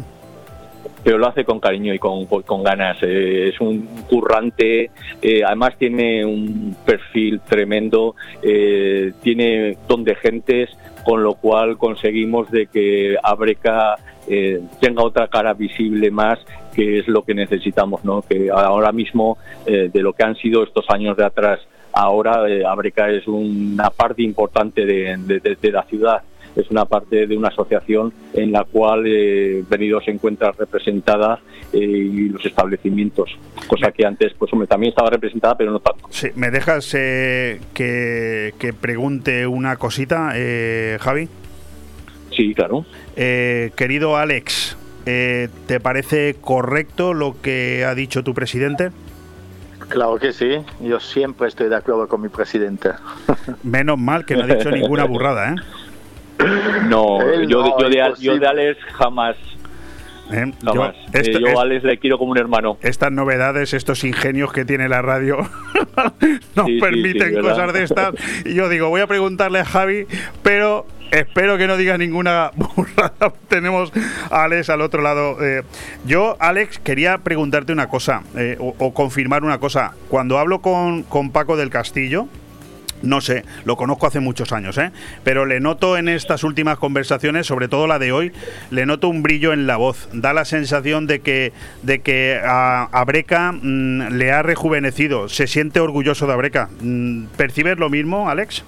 Pero 1.03 1.19
lo 1.19 1.27
hace 1.29 1.45
con 1.45 1.61
cariño 1.61 1.93
y 1.95 1.99
con, 1.99 2.27
con 2.27 2.63
ganas. 2.63 2.99
Eh, 3.03 3.51
es 3.53 3.61
un 3.61 3.87
currante, 4.09 4.91
además 5.45 5.75
tiene 5.79 6.25
un 6.25 6.77
perfil 6.85 7.41
tremendo, 7.41 8.15
tiene 9.23 9.77
don 9.89 10.05
de 10.05 10.15
gentes, 10.17 10.71
con 11.09 11.23
lo 11.23 11.37
cual 11.37 11.79
conseguimos 11.79 12.51
de 12.51 12.67
que 12.67 13.17
Abreca 13.23 13.97
tenga 14.79 15.03
otra 15.03 15.27
cara 15.29 15.55
visible 15.55 16.11
más 16.11 16.39
que 16.75 16.99
es 16.99 17.09
lo 17.09 17.23
que 17.23 17.33
necesitamos, 17.33 18.05
¿no? 18.05 18.21
que 18.21 18.51
ahora 18.51 18.93
mismo 18.93 19.39
eh, 19.65 19.89
de 19.91 20.03
lo 20.03 20.13
que 20.13 20.25
han 20.25 20.37
sido 20.37 20.63
estos 20.63 20.85
años 20.91 21.17
de 21.17 21.25
atrás, 21.25 21.61
ahora 21.95 22.47
eh, 22.47 22.63
Abreca 22.63 23.09
es 23.09 23.27
una 23.27 23.89
parte 23.89 24.23
importante 24.23 24.85
de, 24.85 25.71
la 25.73 25.83
ciudad 25.85 26.21
es 26.59 26.71
una 26.71 26.85
parte 26.85 27.27
de 27.27 27.37
una 27.37 27.49
asociación 27.49 28.13
en 28.35 28.53
la 28.53 28.65
cual 28.65 29.05
eh, 29.07 29.65
Venido 29.69 30.01
se 30.01 30.11
encuentra 30.11 30.53
representada 30.53 31.41
eh, 31.73 31.79
y 31.79 32.29
los 32.29 32.45
establecimientos, 32.45 33.31
cosa 33.67 33.91
que 33.93 34.05
antes, 34.05 34.35
pues 34.39 34.53
hombre, 34.53 34.67
también 34.69 34.91
estaba 34.91 35.11
representada, 35.11 35.57
pero 35.57 35.71
no 35.71 35.81
tanto. 35.81 36.07
Sí, 36.11 36.29
¿me 36.35 36.51
dejas 36.51 36.93
que, 36.93 37.61
que, 37.75 38.73
pregunte 38.79 39.47
una 39.47 39.77
cosita, 39.77 40.35
Javi? 41.01 41.29
Sí, 42.31 42.55
claro. 42.55 42.85
querido 43.17 44.17
Alex, 44.17 44.77
eh, 45.11 45.49
¿Te 45.67 45.81
parece 45.81 46.37
correcto 46.39 47.15
lo 47.15 47.41
que 47.41 47.87
ha 47.87 47.95
dicho 47.95 48.23
tu 48.23 48.35
presidente? 48.35 48.91
Claro 49.89 50.19
que 50.19 50.35
sí, 50.35 50.59
yo 50.81 51.01
siempre 51.01 51.49
estoy 51.49 51.71
de 51.71 51.77
acuerdo 51.77 52.07
con 52.09 52.21
mi 52.21 52.29
presidente. 52.29 52.91
Menos 53.63 53.99
mal 53.99 54.27
que 54.27 54.37
no 54.37 54.45
ha 54.45 54.47
dicho 54.47 54.71
ninguna 54.71 55.05
burrada, 55.05 55.55
¿eh? 55.55 55.55
No, 56.89 57.19
yo, 57.45 57.77
de, 58.39 58.47
Alex 58.47 58.79
jamás. 58.95 59.37
¿Eh? 60.31 60.53
Yo, 60.63 60.85
eh, 60.85 61.55
a 61.57 61.61
Alex 61.63 61.85
le 61.85 61.99
quiero 61.99 62.19
como 62.19 62.33
un 62.33 62.39
hermano. 62.39 62.77
Estas 62.83 63.11
novedades, 63.11 63.73
estos 63.73 64.05
ingenios 64.05 64.53
que 64.53 64.65
tiene 64.65 64.89
la 64.89 65.01
radio, 65.01 65.39
nos 66.55 66.71
permiten 66.81 67.41
cosas 67.41 67.73
de 67.73 67.83
estas. 67.83 68.15
Y 68.45 68.55
yo 68.55 68.69
digo, 68.69 68.89
voy 68.91 69.01
a 69.01 69.07
preguntarle 69.07 69.61
a 69.61 69.65
Javi, 69.65 70.07
pero 70.43 70.87
espero 71.11 71.57
que 71.57 71.67
no 71.67 71.77
digas 71.77 71.99
ninguna 71.99 72.51
burrada. 72.55 73.33
Tenemos 73.49 73.91
a 74.31 74.45
Alex 74.45 74.69
al 74.69 74.83
otro 74.83 75.03
lado. 75.03 75.43
Eh, 75.43 75.63
yo, 76.05 76.37
Alex, 76.41 76.79
quería 76.79 77.19
preguntarte 77.19 77.73
una 77.73 77.89
cosa 77.89 78.23
eh, 78.37 78.57
o, 78.61 78.75
o 78.79 78.93
confirmar 78.93 79.45
una 79.45 79.59
cosa. 79.59 79.95
Cuando 80.09 80.39
hablo 80.39 80.61
con, 80.61 81.05
con 81.05 81.31
Paco 81.31 81.57
del 81.57 81.71
Castillo, 81.71 82.29
no 83.03 83.21
sé, 83.21 83.45
lo 83.65 83.77
conozco 83.77 84.07
hace 84.07 84.21
muchos 84.21 84.53
años, 84.53 84.79
¿eh? 84.79 84.91
pero 85.25 85.47
le 85.47 85.61
noto 85.61 85.97
en 85.97 86.09
estas 86.09 86.45
últimas 86.45 86.79
conversaciones, 86.79 87.47
sobre 87.47 87.69
todo 87.69 87.87
la 87.87 87.99
de 87.99 88.13
hoy, 88.13 88.33
le 88.71 88.87
noto 88.87 89.09
un 89.09 89.23
brillo 89.23 89.53
en 89.53 89.67
la 89.67 89.77
voz. 89.77 90.09
Da 90.13 90.33
la 90.33 90.45
sensación 90.45 91.07
de 91.07 91.21
que, 91.21 91.53
de 91.83 92.01
que 92.01 92.41
a, 92.45 93.05
Breca 93.07 93.53
mm, 93.53 94.15
le 94.15 94.33
ha 94.33 94.43
rejuvenecido, 94.43 95.29
se 95.29 95.47
siente 95.47 95.81
orgulloso 95.81 96.27
de 96.27 96.33
Abreca. 96.33 96.69
Mm, 96.81 97.27
¿Percibes 97.37 97.79
lo 97.79 97.89
mismo, 97.91 98.29
Alex? 98.29 98.65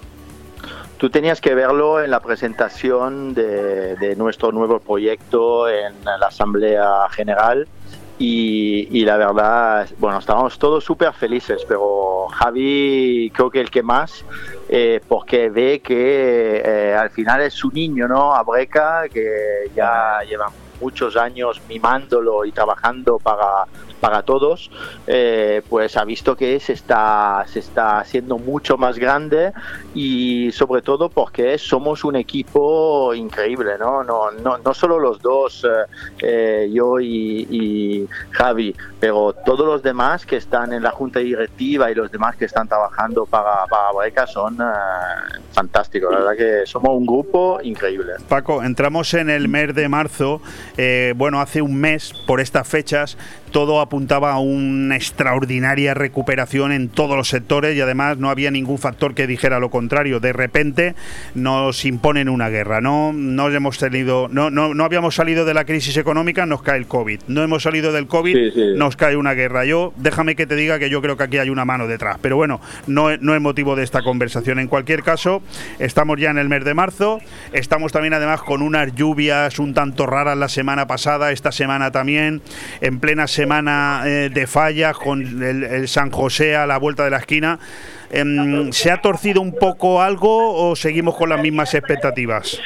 Tú 0.98 1.08
tenías 1.08 1.40
que 1.40 1.54
verlo 1.54 2.02
en 2.02 2.10
la 2.10 2.20
presentación 2.20 3.32
de 3.32 4.14
nuestro 4.18 4.52
nuevo 4.52 4.80
proyecto 4.80 5.66
en 5.66 5.94
la 6.04 6.26
Asamblea 6.26 7.08
General 7.10 7.66
y, 8.20 8.86
y 8.90 9.04
la 9.06 9.16
verdad, 9.16 9.88
bueno, 9.96 10.18
estábamos 10.18 10.58
todos 10.58 10.84
súper 10.84 11.14
felices, 11.14 11.64
pero 11.66 12.26
Javi 12.28 13.32
creo 13.34 13.50
que 13.50 13.62
el 13.62 13.70
que 13.70 13.82
más, 13.82 14.26
eh, 14.68 15.00
porque 15.08 15.48
ve 15.48 15.80
que 15.80 16.62
eh, 16.62 16.94
al 16.94 17.08
final 17.08 17.40
es 17.40 17.54
su 17.54 17.70
niño, 17.70 18.06
¿no? 18.06 18.34
Abreca, 18.34 19.08
que 19.08 19.70
ya 19.74 20.20
lleva 20.28 20.52
muchos 20.82 21.16
años 21.16 21.62
mimándolo 21.66 22.44
y 22.44 22.52
trabajando 22.52 23.18
para, 23.18 23.64
para 24.00 24.22
todos, 24.22 24.70
eh, 25.06 25.62
pues 25.68 25.96
ha 25.96 26.04
visto 26.04 26.36
que 26.36 26.58
se 26.60 26.72
está, 26.72 27.44
se 27.46 27.60
está 27.60 28.00
haciendo 28.00 28.38
mucho 28.38 28.76
más 28.76 28.98
grande 28.98 29.52
y 29.94 30.50
sobre 30.52 30.82
todo 30.82 31.08
porque 31.08 31.58
somos 31.58 32.04
un 32.04 32.16
equipo 32.16 33.14
increíble, 33.14 33.72
¿no? 33.78 34.02
No, 34.02 34.30
no, 34.30 34.58
no 34.58 34.74
solo 34.74 34.98
los 34.98 35.20
dos, 35.20 35.64
eh, 35.64 35.68
eh, 36.22 36.70
yo 36.72 36.98
y, 37.00 37.46
y 37.50 38.08
Javi, 38.30 38.74
pero 38.98 39.34
todos 39.44 39.66
los 39.66 39.82
demás 39.82 40.26
que 40.26 40.36
están 40.36 40.72
en 40.72 40.82
la 40.82 40.90
junta 40.90 41.20
directiva 41.20 41.90
y 41.90 41.94
los 41.94 42.10
demás 42.10 42.36
que 42.36 42.46
están 42.46 42.68
trabajando 42.68 43.26
para, 43.26 43.66
para 43.66 43.92
Breca 43.92 44.26
son 44.26 44.54
eh, 44.60 45.38
fantásticos, 45.52 46.12
la 46.12 46.18
verdad 46.20 46.36
que 46.36 46.66
somos 46.66 46.90
un 46.90 47.06
grupo 47.06 47.60
increíble. 47.62 48.14
Paco, 48.28 48.62
entramos 48.62 49.12
en 49.14 49.30
el 49.30 49.48
mes 49.48 49.74
de 49.74 49.88
marzo, 49.88 50.40
eh, 50.76 51.14
bueno, 51.16 51.40
hace 51.40 51.62
un 51.62 51.76
mes, 51.76 52.12
por 52.26 52.40
estas 52.40 52.66
fechas, 52.66 53.16
todo 53.50 53.80
apuntaba 53.90 54.30
a 54.34 54.38
una 54.38 54.94
extraordinaria 54.94 55.94
recuperación 55.94 56.70
en 56.70 56.88
todos 56.90 57.16
los 57.16 57.28
sectores 57.28 57.76
y 57.76 57.80
además 57.80 58.18
no 58.18 58.30
había 58.30 58.52
ningún 58.52 58.78
factor 58.78 59.14
que 59.14 59.26
dijera 59.26 59.58
lo 59.58 59.68
contrario. 59.68 60.20
De 60.20 60.32
repente 60.32 60.94
nos 61.34 61.84
imponen 61.84 62.28
una 62.28 62.50
guerra. 62.50 62.80
No, 62.80 63.12
no 63.12 63.48
hemos 63.50 63.78
tenido, 63.78 64.28
no, 64.30 64.48
no, 64.48 64.74
no 64.74 64.84
habíamos 64.84 65.16
salido 65.16 65.44
de 65.44 65.54
la 65.54 65.64
crisis 65.64 65.96
económica, 65.96 66.46
nos 66.46 66.62
cae 66.62 66.78
el 66.78 66.86
COVID. 66.86 67.22
No 67.26 67.42
hemos 67.42 67.64
salido 67.64 67.90
del 67.90 68.06
COVID, 68.06 68.32
Sí, 68.32 68.50
sí. 68.54 68.64
nos 68.76 68.94
cae 68.94 69.16
una 69.16 69.34
guerra. 69.34 69.64
Yo, 69.64 69.92
déjame 69.96 70.36
que 70.36 70.46
te 70.46 70.54
diga 70.54 70.78
que 70.78 70.88
yo 70.88 71.02
creo 71.02 71.16
que 71.16 71.24
aquí 71.24 71.38
hay 71.38 71.50
una 71.50 71.64
mano 71.64 71.88
detrás. 71.88 72.16
Pero 72.22 72.36
bueno, 72.36 72.60
no, 72.86 73.16
no 73.16 73.34
es 73.34 73.40
motivo 73.40 73.74
de 73.74 73.82
esta 73.82 74.02
conversación. 74.02 74.60
En 74.60 74.68
cualquier 74.68 75.02
caso, 75.02 75.42
estamos 75.80 76.16
ya 76.20 76.30
en 76.30 76.38
el 76.38 76.48
mes 76.48 76.64
de 76.64 76.74
marzo. 76.74 77.20
Estamos 77.52 77.90
también 77.90 78.14
además 78.14 78.40
con 78.42 78.62
unas 78.62 78.94
lluvias 78.94 79.58
un 79.58 79.74
tanto 79.74 80.06
raras 80.06 80.38
la 80.38 80.48
semana 80.48 80.86
pasada, 80.86 81.32
esta 81.32 81.50
semana 81.50 81.90
también, 81.90 82.40
en 82.80 83.00
plena 83.00 83.26
semana 83.26 83.79
eh, 84.04 84.30
de 84.32 84.46
fallas 84.46 84.96
con 84.96 85.42
el, 85.42 85.88
San 85.88 86.10
José 86.10 86.56
a 86.56 86.66
la 86.66 86.78
vuelta 86.78 87.04
de 87.04 87.10
la 87.10 87.18
esquina. 87.18 87.58
Em, 88.10 88.72
¿Se 88.72 88.90
ha 88.90 89.00
torcido 89.00 89.40
un 89.40 89.54
poco 89.54 90.02
algo 90.02 90.54
o 90.54 90.76
seguimos 90.76 91.16
con 91.16 91.28
las 91.28 91.40
mismas 91.40 91.74
expectativas? 91.74 92.60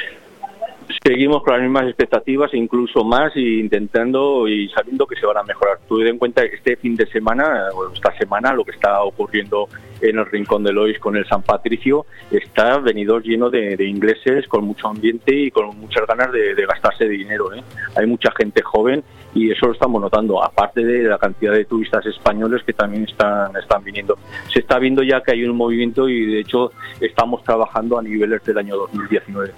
Seguimos 1.03 1.43
con 1.43 1.53
las 1.53 1.61
mismas 1.63 1.85
expectativas, 1.85 2.53
incluso 2.53 3.03
más, 3.03 3.35
e 3.35 3.59
intentando 3.59 4.47
y 4.47 4.69
sabiendo 4.69 5.07
que 5.07 5.15
se 5.15 5.25
van 5.25 5.37
a 5.37 5.43
mejorar. 5.43 5.79
Ten 5.87 6.07
en 6.07 6.17
cuenta 6.17 6.43
este 6.43 6.75
fin 6.77 6.95
de 6.95 7.07
semana, 7.07 7.69
o 7.73 7.91
esta 7.91 8.15
semana, 8.17 8.53
lo 8.53 8.63
que 8.63 8.71
está 8.71 9.01
ocurriendo 9.01 9.67
en 10.01 10.19
el 10.19 10.25
Rincón 10.25 10.63
de 10.63 10.73
Lois 10.73 10.99
con 10.99 11.15
el 11.15 11.27
San 11.27 11.41
Patricio, 11.41 12.05
está 12.31 12.77
venido 12.79 13.19
lleno 13.19 13.49
de, 13.49 13.75
ingleses 13.85 14.47
con 14.47 14.65
mucho 14.65 14.87
ambiente 14.87 15.35
y 15.35 15.51
con 15.51 15.77
muchas 15.79 16.05
ganas 16.07 16.31
de, 16.31 16.53
de 16.53 16.65
gastarse 16.65 17.07
dinero. 17.07 17.53
¿eh? 17.53 17.63
Hay 17.95 18.05
mucha 18.05 18.31
gente 18.31 18.61
joven 18.61 19.03
y 19.35 19.51
eso 19.51 19.67
lo 19.67 19.73
estamos 19.73 20.01
notando, 20.01 20.43
aparte 20.43 20.83
de 20.83 21.03
la 21.03 21.19
cantidad 21.19 21.51
de 21.53 21.65
turistas 21.65 22.03
españoles 22.07 22.63
que 22.65 22.73
también 22.73 23.03
están, 23.03 23.55
están 23.61 23.83
viniendo. 23.83 24.17
Se 24.51 24.59
está 24.59 24.79
viendo 24.79 25.03
ya 25.03 25.21
que 25.21 25.33
hay 25.33 25.43
un 25.43 25.55
movimiento 25.55 26.09
y 26.09 26.25
de 26.25 26.39
hecho 26.39 26.71
estamos 26.99 27.43
trabajando 27.43 27.99
a 27.99 28.01
niveles 28.01 28.43
del 28.43 28.57
año 28.57 28.75
2019. 28.77 29.51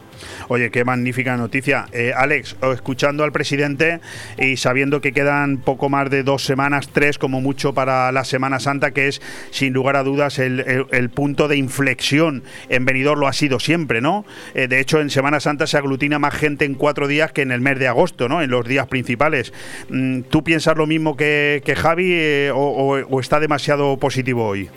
Oye, 0.49 0.71
qué 0.71 0.83
magnífica 0.83 1.37
noticia. 1.37 1.85
Eh, 1.93 2.11
Alex, 2.15 2.57
escuchando 2.73 3.23
al 3.23 3.31
presidente 3.31 3.99
y 4.39 4.57
sabiendo 4.57 4.99
que 4.99 5.11
quedan 5.13 5.57
poco 5.59 5.89
más 5.89 6.09
de 6.09 6.23
dos 6.23 6.43
semanas, 6.43 6.89
tres 6.91 7.17
como 7.19 7.39
mucho 7.39 7.73
para 7.73 8.11
la 8.11 8.23
Semana 8.23 8.59
Santa, 8.59 8.91
que 8.91 9.07
es 9.07 9.21
sin 9.51 9.73
lugar 9.73 9.95
a 9.95 10.03
dudas 10.03 10.39
el, 10.39 10.61
el- 10.61 10.85
el 10.91 11.09
punto 11.11 11.47
de 11.47 11.57
inflexión. 11.57 12.41
En 12.69 12.85
Benidorm 12.85 13.19
lo 13.19 13.27
ha 13.27 13.33
sido 13.33 13.59
siempre, 13.59 14.01
¿no? 14.01 14.25
Eh, 14.55 14.67
de 14.67 14.79
hecho, 14.79 14.99
en 15.01 15.11
Semana 15.11 15.39
Santa 15.39 15.67
se 15.67 15.77
aglutina 15.77 16.17
más 16.17 16.33
gente 16.33 16.65
en 16.65 16.73
cuatro 16.73 17.07
días 17.07 17.31
que 17.31 17.43
en 17.43 17.51
el 17.51 17.61
mes 17.61 17.77
de 17.77 17.87
agosto, 17.87 18.27
¿no? 18.27 18.41
En 18.41 18.49
los 18.49 18.65
días 18.67 18.87
principales. 18.87 19.53
Mm, 19.89 20.21
¿Tú 20.23 20.43
piensas 20.43 20.77
lo 20.77 20.87
mismo 20.87 21.15
que, 21.15 21.61
Javi 21.77 22.11
eh, 22.11 22.51
o, 22.53 23.19
está 23.19 23.39
demasiado 23.39 23.97
positivo 23.97 24.47
hoy? 24.47 24.69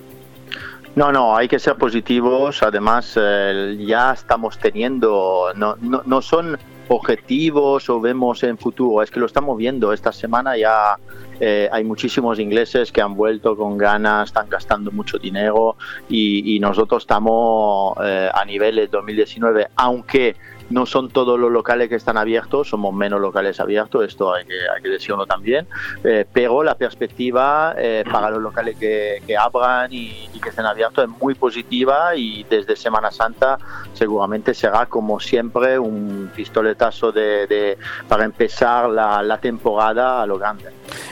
No, 0.96 1.12
no, 1.12 1.36
hay 1.36 1.48
que 1.48 1.58
ser 1.58 1.76
positivos. 1.76 2.62
Además, 2.62 3.16
eh, 3.20 3.76
ya 3.80 4.12
estamos 4.12 4.58
teniendo, 4.58 5.52
no, 5.54 5.76
no, 5.80 6.02
no 6.04 6.22
son 6.22 6.58
objetivos 6.88 7.88
o 7.88 8.00
vemos 8.00 8.42
en 8.42 8.58
futuro, 8.58 9.02
es 9.02 9.10
que 9.10 9.20
lo 9.20 9.26
estamos 9.26 9.56
viendo. 9.56 9.92
Esta 9.92 10.12
semana 10.12 10.56
ya 10.56 10.96
eh, 11.38 11.68
hay 11.70 11.84
muchísimos 11.84 12.38
ingleses 12.40 12.90
que 12.90 13.00
han 13.00 13.14
vuelto 13.14 13.56
con 13.56 13.78
ganas, 13.78 14.28
están 14.28 14.50
gastando 14.50 14.90
mucho 14.90 15.16
dinero 15.18 15.76
y, 16.08 16.56
y 16.56 16.58
nosotros 16.58 17.04
estamos 17.04 17.96
eh, 18.04 18.28
a 18.32 18.44
niveles 18.44 18.90
2019, 18.90 19.68
aunque 19.76 20.34
no 20.70 20.86
son 20.86 21.10
todos 21.10 21.38
los 21.38 21.50
locales 21.50 21.88
que 21.88 21.96
están 21.96 22.16
abiertos, 22.16 22.68
somos 22.68 22.94
menos 22.94 23.20
locales 23.20 23.60
abiertos, 23.60 24.04
esto 24.06 24.32
hay 24.34 24.44
que, 24.46 24.54
hay 24.74 24.82
que 24.82 24.88
decirlo 24.88 25.26
también, 25.26 25.66
eh, 26.04 26.24
pero 26.32 26.62
la 26.62 26.74
perspectiva 26.76 27.74
eh, 27.76 28.04
para 28.10 28.30
los 28.30 28.40
locales 28.42 28.76
que, 28.78 29.22
que 29.26 29.36
abran 29.36 29.92
y, 29.92 30.28
y 30.32 30.40
que 30.40 30.48
estén 30.50 30.66
abiertos 30.66 31.04
es 31.04 31.10
muy 31.20 31.34
positiva 31.34 32.14
y 32.16 32.44
desde 32.48 32.76
Semana 32.76 33.10
Santa 33.10 33.58
seguramente 33.94 34.54
será 34.54 34.86
como 34.86 35.20
siempre 35.20 35.78
un 35.78 36.30
pistoletazo 36.34 37.12
de, 37.12 37.46
de- 37.46 37.78
para 38.08 38.24
empezar 38.24 38.88
la, 38.90 39.22
la 39.22 39.38
temporada 39.38 40.22
a 40.22 40.26
lo 40.26 40.38
grande. 40.38 40.64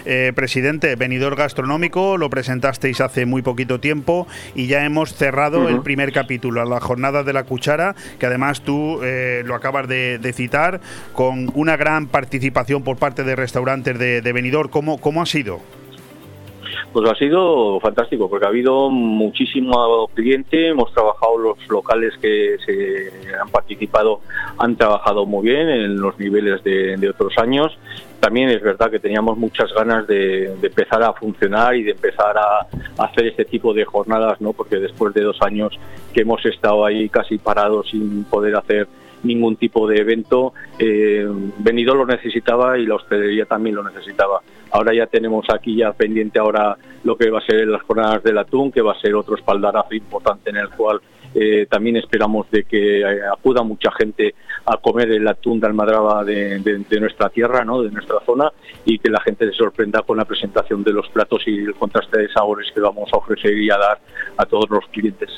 Eh, 0.04 0.32
presidente, 0.34 0.96
venidor 0.96 1.36
gastronómico, 1.36 2.16
lo 2.16 2.30
presentasteis 2.30 3.00
hace 3.00 3.26
muy 3.26 3.42
poquito 3.42 3.78
tiempo 3.78 4.26
y 4.54 4.66
ya 4.66 4.84
hemos 4.84 5.12
cerrado 5.14 5.68
el 5.68 5.82
primer 5.82 6.12
capítulo, 6.12 6.64
la 6.64 6.80
jornada 6.80 7.22
de 7.22 7.32
la 7.32 7.44
cuchara, 7.44 7.94
que 8.18 8.26
además 8.26 8.62
tú 8.62 9.00
eh, 9.02 9.42
lo 9.48 9.54
acabas 9.54 9.88
de, 9.88 10.32
citar, 10.32 10.80
con 11.12 11.50
una 11.54 11.76
gran 11.76 12.06
participación 12.06 12.84
por 12.84 12.96
parte 12.96 13.24
de 13.24 13.34
restaurantes 13.34 13.98
de, 13.98 14.20
de 14.20 14.32
Benidorm. 14.32 14.68
¿Cómo, 14.68 14.98
¿Cómo 14.98 15.22
ha 15.22 15.26
sido? 15.26 15.60
Pues 16.92 17.10
ha 17.10 17.14
sido 17.16 17.78
fantástico 17.80 18.30
porque 18.30 18.46
ha 18.46 18.48
habido 18.48 18.88
muchísimo 18.90 20.08
cliente, 20.14 20.68
hemos 20.68 20.92
trabajado 20.92 21.36
los 21.38 21.68
locales 21.68 22.14
que 22.20 22.56
se 22.64 23.12
han 23.38 23.48
participado, 23.50 24.20
han 24.56 24.74
trabajado 24.74 25.26
muy 25.26 25.48
bien 25.48 25.68
en 25.68 26.00
los 26.00 26.18
niveles 26.18 26.62
de, 26.64 27.08
otros 27.08 27.36
años. 27.38 27.78
También 28.20 28.48
es 28.48 28.62
verdad 28.62 28.90
que 28.90 28.98
teníamos 28.98 29.36
muchas 29.36 29.72
ganas 29.74 30.06
de, 30.06 30.46
empezar 30.62 31.02
a 31.02 31.12
funcionar 31.12 31.76
y 31.76 31.82
de 31.82 31.92
empezar 31.92 32.36
a 32.38 32.66
hacer 33.04 33.26
este 33.26 33.44
tipo 33.44 33.74
de 33.74 33.84
jornadas, 33.84 34.40
¿no? 34.40 34.52
Porque 34.52 34.76
después 34.76 35.12
de 35.14 35.22
dos 35.22 35.40
años 35.42 35.78
que 36.12 36.22
hemos 36.22 36.44
estado 36.46 36.84
ahí 36.84 37.08
casi 37.10 37.38
parados 37.38 37.90
sin 37.90 38.24
poder 38.24 38.56
hacer 38.56 38.88
ningún 39.22 39.56
tipo 39.56 39.86
de 39.88 39.98
evento. 40.00 40.52
Eh, 40.78 41.26
Benidorm 41.58 42.00
lo 42.00 42.06
necesitaba 42.06 42.78
y 42.78 42.86
la 42.86 42.96
hostelería 42.96 43.44
también 43.46 43.76
lo 43.76 43.82
necesitaba. 43.82 44.40
Ahora 44.70 44.94
ya 44.94 45.06
tenemos 45.06 45.46
aquí 45.52 45.76
ya 45.76 45.92
pendiente 45.92 46.38
ahora 46.38 46.76
lo 47.04 47.16
que 47.16 47.30
va 47.30 47.38
a 47.38 47.46
ser 47.46 47.66
las 47.68 47.82
jornadas 47.82 48.22
del 48.22 48.38
atún, 48.38 48.70
que 48.70 48.82
va 48.82 48.92
a 48.92 49.00
ser 49.00 49.14
otro 49.14 49.34
espaldarazo 49.36 49.94
importante 49.94 50.50
en 50.50 50.56
el 50.56 50.68
cual 50.70 51.00
eh, 51.34 51.66
también 51.70 51.96
esperamos 51.96 52.50
de 52.50 52.64
que 52.64 53.00
eh, 53.00 53.20
acuda 53.30 53.62
mucha 53.62 53.90
gente 53.92 54.34
a 54.64 54.76
comer 54.78 55.10
el 55.12 55.28
atún 55.28 55.60
de 55.60 55.66
almadraba 55.66 56.24
de, 56.24 56.58
de- 56.60 56.78
de 56.78 57.00
nuestra 57.00 57.28
tierra, 57.28 57.64
¿no? 57.64 57.82
de 57.82 57.90
nuestra 57.90 58.16
zona, 58.24 58.50
y 58.84 58.98
que 58.98 59.10
la 59.10 59.20
gente 59.20 59.46
se 59.46 59.52
sorprenda 59.52 60.02
con 60.02 60.16
la 60.16 60.24
presentación 60.24 60.82
de 60.82 60.92
los 60.92 61.08
platos 61.08 61.42
y 61.46 61.58
el 61.58 61.74
contraste 61.74 62.18
de 62.20 62.28
sabores 62.28 62.70
que 62.72 62.80
vamos 62.80 63.10
a 63.12 63.18
ofrecer 63.18 63.56
y 63.58 63.70
a 63.70 63.76
dar 63.76 63.98
a 64.38 64.46
todos 64.46 64.68
los 64.70 64.86
clientes. 64.88 65.30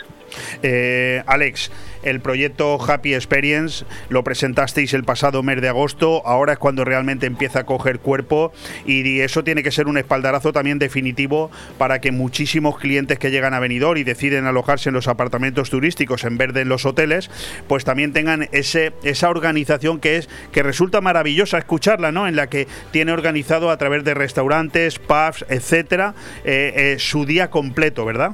Eh, 0.63 1.23
Alex, 1.27 1.71
el 2.03 2.21
proyecto 2.21 2.79
Happy 2.81 3.15
Experience 3.15 3.85
lo 4.09 4.25
presentasteis 4.25 4.95
el 4.95 5.05
pasado 5.05 5.43
mes 5.43 5.61
de 5.61 5.69
agosto, 5.69 6.27
ahora 6.27 6.55
es 6.55 6.59
cuando 6.59 6.85
realmente 6.85 7.27
empieza 7.27 7.61
a 7.61 7.67
coger 7.67 7.99
cuerpo 7.99 8.53
y 8.87 9.21
eso 9.21 9.45
tiene 9.45 9.63
que 9.63 9.71
ser 9.71 9.87
un 9.87 9.99
espaldarazo 9.99 10.53
también 10.53 10.79
definitivo 10.79 11.51
para 11.79 12.01
que 12.01 12.13
muchísimos 12.13 12.79
clientes 12.79 13.19
que 13.19 13.31
llegan 13.31 13.55
a 13.55 13.61
Benidorm 13.61 13.99
y 13.99 14.05
deciden 14.05 14.47
alojarse 14.47 14.89
en 14.89 14.95
los 14.95 15.09
apartamentos 15.09 15.69
turísticos 15.71 16.25
en 16.25 16.39
vez 16.39 16.53
de 16.53 16.61
en 16.61 16.69
los 16.69 16.87
hoteles, 16.87 17.31
pues 17.69 17.85
también 17.85 18.13
tengan 18.13 18.49
ese, 18.53 18.93
esa 19.03 19.31
organización 19.31 20.01
que 20.01 20.17
es 20.17 20.29
que 20.53 20.63
resulta 20.63 21.01
maravillosa 21.01 21.59
escucharla, 21.59 22.13
¿no? 22.13 22.29
En 22.29 22.37
la 22.37 22.49
que 22.49 22.69
tiene 22.91 23.13
organizado 23.13 23.71
a 23.71 23.77
través 23.77 24.05
de 24.05 24.15
restaurantes, 24.15 24.99
pubs, 24.99 25.45
etcétera, 25.49 26.15
eh, 26.45 26.73
eh, 26.77 26.97
su 26.99 27.25
día 27.25 27.51
completo, 27.51 28.05
¿verdad? 28.05 28.33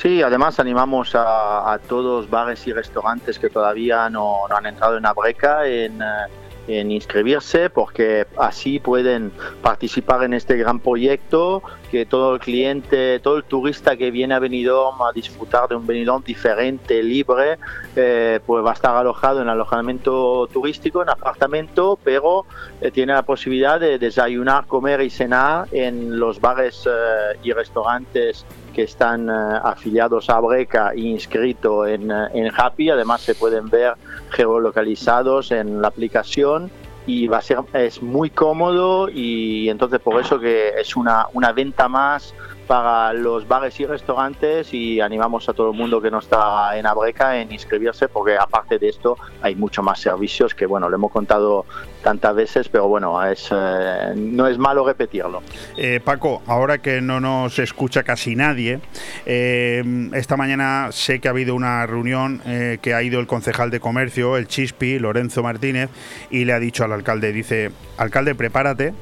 Sí, 0.00 0.22
además 0.22 0.60
animamos 0.60 1.10
a, 1.16 1.76
todos 1.88 2.30
bares 2.30 2.64
y 2.68 2.72
restaurantes 2.72 3.36
que 3.36 3.50
todavía 3.50 4.08
no, 4.08 4.46
han 4.48 4.66
entrado 4.66 4.96
en 4.96 5.04
Abreca 5.04 5.66
en, 5.66 6.00
eh, 6.00 6.26
en 6.68 6.92
inscribirse 6.92 7.70
porque 7.70 8.26
así 8.36 8.78
pueden 8.78 9.32
participar 9.62 10.22
en 10.22 10.34
este 10.34 10.56
gran 10.56 10.78
proyecto 10.78 11.62
que 11.90 12.04
todo 12.04 12.34
el 12.34 12.40
cliente, 12.40 13.18
todo 13.20 13.38
el 13.38 13.44
turista 13.44 13.96
que 13.96 14.10
viene 14.10 14.34
a 14.34 14.38
Benidorm 14.38 15.00
a 15.02 15.12
disfrutar 15.12 15.68
de 15.68 15.76
un 15.76 15.86
Benidorm 15.86 16.22
diferente, 16.22 17.02
libre, 17.02 17.58
eh, 17.96 18.40
pues 18.46 18.64
va 18.64 18.70
a 18.70 18.74
estar 18.74 18.94
alojado 18.94 19.40
en 19.40 19.48
alojamiento 19.48 20.46
turístico, 20.52 21.02
en 21.02 21.08
apartamento, 21.08 21.98
pero 22.04 22.44
eh, 22.80 22.90
tiene 22.90 23.14
la 23.14 23.22
posibilidad 23.22 23.80
de 23.80 23.98
desayunar, 23.98 24.66
comer 24.66 25.00
y 25.00 25.10
cenar 25.10 25.66
en 25.72 26.18
los 26.18 26.40
bares 26.40 26.86
eh, 26.86 27.38
y 27.42 27.52
restaurantes 27.52 28.44
que 28.78 28.84
están 28.84 29.28
afiliados 29.28 30.30
a 30.30 30.38
Breca 30.38 30.92
e 30.94 31.00
inscritos 31.00 31.88
en, 31.88 32.12
en 32.12 32.52
Happy. 32.56 32.90
Además 32.90 33.22
se 33.22 33.34
pueden 33.34 33.68
ver 33.68 33.94
geolocalizados 34.30 35.50
en 35.50 35.82
la 35.82 35.88
aplicación 35.88 36.70
y 37.04 37.26
va 37.26 37.38
a 37.38 37.42
ser 37.42 37.58
es 37.72 38.00
muy 38.00 38.30
cómodo 38.30 39.08
y 39.08 39.68
entonces 39.68 39.98
por 39.98 40.20
eso 40.20 40.38
que 40.38 40.68
es 40.78 40.94
una, 40.94 41.26
una 41.32 41.50
venta 41.50 41.88
más 41.88 42.32
para 42.68 43.14
los 43.14 43.48
bares 43.48 43.80
y 43.80 43.86
restaurantes 43.86 44.72
y 44.74 45.00
animamos 45.00 45.48
a 45.48 45.54
todo 45.54 45.70
el 45.70 45.76
mundo 45.76 46.02
que 46.02 46.10
no 46.10 46.18
está 46.18 46.76
en 46.78 46.86
Abreca 46.86 47.40
en 47.40 47.50
inscribirse 47.50 48.08
porque 48.08 48.36
aparte 48.36 48.78
de 48.78 48.90
esto 48.90 49.16
hay 49.40 49.56
mucho 49.56 49.82
más 49.82 50.00
servicios 50.00 50.54
que 50.54 50.66
bueno, 50.66 50.88
lo 50.90 50.94
hemos 50.94 51.10
contado 51.10 51.64
tantas 52.02 52.34
veces, 52.34 52.68
pero 52.68 52.86
bueno, 52.86 53.24
es, 53.24 53.48
eh, 53.50 54.12
no 54.14 54.46
es 54.46 54.58
malo 54.58 54.86
repetirlo. 54.86 55.42
Eh, 55.76 56.00
Paco, 56.04 56.42
ahora 56.46 56.78
que 56.78 57.00
no 57.00 57.20
nos 57.20 57.58
escucha 57.58 58.02
casi 58.02 58.36
nadie, 58.36 58.80
eh, 59.24 59.82
esta 60.12 60.36
mañana 60.36 60.88
sé 60.92 61.20
que 61.20 61.28
ha 61.28 61.30
habido 61.30 61.54
una 61.54 61.86
reunión 61.86 62.42
que 62.82 62.94
ha 62.94 63.02
ido 63.02 63.18
el 63.18 63.26
concejal 63.26 63.70
de 63.70 63.80
comercio, 63.80 64.36
el 64.36 64.46
Chispi, 64.46 64.98
Lorenzo 64.98 65.42
Martínez, 65.42 65.88
y 66.30 66.44
le 66.44 66.52
ha 66.52 66.58
dicho 66.58 66.84
al 66.84 66.92
alcalde, 66.92 67.32
dice, 67.32 67.70
alcalde, 67.96 68.34
prepárate 68.34 68.92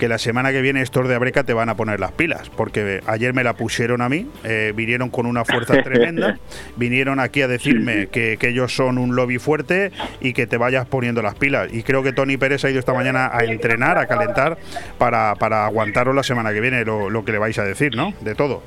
que 0.00 0.08
la 0.08 0.16
semana 0.16 0.50
que 0.50 0.62
viene 0.62 0.80
estos 0.80 1.06
de 1.06 1.14
Abreca 1.14 1.44
te 1.44 1.52
van 1.52 1.68
a 1.68 1.76
poner 1.76 2.00
las 2.00 2.12
pilas, 2.12 2.48
porque 2.48 3.02
ayer 3.06 3.34
me 3.34 3.44
la 3.44 3.52
pusieron 3.52 4.00
a 4.00 4.08
mí, 4.08 4.26
eh, 4.44 4.72
vinieron 4.74 5.10
con 5.10 5.26
una 5.26 5.44
fuerza 5.44 5.82
tremenda, 5.84 6.38
vinieron 6.76 7.20
aquí 7.20 7.42
a 7.42 7.48
decirme 7.48 8.06
que, 8.06 8.38
ellos 8.40 8.74
son 8.74 8.96
un 8.96 9.14
lobby 9.14 9.38
fuerte 9.38 9.92
y 10.22 10.32
que 10.32 10.46
te 10.46 10.56
vayas 10.56 10.86
poniendo 10.86 11.20
las 11.20 11.34
pilas. 11.34 11.72
Y 11.72 11.82
creo 11.82 12.02
que 12.02 12.14
Tony 12.14 12.38
Pérez 12.38 12.64
ha 12.64 12.70
ido 12.70 12.78
esta 12.80 12.94
mañana 12.94 13.30
a 13.30 13.44
entrenar, 13.44 13.98
a 13.98 14.06
calentar, 14.06 14.56
para, 14.96 15.34
para 15.34 15.66
aguantaros 15.66 16.14
la 16.14 16.22
semana 16.22 16.50
que 16.54 16.62
viene 16.62 16.82
lo, 16.86 17.10
lo 17.10 17.22
que 17.22 17.32
le 17.32 17.38
vais 17.38 17.58
a 17.58 17.64
decir, 17.64 17.94
¿no? 17.94 18.14
De 18.22 18.34
todo. 18.34 18.62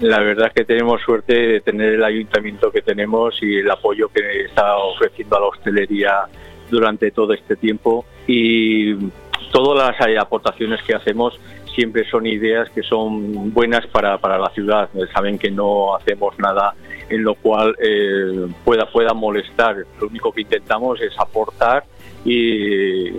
La 0.00 0.20
verdad 0.20 0.46
es 0.46 0.54
que 0.54 0.64
tenemos 0.64 1.02
suerte 1.02 1.34
de 1.34 1.60
tener 1.60 1.92
el 1.92 2.04
ayuntamiento 2.04 2.72
que 2.72 2.80
tenemos 2.80 3.38
y 3.42 3.58
el 3.58 3.70
apoyo 3.70 4.08
que 4.08 4.46
está 4.46 4.76
ofreciendo 4.78 5.36
a 5.36 5.40
la 5.40 5.46
hostelería 5.46 6.12
durante 6.70 7.10
todo 7.10 7.34
este 7.34 7.54
tiempo 7.54 8.06
y 8.26 8.94
todas 9.52 9.96
las 9.98 10.16
aportaciones 10.18 10.82
que 10.82 10.94
hacemos 10.94 11.38
siempre 11.74 12.08
son 12.10 12.26
ideas 12.26 12.68
que 12.70 12.82
son 12.82 13.52
buenas 13.52 13.86
para, 13.86 14.18
la 14.18 14.50
ciudad. 14.54 14.88
Saben 15.14 15.38
que 15.38 15.50
no 15.50 15.94
hacemos 15.94 16.38
nada 16.38 16.74
en 17.08 17.22
lo 17.22 17.34
cual 17.34 17.74
eh, 17.82 18.48
pueda, 18.64 18.86
pueda 18.86 19.14
molestar. 19.14 19.76
Lo 20.00 20.08
único 20.08 20.32
que 20.32 20.42
intentamos 20.42 21.00
es 21.00 21.12
aportar 21.18 21.84
y 22.24 23.10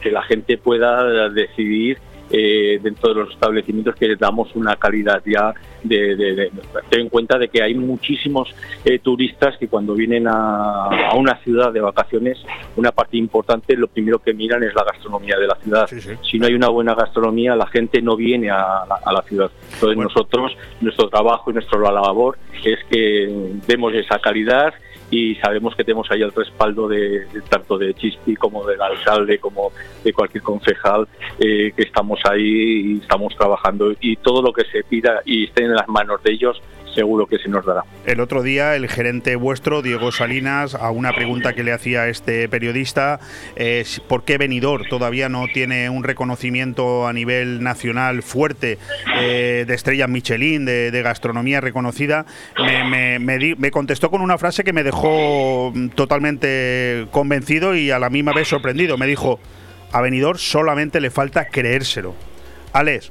que 0.00 0.10
la 0.10 0.22
gente 0.22 0.58
pueda 0.58 1.28
decidir 1.28 1.98
eh, 2.32 2.80
dentro 2.82 3.12
de 3.12 3.20
los 3.20 3.30
establecimientos 3.30 3.94
que 3.94 4.16
damos 4.16 4.54
una 4.54 4.76
calidad 4.76 5.22
ya 5.24 5.52
de, 5.82 6.50
ten 6.88 7.00
en 7.00 7.08
cuenta 7.10 7.38
de 7.38 7.48
que 7.48 7.62
hay 7.62 7.74
muchísimos 7.74 8.54
eh, 8.84 8.98
turistas 9.00 9.58
que 9.58 9.68
cuando 9.68 9.94
vienen 9.94 10.26
a, 10.26 11.12
una 11.14 11.36
ciudad 11.42 11.72
de 11.72 11.80
vacaciones 11.80 12.38
una 12.76 12.90
parte 12.90 13.18
importante 13.18 13.76
lo 13.76 13.88
primero 13.88 14.18
que 14.18 14.32
miran 14.32 14.62
es 14.62 14.74
la 14.74 14.84
gastronomía 14.84 15.36
de 15.38 15.46
la 15.46 15.56
ciudad. 15.56 15.90
Si 16.22 16.38
no 16.38 16.46
hay 16.46 16.54
una 16.54 16.68
buena 16.68 16.94
gastronomía 16.94 17.54
la 17.54 17.66
gente 17.66 18.00
no 18.00 18.16
viene 18.16 18.50
a, 18.50 18.84
la 18.88 19.22
ciudad. 19.28 19.50
Entonces 19.74 19.98
nosotros 19.98 20.56
nuestro 20.80 21.08
trabajo 21.08 21.50
y 21.50 21.54
nuestra 21.54 21.78
labor 21.78 22.38
es 22.64 22.78
que 22.88 23.52
demos 23.66 23.92
esa 23.94 24.18
calidad 24.18 24.72
y 25.12 25.34
sabemos 25.36 25.76
que 25.76 25.84
tenemos 25.84 26.10
ahí 26.10 26.22
el 26.22 26.32
respaldo 26.32 26.88
de, 26.88 27.26
tanto 27.50 27.76
de 27.76 27.92
Chispi 27.92 28.34
como 28.34 28.66
del 28.66 28.80
alcalde 28.80 29.38
como 29.38 29.70
de 30.02 30.10
cualquier 30.10 30.42
concejal 30.42 31.06
eh, 31.38 31.70
que 31.76 31.82
estamos 31.82 32.18
ahí 32.24 32.94
y 32.94 32.98
estamos 32.98 33.36
trabajando 33.36 33.92
y 34.00 34.16
todo 34.16 34.40
lo 34.40 34.54
que 34.54 34.64
se 34.64 34.82
pida 34.82 35.20
y 35.26 35.44
esté 35.44 35.64
en 35.64 35.74
las 35.74 35.86
manos 35.86 36.22
de 36.22 36.32
ellos 36.32 36.62
seguro 36.94 37.26
que 37.26 37.38
se 37.38 37.48
nos 37.48 37.64
dará. 37.64 37.84
El 38.04 38.20
otro 38.20 38.42
día 38.42 38.76
el 38.76 38.88
gerente 38.88 39.36
vuestro, 39.36 39.82
Diego 39.82 40.12
Salinas, 40.12 40.74
a 40.74 40.90
una 40.90 41.12
pregunta 41.12 41.52
que 41.54 41.62
le 41.62 41.72
hacía 41.72 42.08
este 42.08 42.48
periodista, 42.48 43.20
es 43.56 44.00
¿por 44.00 44.24
qué 44.24 44.38
Benidorm 44.38 44.84
todavía 44.88 45.28
no 45.28 45.46
tiene 45.52 45.90
un 45.90 46.04
reconocimiento 46.04 47.06
a 47.06 47.12
nivel 47.12 47.62
nacional 47.62 48.22
fuerte 48.22 48.78
eh, 49.18 49.64
de 49.66 49.74
estrellas 49.74 50.08
Michelin, 50.08 50.64
de, 50.64 51.02
gastronomía 51.02 51.60
reconocida? 51.60 52.26
Me, 52.58 53.18
me, 53.18 53.70
contestó 53.70 54.10
con 54.10 54.20
una 54.20 54.38
frase 54.38 54.62
que 54.62 54.72
me 54.72 54.84
dejó 54.84 55.72
totalmente 55.94 57.06
convencido 57.10 57.74
y 57.74 57.90
a 57.90 57.98
la 57.98 58.10
misma 58.10 58.32
vez 58.32 58.48
sorprendido. 58.48 58.98
Me 58.98 59.06
dijo, 59.06 59.40
a 59.90 60.00
Benidorm 60.00 60.38
solamente 60.38 61.00
le 61.00 61.10
falta 61.10 61.46
creérselo. 61.46 62.14
Alex, 62.72 63.10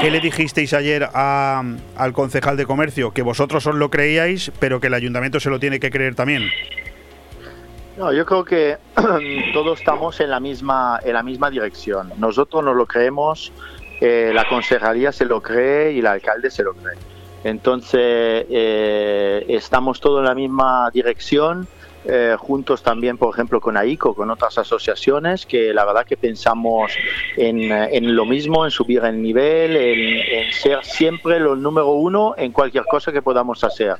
¿Qué 0.00 0.10
le 0.10 0.20
dijisteis 0.20 0.74
ayer 0.74 1.08
al 1.14 2.12
concejal 2.12 2.56
de 2.56 2.66
comercio? 2.66 3.12
Que 3.12 3.22
vosotros 3.22 3.66
os 3.66 3.74
lo 3.74 3.90
creíais, 3.90 4.52
pero 4.60 4.78
que 4.78 4.88
el 4.88 4.94
ayuntamiento 4.94 5.40
se 5.40 5.50
lo 5.50 5.58
tiene 5.58 5.80
que 5.80 5.90
creer 5.90 6.14
también. 6.14 6.50
No, 7.96 8.12
yo 8.12 8.26
creo 8.26 8.44
que 8.44 8.76
todos 9.54 9.78
estamos 9.78 10.20
en 10.20 10.30
la 10.30 10.38
misma 10.38 11.00
en 11.02 11.14
la 11.14 11.22
misma 11.22 11.50
dirección. 11.50 12.12
Nosotros 12.18 12.62
nos 12.62 12.76
lo 12.76 12.86
creemos, 12.86 13.52
eh, 14.00 14.32
la 14.34 14.46
concejalía 14.48 15.12
se 15.12 15.24
lo 15.24 15.40
cree 15.40 15.92
y 15.92 16.00
el 16.00 16.06
alcalde 16.06 16.50
se 16.50 16.62
lo 16.62 16.74
cree. 16.74 16.98
Entonces 17.44 18.46
eh, 18.50 19.46
estamos 19.48 20.00
todos 20.00 20.18
en 20.20 20.26
la 20.26 20.34
misma 20.34 20.90
dirección 20.92 21.66
eh, 22.08 22.36
juntos 22.38 22.82
también, 22.82 23.18
por 23.18 23.34
ejemplo, 23.34 23.60
con 23.60 23.76
AICO, 23.76 24.14
con 24.14 24.30
otras 24.30 24.58
asociaciones, 24.58 25.46
que 25.46 25.74
la 25.74 25.84
verdad 25.84 26.06
que 26.06 26.16
pensamos 26.16 26.92
en, 27.36 27.72
en 27.72 28.14
lo 28.14 28.24
mismo, 28.24 28.64
en 28.64 28.70
subir 28.70 29.04
el 29.04 29.20
nivel, 29.20 29.76
en, 29.76 30.52
ser 30.52 30.84
siempre 30.84 31.40
lo 31.40 31.56
número 31.56 31.88
uno 31.90 32.34
en 32.36 32.52
cualquier 32.52 32.84
cosa 32.84 33.12
que 33.12 33.22
podamos 33.22 33.64
hacer. 33.64 33.96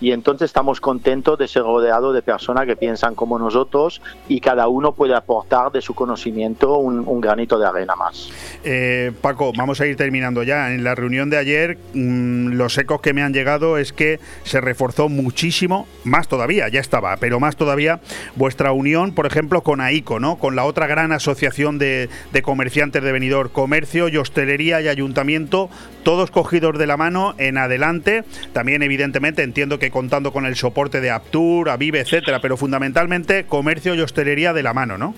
Y 0.00 0.12
entonces 0.12 0.46
estamos 0.46 0.80
contentos 0.80 1.38
de 1.38 1.46
ser 1.46 1.62
rodeados 1.62 2.14
de 2.14 2.22
personas 2.22 2.66
que 2.66 2.74
piensan 2.74 3.14
como 3.14 3.38
nosotros 3.38 4.00
y 4.28 4.40
cada 4.40 4.66
uno 4.68 4.92
puede 4.92 5.14
aportar 5.14 5.70
de 5.72 5.82
su 5.82 5.94
conocimiento 5.94 6.78
un, 6.78 7.20
granito 7.20 7.58
de 7.58 7.66
arena 7.66 7.94
más. 7.96 8.30
Eh, 8.64 9.12
Paco, 9.20 9.52
vamos 9.54 9.80
a 9.80 9.86
ir 9.86 9.96
terminando 9.96 10.42
ya. 10.42 10.72
En 10.72 10.84
la 10.84 10.94
reunión 10.94 11.28
de 11.28 11.36
ayer, 11.36 11.76
mm, 11.92 12.52
los 12.52 12.78
ecos 12.78 13.02
que 13.02 13.12
me 13.12 13.22
han 13.22 13.34
llegado 13.34 13.76
es 13.76 13.92
que 13.92 14.20
se 14.44 14.60
reforzó 14.62 15.10
muchísimo, 15.10 15.86
más 16.04 16.28
todavía, 16.28 16.68
ya 16.68 16.80
estaba, 16.80 17.16
pero 17.18 17.40
más 17.40 17.49
todavía 17.56 18.00
vuestra 18.36 18.72
unión, 18.72 19.14
por 19.14 19.26
ejemplo, 19.26 19.62
con 19.62 19.80
AICO, 19.80 20.20
¿no? 20.20 20.36
Con 20.36 20.56
la 20.56 20.64
otra 20.64 20.86
gran 20.86 21.12
asociación 21.12 21.78
de, 21.78 22.08
comerciantes 22.42 23.02
de 23.02 23.12
venidor, 23.12 23.52
comercio 23.52 24.08
y 24.08 24.16
hostelería 24.16 24.80
y 24.80 24.88
ayuntamiento, 24.88 25.70
todos 26.02 26.30
cogidos 26.30 26.78
de 26.78 26.86
la 26.86 26.96
mano 26.96 27.34
en 27.38 27.58
adelante. 27.58 28.24
También, 28.52 28.82
evidentemente, 28.82 29.42
entiendo 29.42 29.78
que 29.78 29.90
contando 29.90 30.32
con 30.32 30.46
el 30.46 30.56
soporte 30.56 31.00
de 31.00 31.10
Aptur, 31.10 31.70
Avive, 31.70 32.00
etcétera, 32.00 32.40
pero 32.40 32.56
fundamentalmente 32.56 33.44
comercio 33.44 33.94
y 33.94 34.00
hostelería 34.00 34.52
de 34.52 34.62
la 34.62 34.74
mano, 34.74 34.98
¿no? 34.98 35.14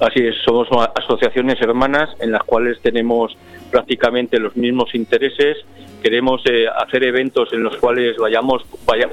Así 0.00 0.20
es, 0.20 0.34
somos 0.44 0.68
asociaciones 0.94 1.60
hermanas 1.60 2.08
en 2.20 2.32
las 2.32 2.42
cuales 2.44 2.80
tenemos 2.80 3.36
prácticamente 3.70 4.38
los 4.38 4.56
mismos 4.56 4.94
intereses. 4.94 5.58
Queremos 6.02 6.42
eh, 6.46 6.66
hacer 6.68 7.04
eventos 7.04 7.52
en 7.52 7.62
los 7.62 7.76
cuales 7.76 8.16
vayamos, 8.16 8.64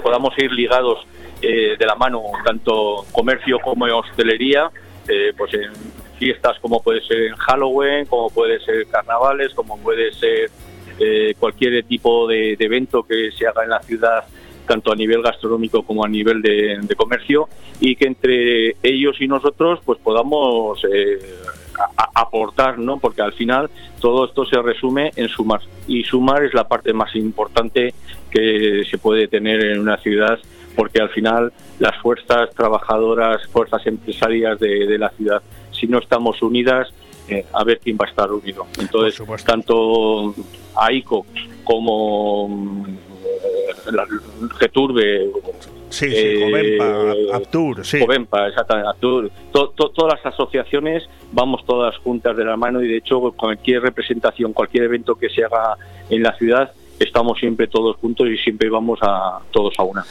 podamos 0.02 0.38
ir 0.38 0.52
ligados 0.52 1.06
eh, 1.42 1.76
de 1.78 1.86
la 1.86 1.96
mano 1.96 2.24
tanto 2.44 3.06
comercio 3.12 3.60
como 3.60 3.86
hostelería, 3.86 4.72
eh, 5.08 5.34
pues 5.38 5.54
en 5.54 5.72
fiestas 6.18 6.58
como 6.60 6.82
puede 6.82 7.02
ser 7.02 7.26
en 7.26 7.36
Halloween, 7.36 8.06
como 8.06 8.32
puede 8.32 8.60
ser 8.62 8.88
carnavales, 8.88 9.54
como 9.54 9.78
puede 9.78 10.12
ser 10.14 10.50
eh, 11.00 11.36
cualquier 11.40 11.84
tipo 11.84 12.28
de, 12.28 12.54
evento 12.54 13.04
que 13.04 13.32
se 13.32 13.46
haga 13.46 13.64
en 13.64 13.70
la 13.70 13.82
ciudad 13.82 14.24
tanto 14.66 14.92
a 14.92 14.96
nivel 14.96 15.22
gastronómico 15.22 15.84
como 15.84 16.04
a 16.04 16.10
nivel 16.10 16.42
de, 16.42 16.96
comercio 16.98 17.48
y 17.80 17.96
que 17.96 18.08
entre 18.08 18.76
ellos 18.82 19.16
y 19.22 19.28
nosotros 19.28 19.80
pues 19.86 20.00
podamos 20.00 20.82
aportar, 22.16 22.80
¿no? 22.80 22.98
Porque 22.98 23.22
al 23.22 23.34
final 23.34 23.70
todo 24.02 24.26
esto 24.26 24.44
se 24.46 24.60
resume 24.62 25.12
en 25.16 25.30
sumar 25.30 25.62
y 25.88 26.04
sumar 26.04 26.44
es 26.44 26.54
la 26.54 26.68
parte 26.68 26.94
más 26.94 27.16
importante 27.16 27.94
que 28.32 28.84
se 28.90 28.98
puede 28.98 29.28
tener 29.28 29.64
en 29.64 29.80
una 29.80 29.98
ciudad 29.98 30.40
porque 30.78 31.02
al 31.02 31.10
final 31.10 31.52
las 31.80 31.98
fuerzas 31.98 32.52
trabajadoras, 32.56 33.46
fuerzas 33.48 33.86
empresarias 33.88 34.60
de, 34.60 34.98
la 34.98 35.10
ciudad, 35.10 35.42
si 35.72 35.88
no 35.88 35.98
estamos 35.98 36.42
unidas, 36.42 36.94
eh, 37.28 37.46
a 37.52 37.64
ver 37.64 37.80
quién 37.84 37.98
va 38.00 38.06
a 38.06 38.10
estar 38.10 38.32
unido. 38.32 38.68
Entonces, 38.80 39.44
tanto 39.44 40.34
AICO 40.76 41.26
como 41.64 42.86
eh, 42.88 43.92
la 43.92 44.06
Geturbe, 44.60 45.32
Sí, 45.90 46.10
sí, 46.10 46.16
eh, 46.18 47.30
Aptur, 47.34 47.86
sí. 47.86 47.98
exactamente, 47.98 48.90
Aptur. 48.90 49.32
todas 49.52 50.14
las 50.14 50.34
asociaciones 50.34 51.08
vamos 51.32 51.66
todas 51.66 51.96
juntas 52.00 52.36
de 52.36 52.44
la 52.44 52.58
mano 52.58 52.84
y 52.84 52.90
de 52.90 52.98
hecho 52.98 53.32
cualquier 53.32 53.84
representación, 53.84 54.52
cualquier 54.52 54.84
evento 54.84 55.16
que 55.16 55.30
se 55.30 55.46
haga 55.46 55.78
en 56.10 56.24
la 56.24 56.34
ciudad, 56.38 56.74
estamos 57.00 57.40
siempre 57.40 57.68
todos 57.68 57.96
juntos 57.98 58.28
y 58.28 58.38
siempre 58.38 58.70
vamos 58.70 59.00
a 59.02 59.40
todos 59.52 59.74
a 59.78 59.84
una. 59.84 60.06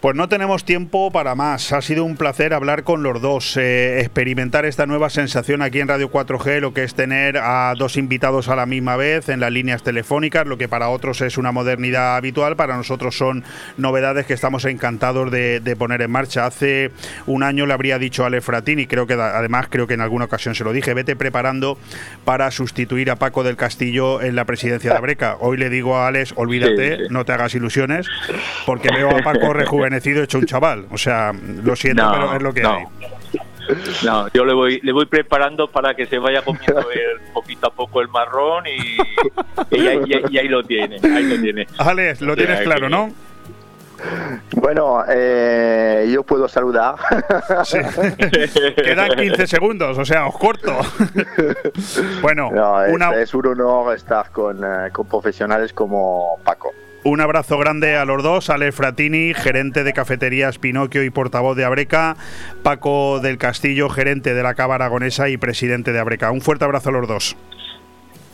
Pues 0.00 0.14
no 0.14 0.28
tenemos 0.28 0.64
tiempo 0.64 1.10
para 1.10 1.34
más. 1.34 1.72
Ha 1.72 1.82
sido 1.82 2.04
un 2.04 2.16
placer 2.16 2.54
hablar 2.54 2.84
con 2.84 3.02
los 3.02 3.20
dos, 3.20 3.56
eh, 3.56 4.00
experimentar 4.00 4.64
esta 4.64 4.86
nueva 4.86 5.10
sensación 5.10 5.62
aquí 5.62 5.80
en 5.80 5.88
Radio 5.88 6.10
4G, 6.10 6.60
lo 6.60 6.74
que 6.74 6.84
es 6.84 6.94
tener 6.94 7.38
a 7.38 7.74
dos 7.76 7.96
invitados 7.96 8.48
a 8.48 8.56
la 8.56 8.66
misma 8.66 8.96
vez 8.96 9.28
en 9.28 9.40
las 9.40 9.50
líneas 9.50 9.82
telefónicas, 9.82 10.46
lo 10.46 10.58
que 10.58 10.68
para 10.68 10.88
otros 10.88 11.20
es 11.20 11.38
una 11.38 11.52
modernidad 11.52 12.16
habitual, 12.16 12.56
para 12.56 12.76
nosotros 12.76 13.16
son 13.16 13.44
novedades 13.76 14.26
que 14.26 14.34
estamos 14.34 14.64
encantados 14.64 15.30
de, 15.30 15.76
poner 15.78 16.02
en 16.02 16.10
marcha. 16.10 16.46
Hace 16.46 16.90
un 17.26 17.42
año 17.42 17.66
le 17.66 17.74
habría 17.74 17.98
dicho 17.98 18.24
a 18.24 18.26
Ale 18.26 18.40
Fratini, 18.40 18.86
creo 18.86 19.06
que 19.06 19.14
además 19.14 19.66
creo 19.70 19.86
que 19.86 19.94
en 19.94 20.00
alguna 20.00 20.24
ocasión 20.24 20.54
se 20.54 20.64
lo 20.64 20.72
dije, 20.72 20.94
vete 20.94 21.16
preparando 21.16 21.78
para 22.24 22.50
sustituir 22.50 23.10
a 23.10 23.16
Paco 23.16 23.42
del 23.44 23.56
Castillo 23.56 24.22
en 24.22 24.36
la 24.36 24.44
presidencia 24.44 24.90
de 24.90 24.96
Abreca. 24.96 25.36
Hoy 25.40 25.56
le 25.56 25.70
digo 25.70 25.96
a 25.96 26.08
Ale 26.08 26.25
olvídate, 26.36 27.08
no 27.10 27.24
te 27.24 27.32
hagas 27.32 27.54
ilusiones, 27.54 28.06
porque 28.64 28.88
veo 28.90 29.10
a 29.10 29.18
Paco 29.22 29.52
rejuvenecido 29.52 30.22
hecho 30.22 30.38
un 30.38 30.46
chaval. 30.46 30.86
O 30.90 30.98
sea, 30.98 31.32
lo 31.32 31.76
siento, 31.76 32.08
pero 32.12 32.34
es 32.34 32.42
lo 32.42 32.52
que 32.52 32.64
hay. 32.64 32.84
No, 34.04 34.28
yo 34.32 34.44
le 34.44 34.54
voy, 34.54 34.80
le 34.82 34.92
voy 34.92 35.06
preparando 35.06 35.68
para 35.68 35.94
que 35.94 36.06
se 36.06 36.18
vaya 36.18 36.42
comiendo 36.42 36.86
poquito 37.34 37.66
a 37.66 37.70
poco 37.70 38.00
el 38.00 38.08
marrón 38.08 38.64
y, 38.66 38.96
ahí, 39.76 40.48
lo 40.48 40.62
tiene, 40.62 40.96
ahí 41.02 41.24
lo 41.24 41.40
tiene. 41.40 41.66
Alex, 41.78 42.20
lo 42.20 42.36
tienes 42.36 42.60
claro, 42.60 42.88
¿no? 42.88 43.12
Bueno, 44.52 45.04
eh, 45.08 46.08
yo 46.12 46.22
puedo 46.22 46.48
saludar. 46.48 46.96
Quedan 48.76 49.10
15 49.16 49.46
segundos, 49.46 49.98
o 49.98 50.04
sea, 50.04 50.26
os 50.26 50.36
corto. 50.38 50.76
bueno, 52.22 52.50
es, 53.14 53.34
un 53.34 53.46
honor 53.46 53.94
estar 53.94 54.30
con, 54.30 54.62
eh, 54.64 54.90
con 54.92 55.06
profesionales 55.06 55.72
como 55.72 56.38
Paco. 56.44 56.72
Un 57.04 57.20
abrazo 57.20 57.56
grande 57.56 57.96
a 57.96 58.04
los 58.04 58.20
dos, 58.24 58.50
Ale 58.50 58.72
Fratini, 58.72 59.32
gerente 59.32 59.84
de 59.84 59.92
cafeterías 59.92 60.58
Pinocchio 60.58 61.04
y 61.04 61.10
portavoz 61.10 61.56
de 61.56 61.64
Abreca, 61.64 62.16
Paco 62.64 63.20
del 63.20 63.38
Castillo, 63.38 63.88
gerente 63.88 64.34
de 64.34 64.42
la 64.42 64.54
Cava 64.54 64.74
Aragonesa 64.74 65.28
y 65.28 65.36
presidente 65.36 65.92
de 65.92 66.00
Abreca. 66.00 66.32
Un 66.32 66.40
fuerte 66.40 66.64
abrazo 66.64 66.88
a 66.88 66.92
los 66.92 67.06
dos. 67.06 67.36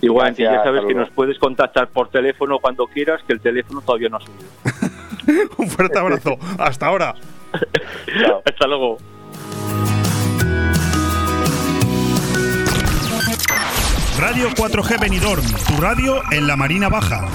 Igual, 0.03 0.35
ya 0.35 0.65
sabes 0.65 0.85
que 0.85 0.95
nos 0.95 1.09
puedes 1.11 1.39
contactar 1.39 1.89
por 1.89 2.09
teléfono 2.09 2.59
cuando 2.59 2.89
quieras, 2.89 3.23
que 3.25 3.33
el 3.33 3.41
teléfono 3.41 3.81
todavía 3.81 4.09
no 4.09 4.17
ha 4.17 4.21
subido. 4.21 5.49
Un 5.57 5.69
fuerte 5.69 5.97
abrazo. 5.97 6.37
Hasta 6.59 6.87
ahora. 6.87 7.15
Hasta 8.45 8.67
luego. 8.67 8.99
Radio 14.19 14.51
4G 14.51 15.01
Benidorm, 15.01 15.45
tu 15.69 15.81
radio 15.81 16.21
en 16.33 16.49
la 16.49 16.57
Marina 16.57 16.89
Baja. 16.89 17.29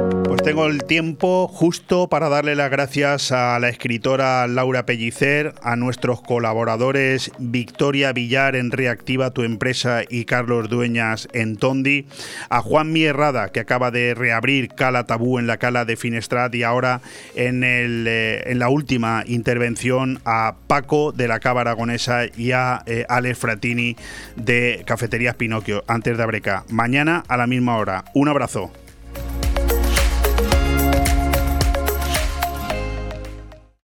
Pues 0.00 0.42
tengo 0.42 0.66
el 0.66 0.84
tiempo 0.84 1.48
justo 1.48 2.08
para 2.08 2.28
darle 2.28 2.54
las 2.54 2.70
gracias 2.70 3.32
a 3.32 3.58
la 3.58 3.68
escritora 3.68 4.46
Laura 4.46 4.86
Pellicer, 4.86 5.54
a 5.62 5.76
nuestros 5.76 6.22
colaboradores 6.22 7.30
Victoria 7.38 8.12
Villar 8.12 8.56
en 8.56 8.70
Reactiva 8.70 9.32
Tu 9.32 9.42
Empresa 9.42 10.02
y 10.08 10.24
Carlos 10.24 10.70
Dueñas 10.70 11.28
en 11.32 11.56
Tondi, 11.56 12.06
a 12.48 12.62
Juan 12.62 12.92
Mierrada, 12.92 13.50
que 13.50 13.60
acaba 13.60 13.90
de 13.90 14.14
reabrir 14.14 14.68
Cala 14.68 15.04
Tabú 15.04 15.38
en 15.38 15.46
la 15.46 15.58
Cala 15.58 15.84
de 15.84 15.96
Finestrat 15.96 16.54
y 16.54 16.62
ahora 16.62 17.02
en, 17.34 17.62
eh, 17.64 18.52
la 18.54 18.68
última 18.70 19.24
intervención 19.26 20.20
a 20.24 20.54
Paco 20.66 21.12
de 21.12 21.28
la 21.28 21.40
Cava 21.40 21.60
Aragonesa 21.60 22.26
y 22.34 22.52
a 22.52 22.82
eh, 22.86 23.04
Ale 23.08 23.34
Fratini 23.34 23.96
de 24.36 24.84
Cafeterías 24.86 25.34
Pinocchio, 25.34 25.84
antes 25.86 26.16
de 26.16 26.22
Abreca. 26.22 26.64
Mañana 26.70 27.24
a 27.28 27.36
la 27.36 27.46
misma 27.46 27.76
hora. 27.76 28.04
Un 28.14 28.28
abrazo. 28.28 28.70